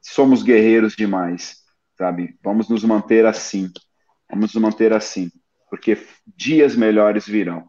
somos 0.01 0.43
guerreiros 0.43 0.97
demais, 0.97 1.59
sabe? 1.99 2.39
Vamos 2.43 2.71
nos 2.71 2.83
manter 2.85 3.27
assim. 3.27 3.71
Vamos 4.31 4.55
nos 4.55 4.63
manter 4.63 4.93
assim, 4.93 5.31
porque 5.69 5.99
dias 6.27 6.77
melhores 6.77 7.27
virão. 7.27 7.69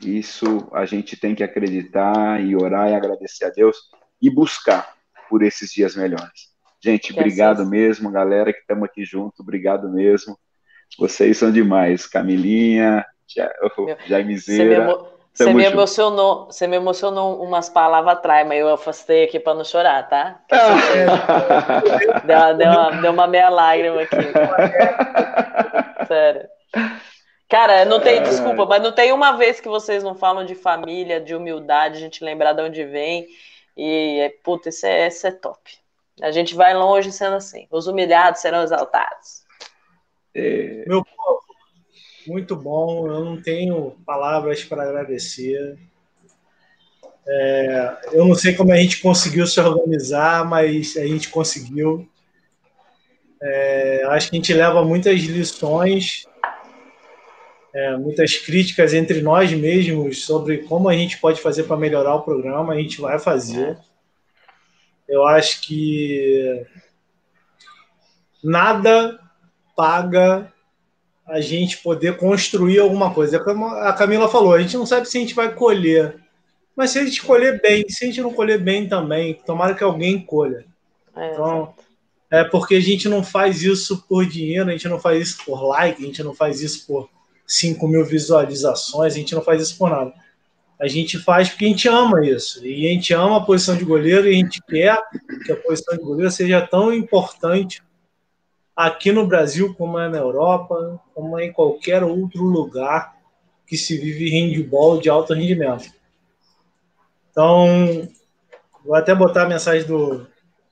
Isso 0.00 0.68
a 0.72 0.86
gente 0.86 1.16
tem 1.16 1.34
que 1.34 1.42
acreditar 1.42 2.40
e 2.40 2.54
orar 2.54 2.88
e 2.90 2.94
agradecer 2.94 3.46
a 3.46 3.50
Deus 3.50 3.76
e 4.22 4.30
buscar 4.30 4.94
por 5.28 5.42
esses 5.42 5.70
dias 5.70 5.96
melhores. 5.96 6.48
Gente, 6.82 7.12
que 7.12 7.18
obrigado 7.18 7.62
assim. 7.62 7.70
mesmo, 7.70 8.10
galera 8.10 8.52
que 8.52 8.60
estamos 8.60 8.84
aqui 8.84 9.04
junto, 9.04 9.42
obrigado 9.42 9.88
mesmo. 9.88 10.38
Vocês 10.96 11.36
são 11.36 11.50
demais, 11.50 12.06
Camilinha, 12.06 13.04
Jaimezeira. 14.06 14.86
Você 15.34 15.54
me, 15.54 15.64
emocionou, 15.64 16.46
você 16.46 16.66
me 16.66 16.76
emocionou 16.76 17.40
umas 17.42 17.68
palavras 17.68 18.14
atrás, 18.14 18.46
mas 18.46 18.58
eu 18.58 18.72
afastei 18.72 19.24
aqui 19.24 19.38
para 19.38 19.54
não 19.54 19.64
chorar, 19.64 20.08
tá? 20.08 20.40
deu, 22.26 22.56
deu, 22.56 22.70
uma, 22.70 22.90
deu 23.02 23.12
uma 23.12 23.26
meia 23.28 23.48
lágrima 23.48 24.02
aqui. 24.02 24.16
Sério. 26.08 26.48
Cara, 27.48 27.84
não 27.84 28.00
tem 28.00 28.22
desculpa, 28.22 28.66
mas 28.66 28.82
não 28.82 28.92
tem 28.92 29.12
uma 29.12 29.32
vez 29.32 29.58
que 29.58 29.68
vocês 29.68 30.02
não 30.02 30.14
falam 30.14 30.44
de 30.44 30.54
família, 30.54 31.20
de 31.20 31.34
humildade, 31.34 31.96
a 31.96 32.00
gente 32.00 32.22
lembrar 32.22 32.52
de 32.52 32.62
onde 32.62 32.84
vem. 32.84 33.26
E, 33.76 34.34
puta, 34.42 34.68
isso 34.68 34.84
é, 34.84 35.08
isso 35.08 35.26
é 35.26 35.30
top. 35.30 35.78
A 36.20 36.30
gente 36.30 36.54
vai 36.54 36.74
longe 36.74 37.12
sendo 37.12 37.36
assim. 37.36 37.66
Os 37.70 37.86
humilhados 37.86 38.40
serão 38.40 38.62
exaltados. 38.62 39.44
É... 40.34 40.84
Meu 40.86 41.04
povo, 41.04 41.42
muito 42.26 42.54
bom. 42.56 43.06
Eu 43.06 43.24
não 43.24 43.40
tenho 43.40 43.92
palavras 44.04 44.64
para 44.64 44.82
agradecer. 44.82 45.78
É, 47.26 47.96
eu 48.12 48.26
não 48.26 48.34
sei 48.34 48.54
como 48.54 48.72
a 48.72 48.76
gente 48.76 49.00
conseguiu 49.00 49.46
se 49.46 49.60
organizar, 49.60 50.44
mas 50.44 50.96
a 50.96 51.06
gente 51.06 51.30
conseguiu. 51.30 52.08
É, 53.40 54.04
acho 54.08 54.30
que 54.30 54.36
a 54.36 54.38
gente 54.38 54.52
leva 54.52 54.84
muitas 54.84 55.20
lições 55.20 56.26
é, 57.74 57.96
muitas 57.96 58.36
críticas 58.36 58.94
entre 58.94 59.20
nós 59.20 59.52
mesmos 59.52 60.24
sobre 60.24 60.58
como 60.58 60.88
a 60.88 60.94
gente 60.94 61.18
pode 61.18 61.40
fazer 61.40 61.64
para 61.64 61.76
melhorar 61.76 62.14
o 62.14 62.22
programa, 62.22 62.72
a 62.72 62.76
gente 62.76 63.00
vai 63.00 63.18
fazer. 63.18 63.78
Eu 65.08 65.26
acho 65.26 65.60
que 65.62 66.66
nada 68.42 69.18
paga 69.76 70.52
a 71.26 71.40
gente 71.40 71.78
poder 71.78 72.16
construir 72.16 72.78
alguma 72.78 73.12
coisa. 73.12 73.38
Como 73.38 73.66
a 73.66 73.92
Camila 73.92 74.28
falou, 74.28 74.54
a 74.54 74.60
gente 74.60 74.76
não 74.76 74.86
sabe 74.86 75.08
se 75.08 75.16
a 75.16 75.20
gente 75.20 75.34
vai 75.34 75.54
colher. 75.54 76.16
Mas 76.74 76.90
se 76.90 76.98
a 76.98 77.04
gente 77.04 77.22
colher 77.22 77.60
bem, 77.60 77.84
se 77.88 78.04
a 78.04 78.06
gente 78.08 78.20
não 78.20 78.32
colher 78.32 78.58
bem 78.58 78.88
também, 78.88 79.34
tomara 79.34 79.74
que 79.74 79.84
alguém 79.84 80.20
colha. 80.20 80.64
É, 81.14 81.32
então, 81.32 81.74
é 82.30 82.44
porque 82.44 82.74
a 82.74 82.80
gente 82.80 83.08
não 83.08 83.22
faz 83.22 83.62
isso 83.62 84.04
por 84.08 84.26
dinheiro, 84.26 84.68
a 84.68 84.72
gente 84.72 84.88
não 84.88 85.00
faz 85.00 85.28
isso 85.28 85.44
por 85.44 85.62
like, 85.62 86.02
a 86.02 86.06
gente 86.06 86.22
não 86.22 86.34
faz 86.34 86.60
isso 86.60 86.86
por 86.86 87.08
5 87.46 87.88
mil 87.88 88.04
visualizações, 88.04 89.14
a 89.14 89.16
gente 89.16 89.34
não 89.34 89.42
faz 89.42 89.62
isso 89.62 89.78
por 89.78 89.88
nada. 89.88 90.12
A 90.78 90.86
gente 90.86 91.18
faz 91.18 91.48
porque 91.48 91.64
a 91.64 91.68
gente 91.68 91.88
ama 91.88 92.24
isso. 92.24 92.64
E 92.64 92.86
a 92.86 92.92
gente 92.92 93.12
ama 93.12 93.38
a 93.38 93.44
posição 93.44 93.76
de 93.76 93.84
goleiro 93.84 94.28
e 94.28 94.30
a 94.30 94.34
gente 94.34 94.62
quer 94.62 94.96
que 95.44 95.50
a 95.50 95.56
posição 95.56 95.96
de 95.96 96.04
goleiro 96.04 96.30
seja 96.30 96.64
tão 96.64 96.92
importante 96.92 97.82
aqui 98.76 99.10
no 99.10 99.26
Brasil 99.26 99.74
como 99.74 99.98
é 99.98 100.08
na 100.08 100.18
Europa, 100.18 101.00
como 101.12 101.36
é 101.36 101.46
em 101.46 101.52
qualquer 101.52 102.04
outro 102.04 102.44
lugar 102.44 103.16
que 103.66 103.76
se 103.76 103.96
vive 103.96 104.30
handball 104.30 105.00
de 105.00 105.08
alto 105.08 105.34
rendimento. 105.34 105.90
Então, 107.30 108.08
vou 108.84 108.94
até 108.94 109.12
botar 109.14 109.42
a 109.42 109.48
mensagem 109.48 109.84
do, 109.84 110.27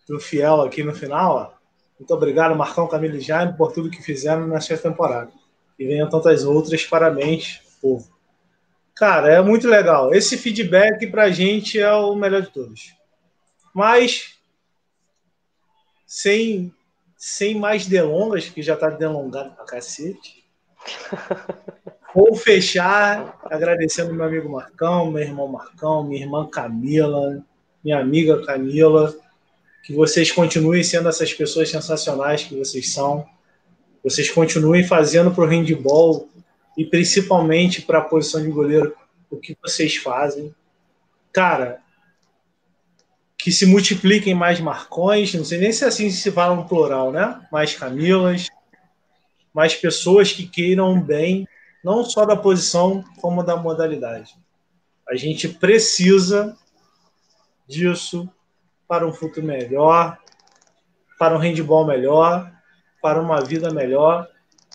do 0.09 0.21
Fiel 0.21 0.61
aqui 0.63 0.83
no 0.83 0.95
final. 0.95 1.37
Ó. 1.37 1.57
Muito 1.99 2.13
obrigado, 2.13 2.55
Marcão, 2.55 2.87
Camilo 2.87 3.17
e 3.17 3.21
Jaime, 3.21 3.57
por 3.57 3.73
tudo 3.73 3.91
que 3.91 4.03
fizeram 4.03 4.47
nessa 4.47 4.77
temporada 4.77 5.31
e 5.79 5.87
venham 5.87 6.09
tantas 6.09 6.45
outras. 6.45 6.85
Parabéns, 6.85 7.61
povo. 7.81 8.09
Cara, 8.95 9.33
é 9.33 9.43
muito 9.43 9.69
legal. 9.69 10.15
Esse 10.15 10.39
feedback 10.39 11.07
para 11.09 11.25
a 11.25 11.31
gente 11.31 11.79
é 11.79 11.93
o 11.93 12.15
melhor 12.15 12.43
de 12.43 12.51
todos. 12.51 12.95
Mas, 13.75 14.39
sem, 16.07 16.73
sem 17.17 17.59
mais 17.59 17.87
delongas, 17.87 18.49
que 18.49 18.63
já 18.63 18.75
está 18.75 18.89
delongado 18.89 19.55
pra 19.55 19.67
cacete, 19.67 20.47
vou 22.15 22.35
fechar 22.35 23.39
agradecendo 23.45 24.15
meu 24.15 24.25
amigo 24.25 24.49
Marcão, 24.49 25.11
meu 25.11 25.23
irmão 25.23 25.49
Marcão, 25.49 26.03
minha 26.03 26.23
irmã 26.23 26.49
Camila, 26.49 27.45
minha 27.85 28.01
amiga 28.01 28.43
Camila. 28.47 29.15
Que 29.87 29.95
vocês 29.95 30.31
continuem 30.31 30.83
sendo 30.83 31.09
essas 31.09 31.33
pessoas 31.33 31.71
sensacionais 31.71 32.43
que 32.43 32.59
vocês 32.59 32.93
são 32.93 33.27
vocês 34.07 34.31
continuem 34.31 34.87
fazendo 34.87 35.33
para 35.33 35.43
o 35.43 35.49
handball 35.49 36.29
e 36.79 36.85
principalmente 36.85 37.83
para 37.83 37.99
a 37.99 38.05
posição 38.05 38.41
de 38.41 38.49
goleiro 38.49 38.95
o 39.29 39.37
que 39.37 39.59
vocês 39.61 39.97
fazem. 39.97 40.55
Cara, 41.33 41.81
que 43.37 43.51
se 43.51 43.67
multipliquem 43.67 44.33
mais 44.33 44.61
Marcões, 44.61 45.35
não 45.35 45.45
sei 45.45 45.59
nem 45.59 45.73
se 45.73 45.83
é 45.83 45.89
assim 45.89 46.09
se 46.09 46.31
fala 46.31 46.55
no 46.55 46.69
plural, 46.69 47.11
né? 47.11 47.45
Mais 47.51 47.75
Camilas, 47.75 48.47
mais 49.53 49.75
pessoas 49.75 50.31
que 50.31 50.47
queiram 50.47 51.01
bem, 51.03 51.45
não 51.83 52.05
só 52.05 52.25
da 52.25 52.37
posição, 52.37 53.03
como 53.21 53.43
da 53.43 53.57
modalidade. 53.57 54.37
A 55.09 55.17
gente 55.17 55.49
precisa 55.49 56.57
disso 57.67 58.29
para 58.89 59.07
um 59.07 59.13
futuro 59.13 59.47
melhor, 59.47 60.19
para 61.19 61.35
um 61.35 61.39
handball 61.39 61.87
melhor, 61.87 62.51
para 63.03 63.21
uma 63.21 63.41
vida 63.41 63.71
melhor, 63.71 64.29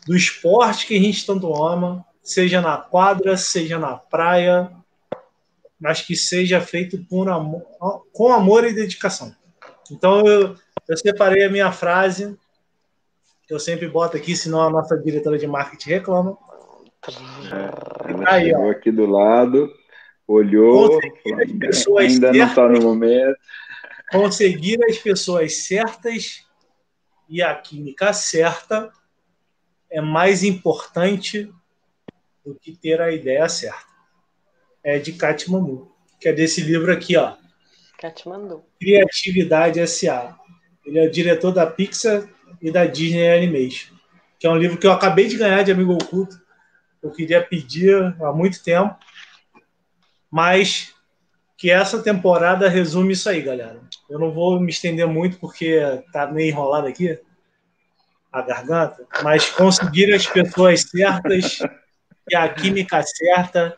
do 0.06 0.16
esporte 0.16 0.88
que 0.88 0.96
a 0.96 1.00
gente 1.00 1.26
tanto 1.26 1.54
ama, 1.54 2.06
seja 2.24 2.62
na 2.62 2.78
quadra, 2.78 3.38
seja 3.38 3.78
na 3.78 3.96
praia, 3.96 4.72
mas 5.80 6.02
que 6.02 6.16
seja 6.16 6.62
feito 6.62 7.04
por 7.06 7.30
amor, 7.30 7.64
com 8.14 8.32
amor 8.32 8.64
e 8.66 8.74
dedicação. 8.74 9.36
Então 9.92 10.26
eu, 10.26 10.56
eu 10.88 10.98
separei 10.98 11.44
a 11.44 11.50
minha 11.50 11.72
frase, 11.72 12.38
que 13.48 13.54
eu 13.54 13.60
sempre 13.60 13.88
boto 13.88 14.16
aqui, 14.16 14.36
senão 14.36 14.62
a 14.62 14.70
nossa 14.70 14.98
diretora 14.98 15.38
de 15.38 15.48
marketing 15.48 15.90
reclama. 15.90 16.38
É, 17.52 18.12
ela 18.12 18.24
Aí, 18.28 18.46
chegou 18.46 18.68
ó. 18.68 18.72
aqui 18.72 18.92
do 18.92 19.06
lado, 19.06 19.70
olhou, 20.28 21.00
ainda 21.98 22.32
não 22.32 22.46
está 22.46 22.70
no 22.70 22.82
momento. 22.82 23.38
Conseguir 24.12 24.78
as 24.84 24.98
pessoas 24.98 25.66
certas 25.66 26.46
e 27.30 27.42
a 27.42 27.56
química 27.56 28.12
certa 28.12 28.92
é 29.90 30.02
mais 30.02 30.44
importante 30.44 31.50
do 32.46 32.54
que 32.56 32.76
ter 32.76 33.00
a 33.00 33.12
ideia 33.12 33.48
certa. 33.48 33.92
É 34.84 35.00
de 35.00 35.14
Katmandu, 35.14 35.92
que 36.20 36.28
é 36.28 36.34
desse 36.34 36.62
livro 36.62 36.92
aqui, 36.92 37.16
ó. 37.16 37.36
Katmandu. 37.98 38.64
Criatividade 38.80 39.80
S.A. 39.80 40.38
Ele 40.86 41.00
é 41.00 41.08
o 41.08 41.12
diretor 41.12 41.52
da 41.52 41.68
Pixar 41.68 42.28
e 42.62 42.72
da 42.72 42.86
Disney 42.86 43.32
Animation, 43.32 43.96
que 44.40 44.48
é 44.48 44.50
um 44.50 44.58
livro 44.58 44.78
que 44.78 44.88
eu 44.88 44.92
acabei 44.92 45.28
de 45.28 45.38
ganhar 45.38 45.64
de 45.64 45.72
amigo 45.72 45.94
oculto. 45.94 46.42
Eu 47.02 47.12
queria 47.12 47.42
pedir 47.42 47.96
há 48.22 48.34
muito 48.34 48.64
tempo, 48.64 48.98
mas 50.30 50.94
que 51.62 51.70
essa 51.70 52.02
temporada 52.02 52.68
resume 52.68 53.14
isso 53.14 53.30
aí, 53.30 53.40
galera. 53.40 53.80
Eu 54.10 54.18
não 54.18 54.32
vou 54.32 54.60
me 54.60 54.72
estender 54.72 55.06
muito 55.06 55.38
porque 55.38 55.80
tá 56.12 56.26
meio 56.26 56.50
enrolado 56.50 56.88
aqui 56.88 57.20
a 58.32 58.42
garganta, 58.42 59.06
mas 59.22 59.48
conseguir 59.48 60.12
as 60.12 60.26
pessoas 60.26 60.82
certas 60.82 61.60
e 62.28 62.36
a 62.36 62.50
química 62.50 63.04
certa 63.04 63.78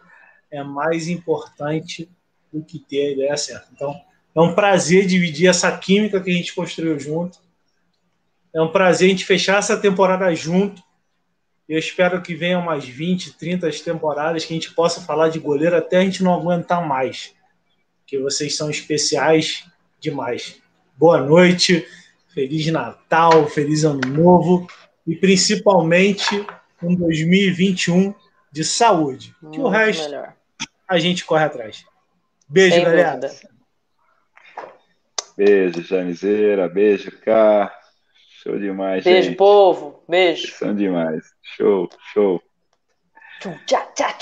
é 0.50 0.64
mais 0.64 1.10
importante 1.10 2.10
do 2.54 2.64
que 2.64 2.80
ter 2.80 3.08
a 3.08 3.12
ideia 3.12 3.36
certa. 3.36 3.68
Então, 3.74 3.94
é 4.34 4.40
um 4.40 4.56
prazer 4.56 5.06
dividir 5.06 5.50
essa 5.50 5.70
química 5.78 6.22
que 6.22 6.32
a 6.32 6.34
gente 6.34 6.56
construiu 6.56 6.98
junto. 6.98 7.38
É 8.56 8.62
um 8.62 8.72
prazer 8.72 9.08
a 9.08 9.12
gente 9.12 9.26
fechar 9.26 9.60
essa 9.60 9.76
temporada 9.76 10.34
junto. 10.34 10.82
Eu 11.68 11.78
espero 11.78 12.22
que 12.22 12.34
venham 12.34 12.62
mais 12.62 12.86
20, 12.86 13.34
30 13.34 13.70
temporadas 13.84 14.46
que 14.46 14.54
a 14.54 14.56
gente 14.56 14.74
possa 14.74 15.02
falar 15.02 15.28
de 15.28 15.38
goleiro 15.38 15.76
até 15.76 15.98
a 15.98 16.02
gente 16.02 16.24
não 16.24 16.34
aguentar 16.34 16.88
mais 16.88 17.34
que 18.14 18.20
vocês 18.20 18.56
são 18.56 18.70
especiais 18.70 19.66
demais. 20.00 20.62
Boa 20.96 21.20
noite, 21.20 21.84
Feliz 22.28 22.68
Natal, 22.68 23.48
Feliz 23.48 23.84
Ano 23.84 24.02
Novo 24.08 24.68
e 25.08 25.16
principalmente 25.16 26.46
um 26.84 26.94
2021 26.94 28.14
de 28.52 28.64
saúde. 28.64 29.36
Muito 29.42 29.56
que 29.56 29.62
o 29.62 29.68
resto 29.68 30.04
melhor. 30.04 30.36
a 30.88 31.00
gente 31.00 31.26
corre 31.26 31.46
atrás. 31.46 31.84
Beijo, 32.48 32.76
Sem 32.76 32.84
galera. 32.84 33.18
Dúvida. 33.18 33.50
Beijo, 35.36 35.82
Janizeira. 35.82 36.70
Beijo, 36.70 37.12
Cá. 37.20 37.76
Show 38.44 38.60
demais, 38.60 39.04
Beijo, 39.04 39.30
gente. 39.30 39.38
povo. 39.38 40.04
Beijo. 40.08 40.54
São 40.54 40.76
demais. 40.76 41.24
Show, 41.42 41.90
show. 42.14 42.40
Tchau, 43.40 43.58
tchau, 43.66 43.92
tchau. 43.96 44.18